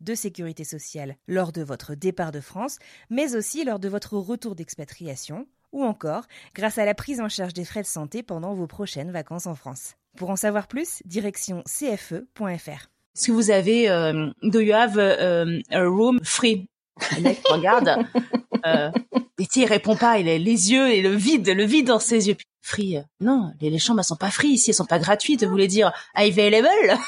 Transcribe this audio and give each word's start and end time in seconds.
de 0.00 0.14
sécurité 0.14 0.64
sociale 0.64 1.16
lors 1.28 1.52
de 1.52 1.62
votre 1.62 1.94
départ 1.94 2.32
de 2.32 2.40
France, 2.40 2.78
mais 3.10 3.36
aussi 3.36 3.64
lors 3.64 3.78
de 3.78 3.88
votre 3.88 4.16
retour 4.16 4.54
d'expatriation, 4.54 5.46
ou 5.72 5.84
encore 5.84 6.24
grâce 6.54 6.78
à 6.78 6.84
la 6.84 6.94
prise 6.94 7.20
en 7.20 7.28
charge 7.28 7.54
des 7.54 7.64
frais 7.64 7.82
de 7.82 7.86
santé 7.86 8.22
pendant 8.22 8.54
vos 8.54 8.66
prochaines 8.66 9.10
vacances 9.12 9.46
en 9.46 9.54
France. 9.54 9.94
Pour 10.16 10.30
en 10.30 10.36
savoir 10.36 10.66
plus, 10.66 11.02
direction 11.04 11.62
cfe.fr. 11.66 12.88
Est-ce 13.16 13.26
que 13.26 13.32
vous 13.32 13.50
avez, 13.50 13.90
euh, 13.90 14.30
do 14.42 14.60
you 14.60 14.74
have 14.74 14.98
euh, 14.98 15.60
a 15.70 15.84
room 15.84 16.20
free? 16.22 16.68
Le 17.16 17.22
mec 17.22 17.40
regarde, 17.48 18.04
euh, 18.66 18.90
et 19.38 19.46
il 19.56 19.64
répond 19.64 19.96
pas, 19.96 20.18
il 20.18 20.28
a 20.28 20.36
les 20.38 20.72
yeux 20.72 20.90
et 20.90 21.00
le 21.02 21.14
vide, 21.14 21.48
le 21.48 21.64
vide 21.64 21.86
dans 21.86 21.98
ses 21.98 22.28
yeux. 22.28 22.36
Free, 22.62 22.98
euh, 22.98 23.02
non, 23.20 23.52
les, 23.60 23.70
les 23.70 23.78
chambres 23.78 24.00
elles 24.00 24.04
sont 24.04 24.16
pas 24.16 24.30
free 24.30 24.48
ici, 24.48 24.70
elles 24.70 24.74
sont 24.74 24.84
pas 24.84 24.98
gratuites. 24.98 25.44
Vous 25.44 25.50
voulez 25.50 25.66
dire 25.66 25.92
available? 26.14 26.98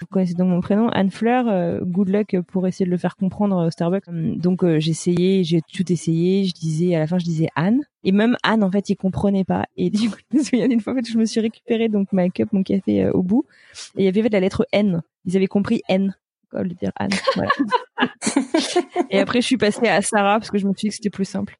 Vous 0.00 0.06
connaissez 0.06 0.32
donc 0.34 0.48
mon 0.48 0.60
prénom, 0.62 0.88
Anne 0.88 1.10
Fleur. 1.10 1.46
euh, 1.48 1.80
good 1.82 2.08
luck 2.08 2.34
pour 2.48 2.66
essayer 2.66 2.86
de 2.86 2.90
le 2.90 2.96
faire 2.96 3.16
comprendre 3.16 3.66
au 3.66 3.70
Starbucks. 3.70 4.08
Hum, 4.08 4.36
Donc 4.38 4.64
euh, 4.64 4.80
j'ai 4.80 4.92
essayé, 4.92 5.44
j'ai 5.44 5.60
tout 5.74 5.92
essayé. 5.92 6.44
Je 6.44 6.54
disais 6.54 6.94
à 6.94 7.00
la 7.00 7.06
fin, 7.06 7.18
je 7.18 7.24
disais 7.24 7.48
Anne. 7.54 7.82
Et 8.02 8.12
même 8.12 8.36
Anne, 8.42 8.64
en 8.64 8.70
fait, 8.70 8.88
il 8.88 8.96
comprenait 8.96 9.44
pas. 9.44 9.66
Et 9.76 9.90
du 9.90 10.08
coup, 10.08 10.16
je 10.32 10.38
me 10.38 10.42
souviens 10.42 10.68
d'une 10.68 10.80
fois, 10.80 10.94
en 10.94 10.96
fait, 10.96 11.06
je 11.06 11.18
me 11.18 11.26
suis 11.26 11.40
récupéré 11.40 11.88
donc 11.90 12.12
ma 12.12 12.30
cup, 12.30 12.48
mon 12.52 12.62
café 12.62 13.04
euh, 13.04 13.12
au 13.12 13.22
bout, 13.22 13.44
et 13.96 14.02
il 14.02 14.04
y 14.04 14.08
avait 14.08 14.20
en 14.20 14.22
fait, 14.24 14.30
la 14.30 14.40
lettre 14.40 14.66
N. 14.72 15.02
Ils 15.26 15.36
avaient 15.36 15.46
compris 15.48 15.82
N, 15.88 16.16
quoi, 16.50 16.62
le 16.62 16.70
dire 16.70 16.92
Anne. 16.96 17.10
Voilà. 17.34 17.50
et 19.10 19.18
après, 19.20 19.42
je 19.42 19.46
suis 19.46 19.58
passée 19.58 19.86
à 19.86 20.00
Sarah 20.00 20.38
parce 20.38 20.50
que 20.50 20.56
je 20.56 20.66
me 20.66 20.72
suis 20.72 20.86
dit 20.86 20.88
que 20.88 20.94
c'était 20.94 21.10
plus 21.10 21.26
simple. 21.26 21.58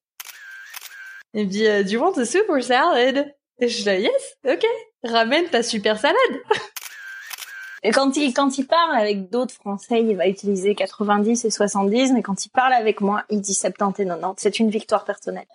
Il 1.35 1.45
me 1.45 1.51
dit, 1.51 1.67
euh, 1.67 1.83
do 1.85 1.91
you 1.91 2.01
want 2.01 2.13
a 2.19 2.25
super 2.25 2.63
salad? 2.63 3.35
Et 3.61 3.69
je 3.69 3.83
dis, 3.83 3.85
yes, 3.85 4.37
ok. 4.49 4.65
Ramène 5.05 5.45
ta 5.51 5.63
super 5.63 5.99
salade. 5.99 6.17
Et 7.83 7.93
quand 7.93 8.15
il, 8.17 8.35
quand 8.35 8.59
il 8.59 8.67
parle 8.67 8.95
avec 8.95 9.31
d'autres 9.31 9.55
Français, 9.55 10.03
il 10.03 10.15
va 10.15 10.29
utiliser 10.29 10.75
90 10.75 11.47
et 11.47 11.51
70, 11.51 12.13
mais 12.13 12.21
quand 12.21 12.45
il 12.45 12.51
parle 12.51 12.75
avec 12.75 13.01
moi, 13.01 13.23
il 13.31 13.41
dit 13.41 13.55
70 13.55 14.03
et 14.03 14.05
90. 14.05 14.35
C'est 14.37 14.61
une 14.61 14.69
victoire 14.69 15.07
personnelle. 15.07 15.47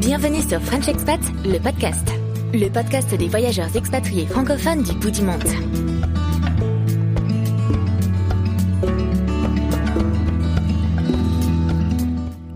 Bienvenue 0.00 0.42
sur 0.42 0.60
French 0.60 0.88
Expat, 0.88 1.20
le 1.44 1.60
podcast. 1.60 2.08
Le 2.52 2.68
podcast 2.68 3.14
des 3.14 3.28
voyageurs 3.28 3.76
expatriés 3.76 4.26
francophones 4.26 4.82
du 4.82 4.92
bout 4.94 5.12
du 5.12 5.22
monde. 5.22 5.89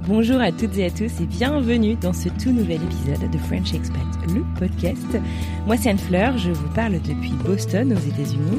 Bonjour 0.06 0.38
à 0.38 0.52
toutes 0.52 0.76
et 0.76 0.84
à 0.84 0.90
tous 0.90 1.22
et 1.22 1.24
bienvenue 1.24 1.94
dans 1.94 2.12
ce 2.12 2.28
tout 2.28 2.50
nouvel 2.50 2.78
épisode 2.82 3.30
de 3.30 3.38
French 3.38 3.72
Expat, 3.72 4.02
le 4.34 4.44
podcast. 4.58 5.18
Moi 5.66 5.78
c'est 5.78 5.88
Anne 5.88 5.98
Fleur, 5.98 6.36
je 6.36 6.50
vous 6.50 6.68
parle 6.74 7.00
depuis 7.00 7.32
Boston 7.42 7.90
aux 7.90 8.08
États-Unis. 8.08 8.58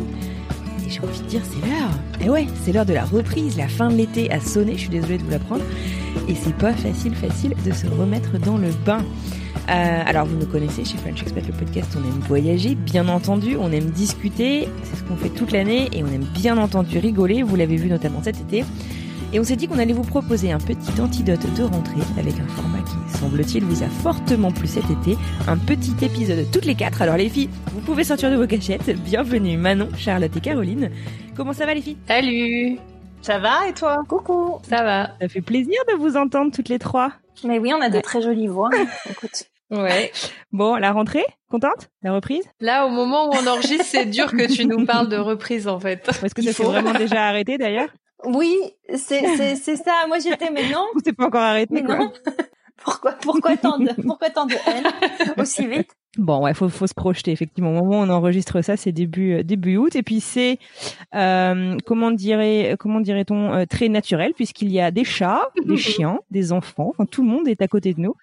Et 0.84 0.90
j'ai 0.90 1.00
envie 1.02 1.20
de 1.20 1.26
dire 1.28 1.42
c'est 1.44 1.68
l'heure. 1.68 1.92
Et 2.20 2.32
ouais, 2.32 2.48
c'est 2.64 2.72
l'heure 2.72 2.88
de 2.88 2.94
la 2.94 3.06
reprise, 3.06 3.58
la 3.58 3.68
fin 3.68 3.90
de 3.90 3.96
l'été 3.96 4.32
a 4.32 4.40
sonné, 4.40 4.74
je 4.74 4.80
suis 4.80 4.90
désolée 4.90 5.20
de 5.20 5.24
vous 5.24 5.30
l'apprendre. 5.30 5.62
Et 6.28 6.34
c'est 6.34 6.56
pas 6.56 6.74
facile 6.74 7.14
facile 7.14 7.54
de 7.64 7.72
se 7.72 7.86
remettre 7.86 8.40
dans 8.40 8.58
le 8.58 8.72
bain. 8.84 9.06
Euh, 9.70 10.04
alors 10.04 10.26
vous 10.26 10.38
nous 10.38 10.48
connaissez 10.48 10.84
chez 10.84 10.98
French 10.98 11.22
Expat 11.22 11.46
le 11.46 11.54
podcast, 11.54 11.96
on 11.96 12.04
aime 12.04 12.22
voyager, 12.28 12.74
bien 12.74 13.08
entendu, 13.08 13.56
on 13.60 13.72
aime 13.72 13.92
discuter, 13.92 14.68
c'est 14.82 14.96
ce 14.96 15.04
qu'on 15.04 15.16
fait 15.16 15.30
toute 15.30 15.52
l'année 15.52 15.90
et 15.94 16.04
on 16.04 16.08
aime 16.08 16.26
bien 16.34 16.58
entendu 16.58 16.98
rigoler, 16.98 17.44
vous 17.44 17.56
l'avez 17.56 17.76
vu 17.76 17.88
notamment 17.88 18.24
cet 18.24 18.42
été. 18.42 18.64
Et 19.34 19.40
on 19.40 19.44
s'est 19.44 19.56
dit 19.56 19.68
qu'on 19.68 19.80
allait 19.80 19.94
vous 19.94 20.04
proposer 20.04 20.52
un 20.52 20.60
petit 20.60 21.02
antidote 21.02 21.42
de 21.58 21.64
rentrée 21.64 22.02
avec 22.18 22.36
un 22.40 22.48
format 22.48 22.80
qui, 22.84 23.18
semble-t-il, 23.18 23.66
vous 23.66 23.84
a 23.84 23.88
fortement 23.88 24.52
plu 24.52 24.68
cet 24.68 24.86
été. 24.90 25.18
Un 25.48 25.58
petit 25.58 25.94
épisode 26.06 26.46
toutes 26.52 26.66
les 26.66 26.76
quatre. 26.76 27.02
Alors 27.02 27.18
les 27.18 27.28
filles, 27.30 27.50
vous 27.74 27.82
pouvez 27.82 28.04
sortir 28.06 28.32
de 28.32 28.36
vos 28.38 28.48
cachettes. 28.48 28.90
Bienvenue 29.04 29.58
Manon, 29.58 29.90
Charlotte 29.98 30.36
et 30.36 30.40
Caroline. 30.40 30.90
Comment 31.36 31.52
ça 31.54 31.66
va 31.66 31.74
les 31.74 31.82
filles? 31.82 31.98
Salut. 32.08 32.78
Ça 33.22 33.40
va 33.40 33.68
et 33.68 33.74
toi? 33.74 34.04
Coucou. 34.08 34.60
Ça 34.70 34.84
va. 34.84 35.12
Ça 35.20 35.28
fait 35.28 35.42
plaisir 35.42 35.80
de 35.92 35.98
vous 35.98 36.16
entendre 36.16 36.52
toutes 36.54 36.70
les 36.70 36.80
trois. 36.80 37.12
Mais 37.44 37.60
oui, 37.60 37.74
on 37.76 37.82
a 37.82 37.90
de 37.90 38.00
très 38.00 38.22
jolies 38.22 38.48
voix. 38.48 38.70
Écoute. 39.10 39.44
Ouais. 39.72 40.12
Bon, 40.52 40.76
la 40.76 40.92
rentrée, 40.92 41.26
contente? 41.50 41.90
La 42.04 42.14
reprise? 42.14 42.44
Là, 42.62 42.86
au 42.86 42.90
moment 42.90 43.28
où 43.28 43.32
on 43.34 43.48
enregistre, 43.48 43.84
c'est 43.86 44.06
dur 44.06 44.28
que 44.32 44.46
tu 44.54 44.66
nous 44.68 44.86
parles 44.86 45.10
de 45.10 45.18
reprise, 45.18 45.68
en 45.68 45.80
fait. 45.80 46.08
Est-ce 46.24 46.36
que 46.36 46.42
Il 46.42 46.46
ça 46.46 46.54
s'est 46.54 46.64
faut. 46.64 46.70
vraiment 46.70 46.94
déjà 46.94 47.26
arrêté 47.26 47.58
d'ailleurs 47.58 47.90
Oui, 48.26 48.56
c'est, 48.96 49.36
c'est, 49.38 49.56
c'est 49.56 49.76
ça. 49.76 50.06
Moi, 50.08 50.20
j'étais, 50.20 50.50
mais 50.52 50.70
non. 50.70 50.86
Ou 50.96 51.00
c'est 51.04 51.14
pas 51.14 51.26
encore 51.26 51.42
arrêté 51.42 51.74
Mais 51.74 51.84
quoi 51.84 51.98
non. 51.98 52.14
Pourquoi, 52.86 53.14
pourquoi 53.14 53.58
tant 53.58 53.78
de, 53.80 53.90
pourquoi 54.04 54.30
tant 54.30 54.46
de 54.46 54.54
haine 54.54 54.86
aussi 55.38 55.68
vite? 55.68 55.90
Bon, 56.18 56.42
ouais, 56.44 56.54
faut, 56.54 56.70
faut 56.70 56.88
se 56.88 56.94
projeter 56.94 57.32
effectivement. 57.32 57.72
Au 57.72 57.74
moment 57.84 58.00
où 58.00 58.04
on 58.04 58.10
enregistre 58.10 58.62
ça, 58.62 58.78
c'est 58.78 58.94
début 58.94 59.34
euh, 59.34 59.44
début 59.44 59.76
août, 59.76 59.96
et 59.98 60.04
puis 60.04 60.22
c'est 60.22 60.60
euh, 61.14 61.76
comment 61.86 62.12
dirait 62.12 62.78
comment 62.80 63.02
dirait-on 63.02 63.54
euh, 63.54 63.66
très 63.66 63.90
naturel 63.90 64.34
puisqu'il 64.34 64.72
y 64.72 64.80
a 64.80 64.92
des 64.92 65.04
chats, 65.04 65.50
des 65.66 65.76
chiens, 65.92 66.20
des 66.32 66.54
enfants, 66.54 66.92
enfin 66.92 67.06
tout 67.06 67.22
le 67.24 67.28
monde 67.30 67.48
est 67.50 67.62
à 67.62 67.68
côté 67.68 67.94
de 67.94 68.00
nous, 68.00 68.14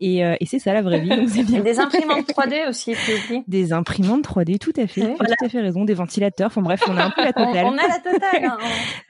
et, 0.00 0.26
euh, 0.26 0.36
et 0.40 0.46
c'est 0.46 0.58
ça 0.58 0.74
la 0.74 0.82
vraie 0.82 1.00
vie. 1.00 1.08
Donc 1.08 1.28
c'est 1.30 1.42
bien. 1.44 1.60
des 1.60 1.78
imprimantes 1.80 2.28
3D 2.28 2.68
aussi, 2.68 2.94
tu. 3.26 3.42
Des 3.46 3.72
imprimantes 3.72 4.24
3D, 4.28 4.58
tout 4.58 4.72
à 4.76 4.86
fait, 4.86 5.06
Oui, 5.06 5.14
tu 5.18 5.24
as 5.24 5.36
tout 5.36 5.44
à 5.46 5.48
fait 5.48 5.60
raison, 5.62 5.84
des 5.86 5.94
ventilateurs. 5.94 6.48
Enfin 6.48 6.60
bref, 6.60 6.82
on 6.86 6.96
a 6.98 7.04
un 7.04 7.10
peu 7.10 7.22
la 7.24 7.32
totale. 7.32 7.64
on 7.64 7.78
a 7.78 7.88
la 7.88 7.98
totale. 7.98 8.44
hein. 8.44 8.58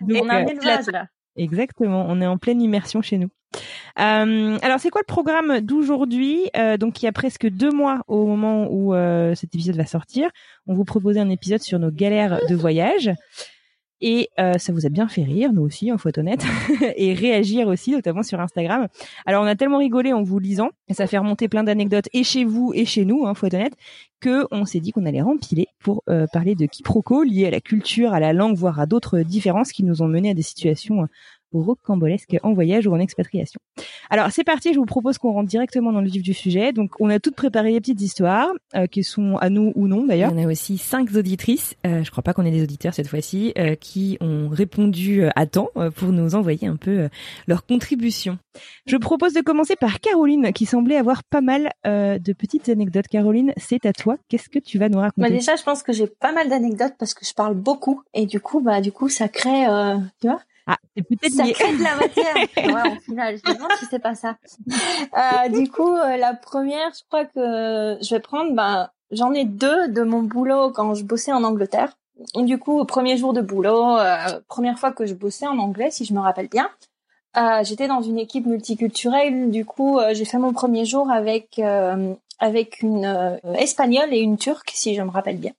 On, 0.00 0.06
Donc, 0.06 0.22
on 0.24 0.28
a 0.28 0.34
un 0.36 0.44
euh, 0.44 0.48
élevage, 0.48 0.86
là. 0.92 1.06
Exactement, 1.38 2.04
on 2.08 2.20
est 2.20 2.26
en 2.26 2.36
pleine 2.36 2.60
immersion 2.60 3.00
chez 3.00 3.16
nous. 3.16 3.28
Euh, 3.98 4.58
alors 4.60 4.78
c'est 4.78 4.90
quoi 4.90 5.00
le 5.00 5.06
programme 5.06 5.60
d'aujourd'hui? 5.60 6.50
Euh, 6.56 6.76
Donc 6.76 7.02
il 7.02 7.06
y 7.06 7.08
a 7.08 7.12
presque 7.12 7.48
deux 7.48 7.70
mois 7.70 8.02
au 8.06 8.26
moment 8.26 8.68
où 8.70 8.94
euh, 8.94 9.34
cet 9.34 9.54
épisode 9.54 9.76
va 9.76 9.86
sortir, 9.86 10.30
on 10.66 10.74
vous 10.74 10.84
proposait 10.84 11.20
un 11.20 11.30
épisode 11.30 11.62
sur 11.62 11.78
nos 11.78 11.90
galères 11.90 12.40
de 12.48 12.54
voyage. 12.54 13.10
Et 14.00 14.28
euh, 14.38 14.58
ça 14.58 14.72
vous 14.72 14.86
a 14.86 14.88
bien 14.88 15.08
fait 15.08 15.24
rire, 15.24 15.52
nous 15.52 15.62
aussi, 15.62 15.86
il 15.86 15.98
faut 15.98 16.08
être 16.08 16.18
honnête, 16.18 16.44
et 16.96 17.14
réagir 17.14 17.66
aussi, 17.66 17.92
notamment 17.92 18.22
sur 18.22 18.40
Instagram. 18.40 18.86
Alors 19.26 19.42
on 19.42 19.46
a 19.46 19.56
tellement 19.56 19.78
rigolé 19.78 20.12
en 20.12 20.22
vous 20.22 20.38
lisant, 20.38 20.70
et 20.88 20.94
ça 20.94 21.06
fait 21.06 21.18
remonter 21.18 21.48
plein 21.48 21.64
d'anecdotes, 21.64 22.08
et 22.12 22.22
chez 22.22 22.44
vous 22.44 22.72
et 22.74 22.84
chez 22.84 23.04
nous, 23.04 23.26
hein, 23.26 23.34
faut 23.34 23.46
être 23.46 23.54
honnête, 23.54 23.74
que 24.20 24.46
on 24.50 24.64
s'est 24.64 24.80
dit 24.80 24.92
qu'on 24.92 25.06
allait 25.06 25.22
rempiler 25.22 25.66
pour 25.80 26.02
euh, 26.08 26.26
parler 26.32 26.54
de 26.54 26.66
quiproquos 26.66 27.24
liés 27.24 27.46
à 27.46 27.50
la 27.50 27.60
culture, 27.60 28.12
à 28.12 28.20
la 28.20 28.32
langue, 28.32 28.56
voire 28.56 28.78
à 28.78 28.86
d'autres 28.86 29.20
différences 29.20 29.72
qui 29.72 29.84
nous 29.84 30.02
ont 30.02 30.08
mené 30.08 30.30
à 30.30 30.34
des 30.34 30.42
situations 30.42 31.08
rocambolesques 31.52 32.36
en 32.42 32.52
voyage 32.52 32.86
ou 32.86 32.92
en 32.94 32.98
expatriation. 33.00 33.60
Alors 34.10 34.30
c'est 34.30 34.44
parti, 34.44 34.72
je 34.72 34.78
vous 34.78 34.86
propose 34.86 35.18
qu'on 35.18 35.32
rentre 35.32 35.48
directement 35.48 35.92
dans 35.92 36.00
le 36.00 36.08
vif 36.08 36.22
du 36.22 36.34
sujet. 36.34 36.72
Donc 36.72 36.92
on 37.00 37.10
a 37.10 37.18
toutes 37.18 37.34
préparé 37.36 37.72
des 37.72 37.80
petites 37.80 38.00
histoires 38.00 38.48
euh, 38.74 38.86
qui 38.86 39.04
sont 39.04 39.36
à 39.36 39.50
nous 39.50 39.72
ou 39.74 39.86
non 39.88 40.04
d'ailleurs. 40.06 40.32
On 40.34 40.42
a 40.42 40.46
aussi 40.46 40.78
cinq 40.78 41.14
auditrices, 41.14 41.74
euh, 41.86 42.02
je 42.04 42.10
crois 42.10 42.22
pas 42.22 42.32
qu'on 42.32 42.44
ait 42.44 42.50
des 42.50 42.62
auditeurs 42.62 42.94
cette 42.94 43.08
fois-ci, 43.08 43.52
euh, 43.58 43.74
qui 43.74 44.16
ont 44.20 44.48
répondu 44.48 45.22
euh, 45.24 45.30
à 45.36 45.46
temps 45.46 45.68
euh, 45.76 45.90
pour 45.90 46.08
nous 46.12 46.34
envoyer 46.34 46.66
un 46.66 46.76
peu 46.76 46.90
euh, 46.90 47.08
leur 47.46 47.66
contribution. 47.66 48.38
Je 48.86 48.96
propose 48.96 49.32
de 49.34 49.40
commencer 49.40 49.76
par 49.76 50.00
Caroline 50.00 50.52
qui 50.52 50.66
semblait 50.66 50.96
avoir 50.96 51.22
pas 51.24 51.40
mal 51.40 51.70
euh, 51.86 52.18
de 52.18 52.32
petites 52.32 52.68
anecdotes. 52.68 53.08
Caroline, 53.08 53.52
c'est 53.56 53.86
à 53.86 53.92
toi. 53.92 54.16
Qu'est-ce 54.28 54.48
que 54.48 54.58
tu 54.58 54.78
vas 54.78 54.88
nous 54.88 54.98
raconter 54.98 55.28
Bah 55.28 55.34
déjà, 55.34 55.56
je 55.56 55.62
pense 55.62 55.82
que 55.82 55.92
j'ai 55.92 56.06
pas 56.06 56.32
mal 56.32 56.48
d'anecdotes 56.48 56.94
parce 56.98 57.14
que 57.14 57.24
je 57.24 57.32
parle 57.34 57.54
beaucoup 57.54 58.02
et 58.14 58.26
du 58.26 58.40
coup, 58.40 58.60
bah 58.60 58.80
du 58.80 58.92
coup, 58.92 59.08
ça 59.08 59.28
crée, 59.28 59.66
euh, 59.66 59.96
tu 60.20 60.26
vois, 60.28 60.40
Ah, 60.68 60.76
c'est 60.94 61.02
peut-être 61.02 61.32
ça 61.32 61.50
crée 61.50 61.76
de 61.76 61.82
la 61.82 61.96
matière. 61.96 62.34
ouais, 62.56 62.96
au 62.96 63.00
final, 63.00 63.38
je 63.38 63.50
me 63.50 63.56
demande 63.56 63.72
si 63.78 63.86
c'est 63.90 63.98
pas 63.98 64.14
ça. 64.14 64.36
Euh, 65.16 65.48
du 65.48 65.70
coup, 65.70 65.94
euh, 65.94 66.16
la 66.16 66.34
première, 66.34 66.92
je 66.92 67.02
crois 67.08 67.24
que 67.24 67.96
je 68.02 68.14
vais 68.14 68.20
prendre, 68.20 68.54
bah 68.54 68.92
j'en 69.10 69.32
ai 69.32 69.44
deux 69.44 69.88
de 69.88 70.02
mon 70.02 70.22
boulot 70.22 70.70
quand 70.70 70.94
je 70.94 71.02
bossais 71.04 71.32
en 71.32 71.42
Angleterre. 71.44 71.96
du 72.34 72.58
coup, 72.58 72.78
au 72.78 72.84
premier 72.84 73.16
jour 73.16 73.32
de 73.32 73.40
boulot, 73.40 73.96
euh, 73.96 74.40
première 74.48 74.78
fois 74.78 74.92
que 74.92 75.06
je 75.06 75.14
bossais 75.14 75.46
en 75.46 75.58
anglais, 75.58 75.90
si 75.90 76.04
je 76.04 76.12
me 76.12 76.20
rappelle 76.20 76.48
bien, 76.48 76.68
euh, 77.36 77.62
j'étais 77.62 77.88
dans 77.88 78.02
une 78.02 78.18
équipe 78.18 78.46
multiculturelle. 78.46 79.50
Du 79.50 79.64
coup, 79.64 79.98
euh, 79.98 80.14
j'ai 80.14 80.24
fait 80.24 80.38
mon 80.38 80.52
premier 80.52 80.84
jour 80.84 81.10
avec 81.10 81.58
euh, 81.58 82.14
avec 82.38 82.82
une 82.82 83.38
espagnole 83.56 84.14
et 84.14 84.18
une 84.18 84.38
turque, 84.38 84.70
si 84.72 84.94
je 84.94 85.02
me 85.02 85.10
rappelle 85.10 85.38
bien. 85.38 85.52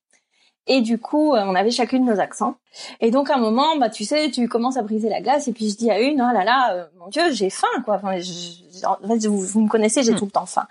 Et 0.68 0.82
du 0.82 1.00
coup, 1.00 1.34
euh, 1.34 1.44
on 1.46 1.56
avait 1.56 1.72
chacune 1.72 2.06
nos 2.06 2.20
accents. 2.20 2.56
Et 3.02 3.10
donc, 3.12 3.30
à 3.30 3.36
un 3.36 3.40
moment, 3.40 3.76
bah, 3.78 3.90
tu 3.90 4.06
sais, 4.06 4.30
tu 4.30 4.48
commences 4.48 4.78
à 4.78 4.84
briser 4.84 5.10
la 5.10 5.20
glace. 5.22 5.48
Et 5.48 5.52
puis, 5.54 5.70
je 5.70 5.76
dis 5.78 5.90
à 5.90 6.00
une, 6.00 6.22
oh 6.22 6.34
là 6.34 6.44
là, 6.44 6.74
euh, 6.74 6.86
mon 7.00 7.08
Dieu, 7.08 7.24
j'ai 7.32 7.50
faim, 7.50 7.68
quoi. 7.86 7.96
Enfin, 7.96 8.20
je- 8.20 8.86
en 8.86 9.08
fait, 9.08 9.26
vous, 9.28 9.42
vous 9.42 9.62
me 9.62 9.68
connaissez, 9.70 10.04
j'ai 10.04 10.14
Hmm. 10.14 10.18
tout 10.18 10.26
le 10.26 10.32
temps 10.32 10.46
faim. 10.46 10.68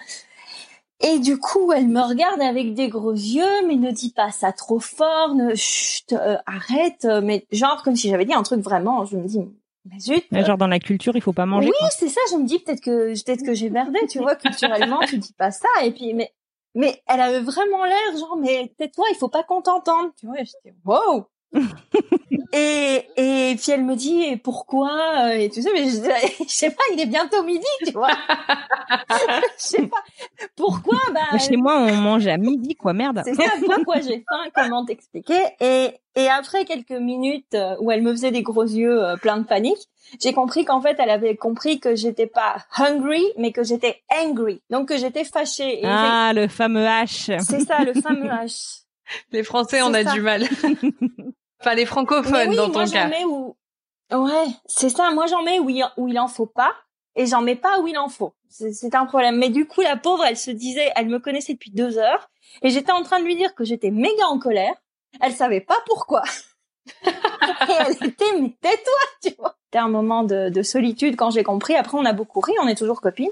Et 1.00 1.19
du 1.20 1.38
coup, 1.38 1.73
elle 1.73 1.87
me 1.88 2.00
regarde 2.00 2.40
avec 2.40 2.75
des 2.75 2.88
gros 2.88 3.12
yeux, 3.12 3.67
mais 3.67 3.76
ne 3.76 3.90
dis 3.93 4.11
pas 4.12 4.31
ça 4.32 4.50
trop 4.52 4.81
fort, 4.81 5.35
ne, 5.35 5.55
chut, 5.55 6.12
euh, 6.12 6.37
arrête. 6.46 7.05
euh, 7.05 7.20
Mais 7.23 7.46
genre, 7.52 7.82
comme 7.85 7.94
si 7.96 8.08
j'avais 8.11 8.25
dit 8.25 8.35
un 8.35 8.43
truc 8.43 8.61
vraiment, 8.61 9.05
je 9.05 9.17
me 9.17 9.26
dis, 9.26 9.40
mais 9.85 9.99
zut. 10.00 10.25
Ouais, 10.32 10.44
Genre 10.44 10.58
dans 10.58 10.67
la 10.67 10.81
culture, 10.81 11.14
il 11.17 11.23
faut 11.23 11.32
pas 11.32 11.46
manger. 11.46 11.69
Oui, 11.69 11.88
c'est 11.96 12.08
ça. 12.08 12.20
Je 12.32 12.37
me 12.37 12.44
dis 12.46 12.58
peut-être 12.58 12.81
que 12.81 13.11
peut-être 13.25 13.44
que 13.44 13.55
j'ai 13.55 13.70
merdé, 13.70 14.00
tu 14.11 14.19
vois. 14.19 14.35
Culturellement, 14.35 14.99
tu 15.08 15.19
dis 15.19 15.32
pas 15.35 15.52
ça. 15.52 15.69
Et 15.85 15.93
puis, 15.93 16.14
mais 16.14 16.32
mais 16.78 17.02
elle 17.08 17.20
avait 17.20 17.40
vraiment 17.40 17.84
l'air 17.84 18.16
genre, 18.16 18.36
mais 18.36 18.72
tais-toi, 18.78 19.06
il 19.10 19.16
faut 19.16 19.28
pas 19.28 19.42
qu'on 19.42 19.60
t'entende, 19.60 20.12
tu 20.16 20.26
vois. 20.26 20.36
J'étais 20.38 20.76
wow. 20.84 21.26
et 22.53 23.05
et 23.17 23.56
puis 23.56 23.73
elle 23.73 23.85
me 23.85 23.95
dit 23.95 24.23
et 24.23 24.37
pourquoi 24.37 25.35
et 25.35 25.50
tu 25.50 25.61
sais 25.62 25.71
mais 25.75 25.85
je, 25.89 25.97
je 26.45 26.50
sais 26.53 26.71
pas 26.71 26.83
il 26.95 27.00
est 27.00 27.06
bientôt 27.06 27.43
midi 27.43 27.67
tu 27.85 27.93
vois 27.93 28.09
je 29.11 29.47
sais 29.56 29.87
pas 29.87 30.03
pourquoi 30.56 30.99
bah 31.12 31.39
Chez 31.39 31.56
moi, 31.56 31.77
on 31.79 31.97
mange 31.97 32.27
à 32.27 32.37
midi, 32.37 32.75
quoi, 32.75 32.93
merde. 32.93 33.23
c'est 33.25 33.35
ça, 33.35 33.45
pourquoi 33.65 34.00
j'ai 34.00 34.25
faim, 34.29 34.50
comment 34.55 34.85
t'expliquer? 34.85 35.39
Et, 35.61 35.91
et 36.17 36.29
après 36.29 36.65
quelques 36.65 36.91
minutes 36.93 37.55
euh, 37.55 37.77
où 37.81 37.91
elle 37.91 38.03
me 38.03 38.11
faisait 38.12 38.31
des 38.31 38.43
gros 38.43 38.62
yeux 38.65 39.03
euh, 39.05 39.17
pleins 39.17 39.39
de 39.39 39.45
panique, 39.47 39.79
j'ai 40.21 40.33
compris 40.33 40.65
qu'en 40.65 40.81
fait, 40.81 40.97
elle 40.99 41.11
avait 41.11 41.37
compris 41.37 41.81
que 41.81 41.95
j'étais 41.95 42.27
pas 42.27 42.56
hungry, 42.77 43.25
mais 43.37 43.53
que 43.53 43.62
j'étais 43.62 44.00
angry. 44.23 44.62
Donc 44.71 44.89
que 44.89 44.97
j'étais 44.97 45.25
fâchée. 45.25 45.81
Et 45.81 45.85
Ah, 45.85 46.33
le 46.35 46.49
fameux 46.49 46.85
H. 46.85 47.39
c'est 47.41 47.61
ça, 47.61 47.81
le 47.85 47.95
fameux 48.00 48.29
H. 48.29 48.83
Les 49.33 49.43
Français, 49.43 49.83
on 49.83 49.93
a 49.95 50.05
ça. 50.05 50.12
du 50.12 50.21
mal. 50.21 50.45
enfin, 51.60 51.75
les 51.75 51.87
francophones, 51.87 52.50
oui, 52.50 52.56
dans 52.56 52.69
moi 52.69 52.84
ton 52.84 52.87
j'en 52.87 52.93
cas. 52.93 53.08
mets 53.08 53.25
où... 53.25 53.56
Ouais, 54.12 54.46
c'est 54.66 54.88
ça, 54.88 55.10
moi 55.10 55.26
j'en 55.26 55.43
mets 55.43 55.58
où 55.58 55.69
il, 55.69 55.84
où 55.96 56.08
il 56.08 56.19
en 56.19 56.28
faut 56.28 56.46
pas. 56.46 56.72
Et 57.16 57.26
j'en 57.26 57.40
mets 57.43 57.56
pas 57.56 57.81
où 57.81 57.88
il 57.88 57.99
en 57.99 58.08
faut. 58.08 58.32
C'est 58.49 58.94
un 58.94 59.05
problème. 59.06 59.38
Mais 59.38 59.49
du 59.49 59.66
coup, 59.66 59.81
la 59.81 59.96
pauvre, 59.96 60.25
elle 60.25 60.37
se 60.37 60.52
disait, 60.52 60.93
elle 60.94 61.08
me 61.08 61.19
connaissait 61.19 61.55
depuis 61.55 61.72
deux 61.72 61.99
heures. 61.99 62.31
Et 62.62 62.70
j'étais 62.70 62.93
en 62.93 63.02
train 63.02 63.19
de 63.19 63.25
lui 63.25 63.34
dire 63.34 63.56
que 63.56 63.64
j'étais 63.64 63.90
méga 63.90 64.26
en 64.28 64.38
colère. 64.38 64.75
Elle 65.20 65.32
savait 65.32 65.60
pas 65.60 65.78
pourquoi. 65.87 66.22
et 67.06 67.10
elle 67.81 68.06
était, 68.06 68.40
mais 68.40 68.56
tais-toi, 68.61 69.00
tu 69.22 69.34
vois. 69.37 69.56
C'était 69.64 69.78
un 69.78 69.88
moment 69.88 70.22
de, 70.22 70.49
de 70.49 70.62
solitude 70.62 71.16
quand 71.16 71.31
j'ai 71.31 71.43
compris. 71.43 71.75
Après, 71.75 71.99
on 71.99 72.04
a 72.04 72.12
beaucoup 72.12 72.40
ri, 72.40 72.52
on 72.62 72.69
est 72.69 72.76
toujours 72.76 73.00
copines. 73.00 73.28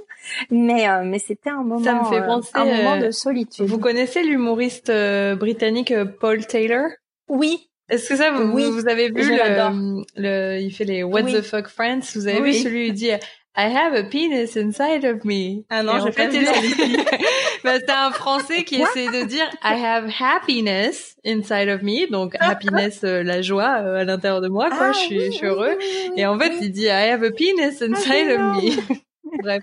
Mais, 0.50 0.88
euh, 0.88 1.02
mais 1.04 1.18
c'était 1.20 1.50
un 1.50 1.62
moment, 1.62 1.82
Ça 1.82 1.94
me 1.94 2.04
fait 2.04 2.20
euh, 2.20 2.26
penser, 2.26 2.50
un 2.54 2.64
moment 2.64 2.94
euh, 2.96 3.06
de 3.06 3.10
solitude. 3.12 3.66
Vous 3.66 3.78
connaissez 3.78 4.22
l'humoriste 4.24 4.90
euh, 4.90 5.36
britannique 5.36 5.92
euh, 5.92 6.04
Paul 6.04 6.44
Taylor? 6.44 6.88
Oui, 7.28 7.70
Est-ce 7.88 8.08
que 8.08 8.16
ça, 8.16 8.30
vous, 8.32 8.52
Oui, 8.52 8.64
vous 8.70 8.88
avez 8.88 9.08
vu 9.10 9.22
le, 9.36 10.02
le, 10.16 10.60
il 10.60 10.70
fait 10.72 10.84
les 10.84 11.02
What 11.04 11.22
Oui. 11.22 11.32
the 11.34 11.42
fuck 11.42 11.68
friends, 11.68 12.00
vous 12.14 12.26
avez 12.26 12.40
Oui. 12.40 12.52
vu 12.52 12.58
celui 12.64 12.86
il 12.88 12.94
dit 12.94 13.10
I 13.58 13.74
have 13.74 13.94
a 13.94 14.02
penis 14.02 14.54
inside 14.56 15.04
of 15.06 15.24
me. 15.24 15.62
Ah 15.70 15.82
non, 15.82 16.04
j'ai 16.04 16.12
fait, 16.12 16.24
pas 16.26 16.28
vu 16.30 16.44
il- 16.78 17.04
bah, 17.64 17.78
c'est 17.78 17.88
un 17.90 18.10
français 18.10 18.64
qui 18.64 18.82
essaie 18.82 19.06
de 19.06 19.24
dire 19.24 19.48
I 19.64 19.82
have 19.82 20.10
happiness 20.20 21.16
inside 21.24 21.68
of 21.70 21.80
me, 21.82 22.10
donc 22.10 22.34
happiness, 22.40 23.00
euh, 23.04 23.22
la 23.22 23.40
joie 23.40 23.78
euh, 23.82 24.00
à 24.00 24.04
l'intérieur 24.04 24.40
de 24.42 24.48
moi, 24.48 24.68
quoi, 24.68 24.88
Ah, 24.88 24.92
je 24.92 24.98
suis, 24.98 25.20
je 25.26 25.30
suis 25.30 25.46
heureux. 25.46 25.78
Et 26.16 26.26
en 26.26 26.38
fait, 26.38 26.52
il 26.60 26.70
dit 26.70 26.84
I 26.84 26.90
have 26.90 27.22
a 27.22 27.30
penis 27.30 27.80
inside 27.82 28.30
of 28.32 28.62
me. 28.62 28.98
Bref. 29.42 29.62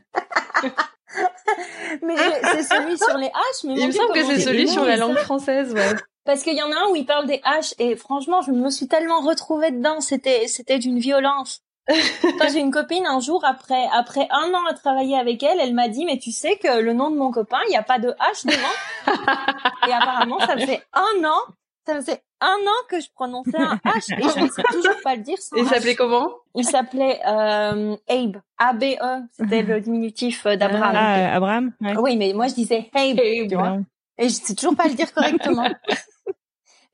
Mais 2.01 2.15
c'est 2.53 2.63
celui 2.63 2.97
sur 2.97 3.17
les 3.17 3.27
haches, 3.27 3.63
mais 3.65 3.73
Il 3.77 3.87
me 3.87 3.91
semble 3.91 4.13
que 4.13 4.23
c'est 4.23 4.39
celui 4.39 4.67
sur 4.67 4.83
la 4.85 4.95
langue 4.97 5.17
française, 5.17 5.73
ouais. 5.73 5.93
Parce 6.25 6.43
qu'il 6.43 6.55
y 6.55 6.61
en 6.61 6.71
a 6.71 6.75
un 6.75 6.91
où 6.91 6.95
il 6.95 7.05
parle 7.05 7.27
des 7.27 7.41
haches 7.43 7.73
et 7.79 7.95
franchement, 7.95 8.41
je 8.41 8.51
me 8.51 8.69
suis 8.69 8.87
tellement 8.87 9.19
retrouvée 9.19 9.71
dedans, 9.71 9.99
c'était 9.99 10.47
c'était 10.47 10.79
d'une 10.79 10.99
violence. 10.99 11.61
Quand 11.87 12.47
j'ai 12.49 12.59
une 12.59 12.71
copine 12.71 13.05
un 13.05 13.19
jour 13.19 13.43
après 13.43 13.87
après 13.91 14.27
un 14.31 14.53
an 14.53 14.65
à 14.69 14.73
travailler 14.73 15.17
avec 15.17 15.43
elle, 15.43 15.59
elle 15.59 15.73
m'a 15.73 15.89
dit 15.89 16.05
mais 16.05 16.17
tu 16.17 16.31
sais 16.31 16.55
que 16.55 16.79
le 16.79 16.93
nom 16.93 17.09
de 17.11 17.17
mon 17.17 17.29
copain, 17.29 17.59
il 17.67 17.71
n'y 17.71 17.77
a 17.77 17.83
pas 17.83 17.99
de 17.99 18.09
H 18.09 18.45
devant. 18.45 19.15
et 19.87 19.91
apparemment, 19.91 20.39
ça 20.39 20.55
me 20.55 20.61
fait 20.61 20.81
un 20.93 21.25
an, 21.25 21.53
ça 21.85 21.95
me 21.95 22.01
fait 22.01 22.23
un 22.39 22.47
an 22.47 22.87
que 22.89 23.01
je 23.01 23.07
prononçais 23.13 23.57
un 23.57 23.75
H 23.85 24.13
et 24.17 24.21
je 24.21 24.45
ne 24.45 24.47
sais 24.47 24.63
toujours 24.71 25.01
pas 25.03 25.15
le 25.15 25.23
dire 25.23 25.37
sans 25.39 25.57
il 25.57 25.67
s'appelait 25.67 25.95
comment? 25.95 26.29
Il 26.55 26.63
s'appelait 26.63 27.19
euh, 27.27 27.97
Abe, 28.07 28.37
A 28.57 28.71
B 28.71 28.83
E, 29.01 29.21
c'était 29.31 29.63
le 29.63 29.81
diminutif 29.81 30.45
euh, 30.45 30.55
d'Abraham. 30.55 30.95
Ah, 30.95 31.17
euh, 31.17 31.35
Abraham. 31.35 31.73
Ouais. 31.81 31.97
Oui, 31.97 32.15
mais 32.15 32.31
moi 32.31 32.47
je 32.47 32.53
disais 32.53 32.89
Abe, 32.93 33.19
tu 33.49 33.55
vois. 33.55 33.79
Et 34.17 34.29
je 34.29 34.33
sais 34.33 34.55
toujours 34.55 34.75
pas 34.75 34.87
le 34.87 34.93
dire 34.93 35.11
correctement. 35.13 35.67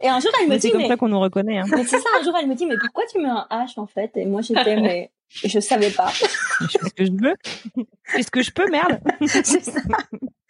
Et 0.01 0.07
un 0.07 0.19
jour, 0.19 0.31
elle 0.39 0.47
me 0.47 0.51
Mais 0.51 0.59
C'est 0.59 0.67
dit, 0.67 0.71
comme 0.71 0.81
mais, 0.81 0.87
ça 0.87 0.97
qu'on 0.97 1.09
nous 1.09 1.19
reconnaît. 1.19 1.59
Hein. 1.59 1.65
mais 1.71 1.83
c'est 1.83 1.99
ça, 1.99 2.09
un 2.19 2.23
jour, 2.23 2.33
elle 2.39 2.47
me 2.47 2.55
dit, 2.55 2.65
mais 2.65 2.77
pourquoi 2.79 3.03
tu 3.11 3.19
mets 3.19 3.29
un 3.29 3.47
H, 3.51 3.79
en 3.79 3.85
fait? 3.85 4.11
Et 4.15 4.25
moi, 4.25 4.41
j'étais, 4.41 4.75
mais, 4.81 5.11
je 5.29 5.59
savais 5.59 5.91
pas. 5.91 6.09
Je 6.09 6.77
fais 6.77 6.87
ce 6.87 6.93
que 6.93 7.05
je 7.05 7.11
veux. 7.11 7.35
Je 7.75 7.83
fais 8.05 8.23
ce 8.23 8.31
que 8.31 8.41
je 8.41 8.51
peux, 8.51 8.69
merde. 8.69 8.99
c'est 9.27 9.45
ça. 9.45 9.81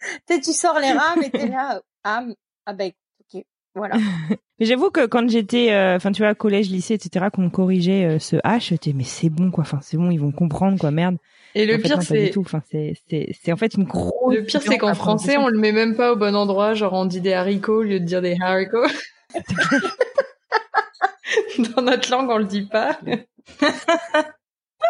Tu 0.02 0.34
sais, 0.34 0.40
tu 0.40 0.52
sors 0.52 0.78
les 0.78 0.92
rames 0.92 1.22
et 1.22 1.30
t'es 1.30 1.48
là, 1.48 1.80
ah, 2.04 2.24
ah 2.64 2.72
ben, 2.72 2.90
ok, 3.20 3.42
voilà. 3.74 3.96
Mais 4.58 4.66
j'avoue 4.66 4.90
que 4.90 5.06
quand 5.06 5.28
j'étais, 5.28 5.72
euh, 5.72 5.96
enfin 5.96 6.12
tu 6.12 6.22
vois, 6.22 6.34
collège, 6.34 6.70
lycée, 6.70 6.94
etc., 6.94 7.26
qu'on 7.32 7.42
me 7.42 7.50
corrigeait 7.50 8.04
euh, 8.04 8.18
ce 8.18 8.36
H, 8.36 8.68
j'étais 8.68 8.92
mais 8.92 9.04
c'est 9.04 9.30
bon 9.30 9.50
quoi. 9.50 9.62
Enfin 9.62 9.78
c'est 9.80 9.96
bon, 9.96 10.10
ils 10.10 10.20
vont 10.20 10.32
comprendre 10.32 10.78
quoi, 10.78 10.90
merde. 10.90 11.16
Et 11.54 11.64
le 11.64 11.76
En 11.76 11.78
fait, 11.78 11.82
pire, 11.84 12.02
c'est 12.02 12.30
tout. 12.30 12.42
Enfin 12.42 12.60
c'est 12.70 12.92
c'est 13.08 13.52
en 13.52 13.56
fait 13.56 13.72
une 13.74 13.84
grosse. 13.84 14.34
Le 14.34 14.44
pire, 14.44 14.60
c'est 14.60 14.76
qu'en 14.76 14.94
français, 14.94 15.38
on 15.38 15.48
le 15.48 15.58
met 15.58 15.72
même 15.72 15.96
pas 15.96 16.12
au 16.12 16.16
bon 16.16 16.36
endroit. 16.36 16.74
Genre, 16.74 16.92
on 16.92 17.06
dit 17.06 17.22
des 17.22 17.32
haricots 17.32 17.78
au 17.78 17.82
lieu 17.82 18.00
de 18.00 18.04
dire 18.04 18.20
des 18.20 18.36
haricots. 18.38 18.86
Dans 21.74 21.82
notre 21.82 22.10
langue, 22.10 22.30
on 22.30 22.38
le 22.38 22.44
dit 22.44 22.66
pas. 22.66 22.98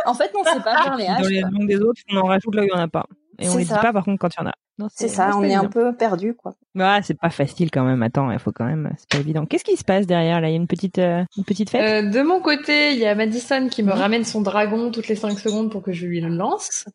En 0.07 0.15
fait, 0.15 0.33
non, 0.33 0.41
c'est 0.45 0.63
pas 0.63 0.83
faire 0.83 0.97
les 0.97 1.07
Dans 1.07 1.13
H. 1.15 1.29
les 1.29 1.41
quoi. 1.43 1.51
langues 1.51 1.67
des 1.69 1.81
autres, 1.81 2.01
on 2.11 2.17
en 2.19 2.27
rajoute 2.27 2.55
là 2.55 2.63
où 2.63 2.65
il 2.65 2.69
y 2.71 2.73
en 2.73 2.79
a 2.79 2.89
pas. 2.89 3.07
Et 3.39 3.49
on 3.49 3.53
C'est 3.53 3.59
les 3.59 3.65
ça. 3.65 3.75
dit 3.77 3.81
pas 3.81 3.93
par 3.93 4.05
contre 4.05 4.19
quand 4.21 4.35
il 4.35 4.41
y 4.41 4.45
en 4.45 4.49
a. 4.49 4.53
C'est 4.95 5.09
ça, 5.09 5.37
on 5.37 5.43
est 5.43 5.55
un 5.55 5.67
peu 5.69 5.95
perdu, 5.95 6.35
quoi. 6.35 6.55
Ouais, 6.77 7.01
c'est 7.03 7.19
pas 7.19 7.31
facile 7.31 7.71
quand 7.71 7.85
même. 7.85 8.03
Attends, 8.03 8.31
il 8.31 8.39
faut 8.39 8.53
quand 8.53 8.65
même. 8.65 8.93
C'est 8.97 9.09
pas 9.09 9.19
évident. 9.19 9.45
Qu'est-ce 9.47 9.65
qui 9.65 9.77
se 9.77 9.85
passe 9.85 10.07
derrière 10.07 10.41
là? 10.41 10.49
Il 10.49 10.53
y 10.53 10.55
a 10.55 10.57
une 10.57 10.69
petite 10.69 10.99
euh, 10.99 11.25
une 11.37 11.45
petite 11.45 11.69
fête? 11.71 12.05
Euh, 12.07 12.11
de 12.11 12.23
mon 12.23 12.41
côté, 12.41 12.93
il 12.93 12.99
y 12.99 13.07
a 13.07 13.15
Madison 13.15 13.69
qui 13.69 13.83
me 13.83 13.93
ramène 13.93 14.25
son 14.25 14.41
dragon 14.41 14.91
toutes 14.91 15.09
les 15.09 15.17
5 15.17 15.39
secondes 15.39 15.71
pour 15.71 15.83
que 15.83 15.93
je 15.93 16.07
lui 16.07 16.21
le 16.21 16.29
lance. 16.29 16.85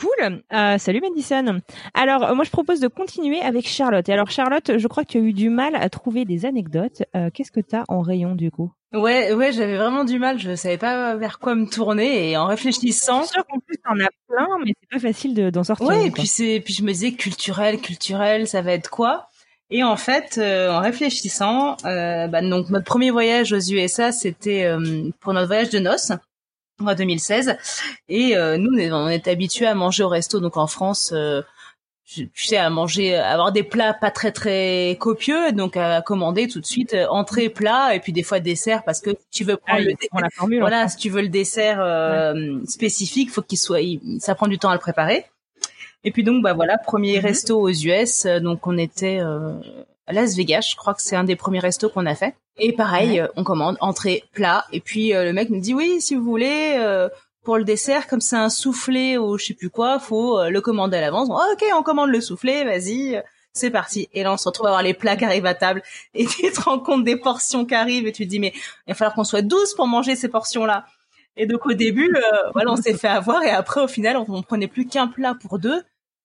Cool. 0.00 0.42
Euh, 0.52 0.76
salut 0.78 1.00
Madison. 1.00 1.60
Alors 1.94 2.34
moi 2.34 2.44
je 2.44 2.50
propose 2.50 2.80
de 2.80 2.88
continuer 2.88 3.40
avec 3.40 3.66
Charlotte. 3.66 4.06
Et 4.08 4.12
alors 4.12 4.30
Charlotte, 4.30 4.76
je 4.76 4.88
crois 4.88 5.04
que 5.04 5.10
tu 5.12 5.18
as 5.18 5.20
eu 5.20 5.32
du 5.32 5.48
mal 5.50 5.76
à 5.76 5.88
trouver 5.88 6.24
des 6.24 6.44
anecdotes. 6.46 7.04
Euh, 7.16 7.30
Qu'est-ce 7.32 7.52
que 7.52 7.60
t'as 7.60 7.84
en 7.88 8.00
rayon 8.00 8.34
du 8.34 8.50
coup? 8.50 8.72
Ouais, 8.92 9.32
ouais, 9.32 9.50
j'avais 9.52 9.76
vraiment 9.76 10.04
du 10.04 10.18
mal. 10.18 10.38
Je 10.38 10.54
savais 10.56 10.78
pas 10.78 11.16
vers 11.16 11.38
quoi 11.38 11.54
me 11.54 11.66
tourner 11.66 12.30
et 12.30 12.36
en 12.36 12.46
réfléchissant. 12.46 13.22
Je 13.22 13.26
suis 13.26 13.34
sûre 13.34 13.44
qu'en 13.46 13.58
plus 13.60 13.76
t'en 13.78 13.94
as 14.04 14.08
plein, 14.28 14.46
mais 14.64 14.72
c'est 14.80 14.88
pas 14.90 14.98
facile 15.08 15.34
de- 15.34 15.50
d'en 15.50 15.64
sortir. 15.64 15.86
Ouais, 15.86 16.00
une, 16.02 16.06
et 16.08 16.10
puis 16.10 16.26
c'est, 16.26 16.60
puis 16.64 16.74
je 16.74 16.82
me 16.84 16.88
disais 16.92 17.12
culturel, 17.12 17.80
culturel, 17.80 18.13
ça 18.46 18.62
va 18.62 18.72
être 18.72 18.90
quoi? 18.90 19.28
Et 19.70 19.82
en 19.82 19.96
fait, 19.96 20.36
euh, 20.38 20.70
en 20.70 20.80
réfléchissant, 20.80 21.76
euh, 21.84 22.26
bah, 22.28 22.42
donc 22.42 22.68
notre 22.70 22.84
premier 22.84 23.10
voyage 23.10 23.52
aux 23.52 23.58
USA, 23.60 24.12
c'était 24.12 24.64
euh, 24.64 25.10
pour 25.20 25.32
notre 25.32 25.46
voyage 25.46 25.70
de 25.70 25.78
noces 25.78 26.12
en 26.84 26.94
2016. 26.94 27.56
Et 28.08 28.34
nous, 28.58 28.70
on 28.74 28.78
est, 28.78 28.92
on 28.92 29.08
est 29.08 29.26
habitués 29.28 29.66
à 29.66 29.74
manger 29.74 30.02
au 30.04 30.08
resto. 30.08 30.38
Donc 30.40 30.56
en 30.56 30.66
France, 30.66 31.14
tu 32.06 32.28
sais, 32.34 32.58
à 32.58 32.68
manger, 32.68 33.16
à 33.16 33.30
avoir 33.32 33.50
des 33.52 33.62
plats 33.62 33.94
pas 33.94 34.10
très 34.10 34.30
très 34.32 34.96
copieux, 35.00 35.52
donc 35.52 35.76
à 35.76 36.02
commander 36.02 36.46
tout 36.48 36.60
de 36.60 36.66
suite 36.66 36.94
entrée, 37.08 37.48
plat, 37.48 37.94
et 37.94 38.00
puis 38.00 38.12
des 38.12 38.22
fois 38.22 38.40
dessert, 38.40 38.82
parce 38.84 39.00
que 39.00 39.10
si 39.10 39.38
tu 39.38 39.44
veux 39.44 39.54
Ah, 39.66 39.70
prendre 39.72 39.84
le 39.84 39.94
la 40.20 40.28
formule. 40.30 40.58
en 40.58 40.60
voilà, 40.68 40.88
si 40.88 40.96
tu 40.98 41.08
veux 41.08 41.22
le 41.22 41.28
dessert 41.28 41.78
spécifique, 42.68 43.30
faut 43.30 43.42
qu'il 43.42 43.58
soit, 43.58 43.80
il- 43.80 44.18
ça 44.20 44.34
prend 44.34 44.46
du 44.48 44.58
temps 44.58 44.68
à 44.68 44.74
le 44.74 44.80
préparer. 44.80 45.24
Et 46.04 46.10
puis 46.10 46.22
donc 46.22 46.42
bah 46.42 46.52
voilà, 46.52 46.78
premier 46.78 47.16
Mhm. 47.18 47.22
resto 47.24 47.58
aux 47.60 47.70
US, 47.70 48.26
euh, 48.26 48.40
donc 48.40 48.66
on 48.66 48.76
était 48.78 49.18
euh, 49.20 49.54
à 50.06 50.12
Las 50.12 50.36
Vegas, 50.36 50.68
je 50.70 50.76
crois 50.76 50.94
que 50.94 51.02
c'est 51.02 51.16
un 51.16 51.24
des 51.24 51.36
premiers 51.36 51.60
restos 51.60 51.88
qu'on 51.88 52.06
a 52.06 52.14
fait. 52.14 52.34
Et 52.58 52.72
pareil, 52.72 53.20
euh, 53.20 53.26
on 53.36 53.42
commande 53.44 53.76
entrée, 53.80 54.22
plat, 54.32 54.64
et 54.72 54.80
puis 54.80 55.14
euh, 55.14 55.24
le 55.24 55.32
mec 55.32 55.50
nous 55.50 55.60
dit 55.60 55.74
oui, 55.74 56.00
si 56.00 56.14
vous 56.14 56.22
voulez. 56.24 56.74
euh, 56.78 57.08
pour 57.42 57.58
le 57.58 57.64
dessert, 57.64 58.06
comme 58.06 58.22
c'est 58.22 58.36
un 58.36 58.48
soufflé 58.48 59.18
ou 59.18 59.36
je 59.36 59.44
sais 59.44 59.52
plus 59.54 59.68
quoi, 59.68 59.98
faut 59.98 60.42
le 60.48 60.60
commander 60.62 60.96
à 60.96 61.02
l'avance. 61.02 61.28
Bon, 61.28 61.34
ok, 61.52 61.62
on 61.78 61.82
commande 61.82 62.08
le 62.08 62.22
soufflé, 62.22 62.64
vas-y, 62.64 63.22
c'est 63.52 63.68
parti. 63.70 64.08
Et 64.14 64.22
là, 64.22 64.32
on 64.32 64.38
se 64.38 64.48
retrouve 64.48 64.66
à 64.68 64.70
voir 64.70 64.82
les 64.82 64.94
plats 64.94 65.14
qui 65.16 65.26
arrivent 65.26 65.44
à 65.44 65.52
table 65.52 65.82
et 66.14 66.24
tu 66.24 66.50
te 66.50 66.60
rends 66.62 66.78
compte 66.78 67.04
des 67.04 67.16
portions 67.16 67.66
qui 67.66 67.74
arrivent 67.74 68.06
et 68.06 68.12
tu 68.12 68.24
te 68.24 68.30
dis 68.30 68.40
mais 68.40 68.54
il 68.86 68.92
va 68.92 68.94
falloir 68.94 69.14
qu'on 69.14 69.24
soit 69.24 69.42
12 69.42 69.74
pour 69.74 69.86
manger 69.86 70.16
ces 70.16 70.28
portions-là. 70.28 70.86
Et 71.36 71.44
donc 71.46 71.66
au 71.66 71.74
début, 71.74 72.14
euh, 72.16 72.50
voilà, 72.54 72.72
on 72.72 72.76
s'est 72.76 72.94
fait 73.02 73.08
avoir 73.08 73.42
et 73.42 73.50
après 73.50 73.82
au 73.82 73.88
final, 73.88 74.16
on, 74.16 74.24
on 74.26 74.42
prenait 74.42 74.66
plus 74.68 74.86
qu'un 74.86 75.08
plat 75.08 75.34
pour 75.38 75.58
deux. 75.58 75.82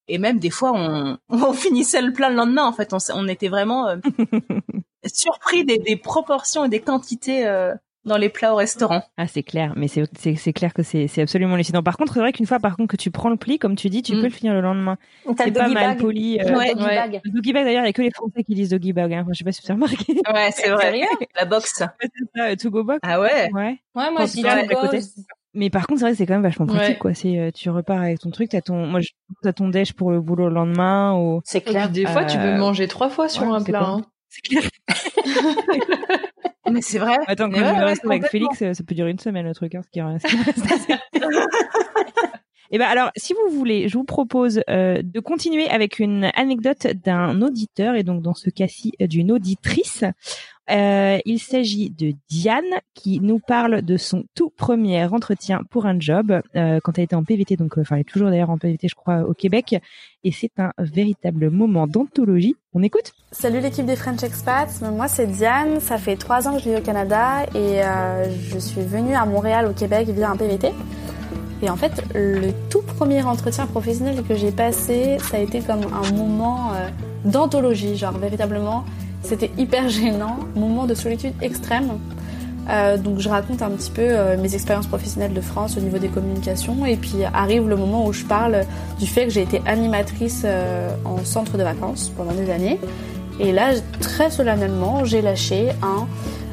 Et 0.10 0.18
même 0.18 0.40
des 0.40 0.50
fois, 0.50 0.72
on, 0.76 1.18
on 1.30 1.54
finissait 1.54 2.02
le 2.02 2.12
plat 2.12 2.30
le 2.30 2.36
lendemain. 2.36 2.66
En 2.66 2.74
fait, 2.74 2.94
on, 3.14 3.28
était 3.28 3.48
vraiment. 3.48 3.88
euh, 3.88 3.98
surpris 5.06 5.64
des, 5.66 5.78
des 5.78 5.96
proportions 5.96 6.66
et 6.66 6.70
des 6.70 6.82
quantités 6.82 7.48
euh, 7.48 7.74
dans 8.06 8.18
les 8.18 8.30
plats 8.30 8.54
au 8.54 8.58
restaurant. 8.58 9.02
Ah, 9.18 9.28
c'est 9.28 9.44
clair, 9.44 9.74
mais 9.76 9.88
c'est 9.88 10.54
clair 10.54 10.74
que 10.74 10.84
c'est 10.84 11.08
c'est 11.08 11.22
absolument 11.22 11.54
hallucinant. 11.56 11.84
Par 11.84 11.96
contre, 11.98 12.14
c'est 12.14 12.20
vrai 12.20 12.32
qu'une 12.34 12.46
fois, 12.46 12.60
par 12.60 12.76
contre, 12.76 12.92
que 12.92 12.98
tu 13.02 13.12
prends 13.12 13.30
le 13.30 13.38
pli, 13.38 13.60
comme 13.60 13.76
tu 13.76 13.90
dis, 13.90 14.02
tu 14.02 14.14
Mm. 14.16 14.18
peux 14.20 14.24
le 14.28 14.30
finir 14.34 14.54
le 14.54 14.62
lendemain. 14.62 14.98
C'est 15.38 15.46
le 15.48 15.54
pas 15.54 15.62
doggy 15.64 15.74
mal 15.74 15.88
bag. 15.92 16.00
poli. 16.00 16.40
Euh, 16.40 16.44
doggy 16.44 16.56
ouais. 16.84 16.96
bag. 16.96 17.22
Le 17.24 17.32
doggy 17.32 17.54
bag, 17.54 17.66
d'ailleurs, 17.66 17.84
il 17.84 17.88
y 17.88 17.90
a 17.90 17.94
que 17.94 18.02
les 18.02 18.12
Français 18.12 18.44
qui 18.44 18.56
disent 18.56 18.70
doggy 18.70 18.94
bag. 18.94 19.14
Hein. 19.14 19.22
Enfin, 19.22 19.32
je 19.34 19.38
sais 19.38 19.44
pas 19.44 19.52
si 19.52 19.62
vous 19.62 19.72
avez 19.72 19.82
remarqué. 19.82 20.14
Ouais, 20.34 20.52
c'est 20.52 20.70
vrai. 20.70 21.02
La 21.40 21.60
c'est 21.60 21.68
ça, 21.76 21.94
euh, 22.38 22.56
to 22.56 22.70
go 22.70 22.84
box. 22.84 23.00
Ah 23.04 23.20
ouais. 23.22 23.50
Ouais. 23.54 23.80
Ouais, 23.96 24.12
moi 24.12 24.26
je 24.26 24.32
tu 24.32 24.38
dis 24.38 24.44
to 24.44 24.50
go. 24.76 24.98
Mais 25.56 25.70
par 25.70 25.88
contre, 25.88 26.00
c'est 26.00 26.06
vrai 26.06 26.12
que 26.12 26.18
c'est 26.18 26.26
quand 26.28 26.34
même 26.36 26.44
vachement 26.44 26.66
pratique, 26.68 26.90
Ouais. 26.90 26.98
quoi. 26.98 27.14
C'est, 27.14 27.40
euh, 27.40 27.50
tu 27.52 27.70
repars 27.70 28.02
avec 28.02 28.20
ton 28.20 28.30
truc, 28.30 28.50
t'as 28.50 28.62
ton, 28.62 28.86
moi, 28.86 29.00
je, 29.02 29.10
t'as 29.42 29.52
ton 29.54 29.68
déj 29.70 29.94
pour 29.94 30.12
le 30.12 30.22
boulot 30.22 30.48
le 30.48 30.54
lendemain, 30.54 31.16
ou, 31.16 31.42
C'est 31.44 31.58
Et 31.58 31.62
puis 31.62 31.72
clair. 31.72 31.90
des 31.90 32.06
fois, 32.06 32.24
tu 32.26 32.38
peux 32.38 32.44
Euh, 32.44 32.58
manger 32.58 32.88
trois 32.88 33.10
fois 33.10 33.28
sur 33.30 33.44
ouais, 33.48 33.54
un 33.56 33.64
plat. 33.64 33.84
hein. 33.84 34.06
c'est 34.30 34.42
clair. 34.42 34.64
Mais 36.72 36.82
c'est 36.82 37.00
vrai. 37.00 37.18
Attends, 37.26 37.50
quand 37.50 37.58
Ouais, 37.60 37.68
je 37.68 37.74
me 37.80 37.84
reste 37.84 38.06
avec. 38.06 38.26
Félix, 38.28 38.62
euh, 38.62 38.74
ça 38.74 38.84
peut 38.84 38.94
durer 38.94 39.10
une 39.10 39.18
semaine, 39.18 39.48
le 39.48 39.56
truc, 39.56 39.74
hein, 39.74 39.82
ce 39.84 39.90
qui 39.90 40.02
reste. 40.02 40.28
Et 42.72 42.78
ben 42.78 42.86
alors, 42.86 43.10
si 43.16 43.34
vous 43.34 43.56
voulez, 43.56 43.88
je 43.88 43.98
vous 43.98 44.04
propose 44.04 44.62
euh, 44.70 45.02
de 45.04 45.20
continuer 45.20 45.68
avec 45.70 46.00
une 46.00 46.30
anecdote 46.36 46.88
d'un 47.04 47.42
auditeur 47.42 47.96
et 47.96 48.04
donc 48.04 48.22
dans 48.22 48.36
ce 48.36 48.50
cas-ci 48.50 48.94
d'une 49.00 49.32
auditrice. 49.32 50.04
Euh, 50.70 51.18
il 51.26 51.40
s'agit 51.40 51.90
de 51.90 52.14
Diane 52.30 52.64
qui 52.94 53.20
nous 53.22 53.40
parle 53.40 53.82
de 53.82 53.98
son 53.98 54.26
tout 54.36 54.52
premier 54.56 55.04
entretien 55.06 55.62
pour 55.72 55.88
un 55.88 56.00
job 56.00 56.42
euh, 56.56 56.80
quand 56.84 56.98
elle 56.98 57.06
était 57.06 57.16
en 57.16 57.24
PVT, 57.24 57.56
donc 57.56 57.78
euh, 57.78 57.82
enfin 57.82 57.96
elle 57.96 58.02
est 58.02 58.04
toujours 58.04 58.30
d'ailleurs 58.30 58.52
en 58.52 58.58
PVT, 58.58 58.88
je 58.88 58.96
crois, 58.96 59.22
au 59.22 59.34
Québec, 59.34 59.76
et 60.24 60.32
c'est 60.32 60.52
un 60.60 60.72
véritable 60.78 61.50
moment 61.50 61.88
d'anthologie. 61.88 62.56
On 62.74 62.84
écoute 62.84 63.14
Salut 63.32 63.62
l'équipe 63.62 63.86
des 63.86 63.96
French 63.96 64.22
Expats, 64.22 64.82
moi 64.82 65.08
c'est 65.08 65.28
Diane, 65.28 65.80
ça 65.80 65.98
fait 65.98 66.18
trois 66.18 66.48
ans 66.48 66.58
que 66.58 66.64
je 66.64 66.70
vis 66.70 66.76
au 66.76 66.82
Canada 66.82 67.46
et 67.56 67.84
euh, 67.84 68.30
je 68.30 68.60
suis 68.60 68.82
venue 68.82 69.16
à 69.16 69.26
Montréal 69.26 69.66
au 69.66 69.74
Québec 69.74 70.08
via 70.10 70.30
un 70.30 70.38
PVT. 70.38 70.72
Et 71.62 71.70
en 71.70 71.76
fait, 71.76 72.04
le 72.16 72.52
tout 72.70 72.82
premier 72.82 73.22
entretien 73.24 73.66
professionnel 73.66 74.24
que 74.28 74.36
j'ai 74.36 74.52
passé, 74.52 75.18
ça 75.30 75.38
a 75.38 75.40
été 75.40 75.60
comme 75.60 75.82
un 75.94 76.12
moment 76.14 76.72
euh, 76.74 76.88
d'anthologie, 77.26 77.98
genre 77.98 78.18
véritablement, 78.18 78.86
c'était 79.24 79.52
hyper 79.58 79.90
gênant, 79.90 80.38
moment 80.56 80.86
de 80.86 80.94
solitude 80.94 81.34
extrême. 81.42 82.00
Euh, 82.70 82.98
donc 82.98 83.20
je 83.20 83.28
raconte 83.28 83.62
un 83.62 83.72
petit 83.72 83.90
peu 83.90 84.04
euh, 84.04 84.38
mes 84.38 84.54
expériences 84.54 84.86
professionnelles 84.86 85.34
de 85.34 85.42
France 85.42 85.76
au 85.76 85.80
niveau 85.80 85.98
des 85.98 86.08
communications 86.08 86.86
et 86.86 86.98
puis 86.98 87.24
arrive 87.34 87.68
le 87.68 87.76
moment 87.76 88.06
où 88.06 88.14
je 88.14 88.24
parle 88.26 88.62
du 89.00 89.08
fait 89.08 89.24
que 89.24 89.32
j'ai 89.32 89.42
été 89.42 89.60
animatrice 89.66 90.46
en 91.04 91.26
centre 91.26 91.58
de 91.58 91.64
vacances 91.64 92.12
pendant 92.16 92.34
des 92.34 92.52
années. 92.52 92.80
Et 93.40 93.52
là, 93.52 93.72
très 94.00 94.30
solennellement, 94.30 95.04
j'ai 95.04 95.22
lâché 95.22 95.70
un. 95.82 96.08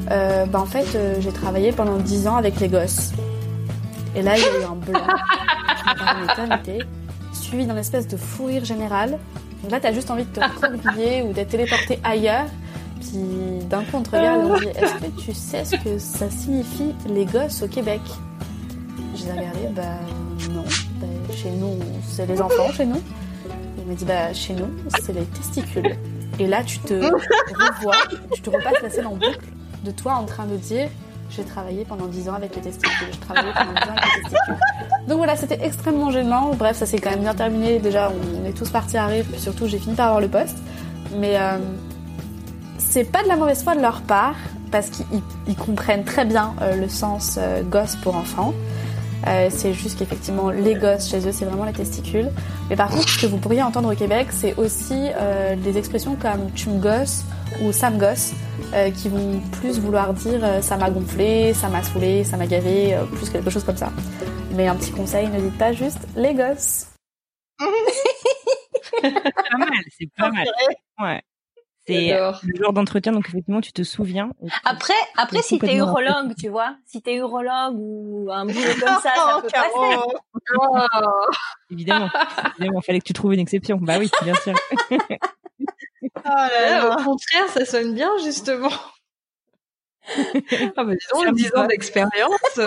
Bah 0.09 0.61
en 0.61 0.67
fait, 0.67 0.99
j'ai 1.21 1.33
travaillé 1.33 1.73
pendant 1.73 1.97
10 1.97 2.29
ans 2.29 2.37
avec 2.37 2.61
les 2.61 2.69
gosses. 2.69 3.13
Et 4.17 4.23
là, 4.23 4.37
il 4.37 4.43
y 4.43 4.47
a 4.47 4.61
eu 4.61 4.65
un 4.65 4.75
blanc. 4.75 5.07
éternité, 6.33 6.79
suivi 7.33 7.67
d'un 7.67 7.77
espèce 7.77 8.09
de 8.09 8.17
fou 8.17 8.47
rire 8.47 8.65
général. 8.65 9.19
Donc 9.63 9.71
là, 9.71 9.79
t'as 9.79 9.93
juste 9.93 10.11
envie 10.11 10.25
de 10.25 10.31
te 10.31 10.41
recroqueviller 10.41 11.23
ou 11.23 11.33
d'être 11.33 11.51
téléporté 11.51 12.01
ailleurs. 12.03 12.47
Puis 13.01 13.65
d'un 13.69 13.83
coup, 13.85 13.97
on 13.99 14.03
te 14.03 14.11
regarde 14.11 14.41
et 14.41 14.51
on 14.51 14.59
dit 14.59 14.69
Est-ce 14.69 14.95
que 14.95 15.21
tu 15.21 15.35
sais 15.35 15.65
ce 15.65 15.77
que 15.77 15.99
ça 15.99 16.31
signifie 16.31 16.95
les 17.09 17.27
gosses 17.27 17.63
au 17.63 17.69
Québec? 17.69 18.01
Je 19.15 19.25
les 19.25 19.29
ai 19.29 19.33
regardés, 19.33 19.69
bah 19.75 19.83
non. 20.51 20.65
Bah, 20.99 21.07
chez 21.35 21.51
nous, 21.51 21.79
c'est 22.07 22.27
les 22.27 22.41
enfants 22.41 22.73
chez 22.73 22.87
nous. 22.87 23.03
Il 23.79 23.85
m'a 23.87 23.95
dit 23.95 24.05
Bah 24.07 24.33
chez 24.33 24.55
nous, 24.55 24.71
c'est 25.03 25.13
les 25.13 25.25
testicules. 25.27 25.95
Et 26.39 26.47
là, 26.47 26.63
tu 26.65 26.79
te 26.79 26.95
revois, 26.95 27.97
tu 28.33 28.41
te 28.41 28.49
repasses 28.51 28.83
la 28.83 28.91
scène 28.91 29.07
en 29.07 29.15
boucle 29.15 29.47
de 29.85 29.91
toi 29.91 30.15
en 30.15 30.25
train 30.25 30.47
de 30.47 30.57
dire 30.57 30.89
j'ai 31.31 31.45
travaillé 31.45 31.85
pendant 31.85 32.07
10 32.07 32.29
ans 32.29 32.35
avec 32.35 32.55
les 32.57 32.63
testicules, 32.63 33.09
j'ai 33.13 33.19
travaillé 33.19 33.53
pendant 33.53 33.73
10 33.73 33.79
ans 33.81 33.95
avec 33.97 34.15
les 34.17 34.23
testicules. 34.23 34.57
Donc 35.09 35.19
voilà, 35.19 35.37
c'était 35.37 35.65
extrêmement 35.65 36.11
gênant. 36.11 36.53
Bref, 36.55 36.77
ça 36.77 36.87
s'est 36.87 36.99
quand 36.99 37.11
même 37.11 37.21
bien 37.21 37.35
terminé. 37.35 37.79
Déjà, 37.79 38.11
on 38.11 38.45
est 38.45 38.53
tous 38.53 38.71
partis 38.71 38.97
à 38.97 39.07
rire, 39.07 39.25
puis 39.31 39.41
surtout, 39.41 39.67
j'ai 39.67 39.79
fini 39.79 39.95
par 39.95 40.07
avoir 40.07 40.21
le 40.21 40.29
poste. 40.29 40.57
Mais 41.19 41.37
euh, 41.37 41.59
c'est 42.79 43.05
pas 43.05 43.23
de 43.23 43.29
la 43.29 43.37
mauvaise 43.37 43.63
foi 43.63 43.75
de 43.75 43.83
leur 43.83 44.01
part, 44.03 44.37
parce 44.71 44.91
qu'ils 44.91 45.07
ils 45.47 45.57
comprennent 45.57 46.05
très 46.05 46.25
bien 46.25 46.55
euh, 46.61 46.77
le 46.77 46.89
sens 46.89 47.39
euh, 47.39 47.63
gosse 47.63 47.97
pour 47.97 48.17
enfants. 48.17 48.53
Euh, 49.27 49.49
c'est 49.51 49.73
juste 49.73 49.99
qu'effectivement, 49.99 50.51
les 50.51 50.75
gosses 50.75 51.09
chez 51.11 51.27
eux, 51.27 51.33
c'est 51.33 51.45
vraiment 51.45 51.65
les 51.65 51.73
testicules. 51.73 52.31
Mais 52.71 52.77
par 52.77 52.91
contre, 52.91 53.09
ce 53.09 53.21
que 53.21 53.27
vous 53.27 53.39
pourriez 53.39 53.63
entendre 53.63 53.93
au 53.93 53.97
Québec, 53.97 54.29
c'est 54.31 54.55
aussi 54.57 55.09
euh, 55.17 55.57
des 55.57 55.79
expressions 55.79 56.17
comme 56.17 56.51
tu 56.55 56.69
me 56.69 56.81
gosses 56.81 57.25
ou 57.63 57.73
ça 57.73 57.91
me 57.91 57.99
gosse, 57.99 58.33
euh, 58.75 58.91
qui 58.91 59.09
vont 59.09 59.41
plus 59.61 59.79
vouloir 59.79 60.13
dire 60.15 60.41
euh, 60.45 60.61
ça 60.63 60.77
m'a 60.77 60.91
gonflé, 60.91 61.55
ça 61.55 61.69
m'a 61.69 61.83
saoulé, 61.83 62.25
ça 62.25 62.37
m'a 62.37 62.47
gavé, 62.47 62.95
euh, 62.95 63.05
plus 63.05 63.29
quelque 63.31 63.51
chose 63.51 63.65
comme 63.65 63.77
ça. 63.77 63.91
Mais 64.53 64.69
un 64.69 64.77
petit 64.77 64.93
conseil, 64.93 65.29
ne 65.29 65.41
dites 65.41 65.59
pas 65.59 65.73
juste 65.73 65.99
les 66.17 66.35
gosses. 66.35 66.87
Pas 67.59 69.11
mal, 69.59 69.69
c'est 69.99 70.09
pas 70.17 70.31
mal. 70.31 70.47
Ouais. 70.99 71.23
C'est 71.89 72.11
le 72.43 72.61
genre 72.61 72.73
d'entretien, 72.73 73.13
donc 73.13 73.29
effectivement, 73.29 73.61
tu 73.61 73.73
te 73.73 73.85
souviens. 73.85 74.31
tu- 74.45 74.53
Après, 74.65 74.93
après, 75.17 75.41
si 75.41 75.57
t'es 75.61 75.77
urologue, 75.77 76.35
tu 76.37 76.49
vois, 76.49 76.75
si 76.85 77.01
t'es 77.01 77.15
urologue 77.15 77.77
ou 77.77 78.29
un 78.33 78.45
boulot 78.45 78.55
comme 78.81 79.01
ça, 79.01 79.13
ça 79.15 79.39
peut 79.41 79.49
passer. 79.53 79.97
Évidemment, 81.71 82.09
évidemment, 82.59 82.81
fallait 82.81 82.99
que 82.99 83.05
tu 83.05 83.13
trouves 83.13 83.35
une 83.35 83.41
exception. 83.41 83.77
Bah 83.81 83.99
oui, 84.01 84.11
bien 84.25 84.35
sûr. 84.35 84.55
Ouais, 86.27 86.81
au 86.83 86.97
contraire, 87.05 87.49
ça 87.53 87.65
sonne 87.65 87.95
bien, 87.95 88.11
justement. 88.25 88.71
ah 90.77 90.85
bah 90.85 90.95
dis 90.95 91.07
donc, 91.13 91.27
me 91.27 91.33
10 91.33 91.49
va. 91.55 91.61
ans 91.63 91.67
d'expérience. 91.67 92.61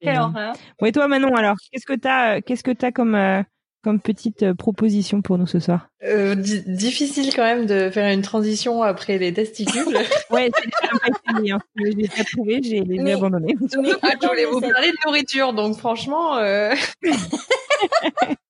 Quelle 0.00 0.18
horreur. 0.18 0.54
Bon, 0.80 0.86
et 0.86 0.92
toi, 0.92 1.06
Manon, 1.08 1.34
alors, 1.36 1.56
qu'est-ce 1.70 1.86
que 1.86 1.92
t'as, 1.92 2.36
euh, 2.36 2.40
qu'est-ce 2.44 2.64
que 2.64 2.72
t'as 2.72 2.90
comme, 2.90 3.14
euh, 3.14 3.42
comme 3.84 4.00
petite 4.00 4.42
euh, 4.42 4.54
proposition 4.54 5.22
pour 5.22 5.38
nous 5.38 5.46
ce 5.46 5.60
soir? 5.60 5.88
Euh, 6.02 6.34
di- 6.34 6.62
difficile 6.66 7.32
quand 7.34 7.44
même 7.44 7.66
de 7.66 7.88
faire 7.90 8.12
une 8.12 8.22
transition 8.22 8.82
après 8.82 9.18
les 9.18 9.32
testicules. 9.32 9.84
Ouais, 10.30 10.50
c'est 10.56 10.64
j'ai 10.64 10.98
pas 10.98 11.08
essayé, 11.36 11.52
hein. 11.52 11.58
J'ai 11.76 12.08
pas 12.08 12.24
trouvé, 12.24 12.60
j'ai 12.62 12.80
Mais- 12.80 13.12
abandonné. 13.12 13.54
Mais 13.60 13.68
je 13.70 14.26
voulais 14.26 14.44
vous 14.46 14.60
parler 14.60 14.90
de 14.90 14.96
nourriture, 15.06 15.52
donc 15.52 15.76
franchement, 15.78 16.36
euh... 16.38 16.74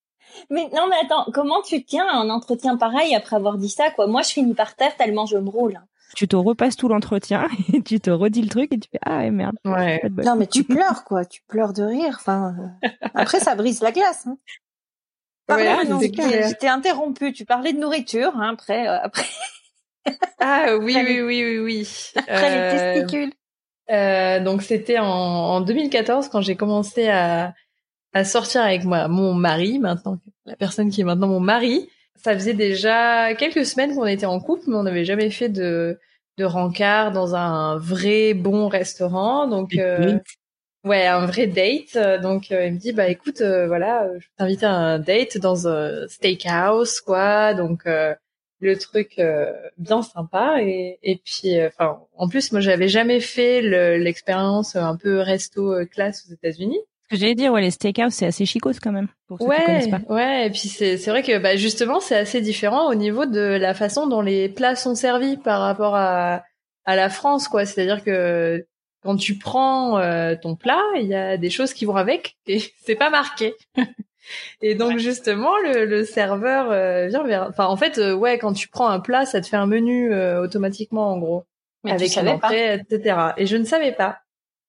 mais 0.52 0.68
non, 0.74 0.86
mais 0.88 0.96
attends, 1.02 1.26
comment 1.32 1.60
tu 1.62 1.82
tiens 1.84 2.06
un 2.08 2.30
entretien 2.30 2.76
pareil 2.76 3.14
après 3.16 3.36
avoir 3.36 3.58
dit 3.58 3.68
ça, 3.70 3.90
quoi? 3.90 4.06
Moi, 4.06 4.22
je 4.22 4.28
finis 4.30 4.54
par 4.54 4.74
terre 4.76 4.96
tellement 4.96 5.26
je 5.26 5.36
me 5.38 5.48
roule. 5.50 5.80
Tu 6.14 6.28
te 6.28 6.36
repasses 6.36 6.76
tout 6.76 6.88
l'entretien 6.88 7.48
et 7.72 7.82
tu 7.82 7.98
te 7.98 8.10
redis 8.10 8.42
le 8.42 8.48
truc 8.48 8.72
et 8.72 8.78
tu 8.78 8.88
fais 8.92 8.98
ah 9.04 9.18
ouais, 9.18 9.30
merde. 9.30 9.56
ouais. 9.64 10.00
Non, 10.24 10.36
mais 10.36 10.46
tu 10.46 10.62
pleures, 10.76 11.04
quoi. 11.04 11.24
Tu 11.24 11.40
pleures 11.48 11.72
de 11.72 11.82
rire. 11.82 12.16
Enfin, 12.20 12.54
euh, 12.84 12.88
après, 13.14 13.40
ça 13.40 13.54
brise 13.54 13.80
la 13.82 13.92
glace. 13.92 14.26
Hein. 14.26 14.36
Pardon, 15.46 15.64
Ouais, 15.64 15.84
non, 15.86 15.98
c'est 15.98 16.06
j'ai- 16.06 16.12
clair. 16.12 16.48
j'étais 16.48 16.68
interrompue. 16.68 17.32
Tu 17.32 17.44
parlais 17.44 17.72
de 17.72 17.78
nourriture, 17.80 18.32
hein, 18.36 18.50
après, 18.52 18.86
euh, 18.86 18.98
après, 19.02 19.24
Ah 20.38 20.76
oui, 20.78 20.96
Après 20.96 21.20
oui, 21.20 21.20
oui, 21.22 21.44
oui, 21.44 21.58
oui. 21.58 21.88
après 22.16 22.50
Euh, 22.58 22.92
les 22.92 23.00
testicules. 23.00 23.32
Euh, 23.90 24.38
donc 24.40 24.62
c'était 24.62 24.98
en, 24.98 25.06
en 25.06 25.60
2014 25.60 26.28
quand 26.28 26.40
j'ai 26.40 26.56
commencé 26.56 27.08
à, 27.08 27.52
à 28.12 28.24
sortir 28.24 28.62
avec 28.62 28.84
moi, 28.84 29.08
mon 29.08 29.34
mari, 29.34 29.78
maintenant 29.78 30.18
la 30.46 30.56
personne 30.56 30.90
qui 30.90 31.00
est 31.00 31.04
maintenant 31.04 31.28
mon 31.28 31.40
mari. 31.40 31.88
Ça 32.16 32.34
faisait 32.34 32.54
déjà 32.54 33.34
quelques 33.34 33.64
semaines 33.66 33.94
qu'on 33.94 34.06
était 34.06 34.26
en 34.26 34.38
couple, 34.40 34.64
mais 34.68 34.76
on 34.76 34.82
n'avait 34.84 35.04
jamais 35.04 35.30
fait 35.30 35.48
de 35.48 35.98
de 36.38 36.44
rencard 36.44 37.12
dans 37.12 37.34
un 37.34 37.76
vrai 37.78 38.32
bon 38.34 38.68
restaurant. 38.68 39.46
Donc 39.48 39.74
euh, 39.76 40.18
ouais, 40.84 41.06
un 41.06 41.26
vrai 41.26 41.46
date. 41.46 41.96
Donc 42.22 42.50
euh, 42.52 42.66
il 42.66 42.74
me 42.74 42.78
dit 42.78 42.92
bah 42.92 43.08
écoute, 43.08 43.40
euh, 43.40 43.66
voilà, 43.66 44.04
euh, 44.04 44.18
je 44.20 44.26
t'invite 44.36 44.62
à 44.64 44.72
un 44.72 44.98
date 44.98 45.38
dans 45.38 45.68
un 45.68 46.06
steakhouse 46.08 47.00
quoi. 47.00 47.54
Donc 47.54 47.86
euh, 47.86 48.14
le 48.60 48.78
truc 48.78 49.18
euh, 49.18 49.52
bien 49.78 50.02
sympa 50.02 50.62
et 50.62 50.98
et 51.02 51.16
puis 51.24 51.60
enfin 51.66 51.98
en 52.16 52.28
plus 52.28 52.52
moi 52.52 52.60
j'avais 52.60 52.88
jamais 52.88 53.20
fait 53.20 53.60
le- 53.60 53.96
l'expérience 53.98 54.76
un 54.76 54.96
peu 54.96 55.18
resto 55.20 55.84
classe 55.86 56.24
aux 56.28 56.32
États-Unis 56.34 56.78
que 57.12 57.20
j'allais 57.20 57.34
dire, 57.34 57.52
ouais, 57.52 57.62
les 57.62 57.70
steakhouse, 57.70 58.12
c'est 58.12 58.26
assez 58.26 58.46
chicos 58.46 58.80
quand 58.80 58.92
même. 58.92 59.08
Pour 59.28 59.38
ceux 59.38 59.44
qui 59.44 59.50
ouais 59.50 59.64
connaissent 59.64 59.88
pas. 59.88 60.00
ouais 60.08 60.46
et 60.46 60.50
puis 60.50 60.68
c'est 60.68 60.96
c'est 60.96 61.10
vrai 61.10 61.22
que 61.22 61.38
bah 61.38 61.56
justement 61.56 62.00
c'est 62.00 62.16
assez 62.16 62.40
différent 62.40 62.88
au 62.90 62.94
niveau 62.94 63.24
de 63.24 63.40
la 63.40 63.74
façon 63.74 64.06
dont 64.06 64.20
les 64.20 64.48
plats 64.48 64.76
sont 64.76 64.94
servis 64.94 65.36
par 65.36 65.60
rapport 65.60 65.96
à 65.96 66.42
à 66.84 66.96
la 66.96 67.08
France 67.08 67.48
quoi 67.48 67.64
c'est-à-dire 67.64 68.04
que 68.04 68.66
quand 69.02 69.16
tu 69.16 69.38
prends 69.38 69.98
euh, 69.98 70.34
ton 70.40 70.54
plat 70.54 70.82
il 70.96 71.06
y 71.06 71.14
a 71.14 71.38
des 71.38 71.48
choses 71.48 71.72
qui 71.72 71.86
vont 71.86 71.96
avec 71.96 72.36
et 72.46 72.58
c'est 72.84 72.96
pas 72.96 73.08
marqué 73.08 73.54
Et 74.60 74.74
donc 74.74 74.98
justement, 74.98 75.58
le, 75.58 75.84
le 75.84 76.04
serveur 76.04 76.70
euh, 76.70 77.08
vient 77.08 77.24
vers. 77.24 77.48
Enfin, 77.48 77.66
en 77.66 77.76
fait, 77.76 77.98
euh, 77.98 78.14
ouais, 78.14 78.38
quand 78.38 78.52
tu 78.52 78.68
prends 78.68 78.88
un 78.88 79.00
plat, 79.00 79.26
ça 79.26 79.40
te 79.40 79.46
fait 79.46 79.56
un 79.56 79.66
menu 79.66 80.12
euh, 80.12 80.40
automatiquement, 80.42 81.12
en 81.12 81.18
gros, 81.18 81.44
Mais 81.84 81.92
avec 81.92 82.08
une 82.08 82.12
savais 82.12 82.38
pas. 82.38 82.46
entrée, 82.48 82.74
etc. 82.74 83.16
Et 83.36 83.46
je 83.46 83.56
ne 83.56 83.64
savais 83.64 83.92
pas. 83.92 84.20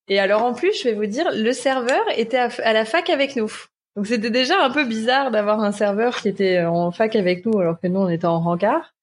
Et 0.07 0.19
alors 0.19 0.43
en 0.43 0.53
plus, 0.53 0.77
je 0.77 0.89
vais 0.89 0.93
vous 0.93 1.05
dire, 1.05 1.29
le 1.33 1.51
serveur 1.53 2.03
était 2.15 2.37
à, 2.37 2.73
la 2.73 2.85
fac 2.85 3.09
avec 3.09 3.35
nous. 3.35 3.51
Donc 3.95 4.07
c'était 4.07 4.29
déjà 4.29 4.61
un 4.63 4.69
peu 4.69 4.85
bizarre 4.85 5.31
d'avoir 5.31 5.61
un 5.61 5.71
serveur 5.71 6.17
qui 6.17 6.27
était 6.27 6.63
en 6.63 6.91
fac 6.91 7.15
avec 7.15 7.45
nous, 7.45 7.59
alors 7.59 7.79
que 7.79 7.87
nous 7.87 7.99
on 8.01 8.09
était 8.09 8.25
en 8.25 8.39
rencard. 8.39 8.93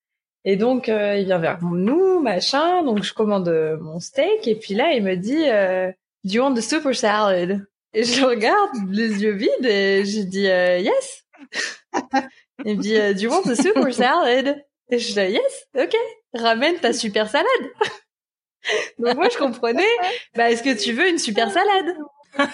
Et 0.45 0.57
donc, 0.57 0.88
euh, 0.88 1.16
il 1.16 1.26
vient 1.26 1.38
vers 1.38 1.62
nous, 1.62 2.21
machin. 2.21 2.83
Donc, 2.83 3.02
je 3.02 3.12
commande 3.12 3.49
euh, 3.49 3.76
mon 3.78 4.00
steak. 4.00 4.49
Et 4.49 4.54
puis 4.54 4.75
là, 4.75 4.92
il 4.95 5.02
me 5.02 5.16
dit, 5.16 5.49
euh, 5.49 5.90
Do 6.25 6.33
you 6.33 6.42
want 6.42 6.54
the 6.54 6.62
super 6.62 6.95
salad? 6.95 7.66
Et 7.92 8.04
je 8.04 8.25
regarde, 8.25 8.71
les 8.88 9.23
yeux 9.23 9.33
vides, 9.33 9.64
et 9.64 10.04
j'ai 10.04 10.25
dit, 10.25 10.49
euh, 10.49 10.78
Yes. 10.78 11.25
il 12.64 12.76
me 12.76 12.83
dit, 12.83 12.97
euh, 12.97 13.12
Do 13.12 13.21
you 13.21 13.30
want 13.30 13.42
the 13.42 13.54
super 13.54 13.92
salad? 13.92 14.64
Et 14.90 14.99
je 14.99 15.12
dis, 15.12 15.33
Yes, 15.33 15.66
ok. 15.78 15.95
Ramène 16.35 16.76
ta 16.76 16.92
super 16.92 17.28
salade. 17.28 17.47
Donc, 18.99 19.14
moi, 19.17 19.29
je 19.33 19.38
comprenais, 19.38 19.87
bah, 20.35 20.50
est-ce 20.50 20.62
que 20.62 20.79
tu 20.81 20.93
veux 20.93 21.09
une 21.09 21.19
super 21.19 21.50
salade? 21.50 21.95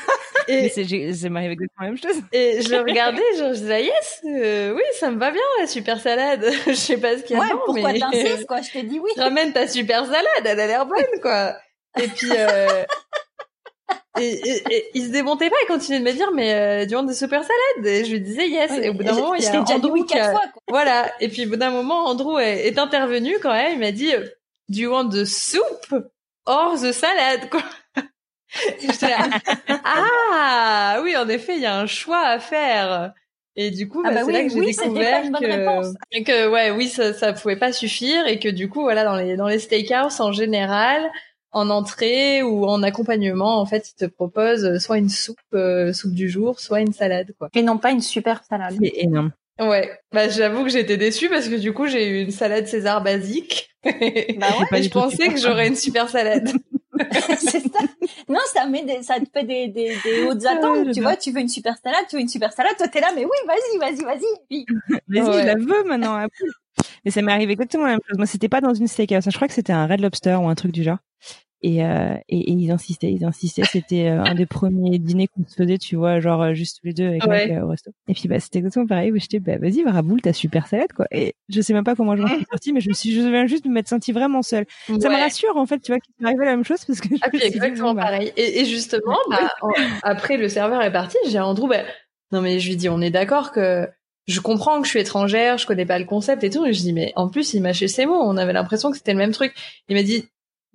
Et 0.49 0.69
c'est, 0.71 1.29
m'arrive 1.29 1.51
exactement 1.51 1.83
la 1.83 1.87
même 1.89 1.99
chose. 1.99 2.23
Et 2.33 2.63
je 2.63 2.71
le 2.71 2.79
regardais, 2.81 3.21
genre, 3.37 3.53
je 3.53 3.59
disais, 3.59 3.85
yes, 3.85 4.21
euh, 4.25 4.73
oui, 4.75 4.83
ça 4.95 5.11
me 5.11 5.19
va 5.19 5.31
bien, 5.31 5.43
la 5.61 5.67
super 5.67 6.01
salade. 6.01 6.47
je 6.67 6.73
sais 6.73 6.97
pas 6.97 7.19
ce 7.19 7.23
qu'il 7.25 7.37
y 7.37 7.39
a 7.39 7.43
Ouais, 7.43 7.49
dedans, 7.49 7.61
pourquoi 7.67 7.93
mais... 7.93 7.99
t'insistes, 7.99 8.47
quoi? 8.47 8.63
Je 8.63 8.71
t'ai 8.71 8.83
dit 8.85 8.99
oui. 8.99 9.11
Ramène 9.19 9.53
ta 9.53 9.69
super 9.69 10.07
salade, 10.07 10.25
elle 10.45 10.61
a 10.61 10.67
l'air 10.67 10.87
bonne, 10.87 11.21
quoi. 11.21 11.57
Et 12.01 12.09
puis, 12.09 12.31
euh... 12.33 12.85
et, 14.19 14.31
et- 14.33 14.63
et 14.77 14.91
il 14.95 15.05
se 15.07 15.11
démontait 15.11 15.51
pas, 15.51 15.57
il 15.63 15.67
continuait 15.67 15.99
de 16.01 16.05
me 16.05 16.13
dire, 16.13 16.31
mais 16.33 16.55
euh, 16.55 16.87
du 16.87 16.95
want 16.95 17.03
de 17.03 17.13
super 17.13 17.43
salade 17.43 17.87
Et 17.87 18.05
je 18.07 18.13
lui 18.13 18.21
disais, 18.21 18.49
yes. 18.49 18.71
et 18.81 18.89
au 18.89 18.95
bout 18.95 19.03
d'un 19.05 19.13
moment, 19.13 19.35
il 19.35 19.43
y 19.45 19.47
a 19.47 19.61
Andrew 19.61 20.05
qui 20.07 20.15
a- 20.15 20.19
quatre 20.19 20.31
fois. 20.31 20.47
Quoi. 20.53 20.63
Voilà. 20.69 21.13
Et 21.21 21.29
puis, 21.29 21.45
au 21.45 21.51
bout 21.51 21.57
d'un 21.57 21.71
moment, 21.71 22.07
Andrew 22.07 22.39
est, 22.39 22.67
est 22.67 22.79
intervenu 22.79 23.37
quand 23.43 23.53
même, 23.53 23.73
il 23.75 23.79
m'a 23.81 23.93
dit, 23.93 24.13
do 24.69 24.81
you 24.81 24.91
want 24.91 25.11
the 25.11 25.25
soup 25.25 25.93
or 26.47 26.77
the 26.79 26.93
salade, 26.93 27.51
quoi? 27.51 27.63
Là, 29.03 29.29
ah 29.85 31.01
oui, 31.03 31.17
en 31.17 31.29
effet, 31.29 31.57
il 31.57 31.63
y 31.63 31.67
a 31.67 31.79
un 31.79 31.87
choix 31.87 32.25
à 32.27 32.39
faire. 32.39 33.13
Et 33.57 33.71
du 33.71 33.89
coup, 33.89 34.03
Ah 34.05 34.11
bah, 34.11 34.15
bah 34.15 34.21
c'est 34.21 34.27
oui, 34.27 34.33
là 34.33 34.43
que 34.45 34.49
j'ai 34.51 34.61
oui, 34.61 34.67
découvert 34.67 35.23
que, 35.33 36.23
que 36.23 36.49
ouais, 36.49 36.71
oui, 36.71 36.89
ça, 36.89 37.13
ça 37.13 37.33
pouvait 37.33 37.57
pas 37.57 37.73
suffire 37.73 38.27
et 38.27 38.39
que 38.39 38.49
du 38.49 38.69
coup, 38.69 38.83
voilà, 38.83 39.05
dans 39.05 39.17
les 39.17 39.37
dans 39.37 39.49
les 39.49 39.59
steakhouse 39.59 40.21
en 40.21 40.33
général, 40.33 41.11
en 41.53 41.71
entrée 41.71 42.43
ou 42.43 42.67
en 42.67 42.83
accompagnement, 42.83 43.59
en 43.59 43.67
fait, 43.67 43.91
ils 43.91 43.95
te 43.95 44.05
proposent 44.05 44.79
soit 44.79 44.99
une 44.99 45.09
soupe, 45.09 45.39
euh, 45.55 45.93
soupe 45.95 46.13
du 46.13 46.29
jour, 46.29 46.61
soit 46.61 46.81
une 46.81 46.93
salade, 46.93 47.33
quoi. 47.39 47.49
Et 47.55 47.63
non 47.63 47.79
pas 47.79 47.91
une 47.91 48.03
super 48.03 48.45
salade. 48.45 48.77
C'est 48.79 48.93
énorme. 48.97 49.33
Ouais, 49.59 49.91
bah 50.13 50.29
j'avoue 50.29 50.65
que 50.65 50.71
j'étais 50.71 50.97
déçue 50.99 51.29
parce 51.31 51.49
que 51.49 51.55
du 51.55 51.73
coup, 51.73 51.87
j'ai 51.87 52.09
eu 52.09 52.23
une 52.23 52.31
salade 52.31 52.67
César 52.67 53.03
basique. 53.03 53.71
Bah 53.85 53.91
ouais, 54.71 54.83
je 54.83 54.91
pensais 54.91 55.29
que 55.29 55.39
j'aurais 55.39 55.69
une 55.69 55.77
super 55.77 56.09
salade. 56.11 56.51
c'est 57.39 57.61
ça. 57.61 57.79
Non, 58.29 58.39
ça 58.53 58.67
met 58.67 58.83
des, 58.85 59.03
ça 59.03 59.21
te 59.21 59.25
fait 59.33 59.45
des, 59.45 59.69
des, 59.69 59.97
des 60.03 60.23
hautes 60.23 60.43
Ouais, 60.43 60.49
attentes. 60.49 60.93
tu 60.93 61.01
vois, 61.01 61.17
tu 61.17 61.31
veux 61.31 61.41
une 61.41 61.49
super 61.49 61.77
salade, 61.83 62.05
tu 62.09 62.17
veux 62.17 62.23
une 62.23 62.29
super 62.29 62.53
salade, 62.53 62.77
toi 62.77 62.89
t'es 62.89 63.01
là, 63.01 63.09
mais 63.15 63.25
oui, 63.25 63.31
vas-y, 63.47 63.79
vas-y, 63.79 64.05
vas-y. 64.05 64.25
Puis, 64.49 64.67
Vas-y, 65.09 65.23
Ouais. 65.29 65.41
je 65.43 65.47
la 65.47 65.55
veux 65.57 65.85
maintenant. 65.85 66.27
Mais 67.05 67.11
ça 67.11 67.23
m'est 67.23 67.33
arrivé 67.33 67.53
exactement 67.53 67.85
la 67.85 67.93
même 67.93 68.01
chose. 68.07 68.19
Moi, 68.19 68.27
c'était 68.27 68.49
pas 68.51 68.61
dans 68.61 68.75
une 68.75 68.89
steakhouse. 68.89 69.25
Je 69.27 69.37
crois 69.37 69.49
que 69.49 69.55
c'était 69.55 69.73
un 69.73 69.87
Red 69.87 70.01
Lobster 70.01 70.35
ou 70.35 70.49
un 70.49 70.55
truc 70.55 70.73
du 70.73 70.83
genre. 70.83 70.99
Et, 71.69 71.85
euh, 71.85 72.15
et, 72.29 72.39
et 72.39 72.53
ils 72.53 72.71
insistaient, 72.71 73.11
ils 73.11 73.25
insistaient. 73.25 73.65
C'était 73.65 74.07
euh, 74.07 74.23
un 74.23 74.35
des 74.37 74.47
premiers 74.47 74.99
dîners 75.01 75.27
qu'on 75.27 75.45
se 75.49 75.55
faisait, 75.57 75.79
tu 75.79 75.97
vois, 75.97 76.21
genre 76.21 76.41
euh, 76.43 76.55
juste 76.55 76.79
tous 76.81 76.87
les 76.87 76.93
deux 76.93 77.09
avec 77.09 77.25
Ouais. 77.27 77.51
Euh, 77.51 77.65
au 77.65 77.69
resto. 77.71 77.91
Et 78.07 78.15
puis 78.15 78.29
bah 78.29 78.39
c'était 78.39 78.59
exactement 78.61 78.87
pareil. 78.87 79.11
Où 79.11 79.19
j'étais, 79.19 79.41
bah 79.41 79.59
vas-y, 79.59 79.83
Raboul, 79.83 80.21
ta 80.23 80.33
super 80.33 80.69
salade 80.69 80.93
quoi. 80.95 81.07
Et 81.11 81.35
je 81.49 81.61
sais 81.61 81.73
même 81.73 81.83
pas 81.83 81.97
comment 81.97 82.15
je 82.15 82.23
m'en 82.23 82.29
suis 82.29 82.47
sortie, 82.49 82.73
mais 82.73 82.81
je 82.81 82.89
me 82.89 82.95
suis, 82.95 83.13
je 83.13 83.21
viens 83.21 83.47
juste 83.49 83.65
de 83.65 83.71
m'être 83.71 83.89
sentie 83.89 84.13
vraiment 84.13 84.43
seule. 84.43 84.65
Ça 84.87 84.93
me 84.95 85.17
rassure 85.21 85.57
en 85.57 85.67
fait, 85.67 85.81
tu 85.81 85.91
vois, 85.91 85.99
qu'il 85.99 86.15
m'est 86.21 86.29
arrivé 86.29 86.45
la 86.45 86.53
même 86.53 86.65
chose 86.65 86.85
parce 86.85 87.01
que 87.01 87.09
je 87.17 87.21
Ah 87.23 87.29
me 87.33 87.39
suis 87.41 87.51
dit, 87.51 87.57
exactement 87.57 87.89
bon, 87.95 87.95
bah, 87.97 88.03
pareil. 88.03 88.33
Et, 88.37 88.61
et 88.61 88.65
justement, 88.65 89.17
bah, 89.29 89.51
en- 89.63 89.71
après 90.05 90.37
le 90.37 90.49
serveur 90.49 90.83
est 90.83 90.93
parti, 90.93 91.17
j'ai 91.29 91.41
Andrew, 91.41 91.69
bah, 91.69 91.83
non 92.31 92.43
mais 92.43 92.61
je 92.61 92.69
lui 92.69 92.77
dis, 92.77 92.89
on 92.89 93.01
est 93.01 93.11
d'accord 93.11 93.51
que 93.51 93.89
je 94.29 94.41
comprends 94.41 94.79
que 94.81 94.87
je 94.87 94.91
suis 94.91 95.01
étrangère, 95.01 95.59
je 95.59 95.67
connais 95.67 95.87
pas 95.87 95.99
le 95.99 96.05
concept 96.05 96.45
et 96.45 96.51
tout. 96.51 96.65
Et 96.67 96.73
je 96.73 96.81
dis, 96.81 96.93
mais 96.93 97.13
en 97.17 97.29
plus, 97.29 97.55
il 97.55 97.63
m'a 97.63 97.73
chez 97.73 97.87
ses 97.89 98.07
mots. 98.07 98.21
On 98.21 98.37
avait 98.37 98.53
l'impression 98.53 98.91
que 98.91 98.97
c'était 98.97 99.13
le 99.13 99.19
même 99.19 99.31
truc. 99.33 99.53
Il 99.89 99.97
m'a 99.97 100.03
dit, 100.03 100.25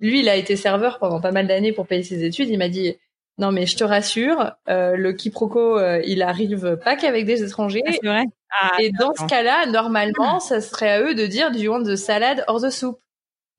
lui, 0.02 0.20
il 0.20 0.28
a 0.28 0.36
été 0.36 0.56
serveur 0.56 0.98
pendant 0.98 1.20
pas 1.20 1.32
mal 1.32 1.46
d'années 1.46 1.72
pour 1.72 1.86
payer 1.86 2.02
ses 2.02 2.24
études. 2.24 2.48
Il 2.50 2.58
m'a 2.58 2.68
dit, 2.68 2.96
non 3.38 3.52
mais 3.52 3.64
je 3.66 3.76
te 3.76 3.84
rassure, 3.84 4.52
euh, 4.68 4.96
le 4.96 5.12
quiproquo, 5.14 5.78
euh, 5.78 6.02
il 6.04 6.22
arrive 6.22 6.76
pas 6.84 6.96
qu'avec 6.96 7.24
des 7.24 7.42
étrangers. 7.42 7.82
ah, 7.86 7.92
c'est 7.92 8.06
vrai. 8.06 8.24
Ah, 8.50 8.72
Et 8.80 8.90
dans 8.90 9.14
ce 9.14 9.24
cas-là, 9.26 9.64
normalement, 9.66 10.40
ça 10.40 10.60
serait 10.60 10.90
à 10.90 11.00
eux 11.00 11.14
de 11.14 11.26
dire, 11.26 11.50
you 11.54 11.72
want 11.72 11.84
the 11.84 11.96
salad 11.96 12.44
or 12.48 12.60
the 12.60 12.70
soup? 12.70 12.98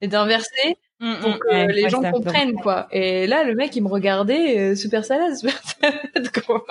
Et 0.00 0.06
d'inverser 0.06 0.76
Mm, 1.04 1.20
pour 1.20 1.30
mm, 1.30 1.38
que 1.38 1.48
ouais, 1.48 1.66
les 1.74 1.82
ouais, 1.84 1.90
gens 1.90 2.02
comprennent 2.02 2.54
quoi. 2.54 2.86
Et 2.90 3.26
là, 3.26 3.44
le 3.44 3.54
mec 3.54 3.76
il 3.76 3.82
me 3.82 3.88
regardait 3.88 4.58
euh, 4.58 4.74
super 4.74 5.04
salade, 5.04 5.36
super 5.36 5.60
salade 5.62 6.30
quoi. 6.46 6.64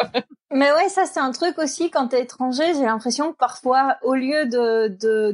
Mais 0.52 0.72
ouais, 0.72 0.89
ça 0.89 1.06
c'est 1.06 1.19
un 1.19 1.32
truc 1.32 1.58
aussi 1.60 1.91
quand 1.91 2.08
t'es 2.08 2.22
étranger, 2.24 2.63
j'ai 2.76 2.84
l'impression 2.86 3.32
que 3.32 3.38
parfois, 3.38 3.98
au 4.02 4.15
lieu 4.15 4.46
de 4.48 4.88
de 5.00 5.32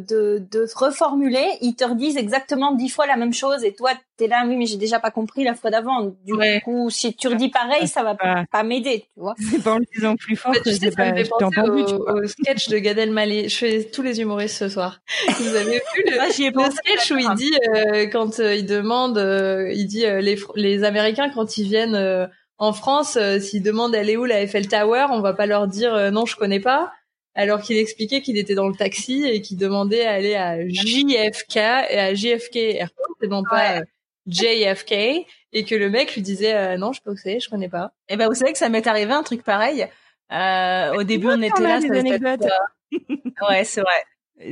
de 0.51 0.65
reformuler, 0.75 1.45
ils 1.61 1.75
te 1.75 1.85
redisent 1.85 2.17
exactement 2.17 2.73
dix 2.73 2.89
fois 2.89 3.05
la 3.07 3.15
même 3.15 3.33
chose 3.33 3.63
et 3.63 3.73
toi 3.73 3.91
t'es 4.17 4.27
là, 4.27 4.43
oui 4.45 4.57
mais 4.57 4.65
j'ai 4.65 4.77
déjà 4.77 4.99
pas 4.99 5.11
compris 5.11 5.43
la 5.45 5.55
fois 5.55 5.71
d'avant. 5.71 6.11
Du 6.25 6.33
Ouais. 6.33 6.61
coup, 6.63 6.89
si 6.89 7.13
tu 7.15 7.27
redis 7.27 7.49
pareil, 7.49 7.87
ça 7.87 8.03
va 8.03 8.15
pas, 8.15 8.63
m'aider, 8.63 9.05
tu 9.13 9.19
vois. 9.21 9.35
C'est 9.51 9.63
pas 9.63 9.73
en 9.73 9.77
le 9.79 9.85
disant 9.95 10.15
plus 10.15 10.35
fort 10.35 10.51
Bah, 10.51 10.59
que 10.59 10.71
sais, 10.71 10.91
pas, 10.91 11.13
fait 11.13 11.23
je 11.25 11.45
entendu, 11.45 11.85
tu 11.85 11.93
au, 11.93 11.97
vois. 12.03 12.13
au 12.15 12.27
sketch 12.27 12.67
de 12.69 12.77
Gad 12.77 12.97
Elmaleh. 12.97 13.47
Je 13.49 13.55
fais 13.57 13.83
tous 13.85 14.01
les 14.01 14.19
humoristes 14.21 14.57
ce 14.57 14.67
soir. 14.69 14.99
Vous 15.39 15.55
avez 15.55 15.75
vu 15.75 16.03
le, 16.05 16.19
Ah, 16.19 16.27
ai 16.27 16.71
sketch 16.71 17.11
où 17.11 17.17
il 17.17 17.33
dit 17.35 17.53
euh, 17.75 18.07
quand 18.07 18.39
euh, 18.39 18.55
il 18.55 18.65
demande, 18.65 18.88
euh, 19.17 19.71
il 19.73 19.87
dit 19.87 20.05
euh, 20.05 20.21
les 20.21 20.37
les 20.55 20.83
Américains 20.83 21.29
quand 21.29 21.57
ils 21.57 21.67
viennent 21.67 21.95
euh, 21.95 22.27
en 22.57 22.73
France, 22.73 23.15
euh, 23.15 23.39
s'ils 23.39 23.63
demandent 23.63 23.95
elle 23.95 24.09
est 24.09 24.17
où 24.17 24.25
la 24.25 24.41
Eiffel 24.41 24.67
Tower, 24.67 25.07
on 25.11 25.21
va 25.21 25.33
pas 25.33 25.45
leur 25.45 25.67
dire 25.67 25.93
euh, 25.93 26.11
non 26.11 26.25
je 26.25 26.35
connais 26.35 26.59
pas. 26.59 26.91
Alors 27.35 27.61
qu'il 27.61 27.77
expliquait 27.77 28.21
qu'il 28.21 28.37
était 28.37 28.55
dans 28.55 28.67
le 28.67 28.75
taxi 28.75 29.23
et 29.23 29.41
qu'il 29.41 29.57
demandait 29.57 30.05
à 30.05 30.11
aller 30.11 30.35
à 30.35 30.57
JFK 30.67 31.55
et 31.55 31.99
à 31.99 32.13
JFK 32.13 32.57
Airport 32.57 33.15
et 33.21 33.27
non 33.27 33.43
pas 33.49 33.81
JFK 34.27 35.25
et 35.53 35.63
que 35.63 35.75
le 35.75 35.89
mec 35.89 36.15
lui 36.15 36.21
disait 36.21 36.53
euh, 36.53 36.77
non 36.77 36.91
je 36.91 36.99
c'est, 37.15 37.39
je 37.39 37.49
connais 37.49 37.69
pas. 37.69 37.93
Et 38.09 38.17
ben 38.17 38.27
vous 38.27 38.35
savez 38.35 38.51
que 38.51 38.57
ça 38.57 38.67
m'est 38.69 38.85
arrivé 38.87 39.13
un 39.13 39.23
truc 39.23 39.43
pareil. 39.43 39.87
Euh, 40.31 40.93
au 40.95 41.03
début 41.03 41.27
on 41.29 41.41
était 41.41 41.63
là, 41.63 41.79
ça 41.79 41.87
ouais 43.49 43.63
c'est 43.63 43.81
vrai. 43.81 44.03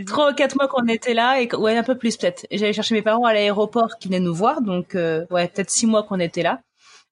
Trois 0.06 0.32
ou 0.32 0.34
quatre 0.34 0.56
mois 0.56 0.68
qu'on 0.68 0.88
était 0.88 1.14
là 1.14 1.42
et 1.42 1.48
ouais 1.56 1.78
un 1.78 1.84
peu 1.84 1.98
plus 1.98 2.18
peut-être. 2.18 2.46
J'allais 2.52 2.74
chercher 2.74 2.94
mes 2.94 3.02
parents 3.02 3.24
à 3.24 3.34
l'aéroport 3.34 3.98
qui 4.00 4.10
venaient 4.10 4.20
nous 4.20 4.34
voir 4.34 4.62
donc 4.62 4.96
euh, 4.96 5.26
ouais 5.32 5.48
peut-être 5.48 5.70
six 5.70 5.88
mois 5.88 6.04
qu'on 6.04 6.20
était 6.20 6.44
là. 6.44 6.62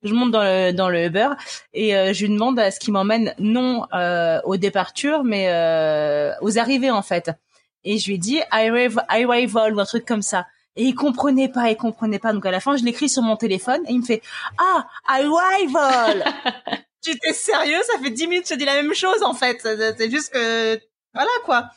Je 0.03 0.13
monte 0.13 0.31
dans 0.31 0.43
le 0.43 0.71
dans 0.73 0.89
le 0.89 1.05
Uber 1.05 1.29
et 1.73 1.95
euh, 1.95 2.11
je 2.13 2.25
lui 2.25 2.33
demande 2.33 2.59
à 2.59 2.71
ce 2.71 2.79
qu'il 2.79 2.91
m'emmène 2.91 3.33
non 3.39 3.87
euh, 3.93 4.41
aux 4.43 4.57
départures 4.57 5.23
mais 5.23 5.47
euh, 5.49 6.33
aux 6.41 6.57
arrivées 6.59 6.91
en 6.91 7.01
fait. 7.01 7.31
Et 7.85 7.97
je 7.97 8.09
lui 8.09 8.19
dis 8.19 8.41
arrive 8.51 9.01
arrival 9.07 9.73
ou 9.75 9.79
un 9.79 9.85
truc 9.85 10.05
comme 10.05 10.21
ça. 10.21 10.45
Et 10.75 10.83
il 10.83 10.95
comprenait 10.95 11.47
pas, 11.47 11.69
il 11.69 11.77
comprenait 11.77 12.19
pas. 12.19 12.33
Donc 12.33 12.45
à 12.45 12.51
la 12.51 12.59
fin, 12.59 12.75
je 12.75 12.83
l'écris 12.83 13.07
sur 13.07 13.21
mon 13.21 13.37
téléphone 13.37 13.81
et 13.87 13.93
il 13.93 14.01
me 14.01 14.05
fait 14.05 14.21
ah 14.57 14.85
arrival. 15.07 16.25
tu 17.01 17.17
t'es 17.19 17.31
sérieux 17.31 17.79
Ça 17.89 17.99
fait 18.03 18.09
dix 18.09 18.27
minutes 18.27 18.43
que 18.43 18.49
je 18.49 18.53
te 18.55 18.59
dis 18.59 18.65
la 18.65 18.75
même 18.75 18.93
chose 18.93 19.23
en 19.23 19.33
fait. 19.33 19.61
C'est 19.61 20.11
juste 20.11 20.33
que 20.33 20.77
voilà 21.13 21.31
quoi. 21.45 21.69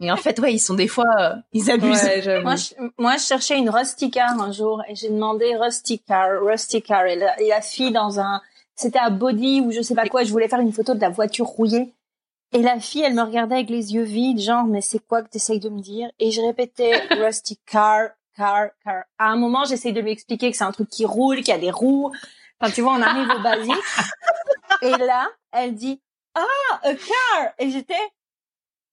Et 0.00 0.12
en 0.12 0.16
fait, 0.16 0.38
ouais, 0.38 0.54
ils 0.54 0.60
sont 0.60 0.74
des 0.74 0.86
fois, 0.86 1.06
euh, 1.18 1.34
ils 1.52 1.70
abusent. 1.70 2.02
Ouais. 2.04 2.40
Moi, 2.42 2.54
je, 2.56 2.74
moi, 2.98 3.16
je 3.16 3.24
cherchais 3.24 3.58
une 3.58 3.68
Rusty 3.68 4.10
Car 4.10 4.40
un 4.40 4.52
jour 4.52 4.82
et 4.88 4.94
j'ai 4.94 5.08
demandé 5.08 5.56
Rusty 5.56 5.98
Car, 5.98 6.40
Rusty 6.40 6.82
Car 6.82 7.06
et 7.06 7.16
la, 7.16 7.40
et 7.40 7.48
la 7.48 7.60
fille 7.60 7.90
dans 7.90 8.20
un, 8.20 8.40
c'était 8.76 9.00
à 9.00 9.10
Body 9.10 9.60
ou 9.60 9.72
je 9.72 9.82
sais 9.82 9.94
pas 9.94 10.06
quoi. 10.06 10.22
Je 10.22 10.30
voulais 10.30 10.48
faire 10.48 10.60
une 10.60 10.72
photo 10.72 10.94
de 10.94 11.00
la 11.00 11.08
voiture 11.08 11.46
rouillée 11.46 11.92
et 12.52 12.62
la 12.62 12.80
fille, 12.80 13.02
elle 13.02 13.14
me 13.14 13.22
regardait 13.22 13.56
avec 13.56 13.68
les 13.68 13.94
yeux 13.94 14.04
vides, 14.04 14.40
genre 14.40 14.64
mais 14.64 14.80
c'est 14.80 15.00
quoi 15.00 15.22
que 15.22 15.28
t'essayes 15.28 15.60
de 15.60 15.68
me 15.68 15.80
dire? 15.80 16.08
Et 16.18 16.30
je 16.30 16.40
répétais 16.40 16.92
Rusty 17.10 17.58
Car, 17.66 18.10
Car, 18.36 18.68
Car. 18.84 19.04
À 19.18 19.26
un 19.26 19.36
moment, 19.36 19.64
j'essaye 19.64 19.92
de 19.92 20.00
lui 20.00 20.12
expliquer 20.12 20.50
que 20.50 20.56
c'est 20.56 20.64
un 20.64 20.72
truc 20.72 20.88
qui 20.88 21.04
roule, 21.04 21.38
qu'il 21.38 21.48
y 21.48 21.52
a 21.52 21.58
des 21.58 21.70
roues. 21.70 22.10
Enfin, 22.60 22.72
tu 22.72 22.80
vois, 22.80 22.92
on 22.92 23.02
arrive 23.02 23.28
au 23.30 23.42
basique. 23.42 23.74
Et 24.82 24.90
là, 24.90 25.28
elle 25.52 25.74
dit 25.74 26.00
ah, 26.34 26.80
a 26.82 26.94
car. 26.94 27.52
Et 27.58 27.70
j'étais 27.70 27.94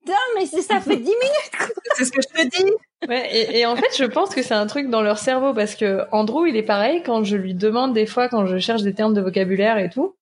Putain, 0.06 0.18
mais 0.36 0.46
c'est 0.46 0.62
ça 0.62 0.80
fait 0.80 0.98
dix 0.98 1.04
minutes. 1.04 1.72
C'est 1.96 2.06
ce 2.06 2.12
que 2.12 2.22
je 2.22 2.28
te 2.44 2.48
dis. 2.48 2.72
Ouais, 3.08 3.28
et, 3.36 3.60
et 3.60 3.66
en 3.66 3.76
fait, 3.76 3.98
je 3.98 4.04
pense 4.04 4.34
que 4.36 4.42
c'est 4.42 4.54
un 4.54 4.68
truc 4.68 4.90
dans 4.90 5.02
leur 5.02 5.18
cerveau 5.18 5.54
parce 5.54 5.76
que 5.76 6.02
Andrew, 6.12 6.46
il 6.48 6.56
est 6.56 6.64
pareil 6.64 7.02
quand 7.06 7.24
je 7.24 7.36
lui 7.38 7.54
demande 7.54 7.94
des 7.94 8.06
fois, 8.06 8.28
quand 8.28 8.46
je 8.46 8.58
cherche 8.58 8.82
des 8.82 8.94
termes 8.94 9.14
de 9.14 9.22
vocabulaire 9.22 9.78
et 9.78 9.90
tout, 9.90 10.16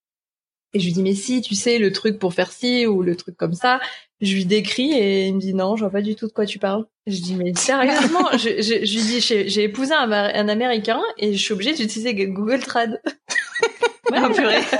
et 0.74 0.80
je 0.80 0.86
lui 0.86 0.94
dis 0.94 1.04
mais 1.04 1.14
si, 1.16 1.42
tu 1.42 1.56
sais 1.56 1.78
le 1.78 1.92
truc 1.92 2.20
pour 2.20 2.34
faire 2.34 2.52
ci 2.52 2.88
ou 2.88 3.04
le 3.04 3.16
truc 3.16 3.38
comme 3.38 3.54
ça, 3.54 3.80
je 4.22 4.34
lui 4.34 4.46
décris 4.46 4.92
et 4.92 5.28
il 5.28 5.36
me 5.36 5.40
dit 5.40 5.54
non, 5.54 5.76
je 5.76 5.84
vois 5.84 5.92
pas 5.92 6.02
du 6.02 6.16
tout 6.16 6.28
de 6.28 6.34
quoi 6.34 6.46
tu 6.46 6.60
parles. 6.60 6.86
Je 7.08 7.20
dis 7.22 7.36
mais 7.36 7.54
sérieusement, 7.56 8.28
je, 8.34 8.62
je, 8.62 8.86
je 8.86 8.94
lui 8.94 9.04
dis 9.04 9.22
j'ai 9.22 9.64
épousé 9.64 9.94
un, 9.94 10.12
un 10.12 10.50
Américain 10.50 11.02
et 11.18 11.34
je 11.34 11.42
suis 11.42 11.54
obligée 11.54 11.74
d'utiliser 11.74 12.14
Google 12.28 12.60
Trad. 12.62 13.02
Ah, 14.12 14.30
purée. 14.30 14.62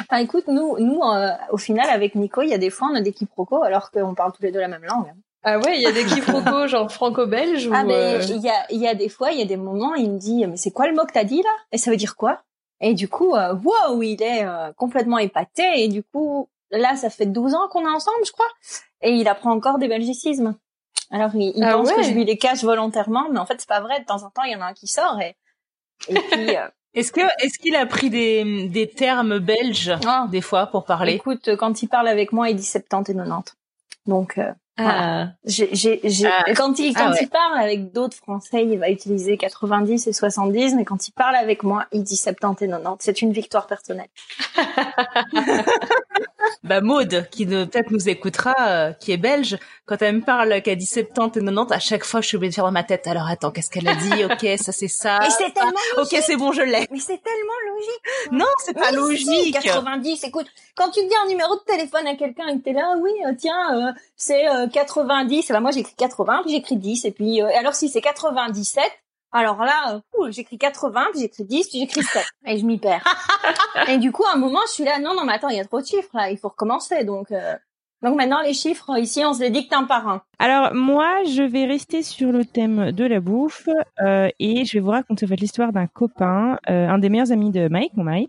Enfin, 0.00 0.16
écoute, 0.16 0.44
nous, 0.48 0.78
nous, 0.78 1.00
euh, 1.02 1.30
au 1.50 1.58
final, 1.58 1.90
avec 1.90 2.14
Nico, 2.14 2.40
il 2.40 2.48
y 2.48 2.54
a 2.54 2.58
des 2.58 2.70
fois, 2.70 2.88
on 2.90 2.94
a 2.94 3.02
des 3.02 3.12
quiproquos 3.12 3.62
alors 3.62 3.90
qu'on 3.90 4.14
parle 4.14 4.32
tous 4.32 4.42
les 4.42 4.50
deux 4.50 4.60
la 4.60 4.68
même 4.68 4.84
langue. 4.84 5.12
Ah 5.42 5.58
ouais, 5.58 5.76
il 5.76 5.82
y 5.82 5.86
a 5.86 5.92
des 5.92 6.06
quiproquos 6.06 6.68
genre 6.68 6.90
franco-belge 6.90 7.66
ou 7.66 7.72
Ah, 7.74 7.84
mais 7.84 7.92
euh, 7.94 8.22
il 8.30 8.40
y 8.40 8.48
a, 8.48 8.64
il 8.70 8.78
y 8.80 8.88
a 8.88 8.94
des 8.94 9.10
fois, 9.10 9.30
il 9.32 9.38
y 9.38 9.42
a 9.42 9.44
des 9.44 9.58
moments, 9.58 9.94
il 9.94 10.10
me 10.10 10.18
dit, 10.18 10.46
mais 10.46 10.56
c'est 10.56 10.70
quoi 10.70 10.86
le 10.88 10.94
mot 10.94 11.04
que 11.04 11.12
t'as 11.12 11.24
dit 11.24 11.42
là? 11.42 11.50
Et 11.70 11.76
ça 11.76 11.90
veut 11.90 11.98
dire 11.98 12.16
quoi? 12.16 12.40
Et 12.80 12.94
du 12.94 13.08
coup, 13.08 13.34
euh, 13.34 13.54
wow, 13.54 14.00
il 14.02 14.22
est 14.22 14.46
euh, 14.46 14.72
complètement 14.72 15.18
épaté. 15.18 15.64
Et 15.76 15.88
du 15.88 16.02
coup, 16.02 16.48
là, 16.70 16.96
ça 16.96 17.10
fait 17.10 17.26
12 17.26 17.54
ans 17.54 17.68
qu'on 17.70 17.84
est 17.86 17.94
ensemble, 17.94 18.24
je 18.24 18.32
crois. 18.32 18.48
Et 19.02 19.10
il 19.12 19.28
apprend 19.28 19.50
encore 19.52 19.78
des 19.78 19.88
belgicismes. 19.88 20.56
Alors 21.10 21.30
il, 21.34 21.52
il 21.54 21.62
Ah 21.62 21.74
pense 21.74 21.92
que 21.92 21.98
ouais? 21.98 22.04
je 22.04 22.12
lui 22.12 22.24
les 22.24 22.38
cache 22.38 22.64
volontairement, 22.64 23.28
mais 23.30 23.38
en 23.38 23.44
fait 23.44 23.56
c'est 23.60 23.68
pas 23.68 23.80
vrai. 23.80 24.00
De 24.00 24.06
temps 24.06 24.22
en 24.22 24.30
temps, 24.30 24.42
il 24.44 24.52
y 24.52 24.56
en 24.56 24.62
a 24.62 24.66
un 24.66 24.72
qui 24.72 24.86
sort 24.86 25.20
et 25.20 25.36
et 26.08 26.14
puis 26.14 26.56
euh, 26.56 26.66
Est-ce 26.94 27.12
que 27.12 27.20
est-ce 27.44 27.58
qu'il 27.58 27.74
a 27.76 27.86
pris 27.86 28.10
des 28.10 28.68
des 28.68 28.88
termes 28.88 29.38
belges 29.38 29.92
Ah. 30.06 30.26
des 30.30 30.40
fois 30.40 30.66
pour 30.66 30.84
parler? 30.84 31.14
Écoute, 31.14 31.50
quand 31.56 31.82
il 31.82 31.88
parle 31.88 32.08
avec 32.08 32.32
moi, 32.32 32.50
il 32.50 32.56
dit 32.56 32.64
70 32.64 33.10
et 33.10 33.14
90. 33.14 33.54
Donc 34.06 34.38
euh, 34.38 34.52
Ah. 34.76 35.28
j'ai 35.44 35.68
j'ai 35.72 36.00
j'ai 36.02 36.26
Ah. 36.26 36.42
quand 36.56 36.78
il 36.80 36.92
Ah 36.96 37.00
quand 37.04 37.10
ouais. 37.12 37.18
il 37.22 37.28
parle 37.28 37.58
avec 37.58 37.92
d'autres 37.92 38.16
Français, 38.16 38.64
il 38.64 38.78
va 38.78 38.90
utiliser 38.90 39.36
90 39.36 40.06
et 40.08 40.12
70, 40.12 40.74
mais 40.74 40.84
quand 40.84 41.06
il 41.06 41.12
parle 41.12 41.36
avec 41.36 41.62
moi, 41.62 41.86
il 41.92 42.02
dit 42.02 42.16
70 42.16 42.64
et 42.64 42.68
90. 42.68 42.96
C'est 42.98 43.22
une 43.22 43.32
victoire 43.32 43.66
personnelle. 43.66 44.08
Bah 46.62 46.80
Maude, 46.80 47.26
qui 47.30 47.44
peut-être 47.46 47.90
nous 47.90 48.08
écoutera, 48.08 48.54
euh, 48.60 48.92
qui 48.94 49.12
est 49.12 49.16
belge, 49.18 49.58
quand 49.86 50.00
elle 50.00 50.16
me 50.16 50.20
parle 50.22 50.62
qu'elle 50.62 50.78
dit 50.78 50.86
70 50.86 51.38
et 51.38 51.42
90, 51.44 51.72
à 51.74 51.78
chaque 51.78 52.04
fois 52.04 52.20
je 52.22 52.28
suis 52.28 52.36
obligée 52.36 52.50
de 52.50 52.54
faire 52.54 52.64
dans 52.64 52.70
ma 52.72 52.84
tête. 52.84 53.06
Alors 53.06 53.26
attends, 53.28 53.50
qu'est-ce 53.50 53.70
qu'elle 53.70 53.88
a 53.88 53.94
dit? 53.94 54.24
Ok, 54.24 54.46
ça 54.58 54.72
c'est 54.72 54.88
ça. 54.88 55.18
Mais 55.20 55.30
c'est 55.30 55.52
tellement 55.52 55.72
Ok, 55.98 56.08
c'est 56.22 56.36
bon, 56.36 56.52
je 56.52 56.62
l'ai. 56.62 56.86
Mais 56.90 56.98
c'est 56.98 57.20
tellement 57.22 57.58
logique. 57.74 58.32
Non, 58.32 58.46
c'est 58.64 58.72
pas 58.74 58.92
Mais 58.92 59.16
si, 59.16 59.26
logique. 59.26 59.60
90, 59.60 60.24
écoute, 60.24 60.46
quand 60.74 60.90
tu 60.90 61.00
dis 61.00 61.14
un 61.24 61.28
numéro 61.28 61.54
de 61.54 61.60
téléphone 61.66 62.06
à 62.06 62.14
quelqu'un 62.16 62.48
et 62.48 62.58
que 62.58 62.64
t'es 62.64 62.72
là, 62.72 62.94
oui, 63.00 63.10
euh, 63.26 63.32
tiens, 63.36 63.88
euh, 63.88 63.92
c'est 64.16 64.48
euh, 64.48 64.63
90, 64.66 65.50
et 65.50 65.52
ben 65.52 65.60
moi 65.60 65.70
j'écris 65.70 65.94
80, 65.96 66.42
puis 66.44 66.52
j'écris 66.52 66.76
10, 66.76 67.04
et 67.04 67.10
puis 67.12 67.42
euh, 67.42 67.48
alors 67.58 67.74
si 67.74 67.88
c'est 67.88 68.00
97, 68.00 68.82
alors 69.32 69.64
là, 69.64 70.00
euh, 70.20 70.30
j'écris 70.30 70.58
80, 70.58 71.06
puis 71.12 71.22
j'écris 71.22 71.44
10, 71.44 71.68
puis 71.68 71.80
j'écris 71.80 72.02
7, 72.02 72.24
et 72.46 72.58
je 72.58 72.64
m'y 72.64 72.78
perds. 72.78 73.04
et 73.88 73.98
du 73.98 74.12
coup, 74.12 74.24
à 74.24 74.34
un 74.34 74.38
moment, 74.38 74.60
je 74.68 74.72
suis 74.72 74.84
là, 74.84 75.00
non, 75.00 75.14
non, 75.14 75.24
mais 75.24 75.32
attends, 75.32 75.48
il 75.48 75.56
y 75.56 75.60
a 75.60 75.64
trop 75.64 75.80
de 75.80 75.86
chiffres 75.86 76.10
là, 76.14 76.30
il 76.30 76.38
faut 76.38 76.48
recommencer, 76.48 77.04
donc... 77.04 77.30
euh, 77.32 77.54
donc 78.02 78.16
maintenant, 78.16 78.42
les 78.42 78.52
chiffres, 78.52 78.98
ici, 78.98 79.22
on 79.24 79.32
se 79.32 79.40
les 79.40 79.48
dicte 79.48 79.72
un 79.72 79.84
par 79.84 80.06
un. 80.06 80.20
Alors 80.38 80.74
moi, 80.74 81.24
je 81.24 81.42
vais 81.42 81.64
rester 81.64 82.02
sur 82.02 82.32
le 82.32 82.44
thème 82.44 82.92
de 82.92 83.04
la 83.06 83.18
bouffe 83.18 83.66
euh, 84.02 84.28
et 84.38 84.66
je 84.66 84.74
vais 84.74 84.80
vous 84.80 84.90
raconter 84.90 85.24
en 85.24 85.28
fait 85.30 85.40
l'histoire 85.40 85.72
d'un 85.72 85.86
copain, 85.86 86.58
un 86.66 86.98
des 86.98 87.08
meilleurs 87.08 87.32
amis 87.32 87.50
de 87.50 87.66
Mike, 87.68 87.92
mon 87.96 88.04
mari. 88.04 88.28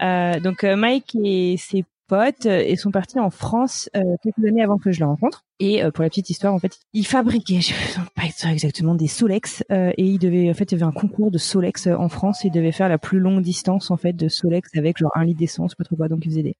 Euh, 0.00 0.40
donc 0.40 0.64
Mike 0.64 1.14
et 1.22 1.56
ses 1.58 1.84
potes 2.08 2.46
euh, 2.46 2.62
et 2.64 2.76
sont 2.76 2.90
partis 2.90 3.18
en 3.18 3.30
France 3.30 3.88
euh, 3.96 4.00
quelques 4.22 4.46
années 4.46 4.62
avant 4.62 4.78
que 4.78 4.92
je 4.92 5.00
le 5.00 5.06
rencontre. 5.06 5.44
Et 5.64 5.84
euh, 5.84 5.92
pour 5.92 6.02
la 6.02 6.08
petite 6.08 6.28
histoire, 6.28 6.52
en 6.52 6.58
fait, 6.58 6.80
il 6.92 7.06
fabriquait, 7.06 7.60
je 7.60 7.68
sais 7.68 8.00
pas 8.16 8.50
exactement, 8.50 8.96
des 8.96 9.06
Solex 9.06 9.62
euh, 9.70 9.92
et 9.96 10.04
il 10.04 10.18
devait, 10.18 10.50
en 10.50 10.54
fait, 10.54 10.72
il 10.72 10.72
y 10.72 10.82
avait 10.82 10.88
un 10.88 10.92
concours 10.92 11.30
de 11.30 11.38
Solex 11.38 11.86
euh, 11.86 11.94
en 11.94 12.08
France. 12.08 12.44
Et 12.44 12.48
il 12.48 12.50
devait 12.50 12.72
faire 12.72 12.88
la 12.88 12.98
plus 12.98 13.20
longue 13.20 13.42
distance 13.42 13.92
en 13.92 13.96
fait 13.96 14.12
de 14.12 14.26
Solex 14.26 14.70
avec 14.76 14.98
genre 14.98 15.12
un 15.14 15.24
litre 15.24 15.38
d'essence, 15.38 15.76
pas 15.76 15.84
trop 15.84 15.94
quoi. 15.94 16.08
Donc 16.08 16.24
il 16.24 16.30
faisait 16.30 16.42
des, 16.42 16.56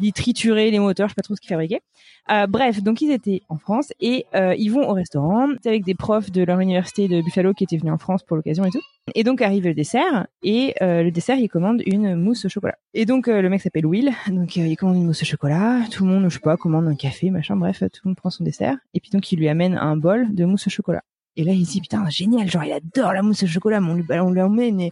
il 0.00 0.12
triturait 0.12 0.70
les 0.70 0.78
moteurs, 0.78 1.08
je 1.08 1.12
sais 1.12 1.16
pas 1.16 1.22
trop 1.22 1.34
ce 1.34 1.40
qu'il 1.40 1.48
fabriquait. 1.48 1.80
Euh, 2.30 2.46
bref, 2.46 2.82
donc 2.82 3.00
ils 3.00 3.10
étaient 3.10 3.42
en 3.48 3.58
France 3.58 3.92
et 4.00 4.26
euh, 4.34 4.54
ils 4.56 4.68
vont 4.68 4.88
au 4.88 4.92
restaurant 4.92 5.48
avec 5.64 5.84
des 5.84 5.94
profs 5.94 6.30
de 6.30 6.42
leur 6.42 6.60
université 6.60 7.08
de 7.08 7.22
Buffalo 7.22 7.54
qui 7.54 7.64
étaient 7.64 7.76
venus 7.76 7.92
en 7.92 7.98
France 7.98 8.22
pour 8.22 8.36
l'occasion 8.36 8.64
et 8.64 8.70
tout. 8.70 8.80
Et 9.14 9.22
donc 9.22 9.40
arrive 9.40 9.64
le 9.64 9.74
dessert 9.74 10.26
et 10.42 10.74
euh, 10.82 11.04
le 11.04 11.12
dessert 11.12 11.36
il 11.36 11.48
commande 11.48 11.80
une 11.86 12.16
mousse 12.16 12.44
au 12.44 12.48
chocolat. 12.48 12.76
Et 12.92 13.06
donc 13.06 13.28
euh, 13.28 13.40
le 13.40 13.48
mec 13.48 13.62
s'appelle 13.62 13.86
Will, 13.86 14.10
donc 14.28 14.56
euh, 14.56 14.66
il 14.66 14.76
commande 14.76 14.96
une 14.96 15.06
mousse 15.06 15.22
au 15.22 15.24
chocolat. 15.24 15.82
Tout 15.92 16.04
le 16.04 16.10
monde, 16.10 16.28
je 16.28 16.34
sais 16.34 16.40
pas, 16.40 16.56
commande 16.56 16.88
un 16.88 16.96
café, 16.96 17.30
machin. 17.30 17.54
Bref, 17.54 17.78
tout 17.78 18.00
le 18.04 18.08
monde 18.08 18.16
prend 18.16 18.30
son 18.30 18.42
dessert 18.42 18.76
et 18.94 19.00
puis 19.00 19.10
donc 19.10 19.30
il 19.30 19.38
lui 19.38 19.48
amène 19.48 19.76
un 19.76 19.96
bol 19.96 20.34
de 20.34 20.44
mousse 20.44 20.66
au 20.66 20.70
chocolat. 20.70 21.02
Et 21.36 21.44
là 21.44 21.52
il 21.52 21.64
dit 21.64 21.80
putain 21.80 22.08
génial, 22.08 22.50
genre 22.50 22.64
il 22.64 22.72
adore 22.72 23.12
la 23.12 23.22
mousse 23.22 23.44
au 23.44 23.46
chocolat, 23.46 23.80
mais 23.80 23.90
on 23.90 23.94
lui, 23.94 24.02
bah, 24.02 24.24
on 24.24 24.30
lui 24.30 24.40
emmène 24.40 24.80
une, 24.80 24.90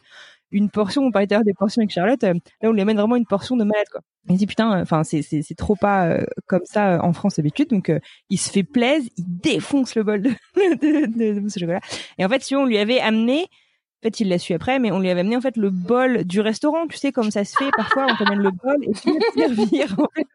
une 0.51 0.71
portion. 0.71 1.03
On 1.03 1.11
parlait 1.11 1.27
tout 1.27 1.35
à 1.35 1.39
l'heure 1.39 1.45
des 1.45 1.55
portions 1.55 1.81
avec 1.81 1.91
Charlotte. 1.91 2.23
euh, 2.25 2.35
là 2.63 2.69
on 2.69 2.73
lui 2.73 2.81
amène 2.81 2.97
vraiment 2.97 3.17
une 3.17 3.27
portion 3.27 3.57
de 3.57 3.65
malade 3.65 3.87
quoi. 3.91 4.01
Il 4.29 4.37
dit 4.37 4.47
putain, 4.47 4.81
enfin 4.81 5.05
c'est 5.05 5.21
c'est 5.23 5.43
c'est 5.43 5.55
trop 5.55 5.77
pas 5.77 6.07
euh, 6.07 6.25
comme 6.47 6.65
ça 6.65 6.95
euh, 6.95 6.99
en 7.01 7.13
France 7.13 7.37
d'habitude. 7.37 7.69
Donc 7.71 7.91
euh, 7.91 7.99
il 8.31 8.39
se 8.39 8.51
fait 8.51 8.63
plaisir, 8.63 9.11
il 9.19 9.25
défonce 9.41 9.95
le 9.97 10.03
bol 10.03 10.23
de 10.23 10.31
de, 10.57 11.07
de, 11.07 11.35
de 11.35 11.41
mousse 11.41 11.57
au 11.57 11.61
chocolat. 11.61 11.81
Et 12.19 12.25
en 12.25 12.29
fait, 12.29 12.43
si 12.43 12.55
on 12.57 12.65
lui 12.65 12.79
avait 12.79 13.01
amené, 13.01 13.43
en 13.43 14.03
fait 14.09 14.21
il 14.21 14.29
l'a 14.29 14.39
su 14.39 14.53
après, 14.55 14.79
mais 14.79 14.91
on 14.93 14.99
lui 15.01 15.11
avait 15.11 15.21
amené 15.21 15.37
en 15.37 15.41
fait 15.43 15.57
le 15.57 15.69
bol 15.71 16.25
du 16.25 16.41
restaurant. 16.41 16.87
Tu 16.87 16.97
sais 16.97 17.13
comme 17.13 17.31
ça 17.31 17.45
se 17.45 17.55
fait 17.57 17.71
parfois, 17.77 18.07
on 18.11 18.17
t'amène 18.17 18.43
le 18.43 18.51
bol 18.51 18.77
et 18.83 18.93
tu 18.93 19.11
vas 19.13 19.19
servir. 19.49 19.95
En 19.99 20.09
fait. 20.15 20.27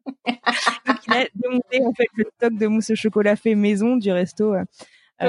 Donc 0.86 0.98
il 1.08 1.14
a 1.14 1.26
démonté 1.34 1.82
en 1.86 1.94
fait 1.94 2.08
le 2.16 2.26
stock 2.36 2.54
de 2.54 2.68
mousse 2.68 2.90
au 2.92 2.96
chocolat 2.96 3.36
fait 3.36 3.56
maison 3.56 3.96
du 3.98 4.12
resto. 4.12 4.54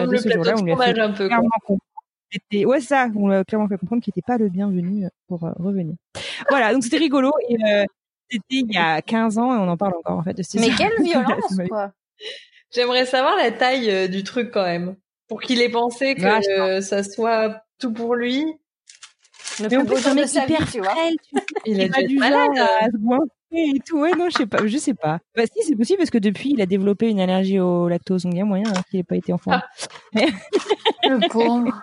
Comme 0.04 0.10
le 0.12 0.18
ce 0.18 0.24
plateau 0.24 0.40
de 0.42 0.56
fromage 0.72 0.98
un 0.98 1.12
peu. 1.12 1.28
quoi. 1.28 1.48
Était- 2.32 2.64
ouais 2.64 2.80
ça 2.80 3.08
on 3.16 3.28
l'a 3.28 3.44
clairement 3.44 3.68
fait 3.68 3.78
comprendre 3.78 4.02
qu'il 4.02 4.12
n'était 4.16 4.26
pas 4.26 4.38
le 4.38 4.48
bienvenu 4.48 5.04
euh, 5.04 5.08
pour 5.28 5.44
euh, 5.44 5.50
revenir 5.58 5.94
voilà 6.48 6.72
donc 6.72 6.82
c'était 6.84 6.96
rigolo 6.98 7.32
et 7.48 7.56
euh, 7.56 7.84
c'était 8.30 8.44
il 8.50 8.72
y 8.72 8.76
a 8.78 9.02
15 9.02 9.38
ans 9.38 9.54
et 9.54 9.58
on 9.58 9.68
en 9.68 9.76
parle 9.76 9.94
encore 9.96 10.18
en 10.18 10.22
fait 10.22 10.34
de 10.34 10.42
cette 10.42 10.60
Mais 10.60 10.70
quelle 10.70 10.92
violence, 11.02 11.56
quoi. 11.68 11.92
J'aimerais 12.72 13.04
savoir 13.06 13.36
la 13.36 13.50
taille 13.50 13.90
euh, 13.90 14.06
du 14.08 14.22
truc 14.22 14.50
quand 14.52 14.62
même. 14.64 14.94
Pour 15.28 15.40
qu'il 15.40 15.60
ait 15.60 15.68
pensé 15.68 16.14
que 16.14 16.22
Ouais, 16.22 16.40
euh, 16.58 16.80
ça 16.80 17.02
soit 17.02 17.62
tout 17.80 17.92
pour 17.92 18.14
lui. 18.14 18.44
Le 19.60 19.68
mais 19.68 19.76
en 19.76 19.84
plus 19.84 20.06
un 20.06 20.14
mec 20.14 20.26
vie, 20.26 20.38
hyper 20.38 20.70
tu 20.70 20.78
vois. 20.78 20.90
frêle 20.90 21.14
tu 21.22 21.34
Il 21.66 21.80
est 21.80 21.86
dû 21.86 21.90
pas 21.90 22.02
du 22.04 22.16
malade. 22.18 22.56
genre 22.56 22.68
à 22.80 22.86
se 22.86 23.26
et 23.52 23.80
tout 23.84 23.98
ouais 23.98 24.12
non 24.12 24.28
je 24.30 24.36
sais 24.38 24.46
pas 24.46 24.64
je 24.64 24.78
sais 24.78 24.94
pas 24.94 25.18
bah 25.36 25.42
si 25.44 25.64
c'est 25.66 25.74
possible 25.74 25.98
parce 25.98 26.10
que 26.10 26.18
depuis 26.18 26.50
il 26.52 26.60
a 26.62 26.66
développé 26.66 27.08
une 27.10 27.18
allergie 27.18 27.58
au 27.58 27.88
lactose 27.88 28.22
donc 28.22 28.34
il 28.34 28.38
y 28.38 28.40
a 28.40 28.44
moyen 28.44 28.68
hein, 28.68 28.80
qu'il 28.88 29.00
ait 29.00 29.02
pas 29.02 29.16
été 29.16 29.32
enfant 29.32 29.50
Ah. 29.50 29.66
Le 30.14 31.28
pauvre. 31.28 31.82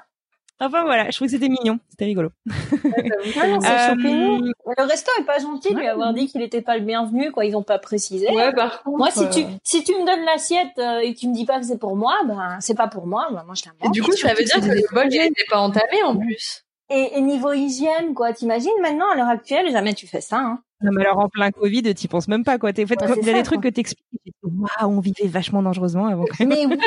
Enfin 0.59 0.83
voilà 0.83 1.05
je 1.09 1.15
trouvais 1.15 1.27
que 1.27 1.31
c'était 1.37 1.49
mignon 1.49 1.79
c'était 1.89 2.05
rigolo 2.05 2.29
Ah 2.49 2.51
non, 3.47 3.59
c'est 3.61 3.67
Euh, 3.67 3.89
chopé-nous. 3.89 4.43
Le 4.45 4.83
resto 4.83 5.11
est 5.19 5.23
pas 5.25 5.39
gentil 5.39 5.73
de 5.73 5.79
lui 5.79 5.87
avoir 5.87 6.13
dit 6.13 6.27
qu'il 6.27 6.41
était 6.41 6.61
pas 6.61 6.77
le 6.77 6.83
bienvenu, 6.83 7.31
quoi. 7.31 7.45
Ils 7.45 7.55
ont 7.55 7.63
pas 7.63 7.79
précisé. 7.79 8.27
Ouais, 8.31 8.53
par 8.53 8.83
contre. 8.83 8.97
Moi, 8.97 9.09
si 9.11 9.29
tu, 9.29 9.45
euh, 9.45 9.49
si 9.63 9.83
tu 9.83 9.93
me 9.93 10.05
donnes 10.05 10.25
l'assiette 10.25 10.77
euh, 10.79 10.99
et 10.99 11.13
que 11.13 11.19
tu 11.19 11.27
me 11.27 11.33
dis 11.33 11.45
pas 11.45 11.59
que 11.59 11.65
c'est 11.65 11.77
pour 11.79 11.95
moi, 11.95 12.15
ben, 12.27 12.57
c'est 12.59 12.75
pas 12.75 12.87
pour 12.87 13.07
moi, 13.07 13.27
ben, 13.31 13.43
moi, 13.45 13.55
je 13.55 13.63
la 13.65 13.71
et 13.71 13.85
mange. 13.87 13.93
du 13.93 14.01
coup, 14.03 14.11
ça 14.13 14.33
veut 14.33 14.43
dire 14.43 14.55
que 14.59 14.65
le 14.65 14.93
bol, 14.93 15.07
il 15.09 15.21
était 15.21 15.45
pas 15.49 15.59
entamé 15.59 16.03
en 16.03 16.15
plus. 16.17 16.63
Et, 16.89 17.17
et 17.17 17.21
niveau 17.21 17.51
hygiène, 17.51 18.13
quoi, 18.13 18.31
t'imagines 18.33 18.71
maintenant, 18.81 19.09
à 19.11 19.15
l'heure 19.15 19.27
actuelle, 19.27 19.69
jamais 19.71 19.93
tu 19.93 20.07
fais 20.07 20.21
ça, 20.21 20.37
hein. 20.37 20.59
non 20.81 20.91
mais 20.93 21.01
alors 21.05 21.19
en 21.19 21.27
plein 21.27 21.51
Covid 21.51 21.93
t'y 21.95 22.07
penses 22.07 22.27
même 22.29 22.43
pas 22.45 22.57
quoi 22.57 22.71
t'es 22.71 22.83
en 22.83 22.87
fait 22.87 23.01
Ouais, 23.01 23.07
il 23.17 23.25
y 23.25 23.29
a 23.29 23.33
ça, 23.33 23.37
des 23.39 23.43
trucs 23.43 23.61
quoi. 23.61 23.69
que 23.71 23.75
t'expliques 23.75 24.07
waouh 24.43 24.67
on 24.83 24.99
vivait 25.01 25.27
vachement 25.27 25.61
dangereusement 25.61 26.05
avant 26.05 26.23
Mais 26.39 26.65
oui, 26.65 26.77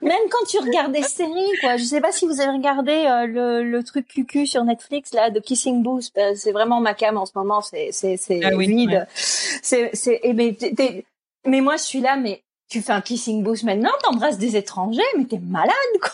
même 0.00 0.22
quand 0.30 0.46
tu 0.48 0.58
regardes 0.60 0.92
des 0.92 1.02
séries, 1.02 1.50
quoi. 1.60 1.76
Je 1.76 1.84
sais 1.84 2.00
pas 2.00 2.10
si 2.12 2.26
vous 2.26 2.40
avez 2.40 2.52
regardé 2.56 2.92
euh, 2.92 3.26
le, 3.26 3.62
le 3.70 3.82
truc 3.84 4.06
cucu 4.06 4.46
sur 4.46 4.64
Netflix, 4.64 5.12
là, 5.12 5.28
de 5.30 5.40
Kissing 5.40 5.82
Booth. 5.82 6.10
Ben, 6.14 6.34
c'est 6.36 6.52
vraiment 6.52 6.80
ma 6.80 6.94
cam 6.94 7.16
en 7.18 7.26
ce 7.26 7.32
moment. 7.34 7.60
C'est, 7.60 7.90
c'est, 7.92 8.16
c'est 8.16 8.40
Ah 8.44 8.56
oui, 8.56 8.66
vide. 8.68 8.90
ouais. 8.90 9.06
C'est, 9.14 9.90
c'est, 9.92 10.20
mais, 10.34 10.54
t'es- 10.54 10.72
t'es- 10.74 11.04
mais 11.46 11.60
moi, 11.60 11.76
je 11.76 11.82
suis 11.82 12.00
là, 12.00 12.16
mais 12.16 12.42
tu 12.70 12.80
fais 12.80 12.92
un 12.92 13.00
Kissing 13.02 13.42
Booth 13.42 13.62
maintenant, 13.64 13.90
t'embrasses 14.02 14.38
des 14.38 14.56
étrangers, 14.56 15.02
mais 15.18 15.24
t'es 15.26 15.38
malade, 15.38 15.74
quoi. 16.00 16.10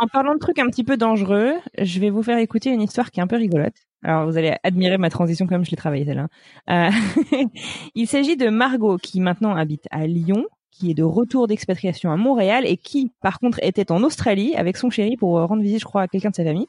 En 0.00 0.06
parlant 0.06 0.32
de 0.32 0.38
trucs 0.38 0.58
un 0.58 0.66
petit 0.66 0.82
peu 0.82 0.96
dangereux, 0.96 1.52
je 1.78 2.00
vais 2.00 2.08
vous 2.08 2.22
faire 2.22 2.38
écouter 2.38 2.70
une 2.70 2.80
histoire 2.80 3.10
qui 3.10 3.20
est 3.20 3.22
un 3.22 3.26
peu 3.26 3.36
rigolote. 3.36 3.74
Alors, 4.02 4.24
vous 4.26 4.38
allez 4.38 4.56
admirer 4.62 4.96
ma 4.96 5.10
transition 5.10 5.46
comme 5.46 5.62
je 5.62 5.70
l'ai 5.70 5.76
travaillée 5.76 6.06
celle-là. 6.06 6.28
Euh, 6.70 6.90
il 7.94 8.06
s'agit 8.06 8.38
de 8.38 8.48
Margot 8.48 8.96
qui 8.96 9.20
maintenant 9.20 9.54
habite 9.54 9.84
à 9.90 10.06
Lyon, 10.06 10.46
qui 10.70 10.90
est 10.90 10.94
de 10.94 11.02
retour 11.02 11.48
d'expatriation 11.48 12.10
à 12.10 12.16
Montréal 12.16 12.64
et 12.66 12.78
qui, 12.78 13.12
par 13.20 13.38
contre, 13.40 13.58
était 13.62 13.92
en 13.92 14.02
Australie 14.02 14.54
avec 14.56 14.78
son 14.78 14.88
chéri 14.88 15.18
pour 15.18 15.38
rendre 15.38 15.62
visite, 15.62 15.80
je 15.80 15.84
crois, 15.84 16.02
à 16.02 16.08
quelqu'un 16.08 16.30
de 16.30 16.34
sa 16.34 16.44
famille. 16.44 16.66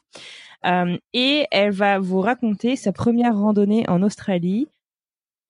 Euh, 0.66 0.98
et 1.14 1.46
elle 1.50 1.70
va 1.70 1.98
vous 1.98 2.20
raconter 2.20 2.76
sa 2.76 2.92
première 2.92 3.34
randonnée 3.34 3.88
en 3.88 4.02
Australie 4.02 4.68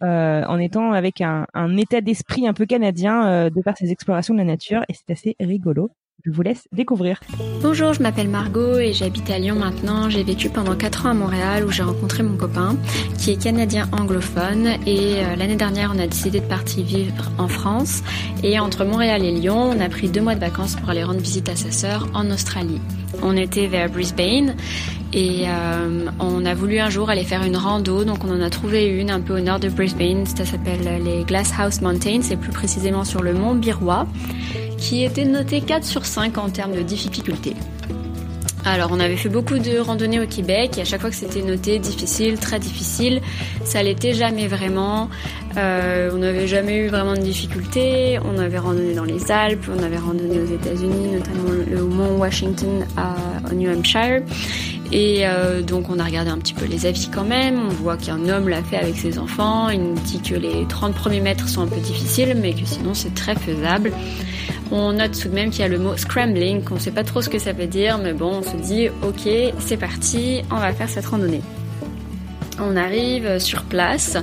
euh, 0.05 0.45
en 0.45 0.59
étant 0.59 0.93
avec 0.93 1.21
un, 1.21 1.47
un 1.53 1.77
état 1.77 2.01
d'esprit 2.01 2.47
un 2.47 2.55
peu 2.55 2.65
canadien 2.65 3.27
euh, 3.27 3.51
de 3.51 3.61
par 3.61 3.77
ses 3.77 3.91
explorations 3.91 4.35
de 4.35 4.39
la 4.39 4.45
nature 4.45 4.83
et 4.89 4.95
c'est 4.95 5.11
assez 5.11 5.37
rigolo. 5.41 5.91
Je 6.25 6.31
vous 6.31 6.43
laisse 6.43 6.69
découvrir. 6.71 7.21
Bonjour, 7.63 7.95
je 7.95 8.03
m'appelle 8.03 8.29
Margot 8.29 8.79
et 8.79 8.93
j'habite 8.93 9.29
à 9.29 9.39
Lyon 9.39 9.57
maintenant. 9.57 10.09
J'ai 10.09 10.23
vécu 10.23 10.51
pendant 10.51 10.77
4 10.77 11.07
ans 11.07 11.11
à 11.11 11.15
Montréal 11.15 11.65
où 11.65 11.71
j'ai 11.71 11.83
rencontré 11.83 12.23
mon 12.23 12.37
copain 12.37 12.77
qui 13.19 13.33
est 13.33 13.43
canadien 13.43 13.89
anglophone 13.93 14.69
et 14.87 15.17
euh, 15.17 15.35
l'année 15.35 15.57
dernière 15.57 15.93
on 15.95 15.99
a 15.99 16.07
décidé 16.07 16.41
de 16.41 16.47
partir 16.47 16.85
vivre 16.85 17.31
en 17.39 17.49
France 17.49 18.03
et 18.45 18.61
entre 18.61 18.85
Montréal 18.85 19.25
et 19.25 19.33
Lyon 19.33 19.73
on 19.77 19.81
a 19.81 19.89
pris 19.89 20.09
deux 20.09 20.21
mois 20.21 20.37
de 20.37 20.41
vacances 20.41 20.77
pour 20.77 20.91
aller 20.91 21.03
rendre 21.03 21.21
visite 21.21 21.49
à 21.49 21.57
sa 21.57 21.73
sœur 21.73 22.09
en 22.15 22.31
Australie. 22.31 22.81
On 23.23 23.37
était 23.37 23.67
vers 23.67 23.91
Brisbane 23.91 24.55
et 25.13 25.45
euh, 25.47 26.07
on 26.19 26.45
a 26.45 26.55
voulu 26.55 26.79
un 26.79 26.91
jour 26.91 27.11
aller 27.11 27.25
faire 27.25 27.43
une 27.43 27.57
rando 27.57 28.05
donc 28.05 28.25
on 28.25 28.31
en 28.31 28.41
a 28.41 28.49
trouvé 28.51 28.87
une 28.87 29.11
un 29.11 29.21
peu 29.21 29.37
au 29.37 29.41
nord 29.41 29.61
de 29.61 29.69
Brisbane. 29.69 30.27
Ça 30.27 30.45
s'appelle 30.45 31.03
les 31.05 31.25
Glasshouse 31.25 31.81
Mountains, 31.81 32.21
c'est 32.23 32.37
plus 32.37 32.53
précisément 32.53 33.05
sur 33.05 33.23
le 33.23 33.33
mont 33.35 33.55
Birois 33.55 34.07
qui 34.79 35.05
était 35.05 35.25
noté 35.25 35.61
4 35.61 35.85
sur 35.85 36.05
5 36.05 36.39
en 36.39 36.51
termes 36.51 36.75
de 36.75 36.83
difficulté. 36.83 37.55
Alors, 38.65 38.91
on 38.93 39.01
avait 39.01 39.17
fait 39.17 39.29
beaucoup 39.29 39.59
de 39.59 39.79
randonnées 39.79 40.21
au 40.21 40.27
Québec 40.27 40.79
et 40.79 40.83
à 40.83 40.85
chaque 40.85 41.01
fois 41.01 41.11
que 41.11 41.17
c'était 41.17 41.43
noté 41.43 41.81
difficile, 41.81 42.39
très 42.39 42.61
difficile, 42.61 43.21
ça 43.65 43.83
l'était 43.83 44.13
jamais 44.13 44.47
vraiment. 44.47 45.09
Euh, 45.57 46.11
on 46.15 46.19
n'avait 46.19 46.47
jamais 46.47 46.79
eu 46.79 46.89
vraiment 46.89 47.15
de 47.15 47.21
difficultés. 47.21 48.21
On 48.25 48.39
avait 48.39 48.59
randonné 48.59 48.95
dans 48.95 49.05
les 49.05 49.33
Alpes, 49.33 49.67
on 49.69 49.83
avait 49.83 49.99
randonné 49.99 50.39
aux 50.41 50.47
États-Unis, 50.47 51.13
notamment 51.13 51.51
le 51.69 51.83
mont 51.83 52.19
Washington 52.19 52.87
à, 52.97 53.17
au 53.51 53.55
New 53.55 53.69
Hampshire. 53.69 54.23
Et 54.93 55.27
euh, 55.27 55.63
donc 55.63 55.89
on 55.89 55.99
a 55.99 56.05
regardé 56.05 56.31
un 56.31 56.37
petit 56.37 56.53
peu 56.53 56.67
les 56.67 56.85
avis 56.85 57.09
quand 57.09 57.25
même, 57.25 57.59
on 57.59 57.69
voit 57.71 57.97
qu'un 57.97 58.29
homme 58.29 58.49
l'a 58.49 58.63
fait 58.63 58.77
avec 58.77 58.97
ses 58.97 59.19
enfants, 59.19 59.71
il 59.71 59.83
nous 59.83 59.95
dit 59.95 60.21
que 60.21 60.35
les 60.35 60.67
30 60.69 60.95
premiers 60.95 61.23
mètres 61.23 61.49
sont 61.49 61.63
un 61.63 61.67
peu 61.67 61.81
difficiles 61.81 62.37
mais 62.39 62.53
que 62.53 62.67
sinon 62.67 62.93
c'est 62.93 63.15
très 63.15 63.35
faisable. 63.35 63.93
On 64.71 64.93
note 64.93 65.19
tout 65.19 65.29
de 65.29 65.35
même 65.35 65.51
qu'il 65.51 65.61
y 65.61 65.65
a 65.65 65.69
le 65.69 65.79
mot 65.79 65.97
scrambling, 65.97 66.63
qu'on 66.63 66.75
ne 66.75 66.81
sait 66.81 66.91
pas 66.91 67.05
trop 67.05 67.23
ce 67.23 67.29
que 67.29 67.39
ça 67.39 67.53
veut 67.53 67.67
dire, 67.67 67.99
mais 67.99 68.13
bon, 68.13 68.41
on 68.41 68.43
se 68.43 68.57
dit 68.57 68.89
ok, 69.03 69.55
c'est 69.59 69.77
parti, 69.77 70.43
on 70.51 70.57
va 70.57 70.73
faire 70.73 70.89
cette 70.89 71.07
randonnée. 71.07 71.43
On 72.61 72.77
arrive 72.77 73.39
sur 73.39 73.63
place, 73.63 74.17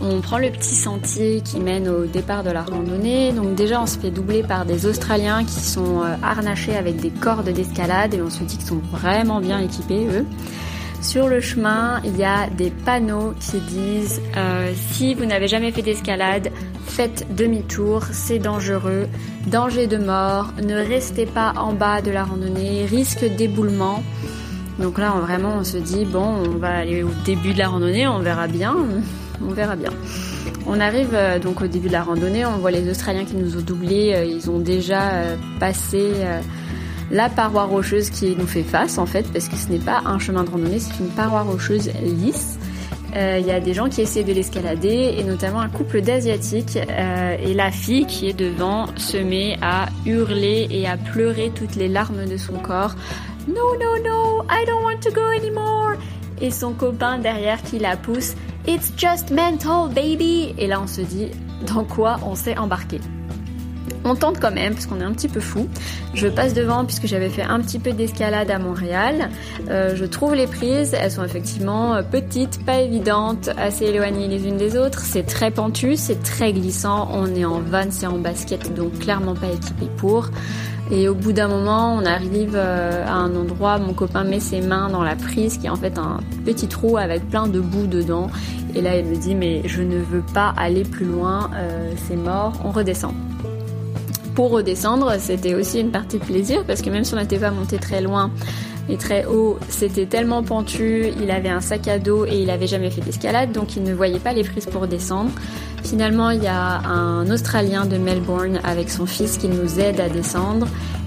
on 0.00 0.20
prend 0.20 0.38
le 0.38 0.50
petit 0.50 0.74
sentier 0.74 1.42
qui 1.44 1.58
mène 1.58 1.88
au 1.88 2.04
départ 2.06 2.44
de 2.44 2.50
la 2.50 2.62
randonnée. 2.62 3.32
Donc 3.32 3.54
déjà 3.54 3.80
on 3.82 3.86
se 3.86 3.98
fait 3.98 4.10
doubler 4.10 4.42
par 4.42 4.64
des 4.64 4.86
Australiens 4.86 5.44
qui 5.44 5.60
sont 5.60 6.02
euh, 6.02 6.14
harnachés 6.22 6.76
avec 6.76 6.96
des 6.96 7.10
cordes 7.10 7.48
d'escalade 7.48 8.14
et 8.14 8.22
on 8.22 8.30
se 8.30 8.44
dit 8.44 8.56
qu'ils 8.56 8.66
sont 8.66 8.82
vraiment 8.92 9.40
bien 9.40 9.58
équipés 9.58 10.06
eux. 10.06 10.24
Sur 11.04 11.28
le 11.28 11.40
chemin, 11.40 12.00
il 12.04 12.16
y 12.16 12.24
a 12.24 12.48
des 12.48 12.70
panneaux 12.70 13.34
qui 13.38 13.58
disent 13.58 14.22
euh, 14.36 14.72
si 14.92 15.14
vous 15.14 15.26
n'avez 15.26 15.48
jamais 15.48 15.70
fait 15.70 15.82
d'escalade, 15.82 16.50
faites 16.86 17.26
demi-tour, 17.34 18.04
c'est 18.10 18.38
dangereux, 18.38 19.06
danger 19.46 19.86
de 19.86 19.98
mort, 19.98 20.54
ne 20.62 20.76
restez 20.76 21.26
pas 21.26 21.52
en 21.58 21.74
bas 21.74 22.00
de 22.00 22.10
la 22.10 22.24
randonnée, 22.24 22.86
risque 22.86 23.24
d'éboulement. 23.36 24.02
Donc 24.78 24.98
là, 24.98 25.12
vraiment, 25.20 25.56
on 25.58 25.64
se 25.64 25.76
dit 25.76 26.04
bon, 26.04 26.24
on 26.24 26.58
va 26.58 26.78
aller 26.78 27.02
au 27.02 27.10
début 27.24 27.52
de 27.52 27.58
la 27.58 27.68
randonnée, 27.68 28.06
on 28.08 28.18
verra 28.18 28.46
bien, 28.46 28.74
on 29.46 29.52
verra 29.52 29.76
bien. 29.76 29.90
On 30.66 30.80
arrive 30.80 31.10
euh, 31.12 31.38
donc 31.38 31.60
au 31.60 31.66
début 31.66 31.88
de 31.88 31.92
la 31.92 32.02
randonnée, 32.02 32.44
on 32.44 32.58
voit 32.58 32.70
les 32.70 32.88
Australiens 32.90 33.24
qui 33.24 33.36
nous 33.36 33.56
ont 33.56 33.62
doublés, 33.62 34.12
euh, 34.14 34.24
ils 34.24 34.50
ont 34.50 34.58
déjà 34.58 35.12
passé 35.60 36.12
la 37.10 37.28
paroi 37.28 37.64
rocheuse 37.64 38.10
qui 38.10 38.34
nous 38.36 38.46
fait 38.46 38.62
face 38.62 38.98
en 38.98 39.06
fait, 39.06 39.30
parce 39.32 39.48
que 39.48 39.56
ce 39.56 39.68
n'est 39.68 39.78
pas 39.78 40.02
un 40.06 40.18
chemin 40.18 40.44
de 40.44 40.50
randonnée, 40.50 40.78
c'est 40.78 40.98
une 40.98 41.10
paroi 41.10 41.42
rocheuse 41.42 41.90
lisse. 42.02 42.58
Euh, 43.16 43.38
il 43.40 43.46
y 43.46 43.52
a 43.52 43.60
des 43.60 43.74
gens 43.74 43.88
qui 43.88 44.00
essaient 44.00 44.24
de 44.24 44.32
l'escalader 44.32 45.14
et 45.16 45.22
notamment 45.22 45.60
un 45.60 45.68
couple 45.68 46.00
d'asiatiques 46.00 46.76
euh, 46.76 47.36
et 47.40 47.54
la 47.54 47.70
fille 47.70 48.06
qui 48.06 48.28
est 48.28 48.32
devant 48.32 48.86
se 48.96 49.16
met 49.16 49.56
à 49.62 49.86
hurler 50.04 50.66
et 50.70 50.88
à 50.88 50.96
pleurer 50.96 51.52
toutes 51.54 51.76
les 51.76 51.86
larmes 51.86 52.26
de 52.26 52.36
son 52.36 52.54
corps. 52.54 52.96
No, 53.46 53.74
no, 53.76 53.98
no, 53.98 54.44
I 54.48 54.64
don't 54.66 54.82
want 54.82 55.00
to 55.02 55.10
go 55.10 55.28
anymore. 55.36 55.96
Et 56.40 56.50
son 56.50 56.72
copain 56.72 57.18
derrière 57.18 57.62
qui 57.62 57.78
la 57.78 57.96
pousse. 57.96 58.34
It's 58.66 58.92
just 58.96 59.30
mental, 59.30 59.90
baby. 59.94 60.54
Et 60.58 60.66
là 60.66 60.80
on 60.80 60.86
se 60.86 61.02
dit 61.02 61.30
dans 61.66 61.84
quoi 61.84 62.18
on 62.24 62.34
s'est 62.34 62.56
embarqué? 62.56 63.00
On 64.06 64.14
tente 64.14 64.38
quand 64.38 64.52
même 64.52 64.74
parce 64.74 64.86
qu'on 64.86 65.00
est 65.00 65.04
un 65.04 65.12
petit 65.12 65.28
peu 65.28 65.40
fou. 65.40 65.66
Je 66.12 66.28
passe 66.28 66.52
devant 66.52 66.84
puisque 66.84 67.06
j'avais 67.06 67.30
fait 67.30 67.42
un 67.42 67.60
petit 67.60 67.78
peu 67.78 67.92
d'escalade 67.92 68.50
à 68.50 68.58
Montréal. 68.58 69.30
Euh, 69.70 69.96
je 69.96 70.04
trouve 70.04 70.34
les 70.34 70.46
prises, 70.46 70.94
elles 70.94 71.10
sont 71.10 71.24
effectivement 71.24 71.94
euh, 71.94 72.02
petites, 72.02 72.64
pas 72.66 72.80
évidentes, 72.80 73.50
assez 73.56 73.86
éloignées 73.86 74.28
les 74.28 74.46
unes 74.46 74.58
des 74.58 74.76
autres. 74.76 75.00
C'est 75.00 75.24
très 75.24 75.50
pentu, 75.50 75.96
c'est 75.96 76.22
très 76.22 76.52
glissant. 76.52 77.08
On 77.12 77.34
est 77.34 77.46
en 77.46 77.60
van, 77.60 77.90
c'est 77.90 78.06
en 78.06 78.18
basket, 78.18 78.74
donc 78.74 78.98
clairement 78.98 79.34
pas 79.34 79.48
équipé 79.48 79.86
pour. 79.96 80.28
Et 80.90 81.08
au 81.08 81.14
bout 81.14 81.32
d'un 81.32 81.48
moment, 81.48 81.94
on 81.94 82.04
arrive 82.04 82.54
euh, 82.54 83.06
à 83.06 83.14
un 83.14 83.34
endroit, 83.34 83.78
mon 83.78 83.94
copain 83.94 84.24
met 84.24 84.40
ses 84.40 84.60
mains 84.60 84.90
dans 84.90 85.02
la 85.02 85.16
prise 85.16 85.56
qui 85.58 85.66
est 85.66 85.70
en 85.70 85.76
fait 85.76 85.98
un 85.98 86.18
petit 86.44 86.68
trou 86.68 86.98
avec 86.98 87.28
plein 87.30 87.46
de 87.46 87.60
boue 87.60 87.86
dedans. 87.86 88.28
Et 88.74 88.82
là, 88.82 88.96
il 88.96 89.06
me 89.06 89.16
dit 89.16 89.34
mais 89.34 89.62
je 89.66 89.82
ne 89.82 89.96
veux 89.96 90.22
pas 90.34 90.52
aller 90.56 90.82
plus 90.82 91.06
loin, 91.06 91.50
c'est 92.08 92.16
mort, 92.16 92.52
on 92.64 92.70
redescend. 92.70 93.14
Pour 94.34 94.50
redescendre, 94.50 95.12
c'était 95.20 95.54
aussi 95.54 95.80
une 95.80 95.92
partie 95.92 96.18
de 96.18 96.24
plaisir 96.24 96.64
parce 96.66 96.82
que 96.82 96.90
même 96.90 97.04
si 97.04 97.14
on 97.14 97.18
n'était 97.18 97.38
pas 97.38 97.52
monté 97.52 97.78
très 97.78 98.00
loin 98.00 98.30
et 98.88 98.96
très 98.96 99.24
haut, 99.24 99.58
c'était 99.68 100.06
tellement 100.06 100.42
pentu, 100.42 101.06
il 101.20 101.30
avait 101.30 101.48
un 101.48 101.60
sac 101.60 101.88
à 101.88 101.98
dos 101.98 102.26
et 102.26 102.42
il 102.42 102.50
avait 102.50 102.66
jamais 102.66 102.90
fait 102.90 103.00
d'escalade, 103.00 103.52
donc 103.52 103.76
il 103.76 103.82
ne 103.82 103.94
voyait 103.94 104.18
pas 104.18 104.32
les 104.32 104.44
prises 104.44 104.66
pour 104.66 104.86
descendre. 104.86 105.30
Finalement, 105.82 106.30
il 106.30 106.42
y 106.42 106.48
a 106.48 106.80
un 106.80 107.30
Australien 107.30 107.86
de 107.86 107.96
Melbourne 107.96 108.60
avec 108.64 108.90
son 108.90 109.06
fils 109.06 109.38
qui 109.38 109.48
nous 109.48 109.80
aide 109.80 110.00
à 110.00 110.08
descendre. 110.08 110.66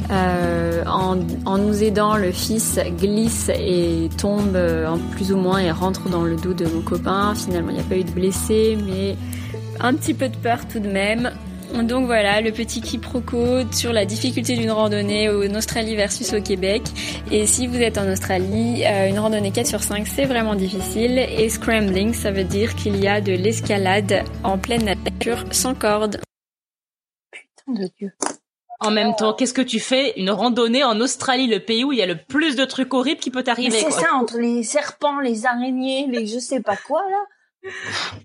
Euh, 0.09 0.83
en, 0.85 1.57
nous 1.57 1.83
aidant, 1.83 2.15
le 2.15 2.31
fils 2.31 2.79
glisse 2.99 3.49
et 3.49 4.09
tombe 4.17 4.55
en 4.55 4.97
plus 5.15 5.31
ou 5.31 5.37
moins 5.37 5.59
et 5.59 5.71
rentre 5.71 6.09
dans 6.09 6.23
le 6.23 6.35
dos 6.35 6.53
de 6.53 6.65
mon 6.65 6.81
copain. 6.81 7.33
Finalement, 7.35 7.69
il 7.69 7.75
n'y 7.75 7.81
a 7.81 7.83
pas 7.83 7.97
eu 7.97 8.03
de 8.03 8.11
blessés, 8.11 8.77
mais 8.85 9.17
un 9.79 9.93
petit 9.93 10.13
peu 10.13 10.29
de 10.29 10.37
peur 10.37 10.59
tout 10.67 10.79
de 10.79 10.87
même. 10.87 11.31
Donc 11.73 12.05
voilà, 12.05 12.41
le 12.41 12.51
petit 12.51 12.81
quiproquo 12.81 13.71
sur 13.71 13.93
la 13.93 14.05
difficulté 14.05 14.55
d'une 14.55 14.71
randonnée 14.71 15.29
en 15.29 15.53
Australie 15.55 15.95
versus 15.95 16.33
au 16.33 16.41
Québec. 16.41 16.81
Et 17.31 17.45
si 17.45 17.67
vous 17.67 17.77
êtes 17.77 17.97
en 17.97 18.09
Australie, 18.09 18.83
euh, 18.85 19.09
une 19.09 19.19
randonnée 19.19 19.51
4 19.51 19.67
sur 19.67 19.83
5, 19.83 20.07
c'est 20.07 20.25
vraiment 20.25 20.55
difficile. 20.55 21.19
Et 21.19 21.49
scrambling, 21.49 22.13
ça 22.13 22.31
veut 22.31 22.45
dire 22.45 22.75
qu'il 22.75 22.97
y 22.97 23.07
a 23.07 23.21
de 23.21 23.33
l'escalade 23.33 24.23
en 24.43 24.57
pleine 24.57 24.85
nature 24.85 25.43
sans 25.51 25.75
corde. 25.75 26.21
Putain 27.31 27.81
de 27.81 27.89
Dieu. 27.97 28.11
En 28.79 28.91
même 28.91 29.15
temps, 29.15 29.33
qu'est-ce 29.33 29.53
que 29.53 29.61
tu 29.61 29.79
fais? 29.79 30.13
Une 30.17 30.29
randonnée 30.29 30.83
en 30.83 31.01
Australie, 31.01 31.47
le 31.47 31.59
pays 31.59 31.83
où 31.83 31.91
il 31.91 31.97
y 31.97 32.03
a 32.03 32.05
le 32.05 32.17
plus 32.17 32.55
de 32.55 32.63
trucs 32.63 32.93
horribles 32.93 33.19
qui 33.19 33.31
peut 33.31 33.43
t'arriver. 33.43 33.79
C'est 33.79 33.91
ça, 33.91 34.13
entre 34.13 34.37
les 34.37 34.63
serpents, 34.63 35.19
les 35.19 35.45
araignées, 35.45 36.07
les 36.07 36.27
je 36.27 36.37
sais 36.37 36.61
pas 36.61 36.77
quoi 36.77 37.01
là. 37.09 37.23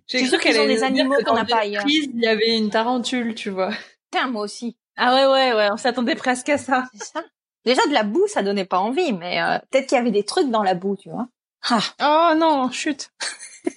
J'ai 0.06 0.24
cru 0.26 0.38
qu'elle 0.38 0.66
des 0.68 0.82
animaux 0.82 1.16
qu'on 1.24 1.34
n'a 1.34 1.44
pas 1.44 1.60
ailleurs. 1.60 1.84
Il 1.86 2.20
y 2.20 2.26
avait 2.26 2.56
une 2.56 2.70
tarentule, 2.70 3.34
tu 3.34 3.50
vois. 3.50 3.72
Putain, 4.10 4.28
moi 4.28 4.42
aussi. 4.42 4.76
Ah 4.96 5.14
ouais, 5.14 5.26
ouais, 5.26 5.52
ouais, 5.54 5.68
on 5.72 5.76
s'attendait 5.76 6.14
presque 6.14 6.48
à 6.48 6.58
ça. 6.58 6.84
C'est 6.92 7.04
ça. 7.04 7.22
Déjà 7.64 7.86
de 7.86 7.92
la 7.92 8.02
boue, 8.02 8.26
ça 8.26 8.42
donnait 8.42 8.64
pas 8.64 8.78
envie, 8.78 9.12
mais 9.12 9.40
euh, 9.40 9.58
peut-être 9.70 9.86
qu'il 9.86 9.96
y 9.96 10.00
avait 10.00 10.10
des 10.10 10.24
trucs 10.24 10.50
dans 10.50 10.62
la 10.62 10.74
boue, 10.74 10.96
tu 10.96 11.08
vois. 11.10 11.28
Ah. 11.70 12.32
Oh 12.32 12.34
non, 12.36 12.70
chute. 12.70 13.10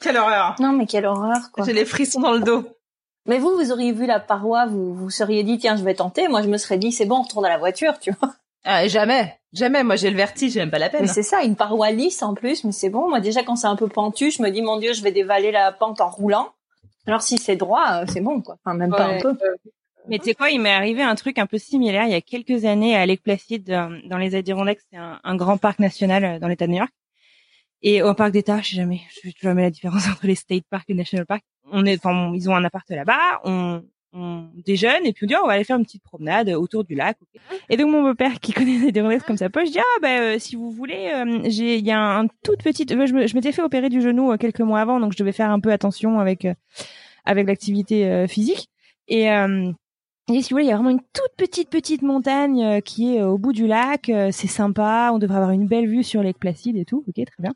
quelle 0.00 0.16
horreur. 0.16 0.54
Non, 0.60 0.72
mais 0.72 0.86
quelle 0.86 1.06
horreur, 1.06 1.50
quoi. 1.52 1.64
J'ai 1.64 1.72
les 1.72 1.86
frissons 1.86 2.20
dans 2.20 2.32
le 2.32 2.40
dos. 2.40 2.64
Mais 3.26 3.38
vous, 3.38 3.56
vous 3.56 3.72
auriez 3.72 3.92
vu 3.92 4.04
la 4.04 4.20
paroi, 4.20 4.66
vous 4.66 4.94
vous 4.94 5.08
seriez 5.08 5.42
dit 5.44 5.56
tiens, 5.56 5.76
je 5.76 5.84
vais 5.84 5.94
tenter. 5.94 6.28
Moi, 6.28 6.42
je 6.42 6.48
me 6.48 6.58
serais 6.58 6.76
dit 6.76 6.92
c'est 6.92 7.06
bon, 7.06 7.16
on 7.16 7.22
retourne 7.22 7.46
à 7.46 7.48
la 7.48 7.58
voiture, 7.58 7.98
tu 7.98 8.12
vois. 8.20 8.34
Ah, 8.64 8.88
jamais, 8.88 9.38
jamais. 9.52 9.84
Moi, 9.84 9.96
j'ai 9.96 10.10
le 10.10 10.16
vertige, 10.16 10.52
j'aime 10.52 10.70
pas 10.70 10.78
la 10.78 10.88
peine. 10.88 11.06
c'est 11.06 11.22
ça, 11.22 11.42
une 11.42 11.54
paroi 11.54 11.90
lisse 11.90 12.22
en 12.22 12.34
plus, 12.34 12.64
mais 12.64 12.72
c'est 12.72 12.88
bon. 12.88 13.08
Moi, 13.08 13.20
déjà, 13.20 13.42
quand 13.42 13.56
c'est 13.56 13.66
un 13.66 13.76
peu 13.76 13.88
pentu, 13.88 14.30
je 14.30 14.42
me 14.42 14.50
dis, 14.50 14.62
mon 14.62 14.78
Dieu, 14.78 14.94
je 14.94 15.02
vais 15.02 15.12
dévaler 15.12 15.52
la 15.52 15.70
pente 15.70 16.00
en 16.00 16.08
roulant. 16.08 16.48
Alors, 17.06 17.22
si 17.22 17.36
c'est 17.36 17.56
droit, 17.56 18.02
euh, 18.02 18.04
c'est 18.08 18.22
bon, 18.22 18.40
quoi. 18.40 18.56
Enfin, 18.64 18.74
même 18.74 18.90
pas 18.90 19.04
un 19.04 19.20
peu. 19.20 19.36
Mais 20.08 20.18
tu 20.18 20.24
sais 20.24 20.34
quoi, 20.34 20.50
il 20.50 20.60
m'est 20.60 20.72
arrivé 20.72 21.02
un 21.02 21.14
truc 21.14 21.38
un 21.38 21.46
peu 21.46 21.56
similaire 21.56 22.04
il 22.04 22.10
y 22.10 22.14
a 22.14 22.20
quelques 22.20 22.66
années 22.66 22.94
à 22.94 23.06
Lake 23.06 23.22
Placid, 23.22 23.70
euh, 23.70 24.00
dans 24.04 24.18
les 24.18 24.34
Adirondacks. 24.34 24.80
C'est 24.90 24.98
un, 24.98 25.18
un, 25.22 25.36
grand 25.36 25.56
parc 25.56 25.78
national 25.78 26.24
euh, 26.24 26.38
dans 26.38 26.48
l'État 26.48 26.66
de 26.66 26.72
New 26.72 26.78
York. 26.78 26.92
Et 27.82 28.02
au 28.02 28.14
parc 28.14 28.32
d'État, 28.32 28.60
je 28.62 28.70
sais 28.70 28.76
jamais, 28.76 29.02
je 29.10 29.28
sais 29.28 29.34
jamais 29.40 29.62
la 29.62 29.70
différence 29.70 30.06
entre 30.10 30.26
les 30.26 30.34
state 30.34 30.64
parks 30.70 30.88
et 30.88 30.92
les 30.94 30.98
national 30.98 31.26
parks. 31.26 31.44
On 31.70 31.84
est, 31.84 31.96
enfin, 31.96 32.32
ils 32.34 32.48
ont 32.50 32.56
un 32.56 32.64
appart 32.64 32.88
là-bas. 32.88 33.40
On, 33.44 33.82
on 34.14 34.48
déjeune 34.64 35.04
et 35.04 35.12
puis 35.12 35.24
on 35.24 35.26
dit 35.26 35.34
oh, 35.36 35.42
on 35.44 35.46
va 35.46 35.54
aller 35.54 35.64
faire 35.64 35.76
une 35.76 35.84
petite 35.84 36.02
promenade 36.02 36.48
autour 36.50 36.84
du 36.84 36.94
lac. 36.94 37.18
Et 37.68 37.76
donc 37.76 37.90
mon 37.90 38.02
beau-père 38.02 38.40
qui 38.40 38.52
connaît 38.54 38.92
des 38.92 39.00
rondelles 39.00 39.22
comme 39.22 39.36
ça 39.36 39.48
je 39.54 39.70
dis 39.70 39.78
ah 39.78 40.00
ben 40.00 40.22
euh, 40.22 40.38
si 40.38 40.56
vous 40.56 40.70
voulez, 40.70 41.12
euh, 41.14 41.40
j'ai 41.44 41.76
il 41.76 41.86
y 41.86 41.90
a 41.90 42.18
un, 42.18 42.26
toute 42.42 42.62
petite, 42.62 42.92
euh, 42.92 43.06
je 43.06 43.34
m'étais 43.34 43.52
fait 43.52 43.62
opérer 43.62 43.88
du 43.88 44.00
genou 44.00 44.36
quelques 44.36 44.60
mois 44.60 44.80
avant 44.80 45.00
donc 45.00 45.12
je 45.12 45.18
devais 45.18 45.32
faire 45.32 45.50
un 45.50 45.60
peu 45.60 45.72
attention 45.72 46.20
avec 46.20 46.46
avec 47.24 47.46
l'activité 47.46 48.26
physique 48.28 48.68
et 49.08 49.28
et 50.32 50.40
si 50.40 50.50
vous 50.50 50.54
voulez, 50.54 50.64
il 50.64 50.68
y 50.68 50.72
a 50.72 50.76
vraiment 50.76 50.90
une 50.90 51.02
toute 51.12 51.34
petite 51.36 51.68
petite 51.68 52.02
montagne 52.02 52.80
qui 52.82 53.16
est 53.16 53.22
au 53.22 53.36
bout 53.36 53.52
du 53.52 53.66
lac. 53.66 54.10
c'est 54.30 54.46
sympa. 54.46 55.10
On 55.12 55.18
devrait 55.18 55.36
avoir 55.36 55.50
une 55.50 55.66
belle 55.66 55.86
vue 55.86 56.02
sur 56.02 56.22
Lake 56.22 56.38
Placide 56.38 56.76
et 56.76 56.84
tout. 56.84 57.04
Ok, 57.06 57.14
très 57.14 57.42
bien. 57.42 57.52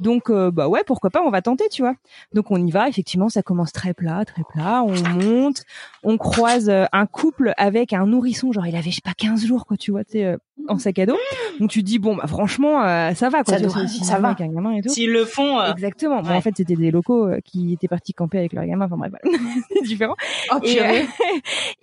Donc 0.00 0.28
euh, 0.28 0.50
bah 0.50 0.68
ouais, 0.68 0.82
pourquoi 0.84 1.10
pas, 1.10 1.22
on 1.22 1.30
va 1.30 1.40
tenter, 1.40 1.68
tu 1.68 1.82
vois. 1.82 1.94
Donc 2.32 2.50
on 2.50 2.56
y 2.56 2.70
va, 2.70 2.88
effectivement, 2.88 3.28
ça 3.28 3.42
commence 3.42 3.72
très 3.72 3.94
plat, 3.94 4.24
très 4.24 4.42
plat, 4.42 4.82
on 4.82 4.94
monte, 5.08 5.62
on 6.02 6.18
croise 6.18 6.68
euh, 6.68 6.86
un 6.92 7.06
couple 7.06 7.52
avec 7.56 7.92
un 7.92 8.06
nourrisson, 8.06 8.50
genre 8.50 8.66
il 8.66 8.74
avait 8.74 8.90
je 8.90 8.96
sais 8.96 9.00
pas 9.02 9.14
15 9.14 9.46
jours 9.46 9.66
quoi, 9.66 9.76
tu 9.76 9.92
vois, 9.92 10.04
tu 10.04 10.18
euh, 10.18 10.36
en 10.68 10.78
sac 10.78 10.98
à 10.98 11.06
dos. 11.06 11.18
Donc 11.60 11.70
tu 11.70 11.82
dis 11.82 11.98
bon 11.98 12.16
bah 12.16 12.26
franchement 12.26 12.82
ça 13.14 13.28
va 13.28 13.44
quoi, 13.44 13.58
ça, 13.58 13.60
doit, 13.60 13.86
ça 13.86 14.18
va 14.18 14.28
avec 14.28 14.40
un 14.40 14.48
gamin 14.48 14.72
et 14.72 14.82
tout. 14.82 14.88
S'ils 14.88 15.12
le 15.12 15.24
font 15.24 15.62
Exactement. 15.62 16.22
Bon, 16.22 16.30
en 16.30 16.40
fait, 16.40 16.54
c'était 16.56 16.76
des 16.76 16.90
locaux 16.90 17.28
qui 17.44 17.72
étaient 17.72 17.88
partis 17.88 18.12
camper 18.12 18.38
avec 18.38 18.52
leur 18.52 18.64
gamin, 18.64 18.86
enfin 18.86 18.96
bref, 18.96 19.12
c'est 19.72 19.82
différent. 19.82 20.16
Oh, 20.52 20.58
et 20.62 21.06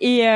et 0.00 0.26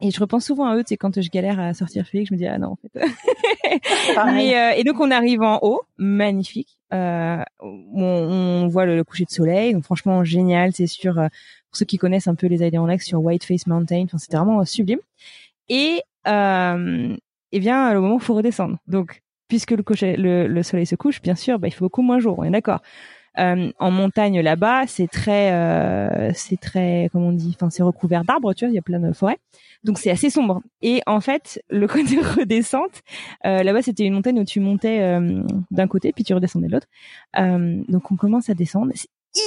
et 0.00 0.10
je 0.10 0.20
repense 0.20 0.44
souvent 0.44 0.66
à 0.66 0.76
eux, 0.76 0.82
c'est 0.86 0.98
quand 0.98 1.20
je 1.20 1.30
galère 1.30 1.58
à 1.58 1.72
sortir 1.72 2.06
Félix, 2.06 2.28
je 2.28 2.34
me 2.34 2.38
dis 2.38 2.46
ah 2.46 2.58
non 2.58 2.72
en 2.72 2.76
fait. 2.76 2.90
Mais, 4.26 4.56
euh, 4.56 4.76
et 4.76 4.84
donc 4.84 5.00
on 5.00 5.10
arrive 5.10 5.42
en 5.42 5.58
haut, 5.62 5.82
magnifique. 5.96 6.78
Euh, 6.92 7.42
on, 7.60 8.02
on, 8.02 8.68
voit 8.68 8.84
le, 8.84 9.02
coucher 9.04 9.24
de 9.24 9.30
soleil, 9.30 9.72
donc 9.72 9.84
franchement 9.84 10.22
génial. 10.22 10.72
C'est 10.74 10.86
sur 10.86 11.18
euh, 11.18 11.28
pour 11.70 11.78
ceux 11.78 11.86
qui 11.86 11.96
connaissent 11.96 12.28
un 12.28 12.34
peu 12.34 12.46
les 12.46 12.62
Adirondacks 12.62 13.02
sur 13.02 13.22
Whiteface 13.22 13.66
Mountain, 13.66 14.04
enfin 14.04 14.18
c'était 14.18 14.36
vraiment 14.36 14.62
sublime. 14.66 15.00
Et 15.70 16.02
euh, 16.26 17.16
eh 17.52 17.60
bien 17.60 17.92
le 17.92 18.00
moment 18.00 18.14
où 18.14 18.18
il 18.18 18.24
faut 18.24 18.34
redescendre. 18.34 18.78
Donc 18.86 19.22
puisque 19.48 19.70
le, 19.70 20.62
soleil 20.62 20.86
se 20.86 20.96
couche, 20.96 21.22
bien 21.22 21.34
sûr, 21.34 21.58
bah, 21.58 21.68
il 21.68 21.70
fait 21.70 21.80
beaucoup 21.80 22.02
moins 22.02 22.18
jour. 22.18 22.38
On 22.38 22.44
est 22.44 22.50
d'accord. 22.50 22.80
Euh, 23.38 23.70
en 23.78 23.90
montagne 23.90 24.40
là-bas, 24.40 24.86
c'est 24.86 25.08
très, 25.08 25.52
euh, 25.52 26.30
c'est 26.34 26.58
très, 26.58 27.10
comment 27.12 27.28
on 27.28 27.32
dit, 27.32 27.52
enfin 27.54 27.68
c'est 27.68 27.82
recouvert 27.82 28.24
d'arbres, 28.24 28.54
tu 28.54 28.64
vois, 28.64 28.72
il 28.72 28.74
y 28.74 28.78
a 28.78 28.82
plein 28.82 28.98
de 28.98 29.12
forêts, 29.12 29.36
donc 29.84 29.98
c'est 29.98 30.10
assez 30.10 30.30
sombre. 30.30 30.62
Et 30.80 31.02
en 31.06 31.20
fait, 31.20 31.62
le 31.68 31.86
côté 31.86 32.18
redescente, 32.38 33.02
euh, 33.44 33.62
là-bas 33.62 33.82
c'était 33.82 34.04
une 34.04 34.14
montagne 34.14 34.40
où 34.40 34.44
tu 34.44 34.60
montais 34.60 35.18
d'un 35.70 35.86
côté 35.86 36.12
puis 36.12 36.24
tu 36.24 36.32
redescendais 36.32 36.68
de 36.68 36.72
l'autre. 36.72 36.88
donc 37.88 38.10
on 38.10 38.16
commence 38.16 38.48
à 38.48 38.54
descendre. 38.54 38.92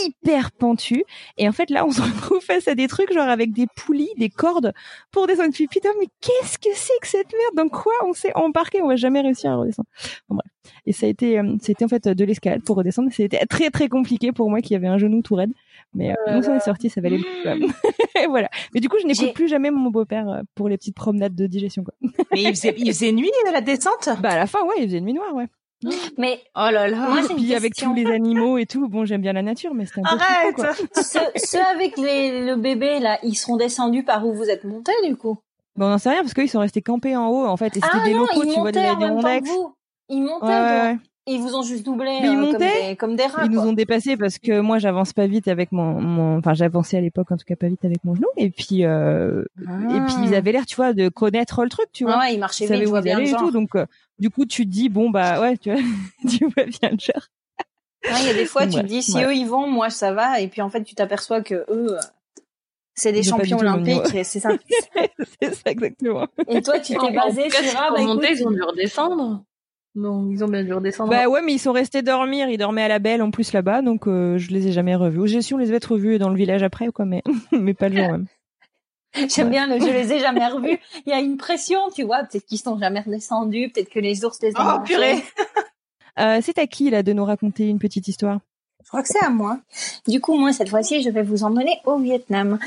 Hyper 0.06 0.52
pentu. 0.52 1.04
Et 1.38 1.47
en 1.47 1.52
fait, 1.52 1.69
là, 1.69 1.86
on 1.86 1.91
se 1.91 2.02
retrouve 2.02 2.41
face 2.41 2.67
à 2.67 2.75
des 2.75 2.88
trucs 2.88 3.13
genre 3.13 3.28
avec 3.28 3.52
des 3.52 3.67
poulies, 3.67 4.10
des 4.17 4.30
cordes 4.30 4.73
pour 5.12 5.28
descendre. 5.28 5.52
Puis 5.54 5.67
putain, 5.67 5.89
mais 5.99 6.08
qu'est-ce 6.21 6.58
que 6.58 6.69
c'est 6.73 6.99
que 7.02 7.08
cette 7.08 7.32
merde? 7.32 7.56
Dans 7.56 7.69
quoi 7.69 7.93
on 8.06 8.13
s'est 8.13 8.34
embarqué? 8.36 8.82
On 8.82 8.88
va 8.88 8.95
jamais 8.95 9.21
réussir 9.21 9.52
à 9.52 9.56
redescendre. 9.58 9.89
Bon, 10.30 10.36
bref. 10.36 10.52
Et 10.86 10.93
ça 10.93 11.06
a 11.06 11.10
été, 11.10 11.39
euh, 11.39 11.56
c'était 11.62 11.86
en 11.86 11.88
fait 11.88 12.08
de 12.08 12.25
l'escalade 12.25 12.63
pour 12.63 12.78
redescendre. 12.78 13.10
C'était 13.12 13.45
très 13.45 13.69
très 13.69 13.89
compliqué 13.89 14.32
pour 14.32 14.49
moi 14.49 14.62
qui 14.62 14.75
avait 14.75 14.88
un 14.88 14.97
genou 14.97 15.21
tout 15.21 15.36
raide. 15.36 15.52
Mais 15.93 16.12
euh, 16.12 16.15
on 16.28 16.41
s'en 16.41 16.56
est 16.56 16.60
sorti, 16.60 16.89
ça 16.89 17.02
valait 17.02 17.17
le 17.17 17.67
coup. 17.67 17.73
voilà. 18.30 18.49
Mais 18.73 18.80
du 18.80 18.89
coup, 18.89 18.97
je 19.02 19.08
n'écoute 19.08 19.34
plus 19.34 19.47
jamais 19.47 19.71
mon 19.71 19.89
beau-père 19.89 20.30
euh, 20.30 20.41
pour 20.56 20.69
les 20.69 20.78
petites 20.78 20.95
promenades 20.95 21.36
de 21.36 21.47
digestion. 21.47 21.84
Quoi. 21.84 21.93
Mais 22.32 22.43
il 22.43 22.49
faisait, 22.49 22.75
il 22.78 22.88
faisait 22.88 23.12
nuit 23.12 23.32
à 23.47 23.52
la 23.52 23.62
descente? 23.62 24.10
Bah 24.21 24.30
à 24.30 24.38
la 24.38 24.47
fin, 24.47 24.63
ouais, 24.65 24.75
il 24.78 24.86
faisait 24.86 25.02
nuit 25.02 25.13
noire, 25.13 25.34
ouais. 25.34 25.47
Mais 26.17 26.39
Oh 26.55 26.67
là 26.71 26.87
là. 26.87 27.07
Moi, 27.09 27.21
Puis 27.35 27.55
avec 27.55 27.73
question. 27.73 27.91
tous 27.91 27.95
les 27.95 28.05
animaux 28.11 28.57
et 28.57 28.65
tout, 28.65 28.87
bon, 28.89 29.05
j'aime 29.05 29.21
bien 29.21 29.33
la 29.33 29.41
nature, 29.41 29.73
mais 29.73 29.85
c'était 29.85 30.01
un 30.01 30.17
peu 30.17 30.23
Arrête 30.23 30.53
flippant, 30.55 30.73
quoi. 30.93 31.03
ceux, 31.03 31.19
ceux 31.35 31.61
avec 31.73 31.97
les, 31.97 32.45
le 32.45 32.55
bébé, 32.57 32.99
là, 32.99 33.17
ils 33.23 33.35
seront 33.35 33.55
descendus 33.57 34.03
par 34.03 34.25
où 34.27 34.33
vous 34.33 34.49
êtes 34.49 34.63
montés, 34.65 34.91
du 35.07 35.15
coup? 35.15 35.37
Bon, 35.75 35.85
on 35.85 35.89
n'en 35.89 35.97
sait 35.97 36.09
rien 36.09 36.21
parce 36.21 36.33
qu'ils 36.33 36.49
sont 36.49 36.59
restés 36.59 36.81
campés 36.81 37.15
en 37.15 37.27
haut, 37.29 37.45
en 37.45 37.55
fait. 37.55 37.67
Et 37.77 37.81
c'était 37.81 37.87
Ah 37.93 38.03
des 38.03 38.13
non, 38.13 38.19
locaux, 38.21 38.43
ils 38.43 38.53
tu 38.53 38.59
vois, 38.59 38.71
des 38.71 38.79
montaient 38.79 38.89
en 38.89 38.97
même 38.97 39.09
temps 39.21 39.27
Adirondacks. 39.27 39.43
que 39.43 39.49
vous. 39.49 39.73
Ils 40.09 40.21
montaient, 40.23 40.45
Ouais, 40.47 40.91
donc. 40.93 41.01
ils 41.27 41.39
vous 41.39 41.55
ont 41.55 41.61
juste 41.61 41.85
doublé 41.85 42.17
Mais 42.21 42.27
ils 42.27 42.29
euh, 42.29 42.31
comme, 42.33 42.51
montaient, 42.51 42.89
des, 42.89 42.95
comme 42.95 43.15
des 43.15 43.23
rats, 43.27 43.45
Ils 43.45 43.51
nous 43.51 43.61
quoi. 43.61 43.69
ont 43.69 43.73
dépassés 43.73 44.17
parce 44.17 44.39
que 44.39 44.59
moi 44.59 44.79
j'avance 44.79 45.13
pas 45.13 45.27
vite 45.27 45.47
avec 45.47 45.71
mon, 45.71 46.01
mon 46.01 46.39
enfin 46.39 46.55
j'avançais 46.55 46.97
à 46.97 47.01
l'époque 47.01 47.31
en 47.31 47.37
tout 47.37 47.45
cas 47.47 47.55
pas 47.55 47.67
vite 47.67 47.85
avec 47.85 48.03
mon 48.03 48.15
genou 48.15 48.25
et 48.35 48.49
puis 48.49 48.83
euh, 48.85 49.43
et 49.59 49.99
puis 50.07 50.15
ils 50.23 50.33
avaient 50.33 50.51
l'air 50.51 50.65
tu 50.65 50.75
vois 50.77 50.93
de 50.93 51.07
connaître 51.09 51.61
le 51.63 51.69
truc 51.69 51.85
tu 51.93 52.05
vois 52.05 52.15
Ah 52.15 52.19
ouais, 52.21 52.33
ils 52.33 52.39
marchaient 52.39 52.63
ils 52.65 52.69
savaient 52.69 52.79
vite, 52.79 52.87
je 52.87 52.89
où 52.89 52.93
vois 52.93 52.99
ils 53.01 53.03
bien 53.03 53.19
le 53.19 53.27
et 53.27 53.31
tout 53.33 53.51
donc 53.51 53.75
euh, 53.75 53.85
du 54.19 54.29
coup 54.29 54.45
tu 54.45 54.65
te 54.65 54.69
dis 54.69 54.89
bon 54.89 55.10
bah 55.10 55.39
ouais 55.41 55.58
tu 55.58 55.71
vois 55.71 55.82
tu 56.29 56.45
vois 56.45 56.65
bien 56.65 56.89
le 56.91 56.97
genre 56.99 57.27
Ouais, 58.05 58.12
Il 58.21 58.27
y 58.27 58.29
a 58.29 58.34
des 58.34 58.45
fois, 58.45 58.65
tu 58.65 58.77
Ouais, 58.77 58.82
te 58.84 58.88
dis, 58.88 59.03
si 59.03 59.15
ouais. 59.17 59.25
eux, 59.25 59.34
ils 59.36 59.45
vont, 59.45 59.67
moi, 59.67 59.89
ça 59.89 60.13
va. 60.13 60.39
Et 60.39 60.47
puis, 60.47 60.62
en 60.62 60.69
fait, 60.69 60.84
tu 60.86 60.95
t'aperçois 60.95 61.41
que 61.41 61.65
eux, 61.69 61.97
euh, 61.97 61.99
c'est 62.95 63.12
des 63.12 63.23
champions 63.23 63.58
olympiques. 63.58 64.15
Et 64.15 64.23
c'est 64.23 64.39
ça. 64.39 64.51
c'est 65.41 65.53
ça 65.53 65.69
exactement 65.69 66.25
Et 66.47 66.62
toi, 66.62 66.79
tu 66.79 66.93
t'es 66.97 67.12
basé 67.12 67.49
sur, 67.49 67.77
ah, 67.77 67.89
bah, 67.93 68.01
monter, 68.01 68.29
ils 68.32 68.47
ont 68.47 68.51
dû 68.51 68.63
redescendre. 68.63 69.43
Non, 69.95 70.29
ils 70.32 70.41
ont 70.45 70.47
bien 70.47 70.63
dû 70.63 70.71
redescendre. 70.71 71.10
bah 71.10 71.27
ouais 71.27 71.41
mais 71.41 71.51
ils 71.53 71.60
sont 71.60 71.73
restés 71.73 72.01
dormir 72.03 72.47
ils 72.47 72.58
dormaient 72.58 72.84
à 72.84 72.88
la 72.88 72.99
belle 72.99 73.21
en 73.23 73.32
plus 73.32 73.51
là-bas 73.53 73.82
donc 73.82 74.08
euh, 74.08 74.38
je 74.38 74.51
les 74.51 74.67
ai 74.67 74.71
jamais 74.71 74.95
revus 74.95 75.27
j'ai 75.27 75.41
su 75.41 75.55
on 75.55 75.58
les 75.58 75.69
avait 75.73 75.84
revus 75.86 76.19
dans 76.19 76.29
le 76.29 76.36
village 76.36 76.62
après 76.62 76.88
quoi 76.89 77.05
mais 77.05 77.23
mais 77.51 77.73
pas 77.73 77.89
le 77.89 77.95
jour 77.97 78.12
même 78.12 78.25
J'aime 79.13 79.50
bien 79.50 79.67
le 79.67 79.80
je 79.80 79.91
les 79.91 80.13
ai 80.13 80.19
jamais 80.19 80.48
revus. 80.48 80.80
Il 81.06 81.10
y 81.10 81.13
a 81.13 81.19
une 81.19 81.38
pression, 81.38 81.80
tu 81.93 82.04
vois. 82.04 82.24
Peut-être 82.24 82.45
qu'ils 82.45 82.60
sont 82.60 82.78
jamais 82.78 83.02
redescendus. 83.02 83.69
Peut-être 83.69 83.89
que 83.89 84.00
les 84.00 84.24
ours 84.26 84.39
les 84.41 84.56
ont 84.56 84.78
Oh 84.78 84.80
purée. 84.84 85.24
euh, 86.19 86.39
c'est 86.43 86.58
à 86.60 86.67
qui 86.67 86.89
là 86.89 87.04
de 87.04 87.13
nous 87.13 87.26
raconter 87.26 87.67
une 87.67 87.80
petite 87.80 88.08
histoire? 88.08 88.39
Je 88.84 88.88
crois 88.88 89.02
que 89.02 89.10
c'est 89.10 89.24
à 89.24 89.30
moi. 89.30 89.60
Du 90.08 90.22
coup, 90.22 90.36
moi, 90.36 90.54
cette 90.54 90.69
fois-ci, 90.69 91.02
je 91.02 91.10
vais 91.10 91.22
vous 91.22 91.43
emmener 91.43 91.80
au 91.86 91.98
Vietnam. 91.98 92.60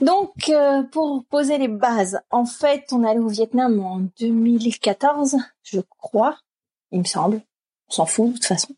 Donc, 0.00 0.48
euh, 0.48 0.82
pour 0.82 1.24
poser 1.24 1.58
les 1.58 1.68
bases, 1.68 2.20
en 2.30 2.44
fait, 2.44 2.84
on 2.92 3.04
est 3.04 3.08
allé 3.08 3.20
au 3.20 3.28
Vietnam 3.28 3.80
en 3.80 4.00
2014, 4.20 5.36
je 5.62 5.80
crois, 5.98 6.36
il 6.90 7.00
me 7.00 7.04
semble. 7.04 7.40
On 7.88 7.92
s'en 7.92 8.06
fout, 8.06 8.28
de 8.28 8.32
toute 8.34 8.44
façon. 8.44 8.74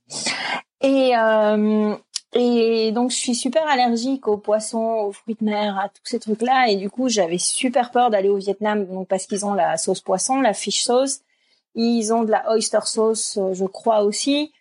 Et, 0.80 1.16
euh, 1.16 1.96
et 2.38 2.92
donc, 2.92 3.10
je 3.10 3.16
suis 3.16 3.34
super 3.34 3.66
allergique 3.66 4.28
aux 4.28 4.36
poissons, 4.36 5.06
aux 5.06 5.12
fruits 5.12 5.36
de 5.40 5.44
mer, 5.44 5.78
à 5.78 5.88
tous 5.88 6.02
ces 6.04 6.18
trucs-là. 6.18 6.68
Et 6.68 6.76
du 6.76 6.90
coup, 6.90 7.08
j'avais 7.08 7.38
super 7.38 7.90
peur 7.90 8.10
d'aller 8.10 8.28
au 8.28 8.36
Vietnam, 8.36 8.86
donc 8.86 9.08
parce 9.08 9.26
qu'ils 9.26 9.46
ont 9.46 9.54
la 9.54 9.76
sauce 9.76 10.00
poisson, 10.00 10.40
la 10.40 10.52
fish 10.52 10.82
sauce. 10.82 11.20
Ils 11.74 12.12
ont 12.12 12.24
de 12.24 12.30
la 12.30 12.50
oyster 12.52 12.80
sauce, 12.84 13.36
euh, 13.36 13.52
je 13.52 13.64
crois 13.64 14.02
aussi 14.02 14.52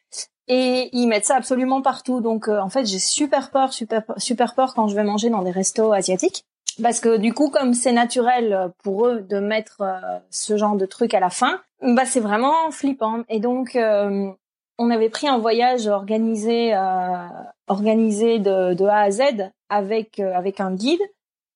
et 0.48 0.90
ils 0.94 1.08
mettent 1.08 1.26
ça 1.26 1.38
absolument 1.38 1.82
partout. 1.82 2.22
Donc 2.22 2.48
euh, 2.48 2.60
en 2.60 2.70
fait, 2.70 2.86
j'ai 2.86 3.00
super 3.00 3.52
peur, 3.52 3.74
super 3.74 4.04
super 4.18 4.54
peur 4.54 4.74
quand 4.76 4.88
je 4.88 4.96
vais 4.96 5.04
manger 5.04 5.30
dans 5.30 5.42
des 5.42 5.52
restos 5.52 5.94
asiatiques 5.94 6.46
parce 6.82 7.00
que 7.00 7.18
du 7.18 7.34
coup 7.34 7.50
comme 7.50 7.74
c'est 7.74 7.92
naturel 7.92 8.54
euh, 8.54 8.68
pour 8.84 9.08
eux 9.08 9.22
de 9.22 9.40
mettre 9.40 9.82
euh, 9.82 10.20
ce 10.30 10.58
genre 10.58 10.76
de 10.76 10.86
truc 10.86 11.14
à 11.14 11.20
la 11.20 11.30
fin, 11.30 11.62
bah 11.82 12.06
c'est 12.06 12.20
vraiment 12.20 12.72
flippant. 12.72 13.24
Et 13.30 13.40
donc 13.40 13.76
euh, 13.76 14.32
on 14.78 14.90
avait 14.90 15.10
pris 15.10 15.28
un 15.28 15.38
voyage 15.38 15.88
organisé 15.88 16.74
euh, 16.76 17.28
organisé 17.68 18.40
de, 18.40 18.74
de 18.74 18.86
A 18.86 19.02
à 19.02 19.12
Z 19.12 19.22
avec 19.70 20.20
euh, 20.20 20.34
avec 20.34 20.60
un 20.60 20.74
guide. 20.74 21.02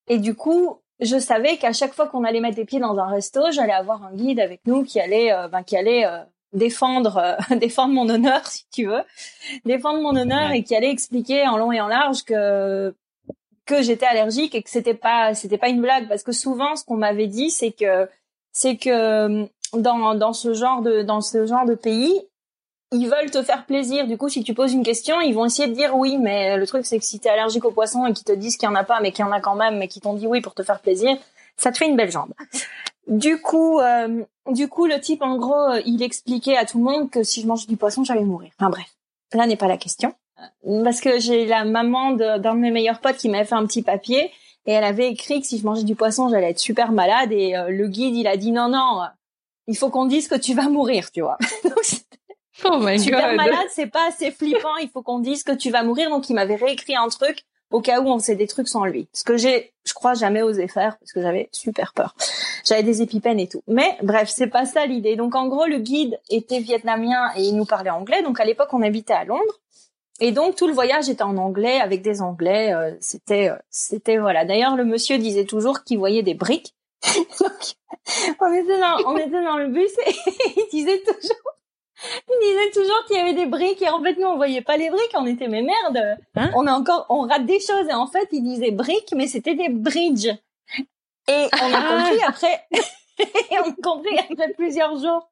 Et 0.08 0.17
du 0.17 0.36
coup 0.36 0.79
je 0.99 1.17
savais 1.17 1.58
qu'à 1.58 1.71
chaque 1.73 1.93
fois 1.93 2.08
qu'on 2.08 2.23
allait 2.23 2.41
mettre 2.41 2.58
les 2.58 2.65
pieds 2.65 2.79
dans 2.79 2.97
un 2.97 3.08
resto, 3.08 3.51
j'allais 3.51 3.73
avoir 3.73 4.03
un 4.03 4.13
guide 4.13 4.39
avec 4.39 4.62
nous 4.65 4.84
qui 4.84 4.99
allait 4.99 5.32
euh, 5.32 5.47
ben, 5.47 5.63
qui 5.63 5.77
allait 5.77 6.05
euh, 6.05 6.19
défendre 6.51 7.17
euh, 7.17 7.55
défendre 7.55 7.93
mon 7.93 8.10
honneur 8.10 8.45
si 8.47 8.65
tu 8.71 8.86
veux. 8.86 9.03
Défendre 9.65 10.01
mon 10.01 10.15
honneur 10.15 10.51
et 10.51 10.63
qui 10.63 10.75
allait 10.75 10.91
expliquer 10.91 11.47
en 11.47 11.58
long 11.58 11.71
et 11.71 11.79
en 11.79 11.88
large 11.88 12.23
que 12.23 12.93
que 13.65 13.82
j'étais 13.82 14.08
allergique 14.08 14.55
et 14.55 14.63
que 14.63 14.69
c'était 14.69 14.93
pas 14.93 15.34
c'était 15.34 15.58
pas 15.58 15.69
une 15.69 15.82
blague. 15.82 16.08
Parce 16.10 16.23
que 16.23 16.34
souvent 16.34 16.75
ce 16.75 16.84
qu'on 16.84 16.97
m'avait 16.97 17.27
dit 17.27 17.49
c'est 17.49 17.71
que 17.71 18.10
c'est 18.51 18.75
que 18.75 19.47
dans 19.73 20.15
dans 20.15 20.34
ce 20.34 20.53
genre 20.53 20.82
de 20.82 21.01
dans 21.03 21.21
ce 21.21 21.45
genre 21.45 21.65
de 21.65 21.75
pays 21.75 22.19
ils 22.91 23.08
veulent 23.08 23.32
te 23.32 23.41
faire 23.43 23.65
plaisir. 23.65 24.08
Du 24.08 24.17
coup, 24.17 24.30
si 24.30 24.43
tu 24.43 24.54
poses 24.54 24.73
une 24.73 24.84
question, 24.84 25.21
ils 25.21 25.34
vont 25.34 25.45
essayer 25.45 25.67
de 25.67 25.73
dire 25.73 25.95
oui, 25.95 26.17
mais 26.17 26.58
le 26.58 26.67
truc 26.67 26.86
c'est 26.86 26.99
que 26.99 27.06
si 27.06 27.19
t'es 27.19 27.30
allergique 27.30 27.65
aux 27.65 27.71
poissons 27.71 28.06
et 28.06 28.13
qu'ils 28.13 28.25
te 28.25 28.32
disent 28.32 28.58
qu'il 28.58 28.67
y 28.67 28.71
en 28.71 28.75
a 28.75 28.84
pas, 28.84 28.99
mais 29.02 29.12
qu'il 29.12 29.25
y 29.25 29.28
en 29.28 29.32
a 29.32 29.39
quand 29.39 29.56
même, 29.56 29.78
mais 29.78 29.88
qu'ils 29.88 30.02
t'ont 30.02 30.13
dit 30.13 30.28
oui 30.28 30.41
pour 30.41 30.54
te 30.54 30.63
faire 30.63 30.80
plaisir, 30.80 31.17
ça 31.58 31.71
te 31.71 31.78
fait 31.78 31.88
une 31.88 31.95
belle 31.95 32.12
jambe. 32.12 32.34
Du 33.08 33.41
coup, 33.41 33.80
euh, 33.80 34.23
du 34.52 34.67
coup, 34.67 34.86
le 34.86 34.99
type, 34.99 35.21
en 35.21 35.38
gros, 35.38 35.71
euh, 35.71 35.82
il 35.86 36.04
expliquait 36.04 36.58
à 36.58 36.65
tout 36.65 36.78
le 36.78 36.84
monde 36.84 37.10
que 37.10 37.23
si 37.23 37.41
je 37.41 37.47
mangeais 37.47 37.67
du 37.67 37.78
poisson, 37.78 38.04
j'allais 38.04 38.23
mourir. 38.23 38.52
Enfin 38.60 38.69
bref, 38.69 38.88
là 39.34 39.45
n'est 39.45 39.58
pas 39.58 39.67
la 39.67 39.78
question. 39.78 40.13
Euh, 40.67 40.84
Parce 40.84 41.02
que 41.02 41.19
j'ai 41.19 41.45
la 41.45 41.65
maman 41.65 42.12
d'un 42.12 42.39
de, 42.39 42.60
mes 42.60 42.71
meilleurs 42.71 42.99
potes 42.99 43.17
qui 43.17 43.30
m'avait 43.30 43.45
fait 43.45 43.56
un 43.56 43.65
petit 43.65 43.82
papier 43.82 44.32
et 44.65 44.71
elle 44.71 44.84
avait 44.84 45.10
écrit 45.10 45.41
que 45.41 45.47
si 45.47 45.58
je 45.58 45.65
mangeais 45.65 45.84
du 45.84 45.95
poisson, 45.95 46.30
j'allais 46.30 46.52
être 46.52 46.60
super 46.60 46.91
malade 46.91 47.32
et 47.32 47.56
euh, 47.56 47.69
le 47.69 47.88
guide, 47.88 48.15
il 48.15 48.28
a 48.28 48.38
dit 48.38 48.52
non, 48.52 48.69
non, 48.69 49.02
euh, 49.02 49.08
il 49.67 49.78
faut 49.78 49.89
qu'on 49.89 50.06
dise 50.06 50.28
que 50.28 50.36
tu 50.36 50.54
vas 50.54 50.69
mourir, 50.69 51.12
tu 51.12 51.21
vois. 51.21 51.38
Oh 52.65 52.80
my 52.80 53.00
super 53.00 53.30
god. 53.30 53.38
malade, 53.38 53.67
c'est 53.69 53.88
pas 53.88 54.08
assez 54.08 54.32
flippant, 54.32 54.76
il 54.82 54.89
faut 54.89 55.02
qu'on 55.02 55.19
dise 55.19 55.43
que 55.43 55.52
tu 55.52 55.69
vas 55.69 55.84
mourir. 55.84 56.10
Donc 56.10 56.30
il 56.30 56.34
m'avait 56.34 56.56
réécrit 56.56 56.95
un 56.95 57.08
truc 57.08 57.45
au 57.72 57.82
cas 57.82 58.02
où 58.02 58.08
on 58.08 58.19
faisait 58.19 58.36
des 58.36 58.48
trucs 58.48 58.67
sans 58.67 58.86
lui. 58.86 59.08
Ce 59.13 59.24
que 59.24 59.38
j'ai, 59.38 59.74
je 59.86 59.93
crois, 59.93 60.13
jamais 60.13 60.41
osé 60.41 60.67
faire 60.67 60.98
parce 60.98 61.13
que 61.13 61.22
j'avais 61.22 61.50
super 61.52 61.93
peur. 61.93 62.15
J'avais 62.65 62.84
des 62.84 63.02
épipènes 63.02 63.39
et 63.39 63.48
tout. 63.48 63.62
Mais 63.67 63.98
bref, 64.02 64.30
c'est 64.30 64.48
pas 64.48 64.65
ça 64.65 64.86
l'idée. 64.86 65.15
Donc 65.15 65.36
en 65.36 65.48
gros, 65.48 65.65
le 65.65 65.78
guide 65.78 66.19
était 66.30 66.60
vietnamien 66.60 67.32
et 67.36 67.43
il 67.43 67.56
nous 67.56 67.65
parlait 67.65 67.89
anglais. 67.89 68.24
Donc 68.24 68.39
à 68.39 68.45
l'époque, 68.45 68.69
on 68.74 68.82
habitait 68.82 69.13
à 69.13 69.26
Londres. 69.26 69.60
Et 70.19 70.32
donc 70.32 70.56
tout 70.56 70.67
le 70.67 70.74
voyage 70.74 71.10
était 71.10 71.24
en 71.24 71.38
anglais 71.38 71.80
avec 71.80 72.02
des 72.02 72.22
anglais. 72.22 72.74
euh, 72.74 72.91
c'était, 73.00 73.50
euh, 73.50 73.56
c'était 73.69 74.17
voilà. 74.17 74.45
D'ailleurs, 74.45 74.76
le 74.76 74.84
monsieur 74.84 75.17
disait 75.17 75.45
toujours 75.45 75.84
qu'il 75.84 75.98
voyait 75.98 76.24
des 76.24 76.34
briques. 76.34 76.76
donc 77.39 78.36
on 78.41 78.54
était 78.54 78.80
dans, 78.80 78.98
on 79.06 79.15
était 79.15 79.43
dans 79.43 79.58
le 79.58 79.67
bus 79.67 79.91
et 80.06 80.13
il 80.58 80.67
disait 80.72 81.00
toujours, 81.00 81.54
il 82.28 82.40
disait 82.42 82.72
toujours 82.72 83.06
qu'il 83.06 83.18
y 83.18 83.20
avait 83.20 83.34
des 83.34 83.46
briques 83.46 83.82
et 83.82 83.90
en 83.90 84.02
fait 84.02 84.16
nous 84.16 84.28
on 84.28 84.36
voyait 84.36 84.62
pas 84.62 84.78
les 84.78 84.90
briques. 84.90 85.14
On 85.16 85.26
était 85.26 85.48
mais 85.48 85.62
merde, 85.62 86.18
Hein 86.36 86.52
on 86.56 86.68
a 86.68 86.74
encore, 86.74 87.06
on 87.10 87.22
rate 87.22 87.46
des 87.46 87.60
choses 87.60 87.88
et 87.90 87.94
en 87.94 88.08
fait 88.08 88.28
il 88.32 88.44
disait 88.44 88.72
briques 88.72 89.14
mais 89.16 89.28
c'était 89.28 89.56
des 89.56 89.70
bridges. 89.70 90.34
Et 91.28 91.48
on 91.62 91.74
a 91.74 91.82
compris 91.82 92.24
après, 92.26 92.66
et 92.72 93.60
on 93.64 93.70
a 93.70 93.76
compris 93.84 94.18
après 94.18 94.52
plusieurs 94.54 94.98
jours. 94.98 95.30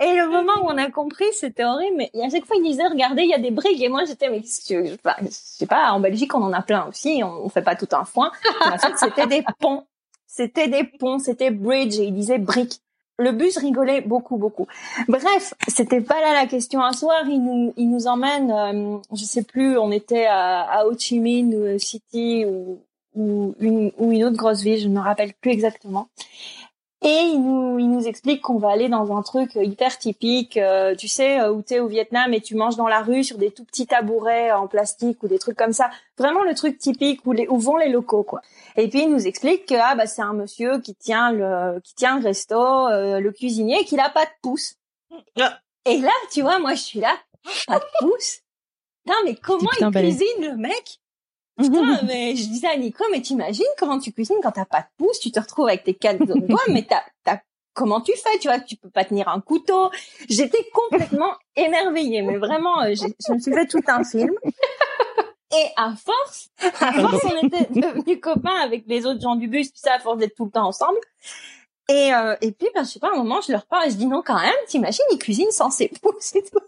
Et 0.00 0.14
le 0.14 0.28
moment 0.28 0.52
où 0.62 0.66
on 0.66 0.78
a 0.78 0.90
compris, 0.90 1.26
c'était 1.32 1.64
horrible. 1.64 1.96
Mais 1.96 2.10
à 2.22 2.30
chaque 2.30 2.46
fois, 2.46 2.56
il 2.56 2.62
disait, 2.62 2.86
regardez, 2.86 3.22
il 3.22 3.30
y 3.30 3.34
a 3.34 3.38
des 3.38 3.50
briques. 3.50 3.82
Et 3.82 3.88
moi, 3.88 4.04
j'étais, 4.04 4.30
mais 4.30 4.40
je, 4.40 4.86
je, 4.86 4.94
enfin, 4.94 5.16
je 5.20 5.28
sais 5.30 5.66
pas, 5.66 5.90
en 5.92 6.00
Belgique, 6.00 6.34
on 6.34 6.42
en 6.42 6.52
a 6.52 6.62
plein 6.62 6.86
aussi. 6.88 7.22
On, 7.22 7.44
on 7.44 7.48
fait 7.48 7.62
pas 7.62 7.76
tout 7.76 7.88
un 7.92 8.04
foin. 8.04 8.30
En 8.64 8.78
fait, 8.78 8.96
c'était 8.96 9.26
des 9.26 9.44
ponts. 9.58 9.84
C'était 10.26 10.68
des 10.68 10.84
ponts, 10.84 11.18
c'était 11.18 11.50
bridge. 11.50 11.98
Et 11.98 12.04
il 12.04 12.14
disait 12.14 12.38
briques. 12.38 12.80
Le 13.18 13.30
bus 13.30 13.56
rigolait 13.58 14.00
beaucoup, 14.00 14.36
beaucoup. 14.36 14.66
Bref, 15.08 15.54
c'était 15.68 16.00
pas 16.00 16.20
là 16.20 16.32
la 16.32 16.46
question. 16.46 16.82
Un 16.82 16.92
soir, 16.92 17.22
il 17.28 17.42
nous, 17.44 17.72
il 17.76 17.88
nous 17.88 18.06
emmène, 18.08 18.50
euh, 18.50 18.98
je 19.12 19.24
sais 19.24 19.44
plus, 19.44 19.78
on 19.78 19.92
était 19.92 20.26
à, 20.26 20.62
à 20.62 20.84
Ho 20.86 20.98
Chi 20.98 21.20
Minh 21.20 21.54
euh, 21.54 21.78
City 21.78 22.44
ou, 22.44 22.80
ou 23.14 23.54
une, 23.60 23.92
ou 23.98 24.10
une 24.10 24.24
autre 24.24 24.36
grosse 24.36 24.62
ville, 24.62 24.80
je 24.80 24.88
ne 24.88 24.94
me 24.94 25.00
rappelle 25.00 25.32
plus 25.34 25.52
exactement. 25.52 26.08
Et 27.06 27.20
il 27.34 27.42
nous, 27.42 27.78
il 27.78 27.90
nous 27.90 28.08
explique 28.08 28.40
qu'on 28.40 28.56
va 28.56 28.70
aller 28.70 28.88
dans 28.88 29.14
un 29.14 29.20
truc 29.20 29.50
hyper 29.56 29.98
typique, 29.98 30.56
euh, 30.56 30.94
tu 30.94 31.06
sais, 31.06 31.38
euh, 31.38 31.52
où 31.52 31.60
t'es 31.60 31.78
au 31.78 31.86
Vietnam 31.86 32.32
et 32.32 32.40
tu 32.40 32.54
manges 32.54 32.76
dans 32.76 32.88
la 32.88 33.02
rue 33.02 33.22
sur 33.22 33.36
des 33.36 33.50
tout 33.50 33.64
petits 33.66 33.86
tabourets 33.86 34.52
en 34.52 34.66
plastique 34.68 35.22
ou 35.22 35.28
des 35.28 35.38
trucs 35.38 35.58
comme 35.58 35.74
ça. 35.74 35.90
Vraiment 36.16 36.42
le 36.44 36.54
truc 36.54 36.78
typique 36.78 37.20
où, 37.26 37.32
les, 37.32 37.46
où 37.48 37.58
vont 37.58 37.76
les 37.76 37.90
locaux, 37.90 38.22
quoi. 38.22 38.40
Et 38.78 38.88
puis 38.88 39.02
il 39.02 39.10
nous 39.10 39.26
explique 39.26 39.66
que 39.66 39.74
ah 39.74 39.94
bah 39.94 40.06
c'est 40.06 40.22
un 40.22 40.32
monsieur 40.32 40.80
qui 40.80 40.94
tient 40.94 41.30
le, 41.30 41.78
qui 41.80 41.94
tient 41.94 42.18
le 42.18 42.24
resto, 42.24 42.88
euh, 42.88 43.20
le 43.20 43.32
cuisinier, 43.32 43.84
qu'il 43.84 44.00
a 44.00 44.08
pas 44.08 44.24
de 44.24 44.30
pouce. 44.40 44.76
Ah. 45.38 45.58
Et 45.84 45.98
là, 45.98 46.12
tu 46.32 46.40
vois, 46.40 46.58
moi 46.58 46.72
je 46.72 46.80
suis 46.80 47.00
là, 47.00 47.14
pas 47.66 47.80
de 47.80 47.84
pouce. 48.00 48.40
Putain, 49.04 49.18
mais 49.26 49.34
comment 49.34 49.68
il 49.78 49.90
cuisine 49.90 50.40
le 50.40 50.56
mec? 50.56 51.00
Putain, 51.56 52.02
mais 52.06 52.34
je 52.36 52.46
disais 52.48 52.68
à 52.68 52.76
Nico, 52.76 53.04
mais 53.10 53.20
t'imagines 53.20 53.64
comment 53.78 53.98
tu 53.98 54.12
cuisines 54.12 54.38
quand 54.42 54.52
t'as 54.52 54.64
pas 54.64 54.80
de 54.80 54.86
pouce, 54.96 55.20
tu 55.20 55.30
te 55.30 55.40
retrouves 55.40 55.68
avec 55.68 55.84
tes 55.84 55.94
quatre 55.94 56.22
autres 56.22 56.46
doigts, 56.46 56.60
mais 56.68 56.82
t'as, 56.82 57.02
t'as, 57.24 57.38
comment 57.74 58.00
tu 58.00 58.12
fais, 58.12 58.38
tu 58.38 58.48
vois, 58.48 58.60
tu 58.60 58.76
peux 58.76 58.90
pas 58.90 59.04
tenir 59.04 59.28
un 59.28 59.40
couteau. 59.40 59.90
J'étais 60.28 60.66
complètement 60.72 61.34
émerveillée, 61.56 62.22
mais 62.22 62.36
vraiment, 62.36 62.82
euh, 62.82 62.94
je 62.94 63.32
me 63.32 63.38
suis 63.38 63.52
fait 63.52 63.66
tout 63.66 63.82
un 63.86 64.04
film. 64.04 64.32
Et 65.56 65.66
à 65.76 65.94
force, 65.94 66.48
à 66.80 66.92
force, 66.92 67.24
on 67.24 67.46
était 67.46 67.68
devenus 67.70 68.18
copains 68.20 68.56
avec 68.56 68.84
les 68.88 69.06
autres 69.06 69.20
gens 69.20 69.36
du 69.36 69.46
bus, 69.46 69.68
tout 69.72 69.78
ça, 69.78 69.94
à 69.94 69.98
force 70.00 70.18
d'être 70.18 70.34
tout 70.34 70.46
le 70.46 70.50
temps 70.50 70.66
ensemble. 70.66 70.98
Et, 71.88 72.12
euh, 72.14 72.34
et 72.40 72.50
puis, 72.50 72.68
ben, 72.74 72.82
je 72.82 72.90
sais 72.90 72.98
pas, 72.98 73.08
à 73.08 73.12
un 73.12 73.18
moment, 73.18 73.40
je 73.40 73.52
leur 73.52 73.66
parle 73.66 73.86
et 73.86 73.90
je 73.90 73.96
dis 73.96 74.06
non, 74.06 74.22
quand 74.24 74.40
même, 74.40 74.54
t'imagines, 74.66 75.04
il 75.12 75.18
cuisine 75.18 75.50
sans 75.50 75.70
ses 75.70 75.88
pouces 75.88 76.34
et 76.34 76.42
tout. 76.42 76.58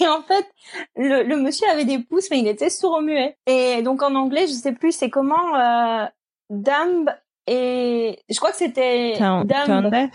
Et 0.00 0.08
en 0.08 0.22
fait, 0.22 0.46
le, 0.96 1.22
le 1.22 1.36
monsieur 1.36 1.68
avait 1.68 1.84
des 1.84 1.98
pouces, 1.98 2.30
mais 2.30 2.38
il 2.38 2.48
était 2.48 2.70
sourd-muet. 2.70 3.36
Et 3.46 3.82
donc, 3.82 4.02
en 4.02 4.14
anglais, 4.14 4.46
je 4.46 4.52
sais 4.52 4.72
plus, 4.72 4.92
c'est 4.92 5.10
comment, 5.10 5.56
euh, 5.56 6.06
dumb 6.50 7.10
et, 7.50 8.18
je 8.28 8.36
crois 8.36 8.50
que 8.50 8.58
c'était 8.58 9.14
dumb. 9.18 10.10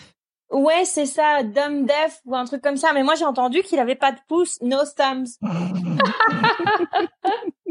Ouais, 0.51 0.85
c'est 0.85 1.07
ça, 1.07 1.41
dumb 1.41 1.87
deaf 1.87 2.19
ou 2.25 2.35
un 2.35 2.45
truc 2.45 2.61
comme 2.61 2.77
ça. 2.77 2.93
Mais 2.93 3.01
moi, 3.01 3.15
j'ai 3.15 3.25
entendu 3.25 3.63
qu'il 3.63 3.79
avait 3.79 3.95
pas 3.95 4.11
de 4.11 4.19
pouce, 4.27 4.61
no 4.61 4.77
thumbs. 4.95 5.39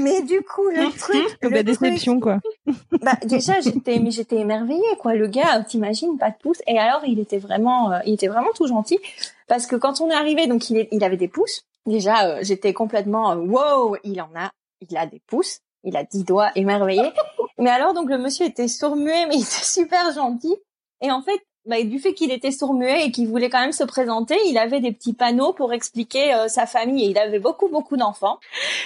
mais 0.00 0.22
du 0.22 0.42
coup, 0.42 0.68
le 0.68 0.90
truc. 0.98 1.38
Comme 1.40 1.52
la 1.52 1.62
déception, 1.62 2.20
quoi. 2.20 2.40
bah, 3.02 3.16
déjà, 3.24 3.60
j'étais, 3.60 3.98
mais 3.98 4.10
j'étais 4.10 4.36
émerveillée, 4.36 4.96
quoi. 4.98 5.14
Le 5.14 5.26
gars, 5.26 5.62
t'imagines, 5.62 6.18
pas 6.18 6.30
de 6.30 6.36
pouce. 6.36 6.60
Et 6.66 6.78
alors, 6.78 7.02
il 7.06 7.18
était 7.18 7.38
vraiment, 7.38 7.92
euh, 7.92 7.98
il 8.06 8.14
était 8.14 8.28
vraiment 8.28 8.52
tout 8.54 8.66
gentil. 8.66 8.98
Parce 9.46 9.66
que 9.66 9.76
quand 9.76 10.00
on 10.00 10.10
est 10.10 10.14
arrivé, 10.14 10.46
donc, 10.46 10.70
il, 10.70 10.88
il 10.90 11.04
avait 11.04 11.16
des 11.16 11.28
pouces. 11.28 11.62
Déjà, 11.86 12.26
euh, 12.26 12.38
j'étais 12.42 12.72
complètement, 12.72 13.32
euh, 13.32 13.36
wow, 13.36 13.96
il 14.04 14.20
en 14.20 14.30
a, 14.36 14.50
il 14.88 14.96
a 14.96 15.06
des 15.06 15.20
pouces. 15.26 15.60
Il 15.84 15.96
a 15.96 16.04
dix 16.04 16.24
doigts, 16.24 16.50
émerveillé. 16.56 17.10
mais 17.58 17.70
alors, 17.70 17.94
donc, 17.94 18.10
le 18.10 18.18
monsieur 18.18 18.46
était 18.46 18.68
sourd-muet, 18.68 19.26
mais 19.26 19.36
il 19.36 19.42
était 19.42 19.64
super 19.64 20.12
gentil. 20.12 20.54
Et 21.00 21.10
en 21.10 21.22
fait, 21.22 21.40
bah, 21.66 21.82
du 21.82 21.98
fait 21.98 22.14
qu'il 22.14 22.32
était 22.32 22.52
sourd-muet 22.52 23.06
et 23.06 23.10
qu'il 23.10 23.28
voulait 23.28 23.50
quand 23.50 23.60
même 23.60 23.72
se 23.72 23.84
présenter, 23.84 24.34
il 24.46 24.56
avait 24.56 24.80
des 24.80 24.92
petits 24.92 25.12
panneaux 25.12 25.52
pour 25.52 25.74
expliquer 25.74 26.32
euh, 26.32 26.48
sa 26.48 26.64
famille 26.64 27.04
et 27.04 27.10
il 27.10 27.18
avait 27.18 27.38
beaucoup 27.38 27.68
beaucoup 27.68 27.98
d'enfants. 27.98 28.40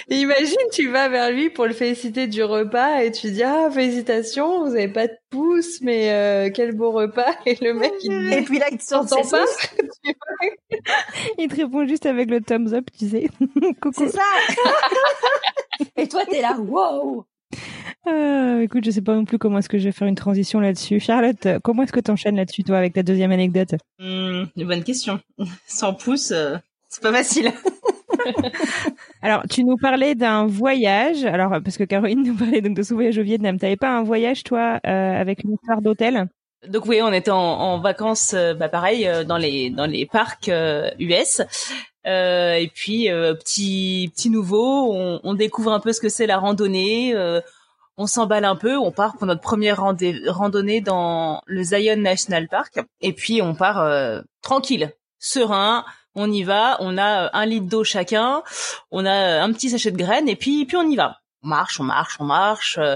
imagine, 0.09 0.57
tu 0.73 0.89
vas 0.89 1.07
vers 1.07 1.31
lui 1.31 1.49
pour 1.49 1.67
le 1.67 1.73
féliciter 1.73 2.27
du 2.27 2.43
repas 2.43 3.01
et 3.01 3.11
tu 3.11 3.31
dis 3.31 3.43
ah 3.43 3.69
félicitations, 3.71 4.65
vous 4.65 4.75
avez 4.75 4.89
pas 4.89 5.07
de 5.07 5.17
pouce 5.29 5.79
mais 5.81 6.11
euh, 6.11 6.49
quel 6.53 6.73
beau 6.73 6.91
repas 6.91 7.33
et 7.45 7.57
le 7.61 7.73
mec 7.73 7.93
il 8.03 8.33
et 8.33 8.41
puis 8.41 8.59
là 8.59 8.67
il 8.71 8.77
te 8.77 8.83
sort 8.83 9.05
pas. 9.07 9.21
il 11.37 11.47
te 11.47 11.55
répond 11.55 11.87
juste 11.87 12.05
avec 12.05 12.29
le 12.29 12.41
thumbs 12.41 12.73
up, 12.73 12.89
tu 12.97 13.09
sais. 13.09 13.29
C'est 13.93 14.09
ça. 14.09 14.21
et 15.95 16.07
toi 16.09 16.25
t'es 16.29 16.41
là 16.41 16.57
wow. 16.59 17.25
Euh, 18.07 18.61
écoute, 18.61 18.85
je 18.85 18.91
sais 18.91 19.01
pas 19.01 19.15
non 19.15 19.25
plus 19.25 19.37
comment 19.37 19.57
est-ce 19.57 19.69
que 19.69 19.79
je 19.79 19.85
vais 19.85 19.91
faire 19.91 20.07
une 20.07 20.15
transition 20.15 20.59
là-dessus. 20.59 20.99
Charlotte, 20.99 21.47
comment 21.63 21.83
est-ce 21.83 21.91
que 21.91 21.99
tu 21.99 22.11
enchaînes 22.11 22.35
là-dessus, 22.35 22.63
toi, 22.63 22.77
avec 22.77 22.93
ta 22.93 23.03
deuxième 23.03 23.31
anecdote 23.31 23.75
mmh, 23.99 24.43
Une 24.55 24.67
bonne 24.67 24.83
question. 24.83 25.19
Sans 25.67 25.93
pouce, 25.93 26.31
euh, 26.31 26.57
c'est 26.89 27.01
pas 27.01 27.11
facile. 27.11 27.51
alors, 29.21 29.43
tu 29.49 29.63
nous 29.63 29.77
parlais 29.77 30.13
d'un 30.13 30.45
voyage. 30.45 31.25
Alors, 31.25 31.51
parce 31.63 31.77
que 31.77 31.83
Caroline 31.83 32.23
nous 32.23 32.35
parlait 32.35 32.61
donc 32.61 32.75
de 32.75 32.83
son 32.83 32.95
voyage 32.95 33.17
au 33.17 33.23
Vietnam. 33.23 33.57
T'avais 33.57 33.75
pas 33.75 33.97
un 33.97 34.03
voyage, 34.03 34.43
toi, 34.43 34.79
euh, 34.85 35.19
avec 35.19 35.43
une 35.43 35.53
histoire 35.53 35.81
d'hôtel? 35.81 36.27
Donc 36.67 36.85
oui, 36.85 37.01
on 37.01 37.13
était 37.13 37.31
en, 37.31 37.37
en 37.37 37.79
vacances, 37.79 38.33
bah 38.57 38.69
pareil, 38.69 39.07
dans 39.27 39.37
les 39.37 39.69
dans 39.69 39.85
les 39.85 40.07
parcs 40.07 40.49
US. 40.97 41.41
Et 42.05 42.71
puis 42.73 43.07
petit 43.09 44.11
petit 44.15 44.29
nouveau, 44.29 44.93
on, 44.93 45.19
on, 45.23 45.33
découvre 45.33 45.71
un 45.71 45.79
peu 45.79 45.91
ce 45.91 45.99
que 45.99 46.09
c'est 46.09 46.27
la 46.27 46.37
randonnée 46.37 47.13
on 47.97 48.07
s'emballe 48.07 48.45
un 48.45 48.55
peu, 48.55 48.77
on 48.77 48.91
part 48.91 49.17
pour 49.17 49.25
notre 49.25 49.41
première 49.41 49.81
randonnée 49.81 50.81
dans 50.81 51.41
le 51.45 51.63
Zion 51.63 51.95
National 51.97 52.47
Park, 52.47 52.79
et 53.01 53.13
puis 53.13 53.41
on 53.41 53.55
part 53.55 53.79
euh, 53.79 54.21
tranquille, 54.41 54.93
serein, 55.19 55.85
on 56.13 56.31
y 56.31 56.43
va, 56.43 56.77
on 56.79 56.97
a 56.97 57.25
euh, 57.25 57.29
un 57.33 57.45
litre 57.45 57.67
d'eau 57.67 57.83
chacun, 57.83 58.43
on 58.91 59.05
a 59.05 59.41
un 59.41 59.51
petit 59.53 59.69
sachet 59.69 59.91
de 59.91 59.97
graines, 59.97 60.27
et 60.27 60.35
puis 60.35 60.65
puis 60.65 60.77
on 60.77 60.89
y 60.89 60.95
va. 60.95 61.19
On 61.43 61.47
marche, 61.47 61.79
on 61.79 61.83
marche, 61.83 62.17
on 62.19 62.25
marche, 62.25 62.77
euh, 62.79 62.95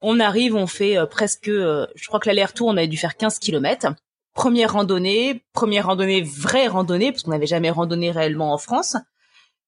on 0.00 0.20
arrive, 0.20 0.54
on 0.54 0.66
fait 0.66 0.98
presque, 1.10 1.46
je 1.46 2.06
crois 2.06 2.20
que 2.20 2.28
l'aller-retour, 2.28 2.68
on 2.68 2.76
avait 2.76 2.86
dû 2.86 2.98
faire 2.98 3.16
15 3.16 3.38
kilomètres. 3.38 3.88
Première 4.36 4.74
randonnée, 4.74 5.42
première 5.54 5.86
randonnée, 5.86 6.22
vraie 6.22 6.68
randonnée, 6.68 7.10
parce 7.10 7.22
qu'on 7.22 7.30
n'avait 7.30 7.46
jamais 7.46 7.70
randonné 7.70 8.10
réellement 8.10 8.52
en 8.52 8.58
France. 8.58 8.96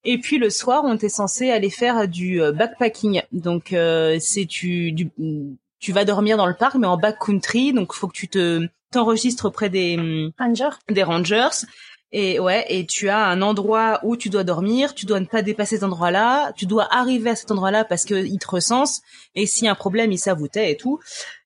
Et 0.05 0.19
puis 0.19 0.39
le 0.39 0.51
soir, 0.51 0.83
on 0.85 0.95
était 0.95 1.09
censé 1.09 1.51
aller 1.51 1.71
faire 1.71 2.07
du 2.07 2.41
euh, 2.41 2.53
backpacking. 2.53 3.23
Donc 3.33 3.73
euh, 3.73 4.19
c'est 4.21 4.47
tu 4.47 4.93
du, 4.93 5.11
tu 5.81 5.93
vas 5.93 6.05
dormir 6.05 6.37
dans 6.37 6.47
le 6.47 6.55
parc, 6.55 6.77
mais 6.77 6.87
en 6.87 6.99
backcountry. 6.99 7.73
Donc 7.73 7.95
faut 7.95 8.09
que 8.09 8.17
tu 8.17 8.29
te 8.29 8.69
t'enregistres 8.93 9.47
auprès 9.47 9.71
des 9.71 10.31
rangers. 10.39 10.77
Des 10.89 11.03
rangers. 11.03 11.67
Et 12.11 12.39
ouais, 12.39 12.65
et 12.69 12.87
tu 12.87 13.11
as 13.11 13.27
un 13.27 13.43
endroit 13.43 14.01
où 14.03 14.17
tu 14.17 14.31
dois 14.31 14.43
dormir, 14.43 14.95
tu 14.95 15.05
dois 15.05 15.21
ne 15.21 15.27
pas 15.27 15.43
dépasser 15.43 15.77
cet 15.77 15.85
endroit-là, 15.85 16.53
tu 16.55 16.65
dois 16.65 16.89
arriver 16.91 17.31
à 17.31 17.37
cet 17.37 17.51
endroit-là 17.51 17.85
parce 17.85 18.07
qu'ils 18.07 18.39
te 18.39 18.49
recensent, 18.49 19.03
et 19.35 19.45
s'il 19.45 19.65
y 19.65 19.69
a 19.69 19.73
un 19.73 19.75
problème, 19.75 20.11
ils 20.11 20.19
savent 20.19 20.41
où 20.41 20.49
t'es 20.49 20.73
et 20.73 20.77
tout. 20.79 21.01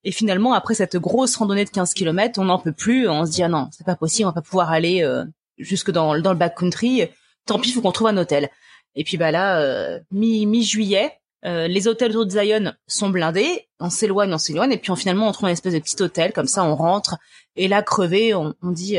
Et 0.05 0.13
finalement, 0.13 0.53
après 0.53 0.75
cette 0.75 0.97
grosse 0.97 1.35
randonnée 1.35 1.65
de 1.65 1.71
15 1.71 1.95
km, 1.95 2.39
on 2.39 2.45
n'en 2.45 2.61
peut 2.61 2.73
plus, 2.73 3.09
on 3.09 3.27
se 3.27 3.33
dit, 3.33 3.43
ah 3.43 3.49
non, 3.49 3.69
c'est 3.73 3.85
pas 3.85 3.97
possible, 3.97 4.27
on 4.27 4.31
va 4.31 4.35
pas 4.35 4.43
pouvoir 4.43 4.71
aller 4.71 5.03
euh, 5.03 5.25
jusque 5.59 5.91
dans, 5.91 6.17
dans 6.21 6.33
le 6.33 6.39
backcountry 6.39 7.09
tant 7.47 7.59
pis, 7.59 7.73
faut 7.73 7.81
qu'on 7.81 7.93
trouve 7.93 8.09
un 8.09 8.17
hôtel. 8.17 8.49
Et 8.95 9.05
puis 9.05 9.17
bah 9.17 9.31
là, 9.31 9.61
euh, 9.61 9.99
mi 10.11 10.47
mi 10.47 10.63
juillet, 10.63 11.13
euh, 11.45 11.67
les 11.67 11.89
hôtels 11.89 12.13
de 12.13 12.31
Zion 12.31 12.73
sont 12.87 13.09
blindés, 13.09 13.69
on 13.81 13.91
s'éloigne, 13.91 14.33
on 14.33 14.39
s'éloigne, 14.39 14.73
et 14.73 14.79
puis 14.79 14.91
on, 14.91 14.97
finalement 14.97 15.29
on 15.29 15.33
trouve 15.33 15.49
un 15.49 15.53
espèce 15.53 15.75
de 15.75 15.81
petit 15.81 16.01
hôtel 16.01 16.33
comme 16.33 16.47
ça, 16.47 16.63
on 16.65 16.77
rentre. 16.77 17.17
Et 17.57 17.69
là, 17.69 17.83
crevé, 17.83 18.35
on, 18.35 18.55
on 18.63 18.71
dit. 18.71 18.99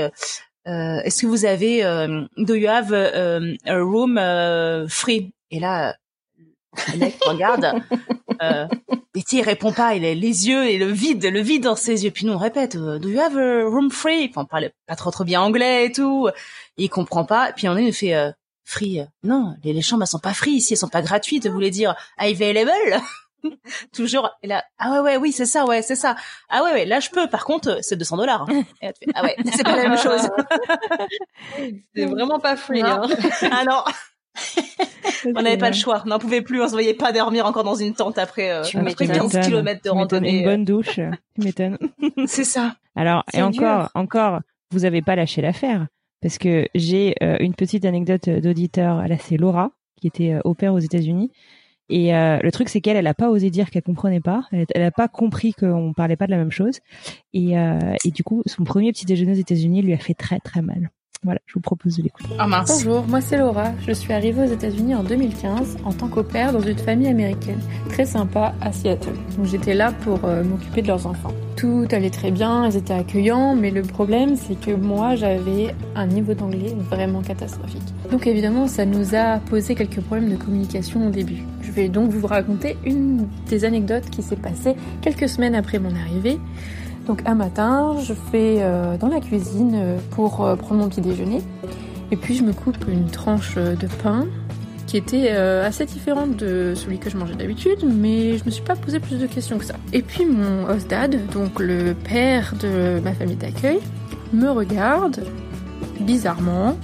Euh, 0.68 0.72
euh 0.72 1.02
est-ce 1.04 1.22
que 1.22 1.28
vous 1.28 1.46
avez 1.46 1.84
euh, 1.84 2.26
do 2.38 2.56
you 2.56 2.70
have 2.70 2.94
a 2.94 3.80
room 3.80 4.20
free? 4.88 5.34
Et 5.52 5.60
là 5.60 5.96
le 6.94 7.00
mec 7.00 7.16
regarde 7.26 7.72
euh, 8.42 8.68
et 9.16 9.24
il 9.32 9.42
répond 9.42 9.72
pas 9.72 9.94
il 9.94 10.04
a 10.06 10.14
les 10.16 10.48
yeux 10.48 10.66
et 10.68 10.78
le 10.78 10.88
vide 10.88 11.24
le 11.24 11.42
vide 11.42 11.64
dans 11.64 11.76
ses 11.76 12.04
yeux 12.04 12.12
puis 12.12 12.26
nous 12.26 12.34
on 12.34 12.38
répète 12.38 12.76
do 12.76 13.10
you 13.10 13.20
have 13.20 13.38
a 13.38 13.66
room 13.66 13.92
free? 13.92 14.28
Enfin 14.30 14.42
on 14.42 14.46
parle 14.46 14.72
pas 14.88 14.96
trop 14.96 15.12
trop 15.12 15.24
bien 15.24 15.42
anglais 15.42 15.86
et 15.86 15.92
tout 15.92 16.30
il 16.78 16.90
comprend 16.90 17.26
pas. 17.26 17.52
Puis 17.54 17.68
on 17.68 17.78
est, 17.78 17.86
il 17.86 17.94
fait 17.94 18.16
euh, 18.16 18.32
free. 18.64 19.00
Euh, 19.00 19.06
non, 19.24 19.56
les, 19.64 19.74
les 19.74 19.82
chambres 19.82 20.04
elles 20.04 20.08
sont 20.08 20.20
pas 20.20 20.34
free 20.34 20.52
ici, 20.52 20.74
elles 20.74 20.80
sont 20.80 20.90
pas 20.90 21.02
gratuites. 21.02 21.48
Vous 21.48 21.54
voulez 21.54 21.72
dire 21.72 21.96
available? 22.18 22.72
Toujours 23.94 24.30
et 24.42 24.48
là. 24.48 24.64
Ah 24.78 24.92
ouais 24.92 25.00
ouais 25.00 25.18
oui 25.18 25.32
c'est 25.32 25.46
ça 25.46 25.66
ouais 25.66 25.82
c'est 25.82 25.96
ça. 25.96 26.16
Ah 26.50 26.64
ouais 26.64 26.74
ouais 26.74 26.86
là 26.86 27.00
je 27.00 27.10
peux. 27.10 27.28
Par 27.28 27.46
contre 27.46 27.80
c'est 27.82 27.96
200 27.96 28.18
dollars. 28.18 28.48
Ah 29.14 29.24
ouais 29.24 29.36
c'est 29.54 29.64
pas 29.64 29.76
la 29.76 29.90
même 29.90 29.98
chose. 29.98 30.30
c'est 31.96 32.06
vraiment 32.06 32.40
pas 32.40 32.56
free. 32.56 32.82
Hein. 32.82 33.02
ah 33.52 33.64
non. 33.66 33.84
on 35.36 35.42
n'avait 35.42 35.58
pas 35.58 35.70
le 35.70 35.76
choix, 35.76 36.02
on 36.06 36.10
n'en 36.10 36.20
pouvait 36.20 36.42
plus, 36.42 36.62
on 36.62 36.68
se 36.68 36.72
voyait 36.72 36.96
pas 36.96 37.12
dormir 37.12 37.46
encore 37.46 37.64
dans 37.64 37.76
une 37.76 37.94
tente 37.94 38.18
après, 38.18 38.50
euh, 38.50 38.64
après 38.64 39.08
15 39.08 39.40
km 39.42 39.82
de 39.84 39.90
randonnée. 39.90 40.40
Une 40.40 40.44
bonne 40.44 40.66
douche, 40.66 40.96
tu 40.96 41.12
m'étonnes. 41.38 41.78
c'est 42.26 42.44
ça. 42.44 42.76
Alors, 42.96 43.24
et 43.34 43.42
encore, 43.42 43.90
encore, 43.94 44.40
vous 44.72 44.86
avez 44.86 45.02
pas 45.02 45.16
lâché 45.16 45.42
l'affaire 45.42 45.88
parce 46.22 46.38
que 46.38 46.68
j'ai 46.74 47.16
euh, 47.22 47.38
une 47.42 47.54
petite 47.54 47.86
anecdote 47.86 48.30
d'auditeur. 48.30 49.08
Là, 49.08 49.18
c'est 49.20 49.38
Laura 49.38 49.72
qui 50.00 50.08
était 50.08 50.34
euh, 50.34 50.42
au 50.46 50.54
père 50.54 50.74
aux 50.74 50.80
États-Unis. 50.80 51.32
Et 51.96 52.16
euh, 52.16 52.40
le 52.42 52.52
truc, 52.52 52.70
c'est 52.70 52.82
qu'elle, 52.82 52.98
elle 52.98 53.06
a 53.06 53.14
pas 53.14 53.30
osé 53.30 53.52
dire 53.52 53.70
qu'elle 53.70 53.84
comprenait 53.84 54.20
pas. 54.20 54.48
Elle, 54.52 54.82
a 54.82 54.90
pas 54.90 55.08
compris 55.08 55.54
qu'on 55.54 55.94
parlait 55.94 56.16
pas 56.16 56.26
de 56.26 56.32
la 56.32 56.38
même 56.38 56.50
chose. 56.50 56.80
Et, 57.34 57.52
et 57.54 58.12
du 58.12 58.24
coup, 58.24 58.42
son 58.48 58.64
premier 58.64 58.92
petit 58.92 59.06
déjeuner 59.06 59.34
aux 59.34 59.36
États-Unis 59.36 59.84
lui 59.84 59.94
a 59.94 60.00
fait 60.00 60.16
très 60.16 60.40
très 60.40 60.64
mal. 60.64 60.90
Voilà, 61.24 61.40
je 61.46 61.54
vous 61.54 61.62
propose 61.62 61.98
de 61.98 62.04
l'écouter. 62.04 62.30
Ah. 62.38 62.66
Bonjour, 62.68 63.08
moi 63.08 63.22
c'est 63.22 63.38
Laura. 63.38 63.72
Je 63.88 63.94
suis 63.94 64.12
arrivée 64.12 64.42
aux 64.42 64.52
États-Unis 64.54 64.94
en 64.94 65.04
2015 65.04 65.78
en 65.86 65.94
tant 65.94 66.10
qu'au-père 66.10 66.52
dans 66.52 66.60
une 66.60 66.78
famille 66.78 67.08
américaine 67.08 67.60
très 67.90 68.06
sympa 68.06 68.54
à 68.60 68.74
Seattle. 68.74 69.14
Donc 69.38 69.46
j'étais 69.46 69.74
là 69.74 69.92
pour 69.92 70.26
euh, 70.26 70.44
m'occuper 70.44 70.82
de 70.82 70.88
leurs 70.88 71.08
enfants. 71.08 71.32
Tout 71.56 71.88
allait 71.92 72.10
très 72.10 72.32
bien, 72.32 72.68
ils 72.68 72.76
étaient 72.76 72.94
accueillants, 72.94 73.56
mais 73.56 73.72
le 73.72 73.84
problème 73.84 74.36
c'est 74.36 74.60
que 74.60 74.72
moi 74.72 75.16
j'avais 75.16 75.74
un 75.96 76.08
niveau 76.08 76.34
d'anglais 76.34 76.76
vraiment 76.90 77.22
catastrophique. 77.22 77.82
Donc 78.12 78.28
évidemment 78.28 78.68
ça 78.68 78.86
nous 78.86 79.16
a 79.16 79.40
posé 79.40 79.76
quelques 79.76 80.02
problèmes 80.02 80.30
de 80.30 80.36
communication 80.36 81.08
au 81.08 81.10
début. 81.10 81.44
Je 81.62 81.72
vais 81.72 81.88
donc 81.88 82.12
vous 82.12 82.28
raconter 82.28 82.76
une 82.84 83.28
des 83.48 83.64
anecdotes 83.64 84.10
qui 84.10 84.22
s'est 84.22 84.36
passée 84.36 84.76
quelques 85.02 85.30
semaines 85.30 85.56
après 85.56 85.80
mon 85.80 85.96
arrivée. 85.96 86.38
Donc 87.08 87.22
un 87.26 87.36
matin, 87.36 87.98
je 88.02 88.14
fais 88.14 88.58
euh, 88.60 88.98
dans 88.98 89.10
la 89.10 89.20
cuisine 89.20 89.74
euh, 89.76 89.98
pour 90.12 90.46
euh, 90.46 90.56
prendre 90.56 90.82
mon 90.82 90.90
petit 90.90 91.02
déjeuner. 91.02 91.42
Et 92.12 92.16
puis 92.16 92.36
je 92.36 92.44
me 92.44 92.54
coupe 92.54 92.88
une 92.88 93.08
tranche 93.08 93.56
de 93.56 93.88
pain 94.02 94.26
qui 94.86 94.98
était 94.98 95.32
assez 95.32 95.86
différente 95.86 96.36
de 96.36 96.74
celui 96.76 97.00
que 97.00 97.10
je 97.10 97.18
mangeais 97.18 97.34
d'habitude, 97.34 97.80
mais 97.84 98.38
je 98.38 98.46
me 98.46 98.52
suis 98.52 98.62
pas 98.62 98.76
posé 98.76 99.00
plus 99.00 99.18
de 99.18 99.26
questions 99.26 99.58
que 99.58 99.66
ça. 99.66 99.74
Et 99.94 100.04
puis 100.04 100.24
mon 100.24 100.70
host 100.70 100.88
dad, 100.88 101.18
donc 101.32 101.60
le 101.60 101.96
père 101.96 102.54
de 102.62 103.00
ma 103.04 103.14
famille 103.14 103.38
d'accueil, 103.38 103.80
me 104.32 104.52
regarde 104.52 105.26
bizarrement 106.02 106.78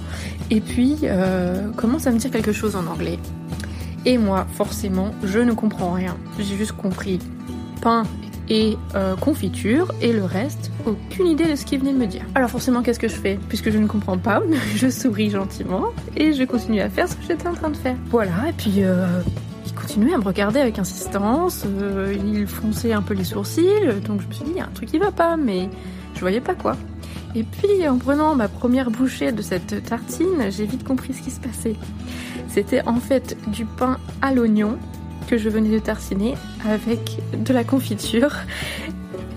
et 0.50 0.60
puis 0.60 0.96
commence 1.76 2.08
à 2.08 2.10
me 2.10 2.18
dire 2.18 2.32
quelque 2.32 2.52
chose 2.52 2.74
en 2.74 2.86
anglais. 2.88 3.20
Et 4.04 4.18
moi, 4.18 4.48
forcément, 4.54 5.12
je 5.22 5.38
ne 5.38 5.52
comprends 5.52 5.92
rien. 5.92 6.16
J'ai 6.40 6.56
juste 6.56 6.72
compris 6.72 7.20
pain 7.80 8.02
et 8.50 8.76
euh, 8.96 9.14
confiture 9.16 9.92
et 10.02 10.12
le 10.12 10.24
reste, 10.24 10.70
aucune 10.84 11.28
idée 11.28 11.46
de 11.46 11.54
ce 11.54 11.64
qu'il 11.64 11.78
venait 11.78 11.92
de 11.92 11.98
me 11.98 12.06
dire. 12.06 12.22
Alors 12.34 12.50
forcément, 12.50 12.82
qu'est-ce 12.82 12.98
que 12.98 13.08
je 13.08 13.14
fais? 13.14 13.38
Puisque 13.48 13.70
je 13.70 13.78
ne 13.78 13.86
comprends 13.86 14.18
pas, 14.18 14.42
je 14.74 14.90
souris 14.90 15.30
gentiment 15.30 15.86
et 16.16 16.34
je 16.34 16.44
continue 16.44 16.80
à 16.80 16.90
faire 16.90 17.08
ce 17.08 17.14
que 17.14 17.22
j'étais 17.26 17.46
en 17.46 17.54
train 17.54 17.70
de 17.70 17.76
faire. 17.76 17.96
Voilà, 18.10 18.48
et 18.48 18.52
puis 18.52 18.82
euh, 18.82 19.06
il 19.64 19.72
continuait 19.72 20.14
à 20.14 20.18
me 20.18 20.24
regarder 20.24 20.58
avec 20.60 20.78
insistance. 20.78 21.64
euh, 21.64 22.14
il 22.22 22.46
fronçait 22.46 22.92
un 22.92 23.02
peu 23.02 23.14
les 23.14 23.24
sourcils, 23.24 23.64
donc 24.06 24.20
je 24.20 24.26
me 24.26 24.32
suis 24.32 24.44
dit, 24.44 24.50
il 24.50 24.58
y 24.58 24.60
a 24.60 24.64
un 24.64 24.74
truc 24.74 24.90
qui 24.90 24.98
va 24.98 25.12
pas, 25.12 25.36
mais 25.36 25.70
je 26.14 26.20
voyais 26.20 26.40
pas 26.40 26.54
quoi. 26.54 26.76
Et 27.36 27.44
puis, 27.44 27.86
en 27.88 27.96
prenant 27.96 28.34
ma 28.34 28.48
première 28.48 28.90
bouchée 28.90 29.30
de 29.30 29.40
cette 29.40 29.84
tartine, 29.84 30.50
j'ai 30.50 30.66
vite 30.66 30.82
compris 30.82 31.14
ce 31.14 31.22
qui 31.22 31.30
se 31.30 31.38
passait. 31.38 31.76
C'était 32.48 32.82
en 32.88 32.96
fait 32.96 33.36
du 33.52 33.64
pain 33.64 33.98
à 34.20 34.34
l'oignon 34.34 34.76
que 35.30 35.38
je 35.38 35.48
venais 35.48 35.70
de 35.70 35.78
tartiner 35.78 36.34
avec 36.68 37.18
de 37.44 37.54
la 37.54 37.62
confiture. 37.62 38.34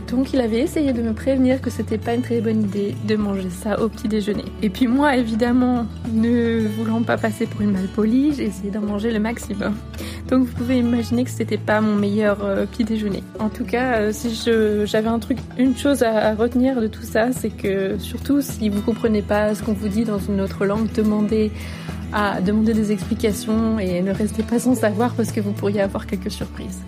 Donc 0.09 0.33
il 0.33 0.41
avait 0.41 0.59
essayé 0.59 0.91
de 0.91 1.03
me 1.03 1.13
prévenir 1.13 1.61
que 1.61 1.69
c'était 1.69 1.99
pas 1.99 2.15
une 2.15 2.23
très 2.23 2.41
bonne 2.41 2.63
idée 2.63 2.95
de 3.07 3.15
manger 3.15 3.49
ça 3.51 3.79
au 3.79 3.89
petit 3.89 4.07
déjeuner. 4.07 4.45
Et 4.63 4.69
puis 4.69 4.87
moi 4.87 5.15
évidemment, 5.17 5.85
ne 6.11 6.67
voulant 6.67 7.03
pas 7.03 7.17
passer 7.17 7.45
pour 7.45 7.61
une 7.61 7.71
malpolie, 7.71 8.33
j'ai 8.33 8.45
essayé 8.45 8.71
d'en 8.71 8.81
manger 8.81 9.11
le 9.11 9.19
maximum. 9.19 9.75
Donc 10.29 10.45
vous 10.45 10.53
pouvez 10.53 10.79
imaginer 10.79 11.25
que 11.25 11.29
c'était 11.29 11.57
pas 11.57 11.79
mon 11.79 11.95
meilleur 11.95 12.43
euh, 12.43 12.65
petit 12.65 12.85
déjeuner. 12.85 13.23
En 13.39 13.49
tout 13.49 13.65
cas, 13.65 13.97
euh, 13.97 14.11
si 14.11 14.33
j'avais 14.85 15.09
un 15.09 15.19
truc, 15.19 15.37
une 15.59 15.77
chose 15.77 16.01
à, 16.01 16.29
à 16.29 16.33
retenir 16.33 16.81
de 16.81 16.87
tout 16.87 17.03
ça, 17.03 17.31
c'est 17.31 17.49
que 17.49 17.99
surtout 17.99 18.41
si 18.41 18.69
vous 18.69 18.81
comprenez 18.81 19.21
pas 19.21 19.53
ce 19.53 19.61
qu'on 19.61 19.73
vous 19.73 19.89
dit 19.89 20.05
dans 20.05 20.19
une 20.19 20.41
autre 20.41 20.65
langue, 20.65 20.91
demandez 20.95 21.51
à 22.13 22.41
demander 22.41 22.73
des 22.73 22.91
explications 22.91 23.79
et 23.79 24.01
ne 24.01 24.11
restez 24.11 24.43
pas 24.43 24.59
sans 24.59 24.75
savoir 24.75 25.13
parce 25.15 25.31
que 25.31 25.39
vous 25.41 25.51
pourriez 25.51 25.81
avoir 25.81 26.05
quelques 26.07 26.31
surprises. 26.31 26.81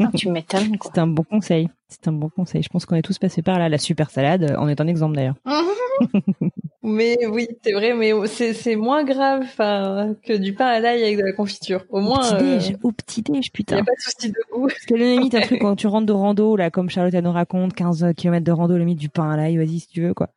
Ah, 0.00 0.10
tu 0.16 0.28
m'étonnes. 0.30 0.76
C'est 0.82 0.98
un 0.98 1.06
bon 1.06 1.22
conseil. 1.24 1.68
C'est 1.88 2.06
un 2.08 2.12
bon 2.12 2.28
conseil. 2.28 2.62
Je 2.62 2.68
pense 2.68 2.86
qu'on 2.86 2.96
est 2.96 3.02
tous 3.02 3.18
passés 3.18 3.42
par 3.42 3.58
là. 3.58 3.68
La 3.68 3.78
super 3.78 4.10
salade 4.10 4.44
euh, 4.44 4.56
en 4.56 4.68
est 4.68 4.80
un 4.80 4.86
exemple 4.86 5.16
d'ailleurs. 5.16 5.34
Mais 6.82 7.18
oui, 7.30 7.46
c'est 7.62 7.72
vrai, 7.72 7.92
mais 7.92 8.12
c'est 8.26 8.54
c'est 8.54 8.74
moins 8.74 9.04
grave 9.04 9.42
enfin, 9.44 10.14
que 10.24 10.32
du 10.32 10.54
pain 10.54 10.64
à 10.64 10.80
l'ail 10.80 11.02
avec 11.02 11.18
de 11.18 11.22
la 11.22 11.32
confiture. 11.32 11.84
Au 11.90 12.00
moins, 12.00 12.20
Au 12.20 12.36
petit 12.36 12.44
euh, 12.44 12.58
déj, 12.58 12.76
au 12.82 12.90
petit 12.92 13.20
déj, 13.22 13.34
il 13.36 13.38
n'y 13.40 13.50
putain. 13.50 13.76
a 13.76 13.84
pas 13.84 13.92
de 13.92 14.00
souci 14.00 14.30
de 14.30 14.38
goût. 14.50 14.66
Parce 14.66 14.86
que 14.86 14.94
la 14.94 15.04
limite, 15.04 15.34
un 15.34 15.40
truc 15.42 15.60
quand 15.60 15.76
tu 15.76 15.86
rentres 15.86 16.06
de 16.06 16.12
rando, 16.14 16.56
là, 16.56 16.70
comme 16.70 16.88
Charlotte 16.88 17.12
elle 17.12 17.24
nous 17.24 17.32
raconte, 17.32 17.74
15 17.74 18.14
km 18.16 18.42
de 18.42 18.50
rando, 18.52 18.78
limite 18.78 18.98
du 18.98 19.10
pain 19.10 19.30
à 19.30 19.36
l'ail, 19.36 19.58
vas-y 19.58 19.80
si 19.80 19.88
tu 19.88 20.00
veux, 20.00 20.14
quoi. 20.14 20.30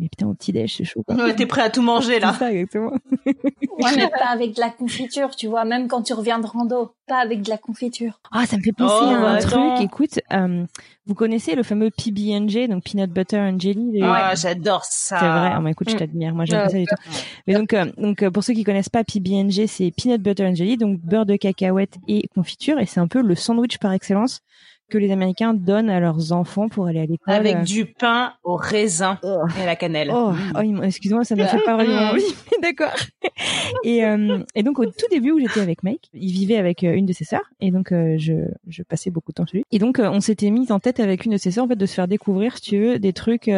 Mais 0.00 0.08
putain, 0.08 0.28
au 0.28 0.34
petit 0.34 0.52
déj, 0.52 0.76
c'est 0.76 0.84
chaud, 0.84 1.02
quoi. 1.02 1.16
Ouais, 1.16 1.34
T'es 1.34 1.46
prêt 1.46 1.62
à 1.62 1.70
tout 1.70 1.82
manger 1.82 2.20
là. 2.20 2.32
Ça, 2.34 2.52
exactement. 2.52 2.92
Ouais, 3.26 3.96
mais 3.96 4.08
pas 4.08 4.26
avec 4.30 4.54
de 4.54 4.60
la 4.60 4.70
confiture, 4.70 5.34
tu 5.34 5.48
vois. 5.48 5.64
Même 5.64 5.88
quand 5.88 6.02
tu 6.02 6.12
reviens 6.12 6.38
de 6.38 6.46
rando, 6.46 6.92
pas 7.08 7.18
avec 7.18 7.42
de 7.42 7.48
la 7.50 7.58
confiture. 7.58 8.20
Ah, 8.30 8.46
ça 8.46 8.56
me 8.56 8.62
fait 8.62 8.70
penser 8.72 8.94
Oh, 9.00 9.04
à 9.10 9.14
un 9.16 9.34
attends. 9.34 9.48
truc. 9.76 9.84
Écoute, 9.84 10.20
euh, 10.32 10.64
vous 11.06 11.14
connaissez 11.14 11.56
le 11.56 11.64
fameux 11.64 11.90
PB&J, 11.90 12.68
donc 12.68 12.84
Peanut 12.84 13.10
Butter 13.10 13.38
and 13.38 13.58
Jelly 13.58 13.90
les- 13.92 14.02
Ah, 14.04 14.34
j'adore 14.36 14.84
ça. 14.84 15.18
C'est 15.18 15.28
vrai. 15.28 15.50
Ah, 15.52 15.60
bah, 15.60 15.70
écoute, 15.70 15.88
je 15.90 15.94
Mm. 15.96 15.98
t'admire. 15.98 16.34
Moi, 16.34 16.44
j'aime 16.44 16.62
pas 16.62 16.68
ça 16.68 16.78
du 16.78 16.86
tout. 16.86 16.94
Mais 17.48 17.54
donc, 17.54 17.72
euh, 17.72 17.86
donc 17.98 18.22
euh, 18.22 18.30
pour 18.30 18.44
ceux 18.44 18.54
qui 18.54 18.62
connaissent 18.62 18.88
pas 18.88 19.02
PB&J, 19.02 19.66
c'est 19.66 19.90
peanut 19.90 20.22
butter 20.22 20.46
and 20.46 20.54
jelly, 20.54 20.76
donc 20.76 21.00
beurre 21.00 21.26
de 21.26 21.34
cacahuète 21.34 21.96
et 22.06 22.28
confiture, 22.34 22.78
et 22.78 22.86
c'est 22.86 23.00
un 23.00 23.08
peu 23.08 23.20
le 23.20 23.34
sandwich 23.34 23.78
par 23.78 23.92
excellence 23.92 24.42
que 24.88 24.98
les 24.98 25.10
Américains 25.12 25.54
donnent 25.54 25.90
à 25.90 26.00
leurs 26.00 26.32
enfants 26.32 26.68
pour 26.68 26.86
aller 26.86 27.00
à 27.00 27.06
l'école. 27.06 27.34
Avec 27.34 27.56
Euh, 27.56 27.62
du 27.62 27.86
pain 27.86 28.32
au 28.44 28.56
raisin 28.56 29.18
Oh. 29.22 29.42
et 29.58 29.62
à 29.62 29.66
la 29.66 29.76
cannelle. 29.76 30.10
Oh, 30.12 30.32
oh, 30.56 30.82
excuse-moi, 30.82 31.24
ça 31.24 31.36
me 31.36 31.44
fait 31.44 31.60
pas 31.64 31.74
vraiment 31.76 31.92
envie, 32.12 32.34
d'accord. 32.62 32.94
Et, 33.84 34.04
euh, 34.04 34.38
et 34.54 34.62
donc 34.62 34.78
au 34.78 34.86
tout 34.86 35.06
début 35.10 35.30
où 35.32 35.38
j'étais 35.38 35.60
avec 35.60 35.82
Mike, 35.82 36.10
il 36.14 36.32
vivait 36.32 36.56
avec 36.56 36.84
euh, 36.84 36.92
une 36.94 37.06
de 37.06 37.12
ses 37.12 37.24
sœurs, 37.24 37.48
et 37.60 37.70
donc 37.70 37.92
euh, 37.92 38.16
je, 38.18 38.32
je 38.66 38.82
passais 38.82 39.10
beaucoup 39.10 39.32
de 39.32 39.34
temps 39.34 39.46
chez 39.46 39.58
lui. 39.58 39.64
Et 39.72 39.78
donc 39.78 39.98
euh, 39.98 40.10
on 40.10 40.20
s'était 40.20 40.50
mis 40.50 40.72
en 40.72 40.80
tête 40.80 41.00
avec 41.00 41.24
une 41.24 41.32
de 41.32 41.36
ses 41.36 41.50
sœurs 41.50 41.64
en 41.64 41.68
fait 41.68 41.76
de 41.76 41.86
se 41.86 41.94
faire 41.94 42.08
découvrir, 42.08 42.56
si 42.56 42.62
tu 42.62 42.78
veux, 42.78 42.98
des 42.98 43.12
trucs 43.12 43.50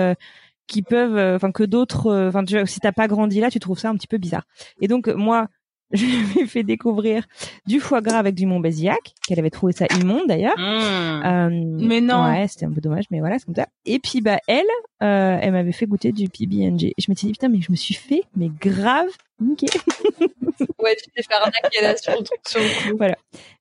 qui 0.66 0.82
peuvent, 0.82 1.34
enfin 1.36 1.50
que 1.52 1.64
d'autres, 1.64 2.28
enfin 2.28 2.44
si 2.66 2.80
t'as 2.80 2.92
pas 2.92 3.08
grandi 3.08 3.40
là, 3.40 3.50
tu 3.50 3.58
trouves 3.58 3.78
ça 3.78 3.88
un 3.90 3.94
petit 3.94 4.06
peu 4.06 4.18
bizarre. 4.18 4.44
Et 4.80 4.88
donc 4.88 5.08
moi. 5.08 5.48
Je 5.92 6.04
lui 6.04 6.40
ai 6.40 6.46
fait 6.46 6.62
découvrir 6.62 7.26
du 7.66 7.80
foie 7.80 8.00
gras 8.00 8.18
avec 8.18 8.34
du 8.36 8.46
Montbazillac, 8.46 9.14
qu'elle 9.26 9.40
avait 9.40 9.50
trouvé 9.50 9.72
ça 9.72 9.86
immonde 10.00 10.28
d'ailleurs. 10.28 10.56
Mm. 10.56 11.26
Euh, 11.26 11.48
Mais 11.80 12.00
non. 12.00 12.24
Ouais, 12.24 12.46
c'était 12.46 12.66
un 12.66 12.72
peu 12.72 12.80
dommage, 12.80 13.04
mais 13.10 13.18
voilà, 13.18 13.38
c'est 13.38 13.46
comme 13.46 13.56
ça. 13.56 13.66
Et 13.86 13.98
puis 13.98 14.20
bah 14.20 14.38
elle, 14.46 14.64
euh, 15.02 15.38
elle 15.40 15.52
m'avait 15.52 15.72
fait 15.72 15.86
goûter 15.86 16.12
du 16.12 16.28
PB&J. 16.28 16.94
Et 16.96 17.02
je 17.02 17.10
me 17.10 17.16
suis 17.16 17.26
dit 17.26 17.32
putain, 17.32 17.48
mais 17.48 17.60
je 17.60 17.72
me 17.72 17.76
suis 17.76 17.94
fait, 17.94 18.22
mais 18.36 18.50
grave, 18.60 19.08
niquer. 19.40 19.66
Ouais, 20.78 20.96
tu 20.96 21.10
t'es 21.10 21.22
fait 21.22 21.34
arnaquer 21.34 21.82
là 21.82 21.96
sur 21.96 22.12
le 22.12 22.22
truc 22.22 22.40
sur 22.46 22.60
le 22.60 22.92
coup. 22.92 22.98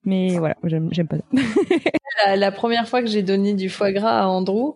Mais 0.04 0.38
voilà, 0.38 0.56
j'aime, 0.64 0.90
j'aime 0.92 1.08
pas 1.08 1.18
ça. 1.18 1.24
La, 2.26 2.36
la 2.36 2.52
première 2.52 2.88
fois 2.88 3.02
que 3.02 3.08
j'ai 3.08 3.24
donné 3.24 3.54
du 3.54 3.70
foie 3.70 3.92
gras 3.92 4.22
à 4.22 4.28
Andrew, 4.28 4.76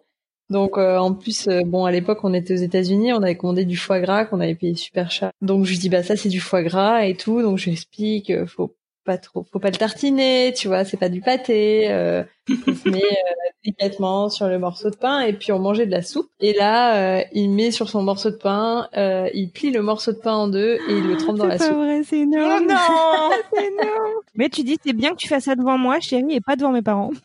donc 0.53 0.77
euh, 0.77 0.97
en 0.97 1.13
plus, 1.13 1.47
euh, 1.47 1.61
bon, 1.65 1.83
à 1.83 1.91
l'époque, 1.91 2.19
on 2.23 2.33
était 2.33 2.53
aux 2.53 2.63
États-Unis, 2.63 3.11
on 3.11 3.23
avait 3.23 3.35
commandé 3.35 3.65
du 3.65 3.75
foie 3.75 3.99
gras 3.99 4.25
qu'on 4.25 4.39
avait 4.39 4.53
payé 4.53 4.75
super 4.75 5.09
cher. 5.09 5.31
Donc 5.41 5.65
je 5.65 5.75
dis 5.77 5.89
bah 5.89 6.03
ça 6.03 6.15
c'est 6.15 6.29
du 6.29 6.39
foie 6.39 6.61
gras 6.61 7.05
et 7.05 7.15
tout, 7.15 7.41
donc 7.41 7.57
je 7.57 7.65
lui 7.65 7.71
explique, 7.73 8.29
euh, 8.29 8.45
faut 8.45 8.75
pas 9.03 9.17
trop, 9.17 9.45
faut 9.51 9.59
pas 9.59 9.69
le 9.69 9.75
tartiner, 9.77 10.53
tu 10.55 10.67
vois, 10.67 10.85
c'est 10.85 10.97
pas 10.97 11.09
du 11.09 11.21
pâté. 11.21 11.89
Euh, 11.89 12.23
il 12.47 12.57
se 12.75 12.89
met 12.89 13.01
euh, 13.03 13.49
délicatement 13.63 14.29
sur 14.29 14.47
le 14.47 14.59
morceau 14.59 14.89
de 14.89 14.95
pain 14.95 15.21
et 15.21 15.33
puis 15.33 15.51
on 15.51 15.59
mangeait 15.59 15.85
de 15.85 15.91
la 15.91 16.01
soupe. 16.01 16.29
Et 16.39 16.53
là, 16.53 17.17
euh, 17.19 17.23
il 17.33 17.49
met 17.49 17.71
sur 17.71 17.89
son 17.89 18.01
morceau 18.03 18.29
de 18.31 18.35
pain, 18.35 18.87
euh, 18.97 19.29
il 19.33 19.49
plie 19.51 19.71
le 19.71 19.81
morceau 19.81 20.11
de 20.11 20.17
pain 20.17 20.33
en 20.33 20.47
deux 20.47 20.75
et 20.89 20.97
il 20.97 21.07
le 21.07 21.17
trempe 21.17 21.37
dans 21.37 21.45
la 21.47 21.57
c'est 21.57 21.65
pas 21.69 21.73
soupe. 21.73 21.83
vrai, 21.83 22.01
c'est 22.03 22.17
Oh 22.19 22.23
énorme. 22.23 22.67
non 22.67 22.75
c'est 23.53 23.65
énorme. 23.67 24.11
Mais 24.35 24.49
tu 24.49 24.63
dis, 24.63 24.77
c'est 24.85 24.93
bien 24.93 25.11
que 25.11 25.17
tu 25.17 25.27
fasses 25.27 25.43
ça 25.45 25.55
devant 25.55 25.77
moi, 25.77 25.99
chérie, 25.99 26.33
et 26.35 26.41
pas 26.41 26.55
devant 26.55 26.71
mes 26.71 26.81
parents. 26.81 27.11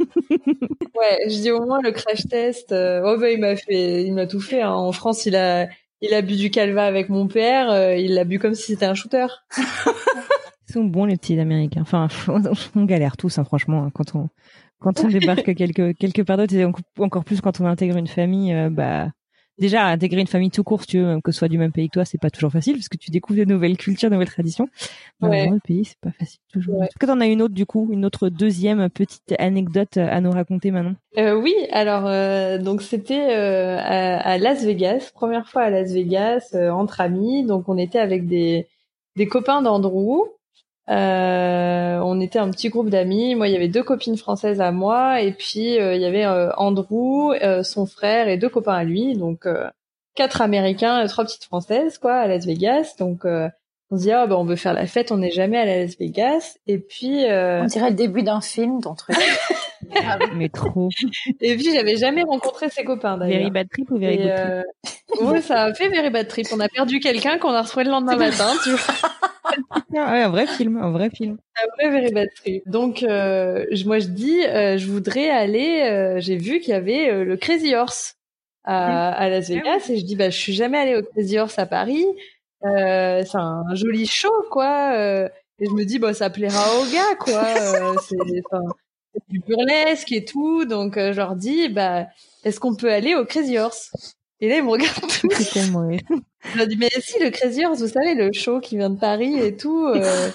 Ouais, 0.95 1.19
je 1.29 1.37
dis 1.41 1.51
au 1.53 1.65
moins 1.65 1.81
le 1.81 1.93
crash 1.93 2.27
test. 2.29 2.73
Euh, 2.73 3.01
oh 3.05 3.19
bah 3.21 3.31
il 3.31 3.39
m'a 3.39 3.55
fait, 3.55 4.03
il 4.03 4.13
m'a 4.15 4.27
tout 4.27 4.41
fait. 4.41 4.63
hein. 4.63 4.73
En 4.73 4.91
France, 4.91 5.27
il 5.27 5.37
a, 5.37 5.69
il 6.01 6.13
a 6.13 6.23
bu 6.23 6.35
du 6.35 6.51
calva 6.51 6.85
avec 6.85 7.09
mon 7.09 7.29
père. 7.29 7.71
euh, 7.71 7.95
il 7.95 8.15
l'a 8.15 8.25
bu 8.25 8.41
comme 8.41 8.55
si 8.55 8.73
c'était 8.73 8.87
un 8.87 8.95
shooter. 8.95 9.27
Ils 10.69 10.73
sont 10.73 10.85
bons 10.85 11.05
les 11.07 11.17
petits 11.17 11.39
américains. 11.39 11.81
Enfin, 11.83 12.09
on 12.77 12.85
galère 12.85 13.17
tous, 13.17 13.39
hein, 13.39 13.45
franchement, 13.45 13.85
hein, 13.85 13.91
quand 13.95 14.15
on 14.15 14.29
quand 14.81 15.01
on 15.01 15.09
débarque 15.09 15.55
quelque 15.57 15.93
quelque 15.93 16.23
part 16.23 16.37
d'autre, 16.37 16.55
et 16.55 16.65
en- 16.65 16.73
encore 16.99 17.25
plus 17.25 17.41
quand 17.41 17.61
on 17.61 17.67
intègre 17.67 17.97
une 17.97 18.07
famille. 18.07 18.53
euh, 18.55 18.71
bah 18.71 19.09
déjà 19.61 19.87
intégrer 19.87 20.21
une 20.21 20.29
famille 20.29 20.53
tout 20.53 20.63
court, 20.63 20.83
si 20.83 20.87
tu 20.87 21.01
veux, 21.01 21.21
que 21.21 21.33
ce 21.33 21.39
soit 21.41 21.49
du 21.49 21.59
même 21.59 21.73
pays 21.73 21.89
que 21.89 21.95
toi, 21.95 22.05
c'est 22.05 22.17
pas 22.21 22.31
toujours 22.31 22.53
facile 22.53 22.75
parce 22.75 22.89
que 22.89 22.97
tu 22.97 23.11
découvres 23.11 23.41
de 23.41 23.45
nouvelles 23.45 23.77
cultures, 23.77 24.09
de 24.09 24.15
nouvelles 24.15 24.29
traditions. 24.31 24.69
Dans 25.19 25.31
Ouais. 25.31 25.51
autre 25.51 25.63
pays, 25.67 25.85
c'est 25.85 25.99
pas 26.01 26.13
facile 26.13 26.39
toujours. 26.53 26.77
Ouais. 26.79 26.87
Est-ce 26.87 26.97
que 26.97 27.07
t'en 27.07 27.21
as 27.21 27.27
une 27.27 27.43
autre 27.43 27.55
du 27.55 27.67
coup, 27.67 27.89
une 27.91 28.05
autre 28.05 28.29
deuxième 28.29 28.89
petite 28.89 29.35
anecdote 29.41 29.97
à 29.97 30.21
nous 30.21 30.31
raconter 30.31 30.71
maintenant 30.71 30.95
Euh, 31.17 31.35
oui, 31.35 31.55
alors 31.73 32.07
euh, 32.07 32.59
donc 32.59 32.83
c'était 32.83 33.35
euh, 33.37 33.79
à, 33.81 34.19
à 34.21 34.39
Las 34.39 34.63
Vegas, 34.65 35.11
première 35.13 35.49
fois 35.49 35.63
à 35.63 35.71
Las 35.71 35.91
Vegas 35.93 36.51
euh, 36.55 36.71
entre 36.71 37.01
amis. 37.01 37.45
Donc 37.45 37.69
on 37.69 37.79
était 37.79 37.99
avec 37.99 38.29
des 38.29 38.69
des 39.17 39.27
copains 39.27 39.61
d'Andrew. 39.61 40.21
Euh, 40.91 41.99
on 42.03 42.21
était 42.21 42.39
un 42.39 42.51
petit 42.51 42.69
groupe 42.71 42.89
d'amis. 42.89 43.35
Moi, 43.35 43.49
il 43.49 43.53
y 43.53 43.57
avait 43.57 43.69
deux 43.69 43.83
copines 43.83 44.17
françaises 44.17 44.61
à 44.61 44.73
moi, 44.73 45.21
et 45.21 45.33
puis 45.33 45.79
euh, 45.79 45.95
il 45.95 46.01
y 46.01 46.07
avait 46.07 46.25
euh, 46.25 46.51
Andrew, 46.57 47.33
euh, 47.43 47.63
son 47.63 47.87
frère 47.87 48.29
et 48.29 48.37
deux 48.39 48.49
copains 48.49 48.75
à 48.75 48.85
lui. 48.85 49.15
Donc 49.17 49.47
euh, 49.47 49.69
quatre 50.15 50.41
Américains, 50.41 51.03
et 51.03 51.09
trois 51.09 51.25
petites 51.25 51.45
Françaises, 51.45 51.99
quoi, 51.99 52.15
à 52.15 52.27
Las 52.27 52.47
Vegas. 52.47 52.95
Donc 52.99 53.25
euh, 53.25 53.49
on 53.91 53.97
se 53.97 54.03
dit 54.03 54.13
ah 54.13 54.27
bah 54.27 54.37
on 54.39 54.45
veut 54.45 54.57
faire 54.57 54.73
la 54.75 54.87
fête, 54.87 55.13
on 55.13 55.19
n'est 55.19 55.31
jamais 55.31 55.59
à 55.59 55.65
Las 55.67 55.99
Vegas. 55.99 56.57
Et 56.67 56.79
puis 56.79 57.25
euh, 57.27 57.63
On 57.63 57.67
dirait 57.67 57.91
le 57.91 57.97
début 57.97 58.23
d'un 58.23 58.41
film, 58.41 58.81
ton 58.81 58.95
truc. 58.95 59.17
Mais 60.35 60.49
trop. 60.49 60.89
et 61.41 61.55
puis 61.57 61.73
j'avais 61.75 61.97
jamais 61.97 62.23
rencontré 62.23 62.69
ses 62.69 62.85
copains 62.85 63.17
d'ailleurs. 63.17 63.39
Very 63.39 63.51
bad 63.51 63.69
trip 63.71 63.91
ou 63.91 63.99
very 63.99 64.17
good 64.19 64.35
trip? 64.35 65.21
euh, 65.21 65.25
ouais, 65.27 65.41
ça 65.41 65.65
a 65.65 65.75
fait 65.75 65.89
very 65.89 66.11
bad 66.11 66.29
trip. 66.29 66.47
On 66.53 66.61
a 66.61 66.69
perdu 66.69 66.99
quelqu'un 67.01 67.39
qu'on 67.39 67.51
a 67.53 67.63
retrouvé 67.63 67.85
le 67.85 67.91
lendemain 67.91 68.17
matin, 68.17 68.53
tu 68.65 68.71
vois. 68.71 68.81
Ah 69.45 70.13
ouais, 70.13 70.23
un 70.23 70.29
vrai 70.29 70.47
film, 70.47 70.77
un 70.77 70.91
vrai 70.91 71.11
film. 71.11 71.39
Un 71.63 71.67
vrai 71.89 72.01
very 72.01 72.13
bad 72.13 72.29
trip. 72.37 72.63
Donc, 72.67 73.03
euh, 73.03 73.65
je- 73.73 73.85
moi, 73.87 73.99
je 73.99 74.07
dis, 74.09 74.45
euh, 74.45 74.77
je 74.79 74.87
voudrais 74.87 75.31
aller. 75.31 75.81
euh, 75.83 76.21
J'ai 76.21 76.37
vu 76.37 76.61
qu'il 76.61 76.71
y 76.71 76.75
avait 76.75 77.11
euh, 77.11 77.25
le 77.25 77.37
Crazy 77.37 77.75
Horse 77.75 78.17
à, 78.65 79.11
à 79.13 79.29
Las 79.29 79.49
Vegas, 79.49 79.87
et 79.89 79.99
je 79.99 80.05
dis, 80.05 80.15
bah, 80.17 80.31
je 80.31 80.37
suis 80.39 80.53
jamais 80.53 80.79
allée 80.79 80.97
au 80.97 81.03
Crazy 81.03 81.39
Horse 81.39 81.59
à 81.59 81.67
Paris. 81.67 82.05
Euh, 82.65 83.23
c'est 83.25 83.39
un 83.39 83.63
joli 83.75 84.07
show, 84.07 84.33
quoi. 84.51 84.93
euh, 84.97 85.29
et 85.61 85.67
je 85.67 85.71
me 85.73 85.85
dis, 85.85 85.99
bah, 85.99 86.13
ça 86.15 86.29
plaira 86.31 86.61
aux 86.81 86.85
gars, 86.93 87.17
quoi. 87.19 87.45
euh, 87.45 87.95
c'est 88.01 89.23
du 89.29 89.41
burlesque 89.41 90.13
et 90.13 90.25
tout. 90.25 90.65
Donc, 90.65 90.97
euh, 90.97 91.13
je 91.13 91.17
leur 91.17 91.35
dis, 91.35 91.69
bah, 91.69 92.07
est-ce 92.45 92.61
qu'on 92.61 92.77
peut 92.77 92.93
aller 92.93 93.15
au 93.15 93.25
Crazy 93.25 93.59
Horse? 93.59 93.91
Et 94.41 94.49
là, 94.49 94.57
ils 94.57 94.63
me 94.65 94.71
regardent 94.71 94.95
tous. 95.01 95.29
C'est 95.35 95.53
tellement 95.61 95.87
rire. 95.87 96.01
Je 96.53 96.59
leur 96.59 96.67
dis, 96.67 96.77
mais 96.77 96.89
si, 97.01 97.19
le 97.19 97.31
Crazy 97.31 97.65
Horse, 97.65 97.81
vous 97.81 97.89
savez, 97.89 98.15
le 98.15 98.33
show 98.33 98.61
qui 98.61 98.77
vient 98.77 98.91
de 98.91 98.99
Paris 98.99 99.39
et 99.39 99.57
tout. 99.57 99.87
euh, 99.89 100.29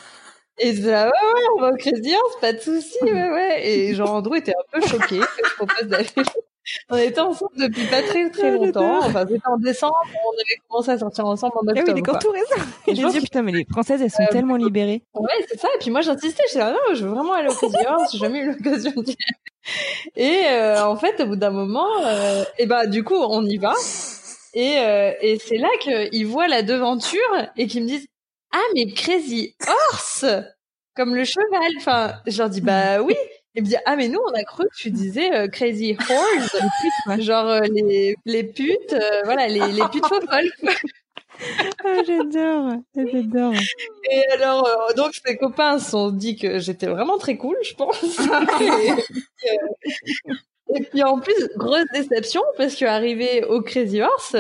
et 0.60 0.70
ils 0.70 0.76
disaient, 0.76 0.94
ah 0.94 1.06
ouais, 1.06 1.12
ouais, 1.34 1.42
on 1.58 1.62
va 1.62 1.70
au 1.72 1.76
Crazy 1.78 2.14
Horse, 2.14 2.36
pas 2.42 2.54
de 2.54 2.60
souci, 2.60 2.98
ouais, 3.02 3.30
ouais. 3.32 3.68
Et 3.68 3.96
Jean 3.96 4.06
Andrew 4.18 4.36
était 4.36 4.52
un 4.52 4.80
peu 4.80 4.86
choqué 4.88 5.20
que 5.20 5.48
je 5.50 5.56
propose 5.56 5.88
d'aller. 5.88 6.08
On 6.90 6.96
était 6.96 7.20
ensemble 7.20 7.52
depuis 7.58 7.86
pas 7.88 8.02
très 8.02 8.30
très 8.30 8.48
Ah, 8.48 8.52
longtemps. 8.52 9.00
Enfin, 9.00 9.26
c'était 9.28 9.42
en 9.48 9.58
décembre, 9.58 9.98
on 10.14 10.32
avait 10.34 10.62
commencé 10.70 10.92
à 10.92 10.98
sortir 10.98 11.26
ensemble 11.26 11.56
en 11.58 11.68
Ah 11.68 11.72
oui, 11.74 11.80
octobre. 11.82 12.00
d'accord, 12.00 12.20
tout 12.20 12.32
récent. 12.32 12.56
Et 12.88 12.96
pense 13.02 13.16
putain, 13.18 13.42
mais 13.42 13.52
les 13.52 13.66
françaises, 13.70 14.02
elles 14.02 14.10
sont 14.10 14.24
Euh, 14.24 14.32
tellement 14.32 14.56
libérées. 14.56 15.04
Ouais, 15.14 15.28
c'est 15.50 15.60
ça. 15.60 15.68
Et 15.76 15.80
puis 15.80 15.92
moi, 15.92 16.00
j'insistais. 16.00 16.44
Je 16.48 16.54
disais, 16.54 16.62
ah 16.62 16.72
non, 16.72 16.96
je 16.96 17.04
veux 17.06 17.12
vraiment 17.14 17.34
aller 17.34 17.50
au 17.50 17.54
Crazy 17.54 17.76
Horse. 17.86 18.14
J'ai 18.14 18.20
jamais 18.20 18.40
eu 18.40 18.52
l'occasion 18.54 18.92
d'y 18.92 19.12
aller. 19.12 19.53
Et 20.16 20.46
euh, 20.48 20.86
en 20.86 20.96
fait, 20.96 21.22
au 21.22 21.28
bout 21.28 21.36
d'un 21.36 21.52
moment, 21.52 21.88
euh, 22.06 22.44
et 22.58 22.66
ben 22.66 22.88
du 22.88 23.04
coup, 23.04 23.16
on 23.16 23.46
y 23.46 23.58
va. 23.58 23.74
Et, 24.54 24.78
euh, 24.78 25.14
et 25.22 25.40
c'est 25.40 25.58
là 25.58 25.70
qu'ils 25.82 26.28
voient 26.28 26.48
la 26.48 26.62
devanture 26.62 27.20
et 27.58 27.68
qu'ils 27.68 27.84
me 27.84 27.88
disent, 27.88 28.08
ah 28.52 28.62
mais 28.76 28.86
Crazy 28.94 29.56
Horse 29.68 30.26
comme 30.96 31.16
le 31.16 31.24
cheval. 31.24 31.72
Enfin, 31.78 32.14
je 32.28 32.38
leur 32.38 32.50
dis 32.50 32.62
bah 32.62 33.02
oui. 33.02 33.16
Et 33.56 33.62
me 33.62 33.68
dit 33.68 33.76
ah 33.86 33.96
mais 33.96 34.08
nous 34.08 34.20
on 34.28 34.34
a 34.34 34.44
cru 34.44 34.64
que 34.64 34.76
tu 34.76 34.90
disais 34.90 35.32
euh, 35.32 35.48
crazy 35.48 35.96
horse, 36.10 36.56
genre 37.20 37.50
euh, 37.50 37.60
les 37.72 38.16
les 38.26 38.44
putes, 38.44 38.94
euh, 38.94 39.22
voilà 39.26 39.48
les 39.48 39.72
les 39.72 39.88
putes 39.92 40.08
folles. 40.08 40.52
Ah, 41.84 42.02
j'adore, 42.06 42.74
j'adore. 42.96 43.54
Et 44.10 44.24
alors, 44.34 44.68
donc 44.96 45.14
mes 45.28 45.38
copains 45.38 45.80
se 45.80 45.92
sont 45.92 46.12
dit 46.12 46.36
que 46.36 46.60
j'étais 46.60 46.88
vraiment 46.88 47.18
très 47.18 47.38
cool, 47.38 47.56
je 47.64 47.74
pense. 47.76 48.02
et, 50.76 50.84
puis 50.84 51.04
en 51.04 51.20
plus, 51.20 51.50
grosse 51.58 51.86
déception 51.94 52.42
parce 52.58 52.76
que 52.76 52.86
arrivé 52.86 53.44
au 53.44 53.62
Crazy 53.62 54.02
Horse, 54.02 54.36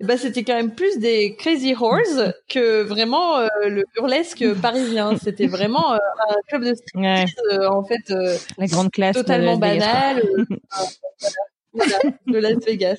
bah 0.00 0.18
c'était 0.18 0.44
quand 0.44 0.54
même 0.54 0.74
plus 0.74 0.98
des 0.98 1.36
Crazy 1.36 1.74
Horse 1.74 2.20
que 2.48 2.82
vraiment 2.82 3.38
euh, 3.38 3.48
le 3.66 3.84
burlesque 3.94 4.44
parisien. 4.60 5.16
C'était 5.16 5.46
vraiment 5.46 5.94
euh, 5.94 5.98
un 6.28 6.34
club 6.48 6.64
de 6.64 6.74
striptease 6.74 7.34
euh, 7.52 7.68
en 7.68 7.82
fait 7.82 8.12
la 8.58 8.66
grande 8.66 8.90
classe 8.90 9.16
totalement 9.16 9.56
banal 9.56 10.22
de 11.74 12.38
Las 12.38 12.62
Vegas. 12.64 12.98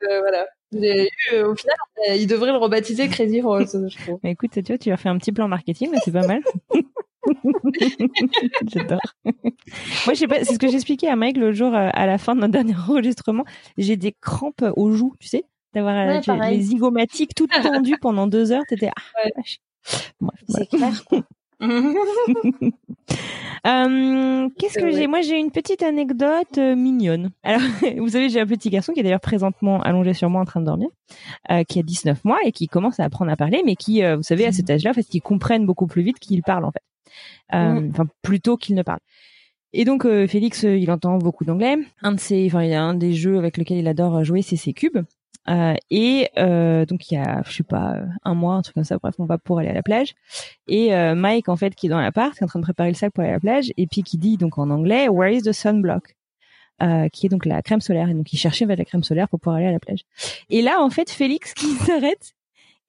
voilà. 0.00 0.46
Au 0.72 1.54
final, 1.54 1.76
il 2.16 2.26
devrait 2.26 2.52
le 2.52 2.58
rebaptiser 2.58 3.08
Crazy 3.08 3.40
Horse, 3.42 3.76
je 3.88 3.98
trouve. 4.02 4.18
Mais 4.22 4.32
écoute, 4.32 4.50
tu 4.52 4.62
vois, 4.62 4.78
tu 4.78 4.90
as 4.90 4.96
fait 4.96 5.08
un 5.08 5.18
petit 5.18 5.32
plan 5.32 5.48
marketing, 5.48 5.90
c'est 6.04 6.12
pas 6.12 6.26
mal. 6.26 6.42
J'adore. 8.72 9.00
Moi, 9.24 9.34
je 10.08 10.14
sais 10.14 10.26
pas, 10.26 10.44
c'est 10.44 10.54
ce 10.54 10.58
que 10.58 10.68
j'expliquais 10.68 11.08
à 11.08 11.16
Mike 11.16 11.36
le 11.36 11.52
jour 11.52 11.74
à 11.74 12.06
la 12.06 12.18
fin 12.18 12.34
de 12.34 12.40
notre 12.40 12.52
dernier 12.52 12.74
enregistrement. 12.88 13.44
J'ai 13.76 13.96
des 13.96 14.12
crampes 14.12 14.64
aux 14.76 14.92
joues, 14.92 15.14
tu 15.18 15.28
sais 15.28 15.44
d'avoir 15.72 15.94
euh, 15.94 16.20
les 16.50 16.60
zygomatiques 16.60 17.34
toutes 17.34 17.52
tendues 17.62 17.98
pendant 18.00 18.26
deux 18.26 18.52
heures. 18.52 18.64
T'étais 18.68 18.90
ah, 18.96 19.28
c'est 20.48 20.66
clair. 20.66 21.04
euh, 23.66 24.48
Qu'est-ce 24.58 24.78
que 24.78 24.90
j'ai 24.90 25.06
Moi, 25.06 25.20
j'ai 25.20 25.38
une 25.38 25.50
petite 25.50 25.82
anecdote 25.82 26.58
euh, 26.58 26.74
mignonne. 26.74 27.30
Alors, 27.42 27.60
vous 27.98 28.08
savez, 28.08 28.28
j'ai 28.28 28.40
un 28.40 28.46
petit 28.46 28.70
garçon 28.70 28.92
qui 28.92 29.00
est 29.00 29.02
d'ailleurs 29.02 29.20
présentement 29.20 29.80
allongé 29.82 30.14
sur 30.14 30.30
moi 30.30 30.40
en 30.40 30.44
train 30.44 30.60
de 30.60 30.66
dormir, 30.66 30.88
euh, 31.50 31.64
qui 31.64 31.78
a 31.78 31.82
19 31.82 32.24
mois 32.24 32.38
et 32.44 32.52
qui 32.52 32.68
commence 32.68 33.00
à 33.00 33.04
apprendre 33.04 33.30
à 33.30 33.36
parler, 33.36 33.62
mais 33.64 33.76
qui, 33.76 34.02
vous 34.02 34.22
savez, 34.22 34.46
à 34.46 34.52
cet 34.52 34.70
âge-là, 34.70 34.90
en 34.90 34.94
fait, 34.94 35.04
qui 35.04 35.20
comprennent 35.20 35.66
beaucoup 35.66 35.86
plus 35.86 36.02
vite 36.02 36.18
qu'il 36.18 36.42
parle 36.42 36.64
en 36.64 36.70
fait. 36.70 36.82
Mm. 37.52 37.90
Enfin, 37.90 38.06
plutôt 38.22 38.56
qu'il 38.56 38.74
ne 38.76 38.82
parle. 38.82 39.00
Et 39.72 39.84
donc 39.84 40.04
Félix, 40.26 40.64
il 40.64 40.90
entend 40.90 41.18
beaucoup 41.18 41.44
d'anglais. 41.44 41.76
Un 42.02 42.12
de 42.12 42.20
ses, 42.20 42.46
enfin, 42.46 42.64
il 42.64 42.70
y 42.70 42.74
a 42.74 42.82
un 42.82 42.94
des 42.94 43.12
jeux 43.12 43.38
avec 43.38 43.56
lequel 43.56 43.78
il 43.78 43.88
adore 43.88 44.24
jouer, 44.24 44.42
c'est 44.42 44.56
ses 44.56 44.72
cubes. 44.72 44.98
Euh, 45.48 45.74
et 45.90 46.28
euh, 46.38 46.84
donc 46.84 47.10
il 47.10 47.14
y 47.14 47.16
a, 47.16 47.42
je 47.46 47.52
sais 47.52 47.62
pas, 47.62 47.96
un 48.24 48.34
mois, 48.34 48.54
un 48.54 48.62
truc 48.62 48.74
comme 48.74 48.84
ça. 48.84 48.98
Bref, 48.98 49.14
on 49.18 49.24
va 49.24 49.38
pour 49.38 49.58
aller 49.58 49.68
à 49.68 49.72
la 49.72 49.82
plage. 49.82 50.14
Et 50.68 50.94
euh, 50.94 51.14
Mike, 51.14 51.48
en 51.48 51.56
fait, 51.56 51.74
qui 51.74 51.86
est 51.86 51.90
dans 51.90 52.00
l'appart, 52.00 52.34
qui 52.34 52.40
est 52.40 52.44
en 52.44 52.48
train 52.48 52.60
de 52.60 52.64
préparer 52.64 52.90
le 52.90 52.94
sac 52.94 53.12
pour 53.12 53.22
aller 53.22 53.30
à 53.30 53.34
la 53.34 53.40
plage, 53.40 53.72
et 53.76 53.86
puis 53.86 54.02
qui 54.02 54.18
dit 54.18 54.36
donc 54.36 54.58
en 54.58 54.70
anglais, 54.70 55.08
"Where 55.08 55.32
is 55.32 55.42
the 55.42 55.52
sunblock?" 55.52 56.16
Euh, 56.82 57.08
qui 57.10 57.26
est 57.26 57.28
donc 57.28 57.44
la 57.44 57.60
crème 57.60 57.82
solaire. 57.82 58.08
Et 58.08 58.14
donc 58.14 58.32
il 58.32 58.38
cherchait 58.38 58.64
la 58.64 58.84
crème 58.84 59.02
solaire 59.02 59.28
pour 59.28 59.38
pouvoir 59.38 59.56
aller 59.56 59.66
à 59.66 59.72
la 59.72 59.80
plage. 59.80 60.00
Et 60.48 60.62
là, 60.62 60.80
en 60.80 60.88
fait, 60.88 61.10
Félix 61.10 61.52
qui 61.52 61.66
s'arrête 61.74 62.32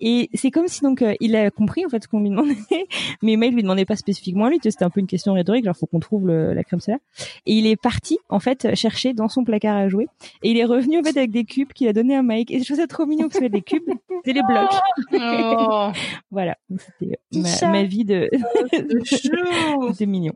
et 0.02 0.30
c'est 0.34 0.49
comme 0.49 0.68
si 0.68 0.82
donc 0.82 1.04
euh, 1.04 1.14
il 1.20 1.36
a 1.36 1.52
compris 1.52 1.86
en 1.86 1.89
fait 1.89 2.04
ce 2.04 2.08
qu'on 2.08 2.20
lui 2.20 2.32
demandait, 2.32 2.56
mais 3.22 3.36
Mail 3.36 3.54
lui 3.54 3.62
demandait 3.62 3.86
pas 3.86 3.95
spécifiquement 3.95 4.45
à 4.45 4.49
lui. 4.49 4.60
C'était 4.62 4.84
un 4.84 4.89
peu 4.89 4.99
une 4.99 5.08
question 5.08 5.34
rhétorique, 5.34 5.64
genre 5.64 5.78
faut 5.78 5.86
qu'on 5.86 5.99
trouve 5.99 6.28
la 6.28 6.64
crème 6.64 6.80
solaire. 6.80 6.99
Et 7.45 7.54
il 7.54 7.68
est 7.68 7.76
parti 7.76 8.18
en 8.30 8.39
fait 8.39 8.76
chercher 8.76 9.14
dans 9.14 9.30
son 9.30 9.43
placard 9.43 9.78
à 9.78 9.88
jouer. 9.89 10.08
Et 10.41 10.49
il 10.49 10.58
est 10.58 10.66
revenu 10.66 10.99
en 10.99 11.04
fait 11.04 11.16
avec 11.16 11.30
des 11.30 11.45
cubes 11.45 11.72
qu'il 11.72 11.88
a 11.88 11.93
donné 11.93 12.16
à 12.16 12.24
Mike. 12.24 12.52
Et 12.52 12.60
je 12.60 12.66
trouvais 12.66 12.82
ça 12.82 12.88
trop 12.88 13.06
mignon 13.06 13.30
parce 13.30 13.39
que 13.39 13.47
des 13.47 13.62
cubes, 13.62 13.84
c'est 14.26 14.34
les 14.34 14.41
blocs. 14.41 14.70
Oh. 15.14 15.91
voilà, 16.32 16.58
c'était 16.78 17.20
ma, 17.68 17.84
vie 17.84 18.04
de. 18.04 18.30
Oh, 19.78 19.89
c'était 19.91 20.06
mignon. 20.08 20.34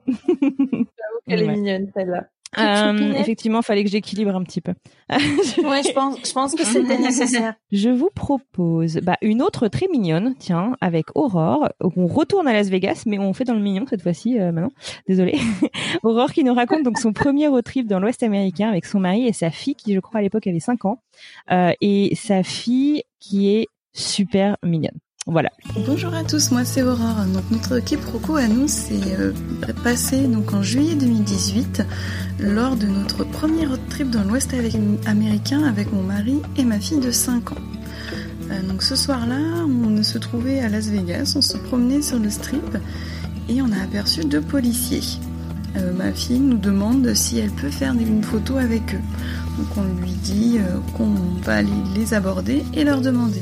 Elle 1.27 1.41
est 1.41 1.47
mignonne 1.47 1.89
celle-là. 1.95 2.27
Euh, 2.57 3.13
effectivement, 3.13 3.61
fallait 3.61 3.83
que 3.83 3.89
j'équilibre 3.89 4.35
un 4.35 4.43
petit 4.43 4.61
peu. 4.61 4.73
ouais, 5.09 5.83
je 5.83 5.93
pense, 5.93 6.17
je 6.25 6.33
pense 6.33 6.55
que 6.55 6.63
c'était 6.63 6.97
nécessaire. 6.99 7.55
Je 7.71 7.89
vous 7.89 8.09
propose 8.13 8.95
bah, 9.03 9.17
une 9.21 9.41
autre 9.41 9.67
très 9.67 9.87
mignonne, 9.87 10.35
tiens, 10.39 10.75
avec 10.81 11.07
Aurore. 11.15 11.69
On 11.81 12.07
retourne 12.07 12.47
à 12.47 12.53
Las 12.53 12.69
Vegas, 12.69 13.03
mais 13.05 13.19
on 13.19 13.33
fait 13.33 13.43
dans 13.43 13.53
le 13.53 13.61
mignon 13.61 13.85
cette 13.89 14.01
fois-ci. 14.01 14.39
Euh, 14.39 14.51
maintenant, 14.51 14.71
désolée. 15.07 15.39
Aurore 16.03 16.31
qui 16.31 16.43
nous 16.43 16.53
raconte 16.53 16.83
donc 16.83 16.97
son 16.97 17.13
premier 17.13 17.47
road 17.47 17.63
trip 17.63 17.87
dans 17.87 17.99
l'Ouest 17.99 18.23
américain 18.23 18.69
avec 18.69 18.85
son 18.85 18.99
mari 18.99 19.27
et 19.27 19.33
sa 19.33 19.51
fille 19.51 19.75
qui, 19.75 19.93
je 19.93 19.99
crois, 19.99 20.19
à 20.19 20.23
l'époque 20.23 20.47
avait 20.47 20.59
5 20.59 20.85
ans, 20.85 21.01
euh, 21.51 21.71
et 21.81 22.15
sa 22.15 22.43
fille 22.43 23.03
qui 23.19 23.49
est 23.49 23.67
super 23.93 24.57
mignonne. 24.63 24.99
Bonjour 25.27 26.13
à 26.13 26.23
tous, 26.23 26.51
moi 26.51 26.63
c'est 26.65 26.83
Aurore. 26.83 27.25
Donc 27.33 27.49
notre 27.49 27.79
quiproquo 27.79 28.35
à 28.35 28.47
nous 28.47 28.67
s'est 28.67 29.17
euh, 29.17 29.33
passé 29.83 30.27
donc 30.27 30.53
en 30.53 30.61
juillet 30.61 30.93
2018 30.93 31.81
lors 32.41 32.75
de 32.75 32.85
notre 32.85 33.23
premier 33.23 33.65
road 33.65 33.79
trip 33.89 34.11
dans 34.11 34.23
l'Ouest 34.23 34.53
américain 35.07 35.63
avec 35.63 35.91
mon 35.91 36.03
mari 36.03 36.43
et 36.57 36.63
ma 36.63 36.79
fille 36.79 36.99
de 36.99 37.09
5 37.09 37.53
ans. 37.53 37.55
Euh, 38.51 38.61
donc 38.67 38.83
ce 38.83 38.95
soir-là, 38.95 39.65
on 39.65 40.03
se 40.03 40.19
trouvait 40.19 40.59
à 40.59 40.69
Las 40.69 40.89
Vegas, 40.89 41.33
on 41.35 41.41
se 41.41 41.57
promenait 41.57 42.03
sur 42.03 42.19
le 42.19 42.29
strip 42.29 42.77
et 43.49 43.63
on 43.63 43.71
a 43.71 43.83
aperçu 43.83 44.25
deux 44.25 44.41
policiers. 44.41 45.19
Euh, 45.75 45.91
ma 45.91 46.11
fille 46.11 46.39
nous 46.39 46.59
demande 46.59 47.15
si 47.15 47.39
elle 47.39 47.49
peut 47.49 47.71
faire 47.71 47.93
une 47.93 48.21
photo 48.21 48.57
avec 48.57 48.93
eux. 48.93 49.01
Donc 49.57 49.75
on 49.75 50.03
lui 50.03 50.11
dit 50.11 50.59
qu'on 50.95 51.15
va 51.41 51.55
aller 51.55 51.69
les 51.95 52.13
aborder 52.13 52.63
et 52.75 52.83
leur 52.83 53.01
demander. 53.01 53.41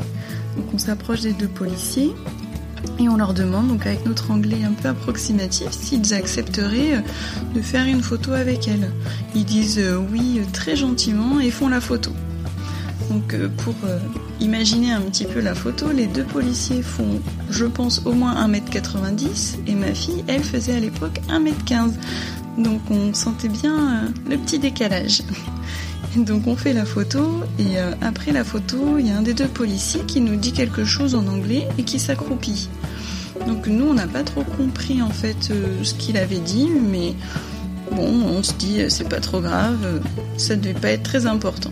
Donc 0.55 0.65
on 0.73 0.77
s'approche 0.77 1.21
des 1.21 1.33
deux 1.33 1.47
policiers 1.47 2.13
et 2.99 3.09
on 3.09 3.17
leur 3.17 3.33
demande, 3.33 3.69
donc 3.69 3.85
avec 3.85 4.05
notre 4.05 4.31
anglais 4.31 4.63
un 4.63 4.73
peu 4.73 4.89
approximatif, 4.89 5.71
s'ils 5.71 6.13
accepteraient 6.13 6.95
euh, 6.95 7.01
de 7.55 7.61
faire 7.61 7.85
une 7.85 8.01
photo 8.01 8.33
avec 8.33 8.67
elle. 8.67 8.91
Ils 9.35 9.45
disent 9.45 9.79
euh, 9.79 9.97
oui 10.11 10.41
très 10.51 10.75
gentiment 10.75 11.39
et 11.39 11.49
font 11.49 11.69
la 11.69 11.81
photo. 11.81 12.11
Donc 13.09 13.33
euh, 13.33 13.49
pour 13.57 13.75
imaginer 14.39 14.91
un 14.91 15.01
petit 15.01 15.25
peu 15.25 15.39
la 15.39 15.55
photo, 15.55 15.91
les 15.91 16.07
deux 16.07 16.23
policiers 16.23 16.81
font, 16.81 17.19
je 17.49 17.65
pense, 17.65 18.01
au 18.05 18.13
moins 18.13 18.47
1m90 18.47 19.55
et 19.67 19.75
ma 19.75 19.93
fille, 19.93 20.23
elle 20.27 20.43
faisait 20.43 20.75
à 20.75 20.79
l'époque 20.79 21.19
1m15. 21.29 21.93
Donc 22.57 22.81
on 22.91 23.13
sentait 23.13 23.49
bien 23.49 24.13
le 24.29 24.37
petit 24.37 24.59
décalage. 24.59 25.23
Donc 26.17 26.47
on 26.47 26.55
fait 26.55 26.73
la 26.73 26.85
photo 26.85 27.41
et 27.59 27.79
euh, 27.79 27.91
après 28.01 28.31
la 28.31 28.43
photo, 28.43 28.97
il 28.97 29.07
y 29.07 29.11
a 29.11 29.17
un 29.17 29.21
des 29.21 29.33
deux 29.33 29.47
policiers 29.47 30.01
qui 30.05 30.21
nous 30.21 30.35
dit 30.35 30.51
quelque 30.51 30.85
chose 30.85 31.15
en 31.15 31.27
anglais 31.27 31.67
et 31.77 31.83
qui 31.83 31.99
s'accroupit. 31.99 32.69
Donc 33.47 33.67
nous, 33.67 33.85
on 33.85 33.93
n'a 33.93 34.07
pas 34.07 34.23
trop 34.23 34.43
compris 34.43 35.01
en 35.01 35.09
fait 35.09 35.49
euh, 35.51 35.83
ce 35.83 35.93
qu'il 35.93 36.17
avait 36.17 36.39
dit, 36.39 36.69
mais 36.69 37.13
bon, 37.91 38.07
on 38.07 38.43
se 38.43 38.53
dit 38.53 38.79
c'est 38.89 39.09
pas 39.09 39.19
trop 39.19 39.41
grave, 39.41 40.01
ça 40.37 40.55
devait 40.55 40.73
pas 40.73 40.89
être 40.89 41.03
très 41.03 41.25
important. 41.25 41.71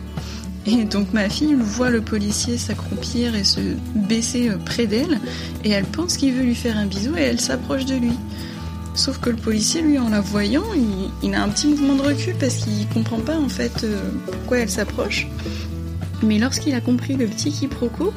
Et 0.65 0.83
donc 0.83 1.11
ma 1.11 1.27
fille 1.27 1.55
voit 1.55 1.89
le 1.89 2.01
policier 2.01 2.57
s'accroupir 2.57 3.35
et 3.35 3.43
se 3.43 3.59
baisser 3.95 4.49
euh, 4.49 4.57
près 4.57 4.85
d'elle 4.85 5.19
et 5.63 5.71
elle 5.71 5.85
pense 5.85 6.17
qu'il 6.17 6.33
veut 6.33 6.43
lui 6.43 6.55
faire 6.55 6.77
un 6.77 6.85
bisou 6.85 7.15
et 7.17 7.21
elle 7.21 7.39
s'approche 7.39 7.85
de 7.85 7.95
lui. 7.95 8.13
Sauf 8.93 9.19
que 9.19 9.29
le 9.29 9.37
policier, 9.37 9.81
lui, 9.81 9.97
en 9.97 10.09
la 10.09 10.19
voyant, 10.19 10.65
il, 11.23 11.33
a 11.33 11.43
un 11.43 11.49
petit 11.49 11.67
mouvement 11.67 11.95
de 11.95 12.01
recul 12.01 12.35
parce 12.39 12.57
qu'il 12.57 12.87
comprend 12.89 13.19
pas 13.19 13.37
en 13.37 13.47
fait 13.47 13.83
euh, 13.83 13.97
pourquoi 14.25 14.59
elle 14.59 14.69
s'approche. 14.69 15.27
Mais 16.23 16.39
lorsqu'il 16.39 16.75
a 16.75 16.81
compris 16.81 17.15
le 17.15 17.25
petit 17.25 17.51
quiproquo, 17.51 18.13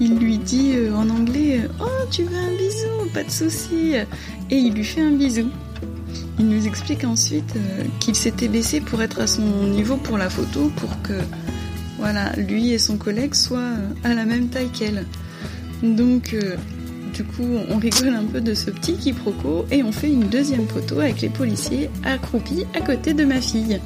il 0.00 0.18
lui 0.18 0.38
dit 0.38 0.74
euh, 0.76 0.94
en 0.94 1.10
anglais 1.10 1.62
Oh, 1.80 2.06
tu 2.10 2.22
veux 2.22 2.36
un 2.36 2.56
bisou 2.56 3.10
Pas 3.12 3.24
de 3.24 3.30
souci. 3.30 3.94
Et 4.50 4.56
il 4.56 4.74
lui 4.74 4.84
fait 4.84 5.00
un 5.00 5.10
bisou. 5.10 5.50
Il 6.38 6.48
nous 6.48 6.66
explique 6.66 7.04
ensuite 7.04 7.56
euh, 7.56 7.84
qu'il 7.98 8.14
s'était 8.14 8.48
baissé 8.48 8.80
pour 8.80 9.02
être 9.02 9.20
à 9.20 9.26
son 9.26 9.42
niveau 9.42 9.96
pour 9.96 10.18
la 10.18 10.30
photo, 10.30 10.70
pour 10.76 11.02
que 11.02 11.20
voilà, 11.98 12.32
lui 12.36 12.72
et 12.72 12.78
son 12.78 12.96
collègue 12.96 13.34
soient 13.34 13.74
à 14.04 14.14
la 14.14 14.24
même 14.24 14.48
taille 14.48 14.70
qu'elle. 14.70 15.04
Donc 15.82 16.34
du 17.12 17.24
coup, 17.24 17.58
on 17.68 17.76
rigole 17.76 18.14
un 18.14 18.24
peu 18.24 18.40
de 18.40 18.54
ce 18.54 18.70
petit 18.70 18.94
quiproquo 18.94 19.66
et 19.70 19.82
on 19.82 19.92
fait 19.92 20.10
une 20.10 20.28
deuxième 20.28 20.66
photo 20.66 21.00
avec 21.00 21.20
les 21.20 21.28
policiers 21.28 21.90
accroupis 22.04 22.66
à 22.74 22.80
côté 22.80 23.14
de 23.14 23.24
ma 23.24 23.40
fille. 23.40 23.80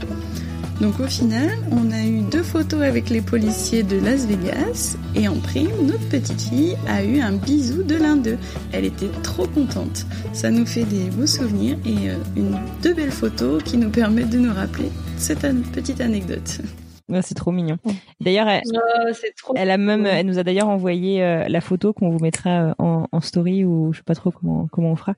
Donc 0.81 1.01
au 1.01 1.07
final, 1.07 1.51
on 1.71 1.91
a 1.91 2.05
eu 2.05 2.21
deux 2.21 2.43
photos 2.43 2.83
avec 2.83 3.09
les 3.09 3.23
policiers 3.23 3.83
de 3.83 3.99
Las 3.99 4.27
Vegas 4.27 4.97
et 5.15 5.27
en 5.27 5.37
prime, 5.37 5.71
notre 5.83 6.07
petite 6.09 6.41
fille 6.41 6.77
a 6.87 7.03
eu 7.03 7.21
un 7.21 7.33
bisou 7.33 7.83
de 7.83 7.97
l'un 7.97 8.17
d'eux. 8.17 8.39
Elle 8.73 8.85
était 8.85 9.11
trop 9.23 9.47
contente. 9.47 10.07
Ça 10.33 10.51
nous 10.51 10.67
fait 10.67 10.85
des 10.85 11.11
beaux 11.11 11.27
souvenirs 11.27 11.79
et 11.87 12.11
euh, 12.11 12.41
deux 12.83 12.95
belles 12.95 13.11
photos 13.11 13.63
qui 13.63 13.79
nous 13.79 13.91
permettent 13.91 14.31
de 14.31 14.39
nous 14.39 14.53
rappeler 14.53 14.91
cette 15.17 15.47
petite 15.73 16.01
anecdote. 16.01 16.61
Ouais, 17.09 17.23
c'est 17.23 17.35
trop 17.37 17.53
mignon. 17.53 17.77
D'ailleurs, 18.21 18.49
elle, 18.49 18.63
Oh, 18.75 19.11
trop. 19.37 19.55
elle 19.57 19.71
a 19.71 19.77
même, 19.79 20.07
elle 20.07 20.27
nous 20.27 20.39
a 20.39 20.43
d'ailleurs 20.43 20.69
envoyé 20.69 21.23
euh, 21.23 21.45
la 21.49 21.61
photo 21.61 21.93
qu'on 21.93 22.11
vous 22.11 22.19
mettra 22.19 22.51
euh, 22.51 22.75
en, 22.79 23.07
en 23.13 23.21
story 23.21 23.65
ou 23.65 23.93
je 23.93 23.99
sais 23.99 24.05
pas 24.05 24.17
trop 24.17 24.33
comment 24.33 24.67
comment 24.73 24.91
on 24.91 24.97
fera. 24.97 25.15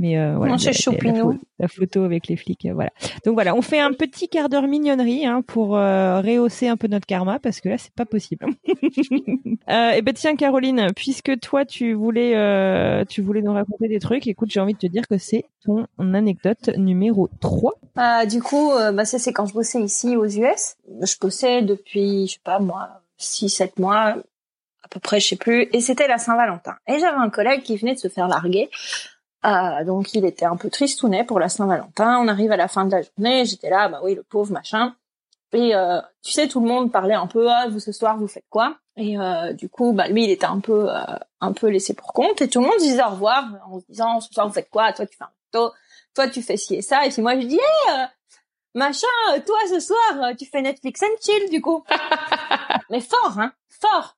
Mais 0.00 0.18
euh, 0.18 0.34
voilà, 0.36 0.52
Non, 0.52 0.58
la- 0.58 1.38
la, 1.60 1.68
photo 1.68 2.02
avec 2.04 2.26
les 2.28 2.36
flics, 2.36 2.66
euh, 2.66 2.74
voilà. 2.74 2.90
Donc 3.24 3.34
voilà, 3.34 3.54
on 3.54 3.62
fait 3.62 3.78
un 3.80 3.92
petit 3.92 4.28
quart 4.28 4.48
d'heure 4.48 4.66
mignonnerie 4.68 5.26
hein, 5.26 5.42
pour 5.46 5.76
euh, 5.76 6.20
rehausser 6.20 6.68
un 6.68 6.76
peu 6.76 6.86
notre 6.88 7.06
karma 7.06 7.38
parce 7.38 7.60
que 7.60 7.68
là 7.68 7.78
c'est 7.78 7.92
pas 7.94 8.04
possible. 8.06 8.46
euh, 9.70 9.90
et 9.92 10.02
ben 10.02 10.14
tiens 10.14 10.36
Caroline, 10.36 10.88
puisque 10.94 11.38
toi 11.40 11.64
tu 11.64 11.92
voulais 11.94 12.32
euh, 12.36 13.04
tu 13.08 13.22
voulais 13.22 13.42
nous 13.42 13.52
raconter 13.52 13.88
des 13.88 13.98
trucs, 13.98 14.26
écoute 14.26 14.50
j'ai 14.50 14.60
envie 14.60 14.74
de 14.74 14.78
te 14.78 14.86
dire 14.86 15.06
que 15.08 15.18
c'est 15.18 15.44
ton 15.64 15.86
anecdote 15.98 16.70
numéro 16.76 17.28
3. 17.40 17.74
Euh, 17.98 18.26
du 18.26 18.42
coup, 18.42 18.70
euh, 18.72 18.92
bah, 18.92 19.04
ça 19.04 19.18
c'est 19.18 19.32
quand 19.32 19.46
je 19.46 19.54
bossais 19.54 19.80
ici 19.80 20.16
aux 20.16 20.26
US. 20.26 20.76
Je 21.02 21.18
bossais 21.20 21.62
depuis, 21.62 22.26
je 22.28 22.34
sais 22.34 22.40
pas 22.44 22.60
moi, 22.60 23.02
6-7 23.18 23.72
mois, 23.78 24.16
à 24.82 24.88
peu 24.88 25.00
près, 25.00 25.20
je 25.20 25.28
sais 25.28 25.36
plus. 25.36 25.68
Et 25.72 25.80
c'était 25.80 26.06
la 26.06 26.18
Saint-Valentin. 26.18 26.76
Et 26.86 26.98
j'avais 26.98 27.18
un 27.18 27.30
collègue 27.30 27.62
qui 27.62 27.76
venait 27.76 27.94
de 27.94 27.98
se 27.98 28.08
faire 28.08 28.28
larguer. 28.28 28.70
Euh, 29.46 29.84
donc 29.84 30.14
il 30.14 30.24
était 30.24 30.44
un 30.44 30.56
peu 30.56 30.70
tristounet 30.70 31.24
pour 31.24 31.40
la 31.40 31.48
Saint-Valentin. 31.48 32.18
On 32.20 32.28
arrive 32.28 32.52
à 32.52 32.56
la 32.56 32.68
fin 32.68 32.84
de 32.84 32.92
la 32.92 33.02
journée, 33.02 33.44
j'étais 33.44 33.70
là, 33.70 33.88
bah 33.88 34.00
oui, 34.02 34.14
le 34.14 34.22
pauvre 34.22 34.52
machin. 34.52 34.94
Et 35.52 35.74
euh, 35.74 36.00
tu 36.22 36.32
sais, 36.32 36.46
tout 36.46 36.60
le 36.60 36.68
monde 36.68 36.92
parlait 36.92 37.14
un 37.14 37.26
peu, 37.26 37.50
ah, 37.50 37.66
vous 37.68 37.80
ce 37.80 37.92
soir, 37.92 38.18
vous 38.18 38.28
faites 38.28 38.44
quoi? 38.50 38.76
Et 38.96 39.18
euh, 39.18 39.52
du 39.54 39.68
coup, 39.68 39.92
bah 39.92 40.08
lui, 40.08 40.24
il 40.24 40.30
était 40.30 40.46
un 40.46 40.60
peu, 40.60 40.88
un 41.40 41.52
peu 41.52 41.68
laissé 41.68 41.94
pour 41.94 42.12
compte. 42.12 42.42
Et 42.42 42.48
tout 42.48 42.60
le 42.60 42.66
monde 42.66 42.78
disait 42.78 43.02
au 43.02 43.10
revoir 43.10 43.44
en 43.70 43.80
se 43.80 43.86
disant, 43.88 44.20
ce 44.20 44.32
soir, 44.32 44.46
vous 44.46 44.52
faites 44.52 44.70
quoi? 44.70 44.92
Toi, 44.92 45.06
tu 45.06 45.16
fais 45.16 45.24
un 45.24 45.30
resto. 45.52 45.72
Toi, 46.18 46.26
tu 46.26 46.42
fais 46.42 46.56
ci 46.56 46.74
et 46.74 46.82
ça. 46.82 47.06
Et 47.06 47.10
puis 47.10 47.22
moi, 47.22 47.38
je 47.38 47.46
dis, 47.46 47.54
hey, 47.54 47.94
euh, 47.94 48.04
machin, 48.74 49.06
euh, 49.32 49.40
toi, 49.46 49.56
ce 49.70 49.78
soir, 49.78 49.98
euh, 50.20 50.34
tu 50.36 50.46
fais 50.46 50.60
Netflix 50.62 51.00
and 51.04 51.16
chill, 51.24 51.48
du 51.48 51.60
coup. 51.60 51.84
Mais 52.90 53.00
fort, 53.00 53.38
hein, 53.38 53.52
fort. 53.68 54.16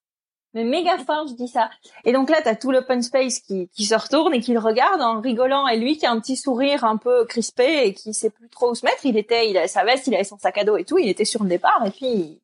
Mais 0.54 0.64
méga 0.64 0.96
fort, 0.96 1.26
je 1.28 1.34
dis 1.34 1.48
ça. 1.48 1.68
Et 2.06 2.14
donc 2.14 2.30
là, 2.30 2.40
t'as 2.42 2.54
tout 2.54 2.70
l'open 2.70 3.02
space 3.02 3.40
qui, 3.40 3.68
qui 3.68 3.84
se 3.84 3.94
retourne 3.94 4.32
et 4.32 4.40
qui 4.40 4.54
le 4.54 4.60
regarde 4.60 5.02
en 5.02 5.20
rigolant. 5.20 5.68
Et 5.68 5.76
lui, 5.76 5.98
qui 5.98 6.06
a 6.06 6.10
un 6.10 6.20
petit 6.20 6.38
sourire 6.38 6.84
un 6.84 6.96
peu 6.96 7.26
crispé 7.26 7.82
et 7.84 7.92
qui 7.92 8.14
sait 8.14 8.30
plus 8.30 8.48
trop 8.48 8.70
où 8.70 8.74
se 8.74 8.86
mettre, 8.86 9.04
il 9.04 9.18
était, 9.18 9.50
il 9.50 9.58
avait 9.58 9.68
sa 9.68 9.84
veste, 9.84 10.06
il 10.06 10.14
avait 10.14 10.24
son 10.24 10.38
sac 10.38 10.56
à 10.56 10.64
dos 10.64 10.78
et 10.78 10.84
tout, 10.84 10.96
il 10.96 11.10
était 11.10 11.26
sur 11.26 11.42
le 11.42 11.50
départ. 11.50 11.84
Et 11.84 11.90
puis, 11.90 12.40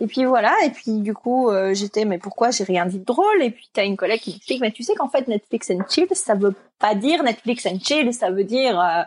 et 0.00 0.06
puis 0.06 0.24
voilà. 0.24 0.52
Et 0.64 0.70
puis 0.70 1.00
du 1.00 1.14
coup, 1.14 1.50
euh, 1.50 1.72
j'étais, 1.74 2.04
mais 2.04 2.18
pourquoi 2.18 2.50
j'ai 2.50 2.64
rien 2.64 2.86
dit 2.86 2.98
de 2.98 3.04
drôle? 3.04 3.42
Et 3.42 3.50
puis 3.50 3.68
t'as 3.72 3.84
une 3.84 3.96
collègue 3.96 4.20
qui 4.20 4.32
m'explique, 4.32 4.60
mais 4.60 4.70
tu 4.72 4.82
sais 4.82 4.94
qu'en 4.94 5.08
fait, 5.08 5.28
Netflix 5.28 5.70
and 5.70 5.84
chill, 5.88 6.06
ça 6.12 6.34
veut 6.34 6.54
pas 6.78 6.94
dire 6.94 7.22
Netflix 7.22 7.66
and 7.66 7.78
chill, 7.82 8.12
ça 8.12 8.30
veut 8.30 8.44
dire 8.44 8.80
euh, 8.80 9.02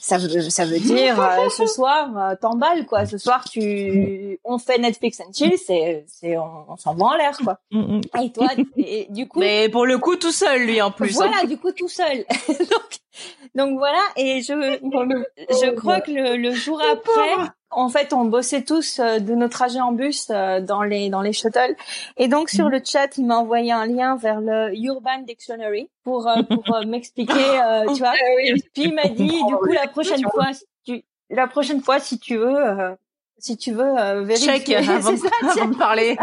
ça 0.00 0.18
veut 0.18 0.28
ça 0.50 0.64
veut 0.64 0.80
dire 0.80 1.20
euh, 1.20 1.48
ce 1.48 1.64
soir 1.76 2.10
euh, 2.18 2.34
t'emballes 2.40 2.86
quoi 2.86 3.06
ce 3.06 3.18
soir 3.18 3.44
tu 3.48 4.36
on 4.42 4.58
fait 4.58 4.78
Netflix 4.78 5.20
and 5.20 5.32
chill 5.32 5.56
c'est 5.64 6.04
c'est 6.08 6.36
on, 6.36 6.64
on 6.72 6.76
s'en 6.76 6.94
va 6.94 7.04
en 7.06 7.14
l'air 7.16 7.36
quoi 7.38 7.58
Mm, 7.70 7.98
mm. 7.98 8.00
et 8.24 8.32
toi 8.32 8.48
et 8.78 9.06
du 9.10 9.28
coup 9.28 9.38
Mais 9.38 9.68
pour 9.68 9.86
le 9.86 9.98
coup, 9.98 10.16
tout 10.16 10.32
seul, 10.32 10.62
lui, 10.62 10.82
en 10.82 10.90
plus. 10.90 11.10
hein. 11.20 11.28
voilà 11.28 11.46
du 11.46 11.56
coup 11.56 11.70
tout 11.70 11.88
seul 11.88 12.24
donc 12.48 12.98
donc 13.54 13.78
voilà 13.78 14.02
et 14.16 14.40
je 14.42 14.52
je 14.52 15.70
crois 15.74 16.00
que 16.00 16.10
le, 16.10 16.36
le 16.36 16.52
jour 16.52 16.80
après 16.82 17.50
en 17.70 17.88
fait 17.88 18.12
on 18.12 18.24
bossait 18.24 18.62
tous 18.62 18.98
euh, 18.98 19.18
de 19.18 19.34
nos 19.34 19.48
trajets 19.48 19.80
en 19.80 19.92
bus 19.92 20.28
euh, 20.30 20.60
dans 20.60 20.82
les 20.82 21.10
dans 21.10 21.20
les 21.22 21.32
shuttles. 21.32 21.76
Et 22.16 22.28
donc 22.28 22.48
sur 22.48 22.68
le 22.68 22.80
chat 22.84 23.16
il 23.18 23.26
m'a 23.26 23.36
envoyé 23.36 23.72
un 23.72 23.86
lien 23.86 24.16
vers 24.16 24.40
le 24.40 24.74
Urban 24.74 25.22
Dictionary 25.26 25.90
pour 26.02 26.26
euh, 26.28 26.42
pour 26.42 26.64
m'expliquer 26.86 27.32
euh, 27.64 27.84
tu 27.92 27.98
vois. 28.00 28.14
Puis 28.74 28.84
il 28.84 28.94
m'a 28.94 29.08
dit 29.08 29.28
du 29.28 29.54
coup 29.56 29.72
la 29.72 29.88
prochaine 29.88 30.22
fois 30.22 30.52
si 30.52 30.64
tu 30.84 31.04
la 31.30 31.46
prochaine 31.46 31.80
fois 31.82 31.98
si 32.00 32.18
tu 32.18 32.36
veux 32.36 32.56
euh, 32.56 32.94
si 33.38 33.56
tu 33.56 33.72
veux 33.72 33.98
euh, 33.98 34.22
vérifier. 34.22 34.58
Check 34.60 34.70
avant, 34.88 35.10
C'est 35.10 35.16
ça, 35.18 35.28
avant 35.50 35.68
de 35.68 35.76
parler. 35.76 36.16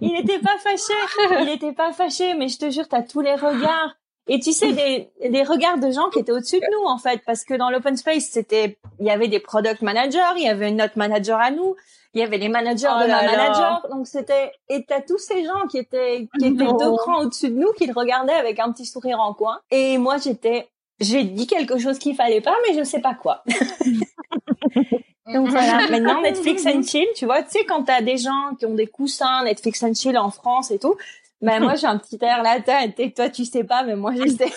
il 0.00 0.12
n'était 0.12 0.40
pas 0.40 0.58
fâché. 0.58 0.92
Il 1.40 1.46
n'était 1.46 1.72
pas 1.72 1.92
fâché 1.92 2.34
mais 2.34 2.48
je 2.48 2.58
te 2.58 2.70
jure 2.70 2.88
t'as 2.88 3.02
tous 3.02 3.20
les 3.20 3.34
regards 3.34 3.94
et 4.28 4.38
tu 4.40 4.52
sais 4.52 4.72
des 4.72 5.10
des 5.28 5.42
regards 5.42 5.78
de 5.78 5.90
gens 5.90 6.08
qui 6.10 6.20
étaient 6.20 6.32
au-dessus 6.32 6.60
de 6.60 6.66
nous 6.72 6.86
en 6.86 6.98
fait 6.98 7.20
parce 7.26 7.44
que 7.44 7.54
dans 7.54 7.70
l'open 7.70 7.96
space 7.96 8.28
c'était 8.30 8.78
il 9.00 9.06
y 9.06 9.10
avait 9.10 9.28
des 9.28 9.40
product 9.40 9.82
managers 9.82 10.18
il 10.36 10.42
y 10.44 10.48
avait 10.48 10.70
notre 10.70 10.96
manager 10.96 11.38
à 11.40 11.50
nous 11.50 11.74
il 12.14 12.20
y 12.20 12.24
avait 12.24 12.38
les 12.38 12.48
managers 12.48 12.88
Oh 12.94 13.02
de 13.02 13.08
là 13.08 13.22
ma 13.22 13.26
là. 13.26 13.36
manager 13.36 13.86
donc 13.90 14.06
c'était 14.06 14.52
et 14.68 14.84
t'as 14.84 15.00
tous 15.00 15.18
ces 15.18 15.44
gens 15.44 15.66
qui 15.70 15.78
étaient 15.78 16.28
qui 16.38 16.46
étaient 16.46 16.64
Non. 16.64 16.76
deux 16.76 16.96
crans 16.98 17.22
au-dessus 17.22 17.50
de 17.50 17.56
nous 17.56 17.72
qui 17.72 17.86
le 17.86 17.92
regardaient 17.94 18.32
avec 18.34 18.60
un 18.60 18.70
petit 18.70 18.86
sourire 18.86 19.18
en 19.18 19.34
coin 19.34 19.58
et 19.72 19.98
moi 19.98 20.18
j'étais 20.18 20.68
j'ai 21.00 21.24
dit 21.24 21.48
quelque 21.48 21.78
chose 21.78 21.98
qu'il 21.98 22.14
fallait 22.14 22.40
pas 22.40 22.54
mais 22.68 22.78
je 22.78 22.84
sais 22.84 23.00
pas 23.00 23.14
quoi 23.14 23.42
donc 25.32 25.48
voilà 25.48 25.88
maintenant 25.88 26.20
Netflix 26.20 26.66
and 26.66 26.82
chill 26.82 27.06
tu 27.16 27.24
vois 27.26 27.42
tu 27.42 27.50
sais 27.50 27.64
quand 27.64 27.84
t'as 27.84 28.02
des 28.02 28.18
gens 28.18 28.54
qui 28.58 28.66
ont 28.66 28.74
des 28.74 28.86
coussins 28.86 29.44
Netflix 29.44 29.82
and 29.82 29.94
chill 29.94 30.18
en 30.18 30.30
France 30.30 30.70
et 30.70 30.78
tout 30.78 30.96
ben 31.42 31.60
moi 31.60 31.74
j'ai 31.74 31.86
un 31.86 31.98
petit 31.98 32.18
air 32.22 32.42
là 32.42 32.60
toi 32.60 33.28
tu 33.28 33.44
sais 33.44 33.64
pas 33.64 33.82
mais 33.82 33.96
moi 33.96 34.12
je 34.14 34.28
sais 34.28 34.50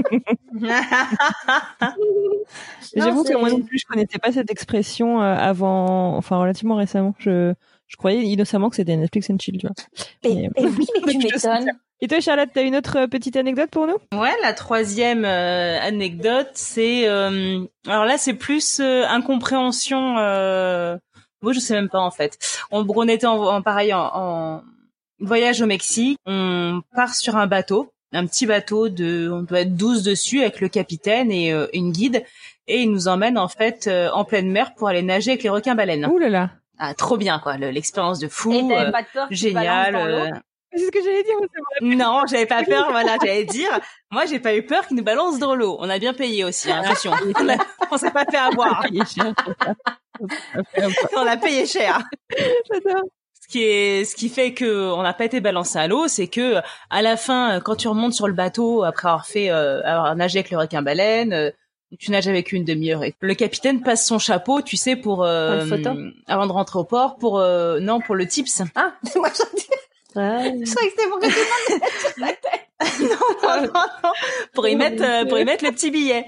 J'avoue 2.96 3.24
que 3.24 3.38
moi 3.38 3.50
non 3.50 3.62
plus, 3.62 3.80
je 3.80 3.86
connaissais 3.86 4.18
pas 4.20 4.32
cette 4.32 4.52
expression 4.52 5.22
euh, 5.22 5.36
avant, 5.36 6.16
enfin 6.18 6.38
relativement 6.38 6.76
récemment. 6.76 7.14
Je, 7.20 7.54
je 7.88 7.96
croyais 7.98 8.24
innocemment 8.24 8.70
que 8.70 8.76
c'était 8.76 8.96
Netflix 8.96 9.30
and 9.30 9.38
chill, 9.40 9.58
tu 9.58 9.68
vois. 9.68 9.76
et, 10.24 10.36
Mais- 10.36 10.50
et 10.64 10.66
oui 10.68 10.88
mais 11.06 11.14
tu 11.14 11.18
m'étonnes 11.34 11.72
Et 12.02 12.08
toi, 12.08 12.20
Charlotte, 12.20 12.50
t'as 12.54 12.64
une 12.64 12.76
autre 12.76 12.98
euh, 13.00 13.08
petite 13.08 13.36
anecdote 13.36 13.70
pour 13.70 13.88
nous? 13.88 13.98
Ouais, 14.18 14.34
la 14.44 14.54
troisième 14.54 15.26
euh, 15.26 15.80
anecdote, 15.82 16.50
c'est 16.54 17.08
euh, 17.08 17.60
alors 17.88 18.06
là 18.06 18.18
c'est 18.18 18.34
plus 18.36 18.80
euh, 18.80 19.06
incompréhension. 19.08 20.18
Euh... 20.18 20.98
Moi, 21.42 21.54
je 21.54 21.60
sais 21.60 21.76
même 21.76 21.90
pas 21.90 22.00
en 22.00 22.12
fait. 22.12 22.38
On, 22.72 22.86
on 22.88 23.08
était 23.08 23.28
en, 23.28 23.38
en 23.42 23.62
pareil 23.62 23.94
en, 23.94 24.10
en 24.14 24.62
voyage 25.20 25.62
au 25.62 25.66
Mexique. 25.66 26.18
On 26.26 26.82
part 26.96 27.16
sur 27.16 27.36
un 27.36 27.48
bateau, 27.48 27.92
un 28.14 28.26
petit 28.26 28.46
bateau 28.46 28.90
de, 28.90 29.30
on 29.32 29.42
doit 29.44 29.62
être 29.62 29.76
12 29.76 30.04
dessus 30.04 30.42
avec 30.42 30.60
le 30.62 30.70
capitaine 30.70 31.32
et 31.32 31.52
euh, 31.54 31.68
une 31.74 31.92
guide, 31.92 32.24
et 32.68 32.82
il 32.82 32.92
nous 32.92 33.08
emmène 33.08 33.38
en 33.38 33.48
fait 33.48 33.88
euh, 33.88 34.10
en 34.12 34.26
pleine 34.26 34.52
mer 34.52 34.74
pour 34.76 34.88
aller 34.90 35.02
nager 35.02 35.32
avec 35.32 35.44
les 35.44 35.50
requins 35.50 35.76
baleines. 35.76 36.06
Ouh 36.06 36.18
là 36.18 36.30
là 36.30 36.50
Ah, 36.80 36.94
trop 36.94 37.18
bien 37.18 37.40
quoi, 37.40 37.58
le- 37.58 37.72
l'expérience 37.72 38.20
de 38.20 38.28
fou. 38.28 38.52
et 38.54 38.62
euh, 38.62 38.92
pas 38.92 39.02
de 39.04 39.08
peur 39.14 39.28
génial. 39.32 39.96
euh, 39.96 40.30
C'est 40.74 40.86
ce 40.86 40.92
que 40.92 41.02
j'allais 41.02 41.24
dire. 41.24 41.36
non, 41.82 42.24
j'avais 42.30 42.46
pas 42.46 42.64
peur, 42.64 42.88
voilà, 42.92 43.16
j'allais 43.24 43.46
dire. 43.46 43.80
Moi, 44.12 44.26
j'ai 44.26 44.40
pas 44.40 44.54
eu 44.56 44.64
peur 44.66 44.86
qu'ils 44.86 44.98
nous 44.98 45.04
balancent 45.04 45.40
dans 45.40 45.56
l'eau. 45.56 45.78
On 45.80 45.90
a 45.90 45.98
bien 45.98 46.14
payé 46.14 46.44
aussi, 46.44 46.70
hein, 46.72 46.82
attention. 46.84 47.12
On, 47.40 47.50
a- 47.50 47.58
on 47.90 47.98
s'est 47.98 48.12
pas 48.12 48.26
fait 48.30 48.38
avoir. 48.38 48.86
On 51.16 51.26
a 51.26 51.38
payé 51.38 51.66
cher. 51.66 52.04
J'adore. 52.72 53.04
Ce 53.48 53.52
qui 53.54 53.64
est, 53.64 54.04
ce 54.04 54.16
qui 54.16 54.28
fait 54.28 54.54
que 54.54 54.92
on 54.92 55.02
n'a 55.04 55.14
pas 55.14 55.24
été 55.26 55.40
balancé 55.40 55.80
à 55.80 55.88
l'eau, 55.88 56.08
c'est 56.10 56.28
que 56.28 56.56
à 56.90 57.02
la 57.02 57.16
fin, 57.16 57.62
quand 57.62 57.76
tu 57.78 57.88
remontes 57.88 58.14
sur 58.14 58.28
le 58.28 58.34
bateau 58.34 58.84
après 58.84 59.08
avoir 59.08 59.26
fait, 59.26 59.50
euh, 59.50 59.82
avoir 59.84 60.14
nagé 60.18 60.40
avec 60.40 60.52
le 60.52 60.58
requin 60.58 60.82
baleine, 60.82 61.32
euh, 61.32 61.52
tu 61.98 62.12
nages 62.12 62.28
avec 62.28 62.52
une 62.52 62.66
demi-heure. 62.66 63.06
Et 63.06 63.16
le 63.22 63.34
capitaine 63.36 63.82
passe 63.82 64.06
son 64.06 64.20
chapeau, 64.20 64.62
tu 64.62 64.76
sais, 64.76 64.98
pour 64.98 65.24
euh, 65.24 65.66
photo 65.66 65.92
avant 66.28 66.46
de 66.46 66.52
rentrer 66.52 66.80
au 66.80 66.84
port, 66.84 67.16
pour 67.16 67.40
euh, 67.40 67.80
non, 67.80 68.02
pour 68.02 68.16
le 68.16 68.28
tips. 68.28 68.64
ah 68.76 68.92
moi 69.16 69.30
je 69.34 69.44
je 70.16 70.20
croyais 70.20 70.52
que 70.62 70.96
c'était 70.98 71.10
pour 71.10 71.20
que 71.20 71.28
tout 71.28 71.34
le 71.34 71.76
monde 71.76 71.82
mette 71.82 72.02
sur 72.02 72.12
la 72.18 72.28
tête 72.28 72.68
non, 73.02 73.62
non, 73.62 73.72
non, 73.74 74.12
pour 74.54 74.68
y 74.68 74.76
mettre, 74.76 75.04
euh, 75.04 75.26
pour 75.26 75.40
y 75.40 75.46
mettre 75.46 75.64
le 75.64 75.72
petit 75.72 75.90
billet. 75.90 76.26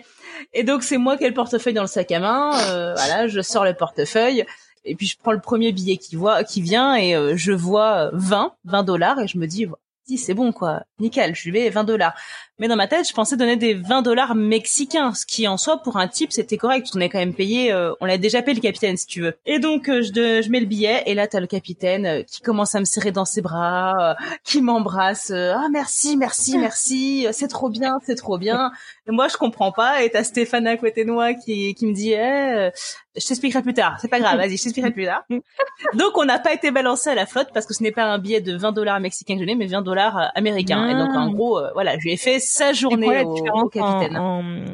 Et 0.53 0.63
donc 0.63 0.83
c'est 0.83 0.97
moi 0.97 1.17
qui 1.17 1.25
ai 1.25 1.27
le 1.27 1.33
portefeuille 1.33 1.73
dans 1.73 1.81
le 1.81 1.87
sac 1.87 2.11
à 2.11 2.19
main. 2.19 2.57
euh, 2.69 2.93
voilà, 2.95 3.27
je 3.27 3.41
sors 3.41 3.65
le 3.65 3.73
portefeuille 3.73 4.45
et 4.85 4.95
puis 4.95 5.07
je 5.07 5.17
prends 5.17 5.31
le 5.31 5.39
premier 5.39 5.71
billet 5.71 5.97
qui 5.97 6.15
voit, 6.15 6.43
qui 6.43 6.61
vient 6.61 6.95
et 6.95 7.15
euh, 7.15 7.35
je 7.35 7.51
vois 7.51 8.09
20, 8.13 8.53
20 8.65 8.83
dollars 8.83 9.19
et 9.19 9.27
je 9.27 9.37
me 9.37 9.47
dis, 9.47 9.67
si 10.05 10.17
c'est 10.17 10.33
bon 10.33 10.51
quoi, 10.51 10.83
nickel, 10.99 11.35
je 11.35 11.43
lui 11.45 11.51
vais 11.51 11.69
20 11.69 11.83
dollars. 11.83 12.13
Mais 12.59 12.67
dans 12.67 12.75
ma 12.75 12.87
tête, 12.87 13.07
je 13.07 13.13
pensais 13.13 13.37
donner 13.37 13.55
des 13.55 13.73
20 13.73 14.01
dollars 14.01 14.35
mexicains, 14.35 15.13
ce 15.13 15.25
qui 15.25 15.47
en 15.47 15.57
soi 15.57 15.77
pour 15.81 15.97
un 15.97 16.07
type 16.07 16.31
c'était 16.31 16.57
correct, 16.57 16.87
qu'on 16.91 16.99
est 16.99 17.09
quand 17.09 17.17
même 17.19 17.33
payé, 17.33 17.71
euh, 17.71 17.93
on 18.01 18.05
l'a 18.05 18.17
déjà 18.17 18.41
payé 18.41 18.55
le 18.55 18.61
capitaine 18.61 18.97
si 18.97 19.07
tu 19.07 19.21
veux. 19.21 19.37
Et 19.45 19.59
donc 19.59 19.89
euh, 19.89 20.01
je, 20.01 20.11
de- 20.11 20.41
je 20.41 20.49
mets 20.49 20.59
le 20.59 20.65
billet 20.65 21.03
et 21.05 21.13
là 21.13 21.27
t'as 21.27 21.39
le 21.39 21.47
capitaine 21.47 22.05
euh, 22.05 22.23
qui 22.23 22.41
commence 22.41 22.75
à 22.75 22.79
me 22.79 22.85
serrer 22.85 23.11
dans 23.11 23.25
ses 23.25 23.41
bras, 23.41 23.95
euh, 24.11 24.13
qui 24.43 24.61
m'embrasse, 24.61 25.31
euh, 25.31 25.53
ah 25.55 25.67
merci, 25.71 26.17
merci, 26.17 26.57
merci, 26.57 27.27
c'est 27.31 27.47
trop 27.47 27.69
bien, 27.69 27.97
c'est 28.05 28.15
trop 28.15 28.37
bien. 28.37 28.71
Et 29.07 29.11
moi 29.11 29.27
je 29.29 29.37
comprends 29.37 29.71
pas 29.71 30.03
et 30.03 30.09
t'as 30.09 30.23
Stéphane 30.23 30.67
à 30.67 30.75
côté 30.77 31.05
de 31.05 31.11
moi 31.11 31.33
qui, 31.33 31.73
qui 31.75 31.85
me 31.85 31.93
dit, 31.93 32.11
eh, 32.13 32.69
je 33.15 33.25
t'expliquerai 33.25 33.61
plus 33.63 33.73
tard, 33.73 33.97
c'est 34.01 34.07
pas 34.07 34.19
grave, 34.19 34.37
vas-y, 34.37 34.57
je 34.57 34.63
t'expliquerai 34.63 34.91
plus 34.91 35.05
tard. 35.05 35.23
Donc 35.93 36.17
on 36.17 36.25
n'a 36.25 36.39
pas 36.39 36.53
été 36.53 36.71
balancé 36.71 37.09
à 37.09 37.15
la 37.15 37.25
flotte 37.25 37.49
parce 37.53 37.65
que 37.65 37.73
ce 37.73 37.81
n'est 37.83 37.91
pas 37.91 38.03
un 38.03 38.19
billet 38.19 38.41
de 38.41 38.55
20 38.55 38.71
dollars 38.73 38.99
mexicains 38.99 39.35
que 39.35 39.39
je 39.41 39.45
n'ai, 39.45 39.55
mais 39.55 39.65
20 39.65 39.81
dollars 39.81 40.31
américains. 40.35 40.87
Et 40.89 40.93
donc 40.93 41.09
en 41.15 41.27
Ah. 41.27 41.29
gros, 41.33 41.57
euh, 41.59 41.69
voilà, 41.73 41.93
je 41.97 42.03
lui 42.03 42.11
ai 42.13 42.17
fait 42.17 42.39
sa 42.49 42.73
journée 42.73 43.23
au, 43.23 43.35
au 43.37 43.69
capitaine? 43.69 44.17
en, 44.17 44.39
en- 44.41 44.65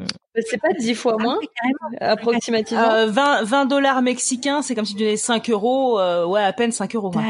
C'est 0.44 0.60
pas 0.60 0.72
dix 0.78 0.94
fois 0.94 1.16
moins, 1.18 1.38
approximativement. 2.00 2.90
Euh, 2.92 3.06
20, 3.06 3.42
20 3.44 3.66
dollars 3.66 4.02
mexicains, 4.02 4.62
c'est 4.62 4.74
comme 4.74 4.84
si 4.84 4.94
tu 4.94 5.02
donnais 5.02 5.16
5 5.16 5.48
euros, 5.50 5.98
euh, 5.98 6.26
ouais, 6.26 6.42
à 6.42 6.52
peine 6.52 6.72
5 6.72 6.94
euros. 6.94 7.10
quoi. 7.10 7.22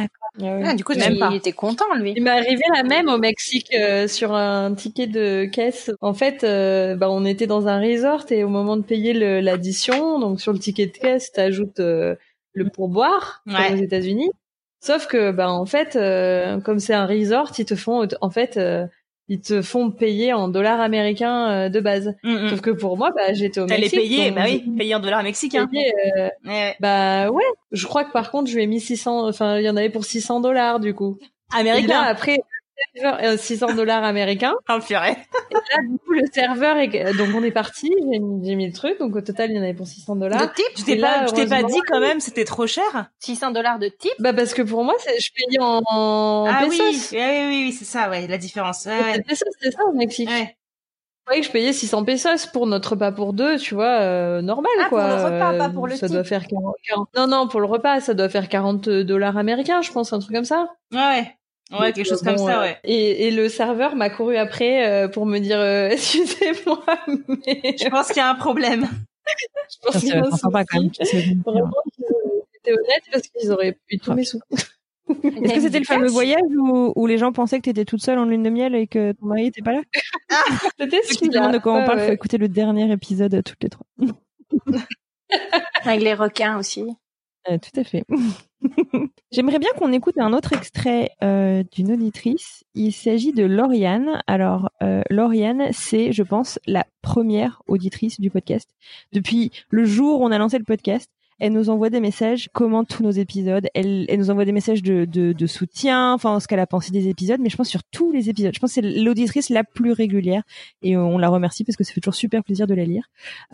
ah, 0.42 0.74
du 0.74 0.84
coup 0.84 0.94
Même 0.94 1.14
il, 1.14 1.18
pas. 1.18 1.28
il 1.30 1.36
était 1.36 1.52
content 1.52 1.84
lui 1.94 2.12
Il 2.16 2.22
m'est 2.22 2.30
arrivé 2.30 2.62
la 2.74 2.82
même 2.82 3.08
au 3.08 3.18
Mexique 3.18 3.68
euh, 3.74 4.08
sur 4.08 4.34
un 4.34 4.74
ticket 4.74 5.06
de 5.06 5.44
caisse. 5.44 5.90
En 6.00 6.14
fait, 6.14 6.44
euh, 6.44 6.94
bah, 6.96 7.08
on 7.10 7.24
était 7.24 7.46
dans 7.46 7.68
un 7.68 7.80
resort 7.80 8.24
et 8.30 8.44
au 8.44 8.48
moment 8.48 8.76
de 8.76 8.82
payer 8.82 9.12
l'addition, 9.40 10.18
donc 10.18 10.40
sur 10.40 10.52
le 10.52 10.58
ticket 10.58 10.86
de 10.86 10.92
caisse, 10.92 11.32
t'ajoutes 11.32 11.80
euh, 11.80 12.16
le 12.54 12.68
pourboire 12.68 13.42
Ouais. 13.46 13.72
aux 13.72 13.76
États-Unis. 13.76 14.30
Sauf 14.84 15.06
que 15.06 15.30
bah 15.32 15.50
en 15.50 15.64
fait, 15.66 15.96
euh, 15.96 16.60
comme 16.60 16.78
c'est 16.78 16.94
un 16.94 17.06
resort, 17.06 17.50
ils 17.58 17.64
te 17.64 17.74
font 17.74 18.06
en 18.20 18.30
fait 18.30 18.56
euh, 18.56 18.86
ils 19.28 19.40
te 19.40 19.60
font 19.62 19.90
payer 19.90 20.32
en 20.32 20.48
dollars 20.48 20.80
américains 20.80 21.50
euh, 21.50 21.68
de 21.68 21.80
base. 21.80 22.14
Mm, 22.22 22.34
mm. 22.44 22.48
Sauf 22.50 22.60
que 22.60 22.70
pour 22.70 22.96
moi, 22.96 23.10
bah 23.16 23.32
j'étais 23.32 23.60
au 23.60 23.66
T'allais 23.66 23.82
Mexique. 23.82 24.00
payer, 24.00 24.26
donc 24.30 24.36
bah 24.38 24.44
oui, 24.46 24.64
payer 24.76 24.94
en 24.94 25.00
dollars 25.00 25.22
mexicains. 25.22 25.68
euh, 25.74 26.28
Ouais, 26.44 26.76
bah 26.80 27.30
ouais, 27.30 27.42
je 27.72 27.86
crois 27.86 28.04
que 28.04 28.12
par 28.12 28.30
contre, 28.30 28.50
je 28.50 28.56
lui 28.56 28.62
ai 28.62 28.66
mis 28.66 28.80
600 28.80 29.28
enfin 29.28 29.58
il 29.58 29.64
y 29.64 29.70
en 29.70 29.76
avait 29.76 29.90
pour 29.90 30.04
600 30.04 30.40
dollars 30.40 30.80
du 30.80 30.94
coup. 30.94 31.18
Et 31.20 31.54
là 31.54 31.60
Américain. 31.60 32.00
après 32.00 32.38
euh, 33.04 33.36
600 33.36 33.74
dollars 33.74 34.04
américains. 34.04 34.54
Oh, 34.68 34.78
purée. 34.86 35.16
Là, 35.52 35.82
du 35.88 35.98
coup, 35.98 36.12
le 36.12 36.24
serveur 36.32 36.76
est... 36.76 36.88
donc 37.16 37.28
on 37.34 37.42
est 37.42 37.50
parti, 37.50 37.90
j'ai 38.12 38.18
mis, 38.18 38.56
mis 38.56 38.66
le 38.66 38.72
truc, 38.72 38.98
donc 38.98 39.14
au 39.16 39.20
total, 39.20 39.50
il 39.50 39.56
y 39.56 39.58
en 39.58 39.62
avait 39.62 39.74
pour 39.74 39.86
600 39.86 40.16
dollars. 40.16 40.40
De 40.40 40.46
type 40.54 40.64
Tu 40.74 40.82
t'es 40.84 40.92
Et 40.92 41.00
pas, 41.00 41.24
t'es 41.26 41.44
dit 41.46 41.80
quand 41.88 42.00
même, 42.00 42.20
c'était 42.20 42.44
trop 42.44 42.66
cher? 42.66 43.10
600 43.20 43.50
dollars 43.52 43.78
de 43.78 43.88
type? 43.88 44.12
Bah 44.18 44.32
parce 44.32 44.54
que 44.54 44.62
pour 44.62 44.84
moi, 44.84 44.94
je 45.06 45.28
payais 45.34 45.58
en, 45.60 46.46
Ah 46.48 46.64
oui, 46.68 46.78
pesos. 46.78 47.12
oui, 47.12 47.18
oui, 47.18 47.46
oui, 47.48 47.62
oui, 47.66 47.72
c'est 47.72 47.84
ça, 47.84 48.08
ouais, 48.10 48.26
la 48.26 48.38
différence. 48.38 48.86
Ouais, 48.86 48.92
ouais. 48.98 49.12
C'est 49.14 49.22
pesos, 49.26 49.44
c'est 49.60 49.70
ça 49.72 49.84
au 49.86 49.92
Mexique. 49.92 50.28
Ouais. 50.28 50.56
Que 51.28 51.42
je 51.42 51.50
payais 51.50 51.72
600 51.72 52.04
pesos 52.04 52.46
pour 52.52 52.68
notre 52.68 52.90
repas 52.90 53.10
pour 53.10 53.32
deux, 53.32 53.56
tu 53.58 53.74
vois, 53.74 53.98
euh, 54.00 54.42
normal 54.42 54.70
Ah, 54.78 54.82
pour 54.88 54.98
quoi. 54.98 55.08
le 55.08 55.14
repas, 55.24 55.52
Euh, 55.54 55.58
pas 55.58 55.68
pour 55.70 55.88
le 55.88 55.96
Ça 55.96 56.06
type. 56.06 56.14
doit 56.14 56.22
faire 56.24 56.46
40, 56.46 56.74
40 56.86 57.08
Non, 57.16 57.26
non, 57.26 57.48
pour 57.48 57.58
le 57.58 57.66
repas, 57.66 57.98
ça 58.00 58.14
doit 58.14 58.28
faire 58.28 58.48
40 58.48 58.88
dollars 58.88 59.36
américains, 59.36 59.82
je 59.82 59.90
pense, 59.90 60.12
un 60.12 60.20
truc 60.20 60.32
comme 60.32 60.44
ça. 60.44 60.68
Ouais, 60.92 61.34
ouais. 61.72 61.92
Quelque 61.92 62.08
chose 62.08 62.22
euh, 62.22 62.26
comme 62.26 62.36
bon, 62.36 62.46
ça, 62.46 62.58
euh, 62.58 62.62
ouais. 62.62 62.78
Et, 62.84 63.28
et 63.28 63.30
le 63.30 63.48
serveur 63.48 63.96
m'a 63.96 64.10
couru 64.10 64.36
après 64.36 64.86
euh, 64.88 65.08
pour 65.08 65.26
me 65.26 65.38
dire 65.38 65.58
euh, 65.58 65.88
excusez-moi, 65.90 66.84
mais 67.28 67.76
Je 67.78 67.88
pense 67.88 68.08
qu'il 68.08 68.18
y 68.18 68.20
a 68.20 68.30
un 68.30 68.34
problème. 68.34 68.86
je 69.26 69.76
pense 69.82 70.00
qu'il 70.00 70.08
y 70.08 70.12
c'est 70.12 70.18
a 70.18 70.26
un 70.26 70.30
sympa 70.36 70.64
quand 70.64 70.80
même. 70.80 70.90
Vraiment, 71.44 71.70
j'étais 72.54 72.72
honnête 72.72 73.02
parce 73.12 73.26
qu'ils 73.28 73.52
auraient 73.52 73.76
eu 73.90 73.98
tous 73.98 74.12
mes 74.12 74.24
sous. 74.24 74.40
Est-ce 75.08 75.54
que 75.54 75.60
c'était 75.60 75.78
le 75.78 75.84
fameux 75.84 76.08
voyage 76.08 76.40
où, 76.58 76.92
où 76.96 77.06
les 77.06 77.18
gens 77.18 77.32
pensaient 77.32 77.58
que 77.58 77.64
tu 77.64 77.70
étais 77.70 77.84
toute 77.84 78.02
seule 78.02 78.18
en 78.18 78.24
lune 78.24 78.42
de 78.42 78.50
miel 78.50 78.74
et 78.74 78.88
que 78.88 79.12
ton 79.12 79.26
mari 79.26 79.46
était 79.46 79.62
pas 79.62 79.72
là? 79.72 79.82
C'était 80.80 81.00
qui 81.00 81.26
se 81.26 81.30
demandent 81.30 81.52
de 81.52 81.58
quoi 81.58 81.74
on 81.74 81.84
parle, 81.84 81.98
ouais. 81.98 82.06
faut 82.06 82.12
écouter 82.12 82.38
le 82.38 82.48
dernier 82.48 82.90
épisode 82.90 83.40
toutes 83.44 83.62
les 83.62 83.68
trois. 83.68 83.86
Avec 85.84 86.02
les 86.02 86.14
requins 86.14 86.58
aussi. 86.58 86.84
Euh, 87.48 87.58
tout 87.58 87.80
à 87.80 87.84
fait. 87.84 88.04
J'aimerais 89.32 89.58
bien 89.58 89.68
qu'on 89.78 89.92
écoute 89.92 90.18
un 90.18 90.32
autre 90.32 90.52
extrait 90.52 91.10
euh, 91.22 91.62
d'une 91.72 91.92
auditrice. 91.92 92.64
Il 92.74 92.92
s'agit 92.92 93.32
de 93.32 93.44
Lauriane. 93.44 94.22
Alors, 94.26 94.70
euh, 94.82 95.02
Lauriane, 95.10 95.68
c'est, 95.72 96.12
je 96.12 96.22
pense, 96.22 96.58
la 96.66 96.84
première 97.02 97.62
auditrice 97.66 98.20
du 98.20 98.30
podcast. 98.30 98.68
Depuis 99.12 99.52
le 99.70 99.84
jour 99.84 100.20
où 100.20 100.24
on 100.24 100.32
a 100.32 100.38
lancé 100.38 100.58
le 100.58 100.64
podcast, 100.64 101.10
elle 101.38 101.52
nous 101.52 101.68
envoie 101.68 101.90
des 101.90 102.00
messages, 102.00 102.48
commente 102.54 102.88
tous 102.88 103.02
nos 103.02 103.10
épisodes. 103.10 103.66
Elle, 103.74 104.06
elle 104.08 104.18
nous 104.18 104.30
envoie 104.30 104.46
des 104.46 104.52
messages 104.52 104.82
de, 104.82 105.04
de, 105.04 105.32
de 105.32 105.46
soutien, 105.46 106.14
enfin 106.14 106.40
ce 106.40 106.48
qu'elle 106.48 106.60
a 106.60 106.66
pensé 106.66 106.92
des 106.92 107.08
épisodes, 107.08 107.40
mais 107.40 107.50
je 107.50 107.56
pense 107.56 107.68
sur 107.68 107.84
tous 107.84 108.10
les 108.10 108.30
épisodes. 108.30 108.52
Je 108.54 108.58
pense 108.58 108.70
que 108.70 108.80
c'est 108.80 109.02
l'auditrice 109.02 109.50
la 109.50 109.62
plus 109.62 109.92
régulière 109.92 110.42
et 110.82 110.96
on 110.96 111.18
la 111.18 111.28
remercie 111.28 111.64
parce 111.64 111.76
que 111.76 111.84
ça 111.84 111.92
fait 111.92 112.00
toujours 112.00 112.14
super 112.14 112.42
plaisir 112.42 112.66
de 112.66 112.74
la 112.74 112.84
lire. 112.84 113.04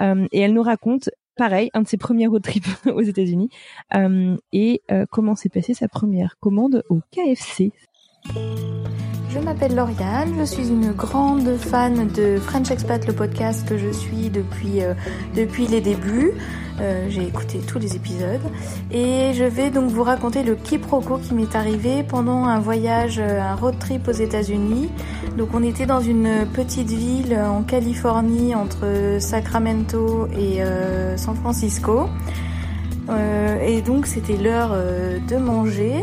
Euh, 0.00 0.26
et 0.30 0.40
elle 0.40 0.52
nous 0.52 0.62
raconte, 0.62 1.10
pareil, 1.36 1.70
un 1.74 1.82
de 1.82 1.88
ses 1.88 1.96
premiers 1.96 2.26
road 2.26 2.42
trips 2.42 2.66
aux 2.86 3.02
États-Unis 3.02 3.50
euh, 3.94 4.36
et 4.52 4.82
euh, 4.90 5.06
comment 5.10 5.34
s'est 5.34 5.48
passée 5.48 5.74
sa 5.74 5.88
première 5.88 6.38
commande 6.40 6.82
au 6.88 7.00
KFC. 7.10 7.72
Je 9.32 9.38
m'appelle 9.38 9.74
Lauriane, 9.74 10.34
je 10.38 10.44
suis 10.44 10.68
une 10.68 10.92
grande 10.92 11.56
fan 11.56 12.06
de 12.08 12.36
French 12.36 12.70
Expat, 12.70 13.06
le 13.06 13.14
podcast 13.14 13.66
que 13.66 13.78
je 13.78 13.88
suis 13.88 14.28
depuis, 14.28 14.82
euh, 14.82 14.92
depuis 15.34 15.66
les 15.66 15.80
débuts. 15.80 16.32
Euh, 16.80 17.06
J'ai 17.08 17.28
écouté 17.28 17.60
tous 17.66 17.78
les 17.78 17.96
épisodes 17.96 18.42
et 18.90 19.32
je 19.32 19.44
vais 19.44 19.70
donc 19.70 19.90
vous 19.90 20.02
raconter 20.02 20.42
le 20.42 20.54
quiproquo 20.54 21.16
qui 21.16 21.32
m'est 21.32 21.56
arrivé 21.56 22.02
pendant 22.02 22.44
un 22.44 22.60
voyage, 22.60 23.18
euh, 23.18 23.40
un 23.40 23.54
road 23.54 23.78
trip 23.78 24.06
aux 24.06 24.12
États-Unis. 24.12 24.90
Donc 25.38 25.48
on 25.54 25.62
était 25.62 25.86
dans 25.86 26.00
une 26.00 26.46
petite 26.52 26.90
ville 26.90 27.34
en 27.34 27.62
Californie 27.62 28.54
entre 28.54 29.16
Sacramento 29.18 30.28
et 30.38 30.60
San 31.16 31.36
Francisco. 31.36 32.06
Et 33.66 33.80
donc 33.80 34.06
c'était 34.06 34.36
l'heure 34.36 34.76
de 35.28 35.36
manger. 35.36 36.02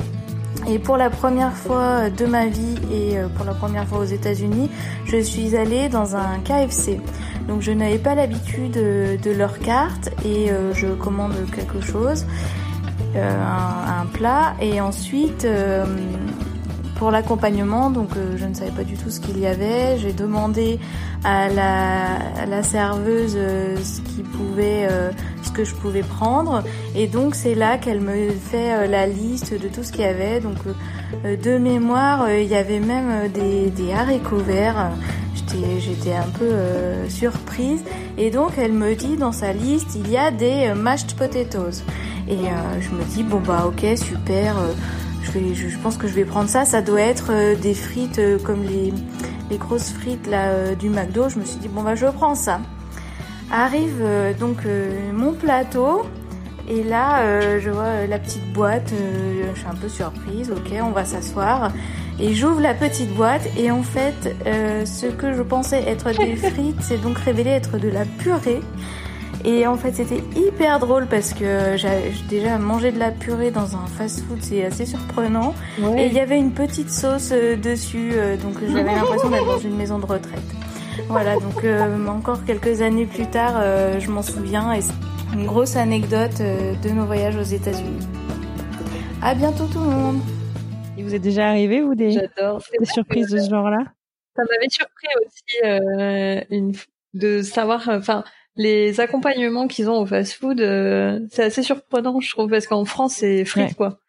Et 0.68 0.80
pour 0.80 0.98
la 0.98 1.10
première 1.10 1.54
fois 1.54 2.10
de 2.10 2.26
ma 2.26 2.48
vie 2.48 2.76
et 2.92 3.18
euh, 3.18 3.28
pour 3.30 3.46
la 3.46 3.54
première 3.54 3.88
fois 3.88 4.00
aux 4.00 4.06
États-Unis, 4.06 4.70
je 5.06 5.18
suis 5.18 5.56
allée 5.56 5.90
dans 5.90 6.16
un 6.16 6.40
KFC. 6.44 7.00
Donc 7.48 7.62
je 7.62 7.72
n'avais 7.72 7.98
pas 7.98 8.16
l'habitude 8.16 8.78
euh, 8.78 9.18
de 9.18 9.32
leur 9.32 9.60
carte 9.60 10.10
et 10.26 10.52
euh, 10.52 10.74
je 10.74 10.88
commande 10.88 11.34
quelque 11.56 11.82
chose, 11.82 12.26
euh, 13.16 13.44
un, 14.02 14.06
plat 14.06 14.54
et 14.62 14.82
ensuite 14.82 15.46
euh, 15.46 15.86
pour 17.00 17.12
l'accompagnement, 17.12 17.90
donc 17.90 18.10
euh, 18.18 18.36
je 18.36 18.46
ne 18.46 18.54
savais 18.54 18.72
pas 18.72 18.84
du 18.84 18.96
tout 18.96 19.10
ce 19.10 19.22
qu'il 19.22 19.40
y 19.40 19.48
avait. 19.48 19.98
J'ai 19.98 20.12
demandé 20.12 20.80
à 21.24 21.48
la, 21.48 22.62
serveuse 22.62 23.36
euh, 23.38 23.78
ce 23.78 24.02
qui 24.02 24.22
pouvait, 24.22 24.86
euh, 24.92 25.10
je 25.64 25.74
pouvais 25.76 26.04
prendre, 26.04 26.64
et 26.96 27.08
donc 27.08 27.36
c'est 27.36 27.56
là 27.56 27.78
qu'elle 27.78 28.02
me 28.02 28.30
fait 28.30 28.74
euh, 28.74 28.88
la 28.88 29.06
liste 29.08 29.54
de 29.54 29.68
tout 29.68 29.84
ce 29.84 29.92
qu'il 29.92 30.02
y 30.02 30.06
avait. 30.06 30.40
Donc 30.40 30.58
euh, 31.26 31.36
de 31.36 31.58
mémoire, 31.58 32.24
euh, 32.24 32.40
il 32.40 32.48
y 32.48 32.56
avait 32.56 32.80
même 32.80 33.10
euh, 33.10 33.28
des, 33.28 33.70
des 33.70 33.94
haricots 33.94 34.38
verts. 34.38 34.92
J'étais, 35.80 36.14
un 36.14 36.30
peu 36.38 36.46
euh, 36.46 37.10
surprise, 37.10 37.82
et 38.20 38.30
donc 38.30 38.52
elle 38.58 38.72
me 38.72 38.94
dit 38.94 39.18
dans 39.18 39.32
sa 39.32 39.52
liste 39.52 39.96
il 39.96 40.12
y 40.12 40.16
a 40.16 40.30
des 40.30 40.68
euh, 40.68 40.76
mashed 40.76 41.16
potatoes. 41.16 41.84
Et 42.28 42.34
euh, 42.34 42.82
je 42.82 42.90
me 42.92 43.04
dis 43.06 43.24
bon 43.24 43.40
bah 43.40 43.66
ok 43.66 43.98
super. 43.98 44.60
euh, 44.60 44.74
je, 45.24 45.78
pense 45.78 45.98
que 45.98 46.08
je 46.08 46.14
vais 46.14 46.26
prendre 46.26 46.50
ça. 46.50 46.66
Ça 46.66 46.82
doit 46.82 47.02
être 47.02 47.32
euh, 47.32 47.56
des 47.56 47.74
frites 47.74 48.20
euh, 48.20 48.38
comme 48.38 48.64
les, 48.64 48.94
les 49.50 49.58
grosses 49.58 49.90
frites 49.90 50.28
là 50.28 50.50
euh, 50.50 50.76
du 50.76 50.90
McDo. 50.90 51.30
Je 51.30 51.40
me 51.40 51.46
suis 51.46 51.58
dit 51.58 51.68
bon 51.68 51.82
bah 51.82 51.96
je 51.96 52.06
prends 52.06 52.36
ça. 52.36 52.60
Arrive 53.52 53.98
euh, 54.02 54.34
donc 54.34 54.58
euh, 54.66 55.12
mon 55.14 55.34
plateau 55.34 56.04
et 56.70 56.84
là 56.84 57.22
euh, 57.22 57.60
je 57.60 57.70
vois 57.72 57.84
euh, 57.84 58.08
la 58.08 58.20
petite 58.20 58.46
boîte. 58.54 58.92
euh, 58.94 59.44
je 59.56 59.60
suis 59.60 59.68
un 59.68 59.74
peu 59.76 59.90
surprise. 59.90 60.52
Ok, 60.52 60.72
on 60.84 60.92
va 60.92 61.04
s'asseoir 61.06 61.72
et 62.20 62.34
j'ouvre 62.36 62.62
la 62.62 62.74
petite 62.76 63.14
boîte 63.16 63.50
et 63.58 63.72
en 63.72 63.82
fait 63.82 64.36
euh, 64.46 64.86
ce 64.86 65.08
que 65.08 65.34
je 65.34 65.42
pensais 65.42 65.82
être 65.88 66.12
des 66.18 66.36
frites 66.52 66.82
s'est 66.82 66.98
donc 66.98 67.18
révélé 67.18 67.50
être 67.52 67.78
de 67.80 67.90
la 67.90 68.06
purée. 68.06 68.62
Et 69.46 69.66
en 69.66 69.78
fait, 69.78 69.94
c'était 69.94 70.22
hyper 70.36 70.80
drôle 70.80 71.06
parce 71.08 71.34
que 71.34 71.78
j'ai 71.78 72.12
déjà 72.28 72.58
mangé 72.58 72.92
de 72.92 73.00
la 73.00 73.10
purée 73.10 73.52
dans 73.52 73.78
un 73.78 73.88
fast-food, 73.88 74.40
c'est 74.42 74.66
assez 74.66 74.86
surprenant. 74.86 75.56
Et 75.98 76.08
il 76.08 76.14
y 76.14 76.20
avait 76.20 76.38
une 76.38 76.52
petite 76.52 76.90
sauce 76.90 77.30
dessus, 77.32 78.12
donc 78.44 78.56
j'avais 78.70 78.94
l'impression 78.94 79.30
d'être 79.30 79.46
dans 79.46 79.60
une 79.60 79.78
maison 79.78 79.98
de 79.98 80.06
retraite. 80.06 80.44
Voilà, 81.08 81.36
donc 81.40 81.64
euh, 81.64 82.08
encore 82.08 82.44
quelques 82.46 82.82
années 82.82 83.06
plus 83.06 83.26
tard, 83.28 83.54
euh, 83.58 84.00
je 84.00 84.10
m'en 84.12 84.22
souviens 84.22 84.74
et 84.74 84.82
c'est 84.82 84.94
une 85.34 85.46
grosse 85.46 85.76
anecdote 85.76 86.40
euh, 86.42 86.74
de 86.76 86.90
nos 86.90 87.06
voyages 87.06 87.36
aux 87.36 87.42
États-Unis. 87.44 88.06
À 89.22 89.34
bientôt 89.36 89.66
tout 89.66 89.80
le 89.80 89.90
monde. 89.90 90.20
Il 90.98 91.04
vous 91.06 91.16
est 91.16 91.20
déjà 91.20 91.48
arrivé, 91.50 91.82
vous, 91.82 91.96
des, 91.96 92.12
J'adore. 92.12 92.62
Des 92.80 92.86
surprises 92.86 93.28
de 93.30 93.40
ce 93.40 93.50
genre-là? 93.50 93.80
Ça 94.36 94.44
m'avait 94.50 94.70
surpris 94.70 95.08
aussi 95.26 95.66
euh, 95.66 96.42
une, 96.50 96.74
de 97.14 97.42
savoir, 97.42 97.88
euh, 97.90 97.98
enfin, 98.00 98.24
les 98.56 99.00
accompagnements 99.00 99.68
qu'ils 99.68 99.90
ont 99.90 100.00
au 100.02 100.06
fast-food, 100.06 100.60
euh, 100.62 101.20
c'est 101.32 101.44
assez 101.44 101.64
surprenant, 101.64 102.20
je 102.20 102.30
trouve, 102.32 102.50
parce 102.50 102.68
qu'en 102.68 102.86
France, 102.86 103.16
c'est 103.16 103.46
frites, 103.46 103.70
Ouais. 103.70 103.74
quoi. 103.76 104.00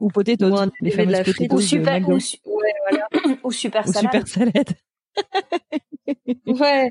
Ou 0.00 0.08
potatoes, 0.08 0.50
Ou 0.50 0.56
un 0.56 0.66
les 0.80 0.90
dérivé 0.90 1.06
de 1.06 1.12
fameuses 1.12 1.12
la 1.26 1.32
frite. 1.32 1.52
Ou 1.52 1.56
de 1.56 1.60
super, 1.62 2.08
ou, 2.08 2.20
su- 2.20 2.36
Ouais, 2.44 2.72
voilà. 2.90 3.08
ou 3.44 3.50
super 3.50 3.86
Ou 3.88 3.92
salade. 3.92 4.10
super 4.12 4.28
salade. 4.28 4.70
Ouais. 6.46 6.90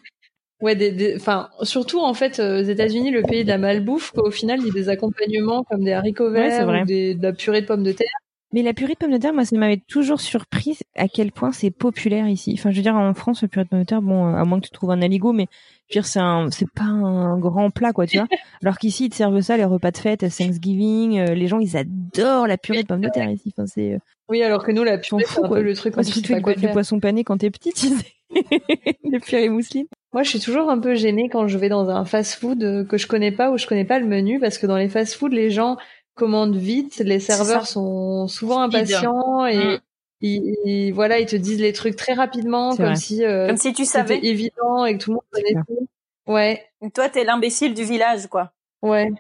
Ouais, 0.61 0.75
des, 0.75 1.15
enfin, 1.17 1.49
surtout 1.63 1.99
en 1.99 2.13
fait, 2.13 2.39
euh, 2.39 2.61
aux 2.61 2.63
États-Unis, 2.63 3.11
le 3.11 3.23
pays 3.23 3.43
de 3.43 3.49
la 3.49 3.57
malbouffe, 3.57 4.11
quoi, 4.11 4.27
au 4.27 4.31
final, 4.31 4.59
il 4.61 4.67
y 4.67 4.69
a 4.69 4.73
des 4.73 4.89
accompagnements 4.89 5.63
comme 5.63 5.83
des 5.83 5.91
haricots 5.91 6.31
verts 6.31 6.67
ou 6.67 6.85
des, 6.85 7.13
de 7.13 7.21
la 7.21 7.33
purée 7.33 7.61
de 7.61 7.67
pommes 7.67 7.83
de 7.83 7.91
terre. 7.91 8.07
Mais 8.53 8.61
la 8.61 8.73
purée 8.73 8.93
de 8.93 8.97
pommes 8.97 9.11
de 9.11 9.17
terre, 9.17 9.33
moi, 9.33 9.43
ça 9.43 9.57
m'avait 9.57 9.81
toujours 9.85 10.21
surpris 10.21 10.79
à 10.95 11.09
quel 11.09 11.33
point 11.33 11.51
c'est 11.51 11.71
populaire 11.71 12.29
ici. 12.29 12.55
Enfin, 12.57 12.71
je 12.71 12.77
veux 12.77 12.83
dire, 12.83 12.95
en 12.95 13.13
France, 13.13 13.41
la 13.41 13.49
purée 13.49 13.65
de 13.65 13.69
pommes 13.69 13.81
de 13.81 13.85
terre, 13.85 14.01
bon, 14.01 14.27
euh, 14.27 14.37
à 14.37 14.45
moins 14.45 14.61
que 14.61 14.67
tu 14.67 14.71
trouves 14.71 14.91
un 14.91 15.01
aligot, 15.01 15.33
mais 15.33 15.47
je 15.89 15.97
veux 15.97 16.01
dire, 16.01 16.05
c'est 16.05 16.21
un, 16.21 16.49
c'est 16.51 16.71
pas 16.71 16.85
un 16.85 17.37
grand 17.37 17.69
plat, 17.69 17.91
quoi, 17.91 18.07
tu 18.07 18.17
vois. 18.17 18.27
Alors 18.63 18.77
qu'ici, 18.77 19.07
ils 19.07 19.09
te 19.09 19.15
servent 19.15 19.41
ça, 19.41 19.57
les 19.57 19.65
repas 19.65 19.91
de 19.91 19.97
fête, 19.97 20.21
Thanksgiving, 20.21 21.19
euh, 21.19 21.33
les 21.33 21.47
gens, 21.47 21.59
ils 21.59 21.75
adorent 21.75 22.47
la 22.47 22.57
purée 22.57 22.83
de 22.83 22.87
pommes 22.87 23.01
de 23.01 23.09
terre 23.09 23.29
ici. 23.29 23.53
Enfin, 23.57 23.67
c'est, 23.67 23.99
Oui, 24.29 24.41
alors 24.41 24.63
que 24.63 24.71
nous, 24.71 24.85
la 24.85 24.99
purée, 24.99 25.25
c'est 25.27 25.43
un 25.43 25.49
peu 25.49 25.61
le 25.61 25.75
truc 25.75 25.95
Moi, 25.95 26.05
tu 26.05 26.21
fais 26.21 26.39
du, 26.55 26.67
poisson 26.69 27.01
pané 27.01 27.25
quand 27.25 27.37
t'es 27.37 27.51
petit, 27.51 27.73
tu 27.73 27.89
sais. 27.89 28.14
les 29.03 29.19
purées 29.19 29.49
mousseline. 29.49 29.87
Moi, 30.13 30.23
je 30.23 30.29
suis 30.29 30.39
toujours 30.39 30.69
un 30.69 30.79
peu 30.79 30.95
gênée 30.95 31.29
quand 31.29 31.47
je 31.47 31.57
vais 31.57 31.69
dans 31.69 31.89
un 31.89 32.05
fast-food 32.05 32.63
euh, 32.63 32.83
que 32.85 32.97
je 32.97 33.05
connais 33.07 33.31
pas 33.31 33.51
ou 33.51 33.57
je 33.57 33.67
connais 33.67 33.83
pas 33.85 33.99
le 33.99 34.05
menu 34.05 34.39
parce 34.39 34.57
que 34.57 34.65
dans 34.65 34.77
les 34.77 34.87
fast-food, 34.89 35.33
les 35.33 35.49
gens 35.51 35.77
commandent 36.15 36.55
vite, 36.55 36.99
les 36.99 37.19
serveurs 37.19 37.67
sont 37.67 38.27
souvent 38.29 38.61
impatients 38.61 39.45
et 39.45 39.57
Mm. 39.75 39.79
ils, 40.21 40.55
ils- 40.65 40.91
voilà, 40.93 41.19
ils 41.19 41.25
te 41.25 41.35
disent 41.35 41.59
les 41.59 41.73
trucs 41.73 41.97
très 41.97 42.13
rapidement 42.13 42.75
comme 42.77 42.85
vrai. 42.85 42.95
si 42.95 43.25
euh, 43.25 43.47
Comme 43.47 43.57
si 43.57 43.73
tu 43.73 43.83
savais. 43.83 44.15
c'était 44.15 44.27
évident 44.27 44.85
et 44.85 44.97
que 44.97 45.03
tout 45.03 45.09
le 45.11 45.15
monde 45.15 45.23
connaissait. 45.31 45.87
Ouais, 46.27 46.65
Toi, 46.93 47.09
t'es 47.09 47.23
l'imbécile 47.25 47.73
du 47.73 47.83
village, 47.83 48.27
quoi. 48.27 48.51
ouais. 48.81 49.11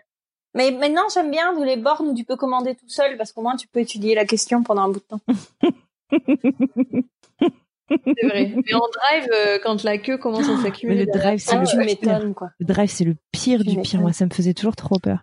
Mais 0.55 0.71
maintenant, 0.71 1.03
j'aime 1.13 1.29
bien 1.31 1.53
les 1.65 1.75
bornes 1.75 2.07
où 2.07 2.15
tu 2.15 2.23
peux 2.23 2.37
commander 2.37 2.75
tout 2.75 2.87
seul 2.87 3.17
parce 3.17 3.33
qu'au 3.33 3.41
moins 3.41 3.57
tu 3.57 3.67
peux 3.67 3.81
étudier 3.81 4.15
la 4.15 4.23
question 4.23 4.63
pendant 4.63 4.83
un 4.83 4.89
bout 4.89 5.01
de 5.01 5.05
temps. 5.05 5.19
C'est 7.89 8.27
vrai. 8.27 8.53
Mais 8.55 8.73
en 8.73 8.79
drive, 8.79 9.29
euh, 9.33 9.59
quand 9.63 9.83
la 9.83 9.97
queue 9.97 10.17
commence 10.17 10.49
à 10.49 10.57
s'accumuler, 10.57 11.05
le 11.05 11.11
drive, 11.11 11.39
c'est 11.39 11.55
le 11.55 12.33
quoi. 12.33 12.49
Drive, 12.59 12.89
c'est 12.89 13.05
le 13.05 13.15
pire 13.31 13.61
Tu 13.61 13.69
du 13.75 13.81
pire. 13.81 14.01
Moi, 14.01 14.13
ça 14.13 14.25
me 14.25 14.31
faisait 14.31 14.53
toujours 14.53 14.75
trop 14.75 14.99
peur. 14.99 15.19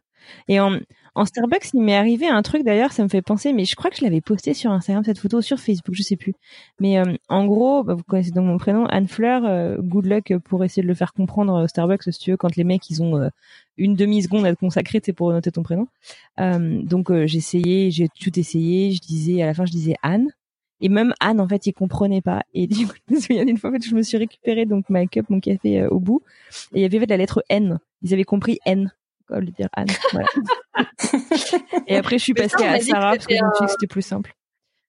Et 0.46 0.60
en, 0.60 0.78
en 1.16 1.24
Starbucks, 1.24 1.74
il 1.74 1.82
m'est 1.82 1.96
arrivé 1.96 2.28
un 2.28 2.42
truc 2.42 2.62
d'ailleurs, 2.62 2.92
ça 2.92 3.02
me 3.02 3.08
fait 3.08 3.22
penser, 3.22 3.52
mais 3.52 3.64
je 3.64 3.74
crois 3.74 3.90
que 3.90 3.96
je 3.96 4.04
l'avais 4.04 4.20
posté 4.20 4.54
sur 4.54 4.70
Instagram 4.70 5.02
cette 5.04 5.18
photo, 5.18 5.40
sur 5.42 5.58
Facebook, 5.58 5.96
je 5.96 6.02
sais 6.04 6.16
plus. 6.16 6.34
Mais 6.78 6.98
euh, 6.98 7.16
en 7.28 7.44
gros, 7.46 7.82
bah, 7.82 7.94
vous 7.94 8.04
connaissez 8.04 8.30
donc 8.30 8.46
mon 8.46 8.56
prénom, 8.56 8.86
Anne 8.86 9.08
Fleur. 9.08 9.44
euh, 9.44 9.78
good 9.78 10.06
luck 10.06 10.32
pour 10.44 10.62
essayer 10.64 10.82
de 10.82 10.86
le 10.86 10.94
faire 10.94 11.12
comprendre 11.12 11.64
au 11.64 11.66
Starbucks, 11.66 12.04
si 12.04 12.18
tu 12.20 12.30
veux, 12.30 12.36
quand 12.36 12.54
les 12.54 12.62
mecs 12.62 12.88
ils 12.88 13.02
ont 13.02 13.30
une 13.76 13.96
demi 13.96 14.22
seconde 14.22 14.46
à 14.46 14.54
te 14.54 14.60
consacrer, 14.60 15.00
c'est 15.04 15.12
pour 15.12 15.32
noter 15.32 15.50
ton 15.50 15.64
prénom. 15.64 15.88
Donc 16.38 17.10
essayé, 17.10 17.90
j'ai 17.90 18.08
tout 18.08 18.38
essayé. 18.38 18.92
Je 18.92 19.00
disais 19.00 19.42
à 19.42 19.46
la 19.46 19.54
fin, 19.54 19.64
je 19.64 19.72
disais 19.72 19.96
Anne. 20.02 20.28
Et 20.82 20.88
même 20.90 21.14
Anne, 21.20 21.40
en 21.40 21.48
fait, 21.48 21.66
il 21.66 21.72
comprenait 21.72 22.20
pas. 22.20 22.42
Et 22.52 22.66
du 22.66 22.86
coup, 22.86 22.94
je 23.08 23.14
me 23.14 23.20
souviens 23.20 23.44
d'une 23.46 23.56
fois, 23.56 23.70
en 23.70 23.72
fait, 23.72 23.84
je 23.88 23.94
me 23.94 24.02
suis 24.02 24.18
récupéré 24.18 24.66
donc 24.66 24.90
ma 24.90 25.06
cup, 25.06 25.26
mon 25.30 25.40
café 25.40 25.80
euh, 25.80 25.88
au 25.88 25.98
bout, 26.00 26.22
et 26.74 26.80
il 26.80 26.82
y 26.82 26.84
avait 26.84 26.98
en 26.98 27.00
fait, 27.00 27.06
la 27.06 27.16
lettre 27.16 27.42
N. 27.48 27.78
Ils 28.02 28.12
avaient 28.12 28.24
compris 28.24 28.58
N, 28.66 28.92
lieu 29.30 29.40
de 29.46 29.50
dire 29.52 29.68
Anne. 29.74 29.86
Voilà. 30.12 30.26
et 31.86 31.96
après, 31.96 32.18
je 32.18 32.24
suis 32.24 32.32
Mais 32.36 32.42
passée 32.42 32.64
à 32.64 32.80
Sarah 32.80 33.12
parce 33.12 33.26
que 33.26 33.32
c'était 33.34 33.38
je 33.38 33.44
me 33.44 33.50
suis 33.54 33.58
dit 33.58 33.62
un- 33.62 33.66
que 33.66 33.70
c'était 33.72 33.86
plus 33.86 34.02
simple. 34.02 34.34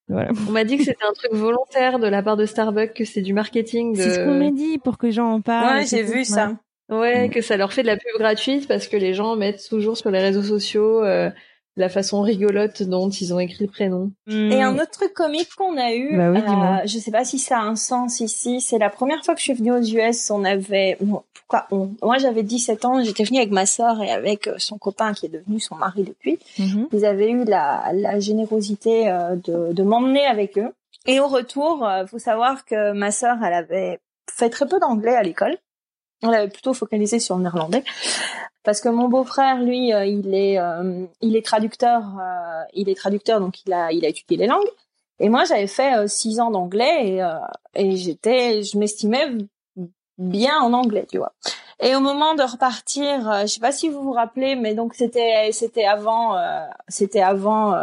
Voilà. 0.09 0.31
On 0.47 0.51
m'a 0.51 0.63
dit 0.65 0.77
que 0.77 0.83
c'était 0.83 1.05
un 1.07 1.13
truc 1.13 1.31
volontaire 1.33 1.97
de 1.99 2.07
la 2.07 2.21
part 2.21 2.35
de 2.35 2.45
Starbucks, 2.45 2.93
que 2.93 3.05
c'est 3.05 3.21
du 3.21 3.33
marketing. 3.33 3.93
De... 3.95 4.01
C'est 4.01 4.15
ce 4.15 4.19
qu'on 4.25 4.37
m'a 4.37 4.51
dit 4.51 4.77
pour 4.77 4.97
que 4.97 5.05
les 5.05 5.11
gens 5.13 5.31
en 5.31 5.41
parlent. 5.41 5.77
Ouais, 5.77 5.85
j'ai 5.85 6.03
vu 6.03 6.25
ça. 6.25 6.57
Ouais, 6.89 7.27
Mm. 7.27 7.31
que 7.31 7.41
ça 7.41 7.55
leur 7.55 7.71
fait 7.71 7.81
de 7.83 7.87
la 7.87 7.95
pub 7.95 8.19
gratuite 8.19 8.67
parce 8.67 8.87
que 8.89 8.97
les 8.97 9.13
gens 9.13 9.37
mettent 9.37 9.65
toujours 9.69 9.95
sur 9.95 10.11
les 10.11 10.19
réseaux 10.19 10.43
sociaux 10.43 11.01
euh, 11.03 11.29
la 11.75 11.89
façon 11.89 12.21
rigolote 12.21 12.83
dont 12.83 13.09
ils 13.09 13.33
ont 13.33 13.39
écrit 13.39 13.65
le 13.65 13.69
prénom. 13.71 14.11
Mm. 14.27 14.51
Et 14.51 14.61
un 14.61 14.75
autre 14.75 14.91
truc 14.91 15.13
comique 15.13 15.53
qu'on 15.55 15.77
a 15.77 15.93
eu, 15.93 16.15
Bah 16.15 16.31
oui, 16.31 16.39
euh, 16.39 16.85
je 16.85 16.97
sais 16.99 17.11
pas 17.11 17.25
si 17.25 17.39
ça 17.39 17.59
a 17.59 17.61
un 17.63 17.75
sens 17.75 18.19
ici, 18.19 18.61
c'est 18.61 18.77
la 18.77 18.89
première 18.89 19.23
fois 19.23 19.33
que 19.33 19.39
je 19.39 19.45
suis 19.45 19.53
venue 19.53 19.71
aux 19.71 19.81
US, 19.81 20.29
on 20.29 20.43
avait, 20.43 20.97
pourquoi 20.99 21.67
on 21.71 21.91
Moi 22.01 22.17
j'avais 22.17 22.43
17 22.43 22.85
ans, 22.85 23.03
j'étais 23.03 23.23
venue 23.23 23.39
avec 23.39 23.51
ma 23.51 23.65
sœur 23.65 24.01
et 24.01 24.11
avec 24.11 24.47
euh, 24.47 24.55
son 24.57 24.77
copain 24.77 25.13
qui 25.13 25.25
est 25.25 25.29
devenu 25.29 25.59
son 25.59 25.75
mari 25.75 26.03
depuis. 26.03 26.39
Mhm. 26.59 26.87
Ils 26.93 27.05
avaient 27.05 27.31
eu 27.31 27.43
la, 27.43 27.91
la 27.93 28.19
générosité 28.19 29.09
euh, 29.09 29.35
de, 29.35 29.73
de 29.73 29.83
m'emmener 29.83 30.25
avec 30.25 30.57
eux. 30.57 30.73
Et 31.05 31.19
au 31.19 31.27
retour, 31.27 31.85
euh, 31.85 32.05
faut 32.05 32.19
savoir 32.19 32.65
que 32.65 32.93
ma 32.93 33.11
sœur, 33.11 33.37
elle 33.43 33.53
avait 33.53 33.99
fait 34.31 34.49
très 34.49 34.67
peu 34.67 34.79
d'anglais 34.79 35.15
à 35.15 35.23
l'école. 35.23 35.57
Elle 36.23 36.33
avait 36.33 36.49
plutôt 36.49 36.73
focalisé 36.73 37.19
sur 37.19 37.35
le 37.35 37.43
néerlandais. 37.43 37.83
Parce 38.63 38.79
que 38.79 38.89
mon 38.89 39.09
beau-frère, 39.09 39.61
lui, 39.61 39.93
euh, 39.93 40.05
il 40.05 40.33
est, 40.33 40.57
euh, 40.57 41.05
il 41.21 41.35
est 41.35 41.45
traducteur, 41.45 42.01
euh, 42.19 42.63
il 42.73 42.87
est 42.89 42.95
traducteur, 42.95 43.41
donc 43.41 43.65
il 43.65 43.73
a, 43.73 43.91
il 43.91 44.05
a 44.05 44.07
étudié 44.07 44.37
les 44.37 44.47
langues. 44.47 44.69
Et 45.19 45.29
moi, 45.29 45.43
j'avais 45.43 45.67
fait 45.67 45.95
euh, 45.97 46.07
six 46.07 46.39
ans 46.39 46.49
d'anglais 46.49 47.07
et, 47.07 47.23
euh, 47.23 47.35
et 47.75 47.97
j'étais, 47.97 48.63
je 48.63 48.77
m'estimais 48.77 49.27
bien 50.17 50.59
en 50.61 50.71
anglais, 50.73 51.05
tu 51.11 51.17
vois. 51.17 51.33
Et 51.81 51.95
au 51.95 51.99
moment 51.99 52.35
de 52.35 52.43
repartir, 52.43 53.41
je 53.41 53.47
sais 53.47 53.59
pas 53.59 53.73
si 53.73 53.89
vous 53.89 54.01
vous 54.01 54.13
rappelez, 54.13 54.55
mais 54.55 54.73
donc 54.73 54.93
c'était, 54.93 55.51
c'était 55.51 55.85
avant, 55.85 56.37
c'était 56.87 57.21
avant, 57.21 57.73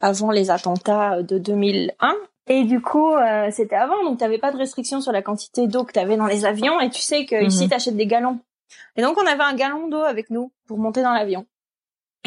avant 0.00 0.30
les 0.30 0.50
attentats 0.50 1.22
de 1.22 1.38
2001. 1.38 2.14
Et 2.48 2.64
du 2.64 2.80
coup, 2.80 3.12
euh, 3.14 3.48
c'était 3.50 3.74
avant, 3.76 4.02
donc 4.04 4.18
t'avais 4.18 4.38
pas 4.38 4.52
de 4.52 4.56
restriction 4.56 5.00
sur 5.00 5.10
la 5.12 5.22
quantité 5.22 5.66
d'eau 5.66 5.84
que 5.84 5.92
t'avais 5.92 6.16
dans 6.16 6.26
les 6.26 6.44
avions. 6.44 6.78
Et 6.80 6.90
tu 6.90 7.00
sais 7.00 7.24
que 7.26 7.44
ici, 7.44 7.64
Mhm. 7.64 7.70
t'achètes 7.70 7.96
des 7.96 8.06
galons. 8.06 8.38
Et 8.96 9.02
donc, 9.02 9.16
on 9.20 9.26
avait 9.26 9.42
un 9.42 9.54
galon 9.54 9.88
d'eau 9.88 10.00
avec 10.02 10.30
nous 10.30 10.52
pour 10.66 10.78
monter 10.78 11.02
dans 11.02 11.12
l'avion. 11.12 11.46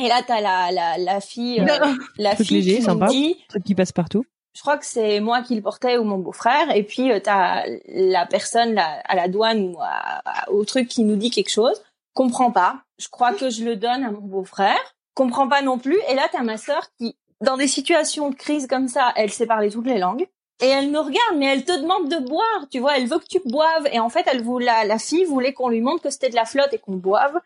Et 0.01 0.07
là, 0.07 0.21
t'as 0.25 0.41
la, 0.41 0.71
la, 0.71 0.97
la 0.97 1.19
fille, 1.21 1.61
euh, 1.61 1.95
la 2.17 2.35
fille 2.35 2.57
léger, 2.61 2.77
qui 2.77 2.81
sympa. 2.83 3.07
dit, 3.07 3.35
Truc 3.49 3.63
qui 3.63 3.75
passe 3.75 3.91
partout. 3.91 4.23
je 4.55 4.61
crois 4.61 4.77
que 4.77 4.85
c'est 4.85 5.19
moi 5.19 5.41
qui 5.41 5.55
le 5.55 5.61
portais 5.61 5.97
ou 5.97 6.03
mon 6.03 6.17
beau-frère. 6.17 6.73
Et 6.75 6.83
puis, 6.83 7.11
euh, 7.11 7.19
t'as 7.21 7.63
la 7.87 8.25
personne 8.25 8.73
là, 8.73 9.01
à 9.05 9.15
la 9.15 9.27
douane 9.27 9.73
ou 9.73 9.77
à- 9.81 10.21
au 10.49 10.63
truc 10.65 10.87
qui 10.87 11.03
nous 11.03 11.15
dit 11.17 11.31
quelque 11.31 11.49
chose. 11.51 11.81
Comprend 12.13 12.51
pas. 12.51 12.81
Je 12.97 13.07
crois 13.09 13.33
que 13.33 13.49
je 13.49 13.63
le 13.63 13.75
donne 13.77 14.03
à 14.03 14.11
mon 14.11 14.21
beau-frère. 14.21 14.79
Comprend 15.15 15.47
pas 15.49 15.61
non 15.61 15.77
plus. 15.77 15.97
Et 16.09 16.15
là, 16.15 16.27
t'as 16.31 16.43
ma 16.43 16.57
sœur 16.57 16.87
qui, 16.97 17.15
dans 17.41 17.57
des 17.57 17.67
situations 17.67 18.29
de 18.29 18.35
crise 18.35 18.67
comme 18.67 18.87
ça, 18.87 19.13
elle 19.15 19.31
sait 19.31 19.45
parler 19.45 19.69
toutes 19.69 19.87
les 19.87 19.97
langues. 19.97 20.27
Et 20.61 20.67
elle 20.67 20.91
nous 20.91 21.01
regarde, 21.01 21.37
mais 21.37 21.45
elle 21.45 21.63
te 21.63 21.79
demande 21.79 22.09
de 22.09 22.17
boire, 22.17 22.67
tu 22.69 22.79
vois. 22.79 22.97
Elle 22.97 23.07
veut 23.07 23.19
que 23.19 23.27
tu 23.27 23.39
boives. 23.45 23.87
Et 23.93 23.99
en 23.99 24.09
fait, 24.09 24.25
elle 24.29 24.43
voulait, 24.43 24.65
la, 24.65 24.83
la 24.83 24.99
fille 24.99 25.23
voulait 25.23 25.53
qu'on 25.53 25.69
lui 25.69 25.79
montre 25.79 26.03
que 26.03 26.09
c'était 26.09 26.29
de 26.29 26.35
la 26.35 26.43
flotte 26.43 26.73
et 26.73 26.79
qu'on 26.79 26.95
boive. 26.95 27.39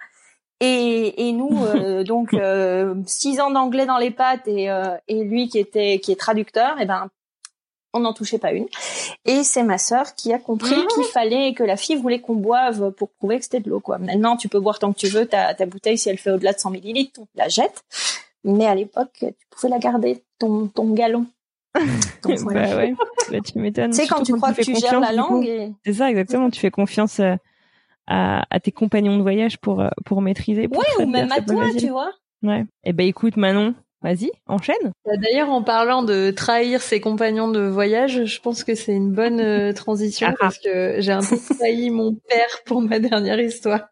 Et, 0.59 1.27
et 1.27 1.31
nous, 1.31 1.63
euh, 1.75 2.03
donc, 2.03 2.33
euh, 2.33 2.95
six 3.05 3.39
ans 3.39 3.51
d'anglais 3.51 3.85
dans 3.85 3.97
les 3.97 4.11
pattes 4.11 4.47
et, 4.47 4.69
euh, 4.71 4.95
et 5.07 5.23
lui 5.23 5.47
qui 5.47 5.59
était 5.59 5.99
qui 5.99 6.11
est 6.11 6.19
traducteur, 6.19 6.79
et 6.81 6.85
ben, 6.85 7.09
on 7.93 7.99
n'en 7.99 8.13
touchait 8.13 8.39
pas 8.39 8.53
une. 8.53 8.67
Et 9.25 9.43
c'est 9.43 9.61
ma 9.61 9.77
sœur 9.77 10.15
qui 10.15 10.33
a 10.33 10.39
compris 10.39 10.75
qu'il 10.95 11.03
fallait 11.03 11.53
que 11.53 11.63
la 11.63 11.77
fille 11.77 11.95
voulait 11.95 12.19
qu'on 12.19 12.33
boive 12.33 12.91
pour 12.91 13.09
prouver 13.09 13.37
que 13.37 13.43
c'était 13.43 13.59
de 13.59 13.69
l'eau, 13.69 13.79
quoi. 13.79 13.99
Maintenant, 13.99 14.37
tu 14.37 14.49
peux 14.49 14.59
boire 14.59 14.79
tant 14.79 14.91
que 14.91 14.97
tu 14.97 15.07
veux 15.07 15.27
ta, 15.27 15.53
ta 15.53 15.67
bouteille 15.67 15.99
si 15.99 16.09
elle 16.09 16.17
fait 16.17 16.31
au-delà 16.31 16.53
de 16.53 16.59
100 16.59 16.71
millilitres, 16.71 17.21
on 17.21 17.25
te 17.25 17.37
la 17.37 17.49
jette. 17.49 17.83
Mais 18.43 18.65
à 18.65 18.75
l'époque, 18.75 19.11
tu 19.19 19.33
pouvais 19.49 19.69
la 19.69 19.79
garder, 19.79 20.23
ton, 20.39 20.67
ton 20.67 20.93
galon. 20.93 21.25
Donc, 22.23 22.37
voilà. 22.39 22.67
Bah 22.67 22.77
ouais. 22.77 22.93
Bah, 23.31 23.37
tu 23.43 23.57
m'étonnes. 23.59 23.91
Tu 23.91 23.97
sais, 23.97 24.07
quand 24.07 24.21
tu 24.23 24.33
crois 24.33 24.53
que 24.53 24.61
tu 24.61 24.75
gères 24.75 24.99
la 24.99 25.11
langue 25.11 25.45
et... 25.45 25.71
C'est 25.85 25.93
ça, 25.93 26.09
exactement. 26.09 26.49
Tu 26.49 26.59
fais 26.59 26.71
confiance 26.71 27.19
euh, 27.19 27.35
à, 28.07 28.45
à 28.49 28.59
tes 28.59 28.71
compagnons 28.71 29.17
de 29.17 29.21
voyage 29.21 29.57
pour, 29.57 29.81
euh, 29.81 29.89
pour 30.05 30.21
maîtriser. 30.21 30.67
Pour 30.67 30.79
Ouais, 30.79 31.05
ou 31.05 31.09
même 31.09 31.31
à 31.31 31.41
toi, 31.41 31.65
tu 31.77 31.87
vois. 31.89 32.11
Ouais. 32.43 32.65
Eh 32.83 32.93
ben, 32.93 33.07
écoute, 33.07 33.37
Manon, 33.37 33.73
vas-y, 34.01 34.29
enchaîne. 34.47 34.91
Bah, 35.05 35.13
D'ailleurs, 35.17 35.49
en 35.49 35.63
parlant 35.63 36.03
de 36.03 36.29
trahir 36.31 36.81
ses 36.81 36.99
compagnons 36.99 37.47
de 37.47 37.61
voyage, 37.61 38.25
je 38.25 38.41
pense 38.41 38.63
que 38.63 38.75
c'est 38.75 38.93
une 38.93 39.11
bonne 39.11 39.39
euh, 39.39 39.73
transition 39.73 40.27
Ah. 40.31 40.35
parce 40.39 40.59
que 40.59 40.97
j'ai 40.99 41.13
un 41.13 41.21
peu 41.21 41.37
trahi 41.57 41.89
mon 41.89 42.13
père 42.29 42.61
pour 42.65 42.81
ma 42.81 42.99
dernière 42.99 43.39
histoire. 43.39 43.87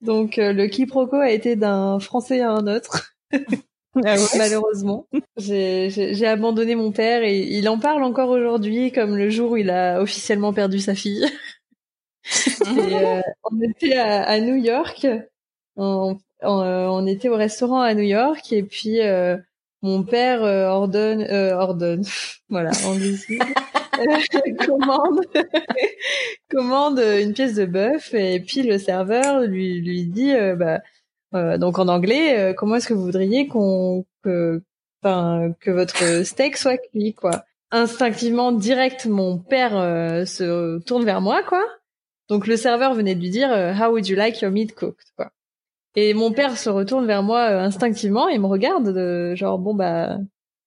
Donc, 0.00 0.38
euh, 0.38 0.52
le 0.52 0.66
quiproquo 0.66 1.16
a 1.16 1.30
été 1.30 1.54
d'un 1.54 2.00
Français 2.00 2.40
à 2.40 2.50
un 2.50 2.66
autre. 2.66 3.12
Ah 4.06 4.16
Malheureusement, 4.38 5.06
j'ai 5.36 6.26
abandonné 6.26 6.74
mon 6.76 6.92
père 6.92 7.22
et 7.24 7.40
il 7.40 7.68
en 7.68 7.78
parle 7.78 8.02
encore 8.04 8.30
aujourd'hui 8.30 8.90
comme 8.90 9.18
le 9.18 9.28
jour 9.28 9.50
où 9.50 9.56
il 9.58 9.68
a 9.68 10.00
officiellement 10.00 10.54
perdu 10.54 10.78
sa 10.78 10.94
fille. 10.94 11.26
Et, 12.78 12.94
euh, 12.94 13.20
on 13.50 13.60
était 13.60 13.96
à, 13.96 14.22
à 14.22 14.40
New 14.40 14.54
York, 14.54 15.06
on, 15.76 16.18
on, 16.42 16.60
euh, 16.62 16.86
on 16.86 17.06
était 17.06 17.28
au 17.28 17.36
restaurant 17.36 17.80
à 17.80 17.94
New 17.94 18.02
York 18.02 18.52
et 18.52 18.62
puis 18.62 19.00
euh, 19.00 19.36
mon 19.82 20.02
père 20.02 20.42
euh, 20.42 20.66
ordonne, 20.68 21.22
euh, 21.22 21.54
ordonne, 21.54 22.04
voilà, 22.48 22.70
commande, 24.64 25.20
commande 26.50 26.98
une 26.98 27.32
pièce 27.32 27.54
de 27.54 27.64
bœuf 27.64 28.14
et 28.14 28.40
puis 28.40 28.62
le 28.62 28.78
serveur 28.78 29.40
lui 29.40 29.80
lui 29.80 30.06
dit, 30.06 30.34
bah, 30.56 30.80
euh, 31.34 31.58
donc 31.58 31.78
en 31.78 31.88
anglais, 31.88 32.38
euh, 32.38 32.52
comment 32.54 32.76
est-ce 32.76 32.88
que 32.88 32.94
vous 32.94 33.04
voudriez 33.04 33.46
qu'on 33.46 34.04
que, 34.22 34.62
que 35.02 35.70
votre 35.70 36.24
steak 36.24 36.56
soit 36.56 36.78
cuit, 36.78 37.14
quoi? 37.14 37.44
Instinctivement, 37.70 38.52
direct, 38.52 39.06
mon 39.06 39.38
père 39.38 39.76
euh, 39.76 40.24
se 40.24 40.78
tourne 40.80 41.04
vers 41.04 41.20
moi, 41.20 41.42
quoi. 41.42 41.64
Donc 42.28 42.46
le 42.46 42.56
serveur 42.56 42.94
venait 42.94 43.14
de 43.14 43.20
lui 43.20 43.30
dire 43.30 43.52
euh, 43.52 43.74
How 43.74 43.90
would 43.90 44.06
you 44.06 44.16
like 44.16 44.40
your 44.40 44.50
meat 44.50 44.74
cooked 44.74 45.04
quoi? 45.16 45.30
Et 45.94 46.14
mon 46.14 46.32
père 46.32 46.56
se 46.56 46.70
retourne 46.70 47.06
vers 47.06 47.22
moi 47.22 47.50
euh, 47.50 47.60
instinctivement 47.60 48.28
et 48.28 48.38
me 48.38 48.46
regarde 48.46 48.94
de 48.94 49.34
genre 49.34 49.58
bon 49.58 49.74
bah 49.74 50.16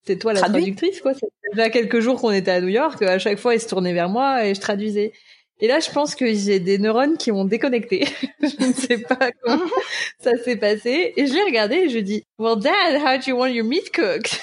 c'est 0.06 0.18
toi 0.18 0.34
la 0.34 0.42
traductrice 0.42 1.02
quoi. 1.02 1.14
C'est 1.16 1.28
déjà 1.52 1.72
quelques 1.72 2.00
jours 2.02 2.22
qu'on 2.22 2.30
était 2.30 2.52
à 2.52 2.62
New 2.62 2.68
York, 2.68 3.02
à 3.02 3.18
chaque 3.18 3.40
fois 3.40 3.56
il 3.56 3.60
se 3.60 3.68
tournait 3.68 3.94
vers 3.94 4.10
moi 4.10 4.46
et 4.46 4.54
je 4.54 4.62
traduisais. 4.62 5.14
Et 5.62 5.68
là 5.68 5.80
je 5.80 5.90
pense 5.90 6.16
que 6.16 6.26
j'ai 6.34 6.60
des 6.60 6.78
neurones 6.78 7.18
qui 7.18 7.32
ont 7.32 7.46
déconnecté. 7.46 8.06
je 8.42 8.66
ne 8.68 8.74
sais 8.74 8.98
pas 9.00 9.32
comment 9.44 9.64
ça 10.20 10.38
s'est 10.38 10.58
passé 10.58 11.14
et 11.16 11.28
je 11.28 11.34
l'ai 11.34 11.44
regardé 11.44 11.76
et 11.76 11.90
je 11.90 12.00
dis 12.00 12.24
Well 12.40 12.60
dad, 12.60 13.02
how 13.02 13.18
do 13.18 13.24
you 13.32 13.38
want 13.38 13.48
your 13.50 13.66
meat 13.66 13.92
cooked? 13.94 14.40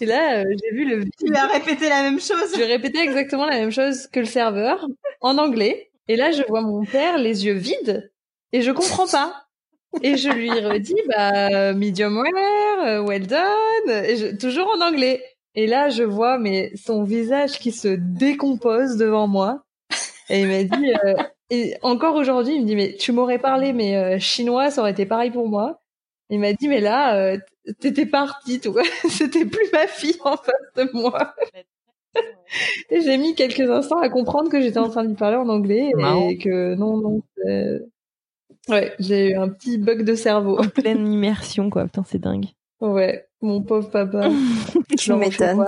Et 0.00 0.06
là 0.06 0.38
euh, 0.40 0.44
j'ai 0.50 0.76
vu 0.76 0.84
le 0.88 1.04
Tu 1.18 1.34
as 1.34 1.46
répété 1.46 1.88
la 1.88 2.02
même 2.02 2.20
chose. 2.20 2.52
je 2.56 2.62
répétais 2.62 3.00
exactement 3.00 3.46
la 3.46 3.58
même 3.58 3.70
chose 3.70 4.06
que 4.08 4.20
le 4.20 4.26
serveur 4.26 4.86
en 5.20 5.38
anglais. 5.38 5.90
Et 6.08 6.16
là, 6.16 6.32
je 6.32 6.42
vois 6.48 6.60
mon 6.60 6.84
père 6.84 7.16
les 7.16 7.46
yeux 7.46 7.54
vides 7.54 8.10
et 8.52 8.60
je 8.60 8.70
comprends 8.72 9.06
pas. 9.06 9.46
Et 10.02 10.16
je 10.18 10.28
lui 10.28 10.50
redis, 10.50 10.96
bah, 11.08 11.72
medium 11.72 12.18
rare, 12.18 12.84
euh, 12.86 13.00
well 13.02 13.26
done, 13.26 13.90
et 14.04 14.16
je- 14.16 14.36
toujours 14.36 14.68
en 14.76 14.80
anglais. 14.86 15.22
Et 15.54 15.66
là, 15.66 15.88
je 15.88 16.02
vois 16.02 16.36
mais 16.38 16.72
son 16.74 17.04
visage 17.04 17.52
qui 17.58 17.70
se 17.72 17.88
décompose 17.88 18.96
devant 18.96 19.28
moi. 19.28 19.63
Et 20.30 20.40
il 20.40 20.48
m'a 20.48 20.64
dit, 20.64 20.92
euh, 21.04 21.14
et 21.50 21.76
encore 21.82 22.14
aujourd'hui, 22.14 22.54
il 22.54 22.62
me 22.62 22.66
dit, 22.66 22.76
mais 22.76 22.94
tu 22.94 23.12
m'aurais 23.12 23.38
parlé, 23.38 23.72
mais 23.72 23.96
euh, 23.96 24.18
chinois, 24.18 24.70
ça 24.70 24.80
aurait 24.80 24.92
été 24.92 25.06
pareil 25.06 25.30
pour 25.30 25.48
moi. 25.48 25.80
Il 26.30 26.40
m'a 26.40 26.52
dit, 26.52 26.68
mais 26.68 26.80
là, 26.80 27.16
euh, 27.16 27.38
t'étais 27.80 28.06
partie, 28.06 28.60
toi. 28.60 28.82
C'était 29.08 29.44
plus 29.44 29.70
ma 29.72 29.86
fille 29.86 30.16
en 30.24 30.36
face 30.36 30.54
de 30.76 30.90
moi. 30.94 31.34
Et 32.90 33.00
j'ai 33.00 33.18
mis 33.18 33.34
quelques 33.34 33.68
instants 33.68 33.98
à 33.98 34.08
comprendre 34.08 34.48
que 34.48 34.60
j'étais 34.60 34.78
en 34.78 34.88
train 34.88 35.02
de 35.02 35.08
lui 35.08 35.16
parler 35.16 35.36
en 35.36 35.48
anglais 35.48 35.90
et 36.28 36.38
que 36.38 36.74
non, 36.74 36.96
non, 36.96 37.22
Ouais, 38.68 38.94
j'ai 38.98 39.32
eu 39.32 39.34
un 39.34 39.48
petit 39.48 39.76
bug 39.76 40.04
de 40.04 40.14
cerveau. 40.14 40.58
En 40.58 40.68
pleine 40.68 41.06
immersion, 41.12 41.68
quoi. 41.68 41.84
Putain, 41.84 42.02
c'est 42.06 42.18
dingue. 42.18 42.46
Ouais, 42.80 43.26
mon 43.42 43.62
pauvre 43.62 43.90
papa. 43.90 44.28
Tu 44.98 45.12
m'étonnes. 45.12 45.64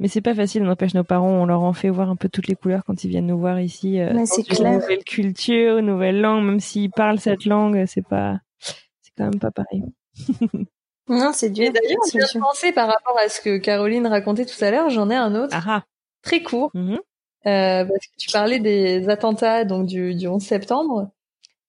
Mais 0.00 0.08
c'est 0.08 0.20
pas 0.20 0.34
facile, 0.34 0.62
n'empêche 0.62 0.94
nos 0.94 1.04
parents, 1.04 1.30
on 1.30 1.46
leur 1.46 1.62
en 1.62 1.72
fait 1.72 1.88
voir 1.90 2.10
un 2.10 2.16
peu 2.16 2.28
toutes 2.28 2.48
les 2.48 2.54
couleurs 2.56 2.82
quand 2.84 3.04
ils 3.04 3.08
viennent 3.10 3.26
nous 3.26 3.38
voir 3.38 3.60
ici. 3.60 4.00
euh, 4.00 4.12
c'est 4.26 4.42
dans 4.42 4.48
une 4.48 4.56
clair. 4.56 4.72
Nouvelle 4.72 5.04
culture, 5.04 5.82
nouvelle 5.82 6.20
langue, 6.20 6.44
même 6.44 6.60
s'ils 6.60 6.90
parlent 6.90 7.20
cette 7.20 7.44
langue, 7.44 7.84
c'est 7.86 8.06
pas, 8.06 8.38
c'est 8.58 9.12
quand 9.16 9.24
même 9.24 9.38
pas 9.40 9.50
pareil. 9.50 9.82
Non, 11.10 11.30
c'est 11.32 11.48
dur. 11.48 11.72
D'ailleurs, 11.72 12.02
je 12.12 12.18
viens 12.18 12.26
de 12.34 12.38
penser 12.38 12.70
par 12.72 12.86
rapport 12.86 13.16
à 13.18 13.30
ce 13.30 13.40
que 13.40 13.56
Caroline 13.56 14.06
racontait 14.06 14.44
tout 14.44 14.62
à 14.62 14.70
l'heure, 14.70 14.90
j'en 14.90 15.08
ai 15.08 15.14
un 15.14 15.34
autre, 15.34 15.54
Ah 15.56 15.62
ah. 15.66 15.82
très 16.22 16.42
court, 16.42 16.70
Mhm. 16.74 16.98
euh, 17.46 17.84
parce 17.86 18.06
que 18.06 18.12
tu 18.18 18.30
parlais 18.30 18.58
des 18.58 19.08
attentats 19.08 19.64
donc 19.64 19.86
du, 19.86 20.14
du 20.14 20.26
11 20.28 20.42
septembre. 20.42 21.08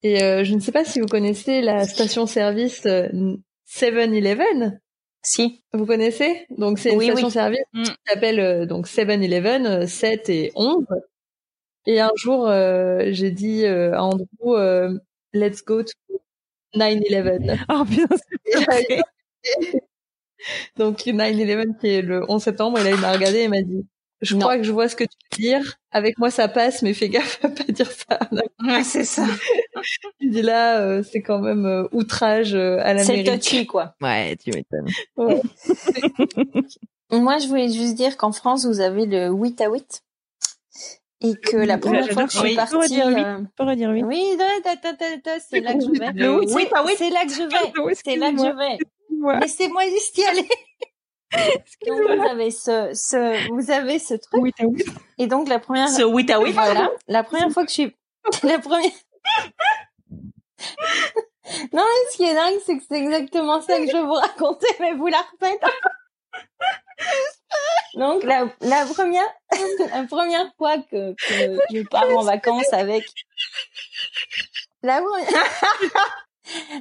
Et 0.04 0.22
euh, 0.24 0.44
je 0.44 0.54
ne 0.56 0.60
sais 0.60 0.74
pas 0.74 0.84
si 0.84 1.00
vous 1.00 1.06
connaissez 1.08 1.62
la 1.62 1.86
station-service 1.86 2.86
euh, 2.86 3.08
7-Eleven. 3.66 4.82
Si. 5.22 5.62
Vous 5.74 5.86
connaissez? 5.86 6.46
Donc 6.50 6.80
c'est 6.80 6.92
une 6.92 6.98
Oui, 6.98 7.08
station-service 7.08 7.60
Mm. 7.74 7.84
qui 7.84 7.92
s'appelle 8.08 8.40
euh, 8.40 8.66
donc 8.66 8.88
7-Eleven, 8.88 9.66
euh, 9.66 9.88
7 9.88 10.30
et 10.30 10.52
11. 10.56 10.86
Et 11.86 12.00
un 12.00 12.12
jour, 12.16 12.48
euh, 12.48 13.06
j'ai 13.12 13.32
dit 13.32 13.66
euh, 13.66 13.94
à 13.94 14.04
Andrew, 14.04 14.56
euh, 14.56 14.98
let's 15.34 15.64
go 15.64 15.84
to 15.84 15.92
9-Eleven. 16.76 17.58
Oh 17.70 17.84
vrai. 17.86 19.02
Donc 20.78 21.00
9-11 21.06 21.78
qui 21.80 21.88
est 21.90 22.02
le 22.02 22.24
11 22.30 22.42
septembre, 22.42 22.80
et 22.80 22.84
là 22.86 22.92
il 22.92 22.98
m'a 23.02 23.12
regardé 23.12 23.40
et 23.40 23.48
m'a 23.50 23.62
dit 23.62 23.86
Je 24.22 24.34
Non. 24.36 24.42
crois 24.42 24.58
que 24.58 24.64
je 24.64 24.72
vois 24.72 24.90
ce 24.90 24.96
que 24.98 25.06
tu 25.06 25.10
veux 25.32 25.38
dire. 25.38 25.76
Avec 25.92 26.18
moi 26.18 26.30
ça 26.30 26.48
passe, 26.48 26.82
mais 26.82 26.94
fais 26.94 27.10
gaffe 27.10 27.40
à 27.44 27.50
pas 27.50 27.64
dire 27.64 27.90
ça. 27.92 28.20
Ouais, 28.62 28.84
c'est 28.84 29.06
ça. 29.06 29.26
Il 30.20 30.32
dit 30.32 30.42
là, 30.42 30.80
euh, 30.82 31.04
c'est 31.04 31.22
quand 31.22 31.40
même 31.40 31.66
euh, 31.66 31.88
outrage 31.94 32.54
euh, 32.54 32.80
à 32.84 32.98
C'est 32.98 33.16
l'Amérique. 33.18 33.42
touchy, 33.44 33.66
quoi. 33.66 33.96
Ouais, 34.02 34.36
tu 34.36 34.52
m'étonnes. 34.52 34.88
Ouais. 35.16 35.42
Moi, 37.12 37.38
je 37.40 37.48
voulais 37.48 37.70
juste 37.72 37.96
dire 37.96 38.18
qu'en 38.18 38.32
France, 38.32 38.66
vous 38.66 38.82
avez 38.82 39.06
le 39.06 39.30
8 39.30 39.62
à 39.62 39.70
8. 39.70 40.02
Et 41.22 41.36
que 41.36 41.58
la 41.58 41.78
première 41.78 42.08
fois 42.10 42.26
que 42.28 42.32
je 42.32 42.38
suis 42.38 42.56
partie... 42.56 42.74
Faut 42.74 42.80
redire 42.82 43.08
oui. 43.08 43.22
euh, 43.26 43.40
redire 43.60 43.90
oui. 43.90 44.04
Oui, 44.04 44.38
c'est 45.50 45.60
là 45.62 45.74
que 45.74 45.82
je 45.82 45.92
vais. 46.00 46.12
Le 46.14 46.42
C'est- 46.48 46.56
oui, 46.56 46.66
pas 46.70 46.86
oui. 46.86 46.94
C'est 46.98 47.10
là 47.10 47.26
que 47.26 47.32
je 47.34 47.44
vais. 47.44 47.96
C'est 47.96 48.16
là 48.16 48.32
que 48.32 48.38
je 48.38 48.58
vais. 48.58 49.40
Laissez-moi 49.42 49.84
juste 49.90 50.18
y 50.18 50.24
aller. 50.26 50.48
Donc, 51.88 52.02
vous 52.02 52.28
avez 52.28 52.52
ce, 52.52 52.92
ce, 52.94 53.50
vous 53.52 53.72
avez 53.72 54.00
ce 54.00 54.16
truc. 54.16 54.42
Oui, 54.42 54.52
t'as 54.58 54.66
oui. 54.66 54.84
Et 55.18 55.28
donc, 55.28 55.48
la 55.48 55.60
première, 55.60 55.88
Ce 55.88 56.02
oui, 56.02 56.26
t'as 56.26 56.40
oui. 56.40 56.52
voilà, 56.54 56.90
la 57.08 57.24
première 57.24 57.50
fois 57.52 57.64
que 57.64 57.70
je 57.70 57.74
suis, 57.74 57.96
la 58.44 58.60
première, 58.60 58.92
non, 61.74 61.84
mais 61.84 62.12
ce 62.12 62.18
qui 62.18 62.24
est 62.24 62.34
dingue, 62.34 62.60
c'est 62.66 62.78
que 62.78 62.84
c'est 62.90 63.00
exactement 63.00 63.62
ça 63.62 63.78
que 63.78 63.88
je 63.88 63.92
vais 63.94 64.04
vous 64.04 64.14
raconter, 64.14 64.68
mais 64.80 64.94
vous 64.94 65.08
la 65.08 65.22
refaites. 65.22 65.62
Donc, 67.96 68.24
la, 68.24 68.48
la 68.62 68.86
première, 68.86 69.28
la 69.94 70.04
première 70.04 70.52
fois 70.58 70.78
que, 70.78 71.14
que 71.14 71.60
je 71.74 71.82
pars 71.90 72.10
en 72.10 72.24
vacances 72.24 72.72
avec, 72.72 73.04
la 74.84 75.02
première, 75.02 76.28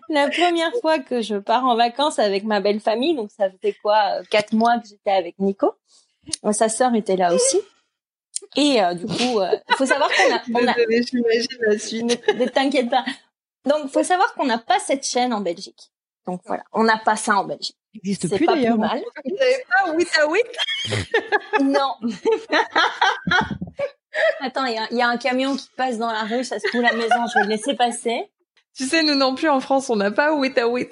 la 0.09 0.29
première 0.29 0.73
fois 0.81 0.99
que 0.99 1.21
je 1.23 1.37
pars 1.37 1.65
en 1.65 1.77
vacances 1.77 2.19
avec 2.19 2.45
ma 2.45 2.61
belle 2.61 2.81
famille, 2.81 3.15
donc 3.15 3.31
ça 3.31 3.51
faisait 3.51 3.75
quoi, 3.83 4.21
euh, 4.21 4.25
quatre 4.31 4.53
mois 4.53 4.79
que 4.79 4.89
j'étais 4.89 5.11
avec 5.11 5.39
Nico. 5.39 5.73
Euh, 6.45 6.53
Sa 6.53 6.69
sœur 6.69 6.95
était 6.95 7.17
là 7.17 7.33
aussi. 7.35 7.61
Et 8.57 8.83
euh, 8.83 8.95
du 8.95 9.07
coup, 9.07 9.41
euh, 9.41 9.57
faut 9.77 9.87
savoir 9.87 10.09
qu'on 10.09 10.35
a, 10.35 10.43
on 10.63 10.69
a, 10.69 10.75
j'imagine 11.03 11.59
la 11.61 11.79
suite. 11.79 12.05
ne 12.05 12.45
ne 12.45 12.49
t'inquiète 12.49 12.91
pas. 12.91 13.05
Donc, 13.65 13.91
faut 13.91 14.05
savoir 14.05 14.33
qu'on 14.35 14.47
n'a 14.47 14.59
pas 14.59 14.79
cette 14.79 15.07
chaîne 15.07 15.33
en 15.33 15.41
Belgique. 15.41 15.91
Donc 16.27 16.41
voilà, 16.47 16.63
on 16.73 16.85
n'a 16.85 16.99
pas 16.99 17.17
ça 17.17 17.37
en 17.37 17.45
Belgique. 17.45 17.77
Ça 17.77 17.91
n'existe 17.95 18.29
C'est 18.29 18.37
plus 18.37 18.47
pas 18.47 18.53
plus 18.53 18.63
d'ailleurs. 18.63 18.79
mal. 18.79 19.03
Vous 19.25 19.37
savez 19.37 19.65
pas, 19.69 19.93
oui, 19.95 20.07
t'as 20.15 20.27
oui. 20.27 20.41
Non. 21.63 21.95
Attends, 24.41 24.65
il 24.67 24.75
y 24.75 24.79
a, 24.79 24.87
il 24.91 24.97
y 24.97 25.03
a 25.03 25.09
un 25.09 25.17
camion 25.17 25.57
qui 25.57 25.69
passe 25.77 25.99
dans 25.99 26.11
la 26.11 26.23
rue, 26.25 26.45
ça 26.45 26.59
se 26.59 26.67
trouve 26.69 26.83
la 26.83 26.93
maison, 26.93 27.27
je 27.33 27.39
vais 27.39 27.45
le 27.45 27.51
laisser 27.51 27.75
passer. 27.75 28.31
Tu 28.79 28.85
sais, 28.85 29.03
nous 29.03 29.17
non 29.17 29.35
plus 29.35 29.49
en 29.49 29.59
France, 29.59 29.91
on 29.91 29.97
n'a 29.97 30.13
pas 30.13 30.33
oui, 30.33 30.53
t'as 30.55 30.69
oui. 30.69 30.87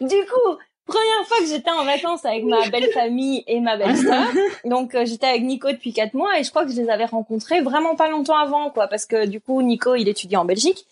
Du 0.00 0.06
coup, 0.06 0.56
première 0.86 1.26
fois 1.26 1.38
que 1.40 1.46
j'étais 1.46 1.70
en 1.70 1.84
vacances 1.84 2.24
avec 2.24 2.44
ma 2.44 2.66
belle 2.70 2.90
famille 2.92 3.44
et 3.46 3.60
ma 3.60 3.76
belle 3.76 3.94
sœur, 3.94 4.26
donc 4.64 4.94
euh, 4.94 5.04
j'étais 5.04 5.26
avec 5.26 5.42
Nico 5.42 5.70
depuis 5.70 5.92
quatre 5.92 6.14
mois 6.14 6.38
et 6.38 6.44
je 6.44 6.50
crois 6.50 6.64
que 6.64 6.72
je 6.72 6.80
les 6.80 6.88
avais 6.88 7.04
rencontrés 7.04 7.60
vraiment 7.60 7.94
pas 7.94 8.08
longtemps 8.08 8.38
avant, 8.38 8.70
quoi, 8.70 8.86
parce 8.86 9.04
que 9.04 9.26
du 9.26 9.38
coup 9.38 9.60
Nico 9.60 9.94
il 9.94 10.08
étudie 10.08 10.38
en 10.38 10.46
Belgique 10.46 10.86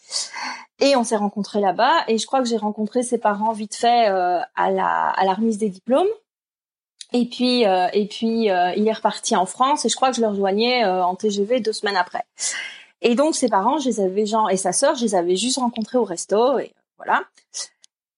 et 0.80 0.96
on 0.96 1.04
s'est 1.04 1.16
rencontrés 1.16 1.60
là-bas 1.60 2.04
et 2.08 2.18
je 2.18 2.26
crois 2.26 2.40
que 2.40 2.46
j'ai 2.46 2.58
rencontré 2.58 3.02
ses 3.02 3.18
parents 3.18 3.52
vite 3.52 3.74
fait 3.74 4.10
euh, 4.10 4.38
à 4.54 4.70
la 4.70 5.08
à 5.08 5.24
la 5.24 5.32
remise 5.32 5.56
des 5.56 5.70
diplômes. 5.70 6.08
Et 7.12 7.26
puis 7.26 7.66
euh, 7.66 7.88
et 7.92 8.06
puis 8.06 8.50
euh, 8.50 8.72
il 8.76 8.86
est 8.86 8.92
reparti 8.92 9.34
en 9.34 9.46
France 9.46 9.84
et 9.84 9.88
je 9.88 9.96
crois 9.96 10.10
que 10.10 10.16
je 10.16 10.20
le 10.20 10.28
rejoignais 10.28 10.84
euh, 10.84 11.04
en 11.04 11.16
TGV 11.16 11.60
deux 11.60 11.72
semaines 11.72 11.96
après. 11.96 12.22
Et 13.02 13.14
donc 13.14 13.34
ses 13.34 13.48
parents, 13.48 13.78
je 13.78 13.88
les 13.88 14.00
avais 14.00 14.26
genre 14.26 14.50
et 14.50 14.56
sa 14.56 14.72
sœur, 14.72 14.94
je 14.94 15.04
les 15.04 15.14
avais 15.14 15.36
juste 15.36 15.58
rencontrés 15.58 15.98
au 15.98 16.04
resto 16.04 16.58
et 16.58 16.64
euh, 16.64 16.80
voilà. 16.98 17.22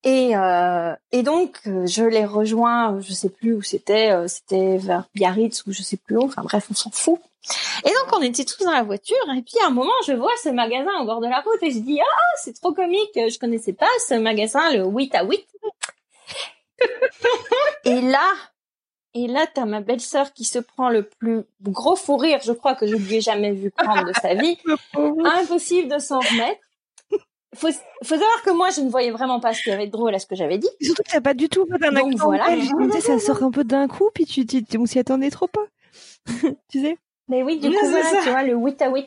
Et, 0.05 0.35
euh, 0.35 0.95
et 1.13 1.23
donc, 1.23 1.61
euh, 1.67 1.87
je 1.87 2.03
les 2.03 2.25
rejoins, 2.25 3.01
je 3.01 3.13
sais 3.13 3.29
plus 3.29 3.55
où 3.55 3.63
c'était, 3.63 4.11
euh, 4.11 4.27
c'était 4.27 4.77
vers 4.77 5.05
Biarritz 5.15 5.65
ou 5.67 5.73
je 5.73 5.83
sais 5.83 5.97
plus 5.97 6.17
où, 6.17 6.25
enfin 6.25 6.43
bref, 6.43 6.67
on 6.71 6.75
s'en 6.75 6.91
fout. 6.91 7.21
Et 7.85 7.89
donc, 7.89 8.17
on 8.17 8.23
était 8.23 8.45
tous 8.45 8.65
dans 8.65 8.73
la 8.73 8.83
voiture, 8.83 9.17
et 9.37 9.43
puis 9.43 9.55
à 9.65 9.69
un 9.69 9.71
moment, 9.71 9.93
je 10.07 10.13
vois 10.13 10.33
ce 10.43 10.49
magasin 10.49 10.91
au 11.01 11.07
bord 11.07 11.21
de 11.21 11.29
la 11.29 11.41
route, 11.41 11.63
et 11.63 11.71
je 11.71 11.79
dis, 11.79 12.01
ah, 12.01 12.33
c'est 12.37 12.55
trop 12.61 12.73
comique, 12.73 13.11
je 13.15 13.39
connaissais 13.39 13.73
pas 13.73 13.87
ce 14.09 14.15
magasin, 14.15 14.73
le 14.73 14.85
8 14.85 15.15
à 15.15 15.25
8. 15.25 15.47
et 17.85 18.01
là, 18.01 18.29
et 19.15 19.27
là, 19.27 19.47
t'as 19.53 19.65
ma 19.67 19.81
belle-sœur 19.81 20.33
qui 20.33 20.45
se 20.45 20.59
prend 20.59 20.89
le 20.89 21.03
plus 21.03 21.43
gros 21.63 21.97
fou 21.97 22.17
rire, 22.17 22.41
je 22.45 22.53
crois 22.53 22.75
que 22.75 22.87
je 22.87 22.97
lui 22.97 23.17
ai 23.17 23.21
jamais 23.21 23.53
vu 23.53 23.71
prendre 23.71 24.05
de 24.07 24.13
sa 24.15 24.35
vie. 24.43 24.59
Impossible 25.25 25.89
de 25.93 25.99
s'en 25.99 26.19
remettre. 26.21 26.61
Faut, 27.55 27.69
faut 27.71 28.15
savoir 28.15 28.43
que 28.43 28.51
moi, 28.51 28.71
je 28.71 28.81
ne 28.81 28.89
voyais 28.89 29.11
vraiment 29.11 29.39
pas 29.39 29.53
ce 29.53 29.63
qu'il 29.63 29.71
y 29.73 29.75
avait 29.75 29.87
de 29.87 29.93
drôle 29.93 30.15
à 30.15 30.19
ce 30.19 30.25
que 30.27 30.35
j'avais 30.35 30.57
dit. 30.57 30.71
Et 30.81 30.87
Surtout 30.87 31.03
que 31.03 31.11
t'as 31.11 31.21
pas 31.21 31.35
du 31.35 31.51
tout 31.51 31.67
fait 31.67 31.85
un 31.87 31.93
Donc, 31.93 32.15
accent 32.15 32.25
voilà. 32.25 33.01
ça 33.01 33.19
sort 33.19 33.43
un 33.43 33.51
peu 33.51 33.63
d'un 33.65 33.89
coup, 33.89 34.09
puis 34.15 34.25
tu, 34.25 34.47
tu, 34.47 34.65
tu- 34.65 34.79
on 34.79 34.87
s'y 34.87 34.99
attendait 34.99 35.29
trop 35.31 35.49
pas. 35.49 35.67
tu 36.71 36.81
sais? 36.81 36.97
Mais 37.29 37.43
oui, 37.43 37.59
du 37.59 37.69
coup, 37.71 37.77
voilà, 37.87 38.05
ça. 38.09 38.21
tu 38.23 38.31
vois, 38.31 38.43
le 38.43 38.55
8 38.55 38.81
à 38.83 38.89
8. 38.91 39.07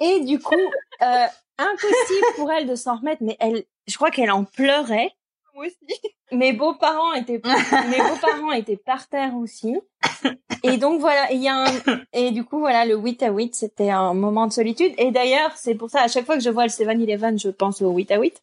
Et 0.00 0.20
du 0.20 0.38
coup, 0.38 0.54
euh, 1.02 1.26
impossible 1.56 2.26
pour 2.36 2.50
elle 2.52 2.66
de 2.68 2.74
s'en 2.74 2.96
remettre, 2.96 3.22
mais 3.22 3.36
elle, 3.40 3.64
je 3.86 3.96
crois 3.96 4.10
qu'elle 4.10 4.30
en 4.30 4.44
pleurait. 4.44 5.12
Aussi. 5.60 5.76
Mes 6.32 6.52
beaux-parents 6.52 7.12
étaient, 7.14 7.40
mes 7.90 7.98
beaux-parents 7.98 8.52
étaient 8.52 8.76
par 8.76 9.08
terre 9.08 9.34
aussi. 9.36 9.76
Et 10.62 10.76
donc 10.76 11.00
voilà, 11.00 11.32
il 11.32 11.42
y 11.42 11.48
a 11.48 11.64
un, 11.64 11.66
et 12.12 12.30
du 12.30 12.44
coup 12.44 12.60
voilà, 12.60 12.84
le 12.86 12.94
8 12.96 13.22
à 13.24 13.30
8, 13.30 13.54
c'était 13.56 13.90
un 13.90 14.14
moment 14.14 14.46
de 14.46 14.52
solitude. 14.52 14.92
Et 14.98 15.10
d'ailleurs, 15.10 15.52
c'est 15.56 15.74
pour 15.74 15.90
ça, 15.90 16.02
à 16.02 16.08
chaque 16.08 16.26
fois 16.26 16.36
que 16.36 16.42
je 16.42 16.50
vois 16.50 16.62
le 16.64 16.68
7-Eleven, 16.70 17.38
je 17.38 17.48
pense 17.48 17.82
au 17.82 17.90
8 17.90 18.10
à 18.12 18.18
8. 18.20 18.42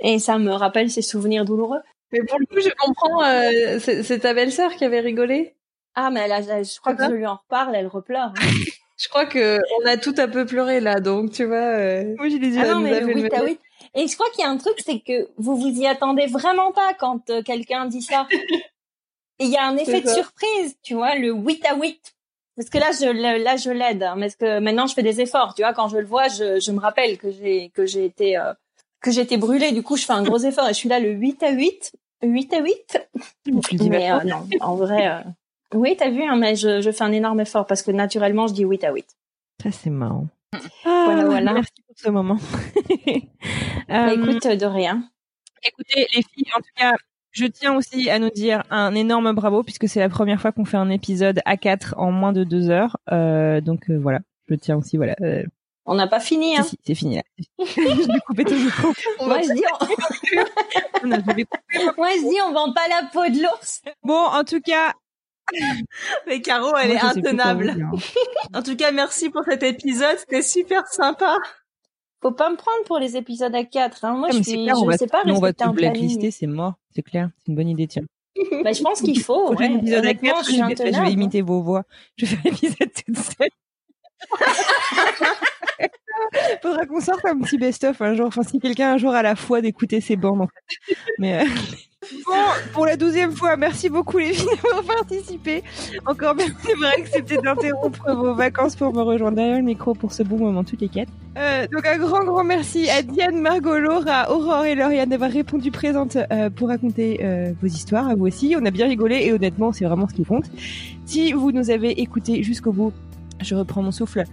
Et 0.00 0.18
ça 0.18 0.38
me 0.38 0.50
rappelle 0.52 0.90
ces 0.90 1.02
souvenirs 1.02 1.44
douloureux. 1.44 1.80
Mais 2.12 2.20
pour 2.22 2.38
le 2.38 2.46
coup, 2.46 2.60
je 2.60 2.70
comprends, 2.70 3.22
euh, 3.22 3.78
c'est 3.80 4.20
ta 4.20 4.32
belle-sœur 4.34 4.74
qui 4.74 4.84
avait 4.84 5.00
rigolé. 5.00 5.54
Ah, 5.94 6.10
mais 6.10 6.20
elle 6.20 6.32
a- 6.32 6.62
je 6.62 6.80
crois 6.80 6.94
que 6.94 7.02
C'est 7.02 7.08
je 7.10 7.14
lui 7.14 7.26
en 7.26 7.36
reparle, 7.36 7.74
elle 7.76 7.86
repleure. 7.86 8.32
hein. 8.32 8.34
Je 8.96 9.08
crois 9.08 9.26
que 9.26 9.58
on 9.82 9.86
a 9.86 9.96
tout 9.96 10.14
un 10.18 10.28
peu 10.28 10.46
pleuré 10.46 10.78
là, 10.78 11.00
donc 11.00 11.32
tu 11.32 11.44
vois. 11.44 11.56
euh, 11.56 12.14
Moi, 12.16 12.28
j'ai 12.28 12.38
les 12.38 12.50
yeux. 12.54 12.62
Ah 12.64 12.74
non, 12.74 12.80
mais 12.80 13.00
le 13.00 13.06
fait 13.06 13.14
le 13.14 13.22
8 13.22 13.34
à 13.34 13.38
même 13.40 13.48
8. 13.48 13.60
Et 13.94 14.06
je 14.08 14.14
crois 14.14 14.28
qu'il 14.30 14.44
y 14.44 14.46
a 14.46 14.50
un 14.50 14.56
truc, 14.56 14.74
c'est 14.84 15.00
que 15.00 15.28
vous 15.36 15.56
vous 15.56 15.68
y 15.68 15.86
attendez 15.86 16.26
vraiment 16.26 16.72
pas 16.72 16.94
quand 16.94 17.30
euh, 17.30 17.42
quelqu'un 17.42 17.86
dit 17.86 18.02
ça. 18.02 18.26
Il 19.40 19.48
y 19.48 19.56
a 19.56 19.66
un 19.66 19.76
effet 19.76 20.00
de 20.00 20.08
surprise, 20.08 20.76
tu 20.82 20.94
vois, 20.94 21.16
le 21.16 21.32
8 21.32 21.66
à 21.66 21.76
8. 21.76 22.14
Parce 22.56 22.70
que 22.70 22.78
là, 22.78 22.90
je, 22.92 23.10
là, 23.42 23.56
je 23.56 23.70
l'aide. 23.70 24.02
hein, 24.04 24.16
parce 24.18 24.36
que 24.36 24.60
maintenant, 24.60 24.86
je 24.86 24.94
fais 24.94 25.02
des 25.02 25.20
efforts. 25.20 25.54
Tu 25.54 25.62
vois, 25.62 25.72
quand 25.72 25.88
je 25.88 25.96
le 25.98 26.06
vois, 26.06 26.28
je, 26.28 26.60
je 26.60 26.70
me 26.70 26.78
rappelle 26.78 27.18
que 27.18 27.32
j'ai, 27.32 27.70
que 27.70 27.84
j'ai 27.84 28.04
été, 28.04 28.36
euh, 28.36 28.52
que 29.00 29.10
j'ai 29.10 29.22
été 29.22 29.36
brûlée. 29.36 29.72
Du 29.72 29.82
coup, 29.82 29.96
je 29.96 30.04
fais 30.04 30.12
un 30.12 30.22
gros 30.22 30.38
effort 30.38 30.66
et 30.66 30.72
je 30.72 30.78
suis 30.78 30.88
là 30.88 31.00
le 31.00 31.10
8 31.10 31.42
à 31.42 31.50
8. 31.50 31.92
8 32.22 32.54
à 32.54 32.60
8. 32.60 32.98
Tu 33.44 33.50
le 33.74 33.78
dis 33.78 33.90
Mais 33.90 34.10
euh, 34.12 34.20
non, 34.22 34.46
en 34.60 34.76
vrai, 34.76 35.08
euh, 35.08 35.18
oui, 35.74 35.96
t'as 35.96 36.10
vu, 36.10 36.22
hein, 36.22 36.36
mais 36.36 36.54
je, 36.54 36.80
je 36.80 36.90
fais 36.92 37.02
un 37.02 37.10
énorme 37.12 37.40
effort 37.40 37.66
parce 37.66 37.82
que 37.82 37.90
naturellement, 37.90 38.46
je 38.46 38.54
dis 38.54 38.62
8 38.62 38.84
à 38.84 38.92
8. 38.92 39.04
Ça, 39.64 39.72
c'est 39.72 39.90
marrant. 39.90 40.26
Ah, 40.84 41.02
Voilà, 41.06 41.24
voilà. 41.24 41.52
Merci 41.54 41.72
pour 41.86 41.96
ce 41.98 42.10
moment. 42.10 42.38
Bah, 43.88 44.06
Euh, 44.08 44.10
écoute, 44.14 44.46
de 44.46 44.66
rien. 44.66 45.08
Écoutez, 45.62 46.06
les 46.14 46.22
filles, 46.22 46.50
en 46.56 46.60
tout 46.60 46.70
cas, 46.76 46.94
je 47.32 47.46
tiens 47.46 47.76
aussi 47.76 48.08
à 48.10 48.18
nous 48.18 48.30
dire 48.30 48.62
un 48.70 48.94
énorme 48.94 49.32
bravo 49.32 49.62
puisque 49.62 49.88
c'est 49.88 50.00
la 50.00 50.08
première 50.08 50.40
fois 50.40 50.52
qu'on 50.52 50.64
fait 50.64 50.76
un 50.76 50.88
épisode 50.90 51.40
à 51.44 51.56
4 51.56 51.94
en 51.98 52.10
moins 52.12 52.32
de 52.32 52.44
deux 52.44 52.70
heures. 52.70 52.96
Euh, 53.12 53.60
donc 53.60 53.90
euh, 53.90 53.98
voilà, 53.98 54.20
je 54.48 54.54
tiens 54.54 54.76
aussi, 54.76 54.96
voilà. 54.96 55.16
Euh, 55.20 55.42
On 55.84 55.94
n'a 55.96 56.06
pas 56.06 56.20
fini, 56.20 56.56
hein. 56.56 56.62
si, 56.62 56.78
c'est 56.86 56.94
fini 56.94 57.16
là. 57.16 57.22
je 57.58 58.12
vais 58.12 58.20
couper 58.26 58.44
tout 58.44 58.54
micro. 58.54 58.88
On... 59.18 59.28
Je 59.42 61.34
vais 61.34 61.44
couper. 61.44 61.92
Moi, 61.98 62.08
je 62.16 62.28
dis, 62.28 62.40
on 62.42 62.52
vend 62.52 62.72
pas 62.72 62.88
la 62.88 63.08
peau 63.12 63.28
de 63.28 63.42
l'ours. 63.42 63.82
Bon, 64.02 64.14
en 64.14 64.44
tout 64.44 64.60
cas, 64.60 64.92
Mais 66.26 66.40
Caro, 66.40 66.74
elle 66.76 66.92
Moi, 66.92 66.96
est 66.96 67.04
intenable. 67.04 67.76
En 68.54 68.62
tout 68.62 68.76
cas, 68.76 68.92
merci 68.92 69.30
pour 69.30 69.42
cet 69.44 69.62
épisode. 69.62 70.16
C'était 70.18 70.42
super 70.42 70.86
sympa. 70.88 71.36
Faut 72.22 72.32
pas 72.32 72.48
me 72.50 72.56
prendre 72.56 72.82
pour 72.86 72.98
les 72.98 73.16
épisodes 73.16 73.54
à 73.54 73.64
4. 73.64 74.04
Hein. 74.04 74.14
Moi, 74.14 74.28
Ah, 74.30 74.32
je 74.32 74.38
mais 74.38 74.44
suis, 74.44 74.62
clair, 74.62 74.76
on 74.78 74.84
je 74.84 74.90
va, 74.90 74.96
sais 74.96 75.06
pas 75.06 75.22
on 75.26 75.38
va 75.38 75.52
planning. 75.52 75.74
blacklister, 75.74 76.30
c'est 76.30 76.46
mort. 76.46 76.74
C'est 76.94 77.02
clair, 77.02 77.28
c'est 77.38 77.48
une 77.48 77.56
bonne 77.56 77.68
idée, 77.68 77.86
tiens. 77.86 78.04
Bah, 78.64 78.72
je 78.72 78.82
pense 78.82 79.00
qu'il 79.02 79.20
faut. 79.20 79.52
Prochain 79.52 79.72
ouais. 79.72 79.78
épisode 79.78 79.98
à 79.98 80.08
Honnêtement, 80.08 80.30
4, 80.30 80.38
je 80.40 80.50
suis 80.50 80.56
je, 80.60 80.82
vais, 80.82 80.92
je 80.92 81.00
vais 81.02 81.12
imiter 81.12 81.42
vos 81.42 81.62
voix. 81.62 81.84
Je 82.16 82.26
vais 82.26 82.36
faire 82.36 82.52
l'épisode 82.52 82.92
toute 83.06 83.18
seule. 83.18 83.48
Faudra 86.62 86.86
qu'on 86.86 87.00
sorte 87.00 87.24
un 87.26 87.38
petit 87.40 87.58
best-of 87.58 88.00
un 88.00 88.14
jour. 88.14 88.26
Enfin, 88.26 88.42
si 88.42 88.58
quelqu'un 88.58 88.92
un 88.94 88.98
jour 88.98 89.12
a 89.14 89.22
la 89.22 89.36
foi 89.36 89.60
d'écouter 89.60 90.00
ces 90.00 90.16
bornes, 90.16 90.40
en 90.42 90.46
fait. 90.48 90.96
Mais 91.18 91.42
euh, 91.42 91.46
bon, 92.26 92.32
pour 92.72 92.86
la 92.86 92.96
douzième 92.96 93.32
fois, 93.32 93.56
merci 93.56 93.88
beaucoup 93.88 94.18
les 94.18 94.32
filles 94.32 94.48
d'avoir 94.62 94.84
participé. 94.98 95.62
Encore 96.06 96.34
bien, 96.34 96.46
que 96.46 97.08
c'était 97.12 97.38
d'interrompre 97.38 98.14
vos 98.14 98.34
vacances 98.34 98.76
pour 98.76 98.92
me 98.92 99.02
rejoindre 99.02 99.36
derrière 99.36 99.58
le 99.58 99.62
micro 99.62 99.94
pour 99.94 100.12
ce 100.12 100.22
bon 100.22 100.38
moment 100.38 100.64
toutes 100.64 100.80
les 100.80 100.88
quatre. 100.88 101.12
Euh, 101.36 101.66
donc 101.72 101.84
un 101.86 101.98
grand 101.98 102.24
grand 102.24 102.44
merci 102.44 102.88
à 102.88 103.02
Diane, 103.02 103.40
Margot, 103.40 103.78
Laura, 103.78 104.30
Aurore 104.30 104.66
et 104.66 104.76
Lauriane 104.76 105.08
d'avoir 105.08 105.32
répondu 105.32 105.72
présente 105.72 106.16
euh, 106.16 106.48
pour 106.48 106.68
raconter 106.68 107.20
euh, 107.22 107.52
vos 107.60 107.66
histoires. 107.66 108.08
À 108.08 108.14
vous 108.14 108.26
aussi, 108.26 108.54
on 108.58 108.64
a 108.64 108.70
bien 108.70 108.86
rigolé 108.86 109.24
et 109.24 109.32
honnêtement, 109.32 109.72
c'est 109.72 109.84
vraiment 109.84 110.08
ce 110.08 110.14
qui 110.14 110.24
compte. 110.24 110.44
Si 111.06 111.32
vous 111.32 111.50
nous 111.50 111.70
avez 111.70 112.00
écoutés 112.00 112.42
jusqu'au 112.42 112.72
bout, 112.72 112.92
je 113.40 113.54
reprends 113.54 113.82
mon 113.82 113.92
souffle. 113.92 114.24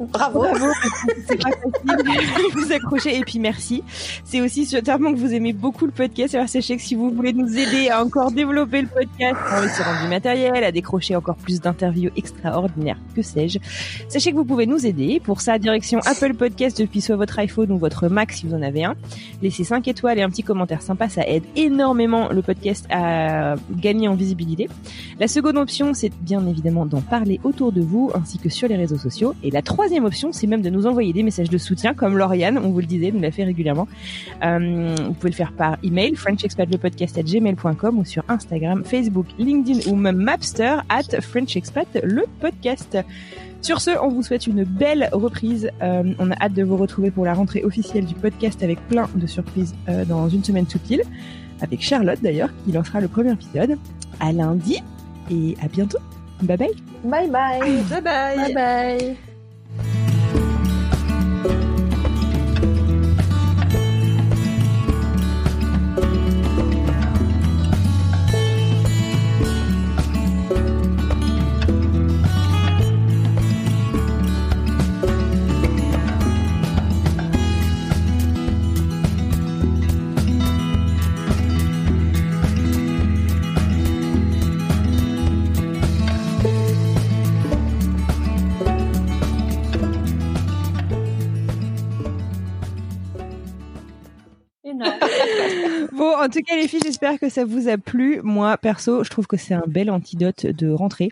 Bravo. 0.00 0.40
Bravo, 0.40 0.66
c'est 1.28 1.36
pas 1.36 1.50
facile 1.50 2.04
de 2.04 2.58
vous 2.58 2.72
accrocher 2.72 3.18
et 3.18 3.20
puis 3.20 3.38
merci. 3.38 3.82
C'est 4.24 4.40
aussi 4.40 4.64
certainement 4.64 5.12
que 5.12 5.18
vous 5.18 5.32
aimez 5.34 5.52
beaucoup 5.52 5.84
le 5.84 5.92
podcast. 5.92 6.34
Alors 6.34 6.48
sachez 6.48 6.76
que 6.76 6.82
si 6.82 6.94
vous 6.94 7.10
voulez 7.10 7.32
nous 7.32 7.58
aider 7.58 7.90
à 7.90 8.02
encore 8.02 8.32
développer 8.32 8.82
le 8.82 8.88
podcast, 8.88 9.36
à 9.48 9.58
investir 9.58 9.84
dans 9.84 10.02
du 10.02 10.08
matériel, 10.08 10.64
à 10.64 10.72
décrocher 10.72 11.16
encore 11.16 11.36
plus 11.36 11.60
d'interviews 11.60 12.10
extraordinaires, 12.16 12.98
que 13.14 13.22
sais-je, 13.22 13.58
sachez 14.08 14.30
que 14.30 14.36
vous 14.36 14.44
pouvez 14.44 14.66
nous 14.66 14.86
aider. 14.86 15.20
Pour 15.22 15.42
ça, 15.42 15.58
direction 15.58 16.00
Apple 16.06 16.34
Podcast 16.34 16.78
depuis 16.78 17.00
soit 17.00 17.16
votre 17.16 17.38
iPhone 17.38 17.70
ou 17.70 17.78
votre 17.78 18.08
Mac 18.08 18.32
si 18.32 18.46
vous 18.46 18.54
en 18.54 18.62
avez 18.62 18.84
un. 18.84 18.94
Laissez 19.42 19.64
5 19.64 19.86
étoiles 19.86 20.18
et 20.18 20.22
un 20.22 20.30
petit 20.30 20.42
commentaire 20.42 20.82
sympa, 20.82 21.08
ça 21.08 21.26
aide 21.26 21.44
énormément 21.56 22.30
le 22.30 22.40
podcast 22.40 22.86
à 22.90 23.56
gagner 23.70 24.08
en 24.08 24.14
visibilité. 24.14 24.68
La 25.18 25.28
seconde 25.28 25.58
option, 25.58 25.92
c'est 25.92 26.12
bien 26.22 26.46
évidemment 26.46 26.86
d'en 26.86 27.02
parler 27.02 27.38
autour 27.44 27.72
de 27.72 27.82
vous 27.82 28.10
ainsi 28.14 28.38
que 28.38 28.48
sur 28.48 28.68
les 28.68 28.76
réseaux 28.76 28.98
sociaux. 28.98 29.34
Et 29.42 29.50
la 29.50 29.62
troisième 29.62 29.89
option, 29.98 30.32
c'est 30.32 30.46
même 30.46 30.62
de 30.62 30.70
nous 30.70 30.86
envoyer 30.86 31.12
des 31.12 31.22
messages 31.22 31.50
de 31.50 31.58
soutien, 31.58 31.94
comme 31.94 32.16
Lauriane, 32.16 32.58
on 32.58 32.70
vous 32.70 32.80
le 32.80 32.86
disait, 32.86 33.10
nous 33.10 33.20
l'a 33.20 33.30
fait 33.30 33.44
régulièrement. 33.44 33.88
Euh, 34.44 34.94
vous 35.06 35.14
pouvez 35.14 35.30
le 35.30 35.34
faire 35.34 35.52
par 35.52 35.76
email, 35.82 36.14
frenchexpatlepodcast@gmail.com 36.14 37.98
ou 37.98 38.04
sur 38.04 38.22
Instagram, 38.28 38.84
Facebook, 38.84 39.26
LinkedIn 39.38 39.90
ou 39.90 39.96
même 39.96 40.16
Mapster 40.16 40.76
at 40.88 41.20
frenchexpat 41.20 41.88
le 42.02 42.24
podcast. 42.40 42.96
Sur 43.62 43.80
ce, 43.80 43.90
on 44.02 44.08
vous 44.08 44.22
souhaite 44.22 44.46
une 44.46 44.64
belle 44.64 45.08
reprise. 45.12 45.70
Euh, 45.82 46.14
on 46.18 46.30
a 46.30 46.34
hâte 46.40 46.54
de 46.54 46.62
vous 46.62 46.76
retrouver 46.76 47.10
pour 47.10 47.24
la 47.24 47.34
rentrée 47.34 47.62
officielle 47.62 48.06
du 48.06 48.14
podcast 48.14 48.62
avec 48.62 48.80
plein 48.88 49.08
de 49.14 49.26
surprises 49.26 49.74
euh, 49.88 50.04
dans 50.04 50.28
une 50.28 50.42
semaine 50.42 50.66
tout 50.66 50.78
pile. 50.78 51.02
Avec 51.60 51.82
Charlotte 51.82 52.20
d'ailleurs, 52.22 52.48
qui 52.64 52.72
lancera 52.72 53.00
le 53.00 53.08
premier 53.08 53.32
épisode. 53.32 53.76
À 54.18 54.32
lundi 54.32 54.82
et 55.30 55.56
à 55.62 55.68
bientôt. 55.68 55.98
Bye 56.42 56.56
bye. 56.56 56.70
Bye 57.04 57.28
bye. 57.28 57.82
Bye 57.90 58.02
bye. 58.02 58.36
Bye 58.36 58.54
bye. 58.54 59.29
thank 59.78 61.62
you 61.62 61.69
tout 96.30 96.40
cas, 96.40 96.56
les 96.56 96.68
filles, 96.68 96.80
j'espère 96.84 97.18
que 97.18 97.28
ça 97.28 97.44
vous 97.44 97.68
a 97.68 97.78
plu. 97.78 98.20
Moi, 98.22 98.56
perso, 98.58 99.04
je 99.04 99.10
trouve 99.10 99.26
que 99.26 99.36
c'est 99.36 99.54
un 99.54 99.64
bel 99.66 99.90
antidote 99.90 100.46
de 100.46 100.70
rentrée. 100.70 101.10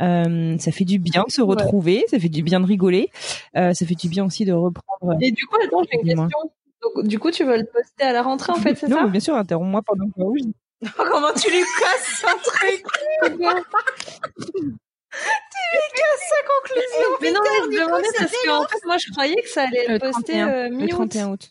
Euh, 0.00 0.58
ça 0.58 0.72
fait 0.72 0.84
du 0.84 0.98
bien 0.98 1.24
de 1.26 1.32
se 1.32 1.42
retrouver, 1.42 2.04
ça 2.08 2.18
fait 2.18 2.28
du 2.28 2.42
bien 2.42 2.60
de 2.60 2.66
rigoler, 2.66 3.10
euh, 3.56 3.72
ça 3.72 3.86
fait 3.86 3.94
du 3.94 4.08
bien 4.08 4.24
aussi 4.24 4.44
de 4.44 4.52
reprendre. 4.52 5.16
Et 5.20 5.30
du 5.32 5.46
coup, 5.46 5.56
attends, 5.62 5.82
j'ai 5.84 5.98
une 5.98 6.06
question. 6.06 6.28
Donc, 6.82 7.06
du 7.06 7.18
coup, 7.18 7.30
tu 7.30 7.44
veux 7.44 7.56
le 7.56 7.64
poster 7.64 8.04
à 8.04 8.12
la 8.12 8.22
rentrée, 8.22 8.52
en 8.52 8.56
fait, 8.56 8.74
c'est 8.74 8.88
non, 8.88 8.96
ça 8.96 9.04
mais 9.04 9.10
bien 9.10 9.20
sûr, 9.20 9.34
interromps-moi 9.34 9.82
pendant 9.82 10.06
que 10.06 10.22
oui. 10.22 10.54
Comment 10.96 11.32
tu 11.32 11.50
lui 11.50 11.62
casses 11.80 12.24
un 12.24 12.36
truc 12.42 12.84
Tu 15.14 15.60
lui 15.72 15.88
casses 15.94 16.28
sa 16.28 16.40
conclusion. 16.52 17.08
Mais 17.22 17.30
non, 17.30 17.40
mais 17.42 17.72
je 17.72 17.84
demandais 17.84 18.08
parce 18.18 18.32
qu'en 18.44 18.66
fait, 18.66 18.84
moi, 18.84 18.98
je 18.98 19.10
croyais 19.12 19.40
que 19.42 19.48
ça 19.48 19.62
allait 19.62 19.86
le, 19.86 19.94
Le 19.94 19.98
poster 20.00 20.32
31, 20.32 20.48
euh, 20.48 20.68
le 20.68 20.76
mi-août. 20.76 20.90
31 20.90 21.30
août. 21.30 21.50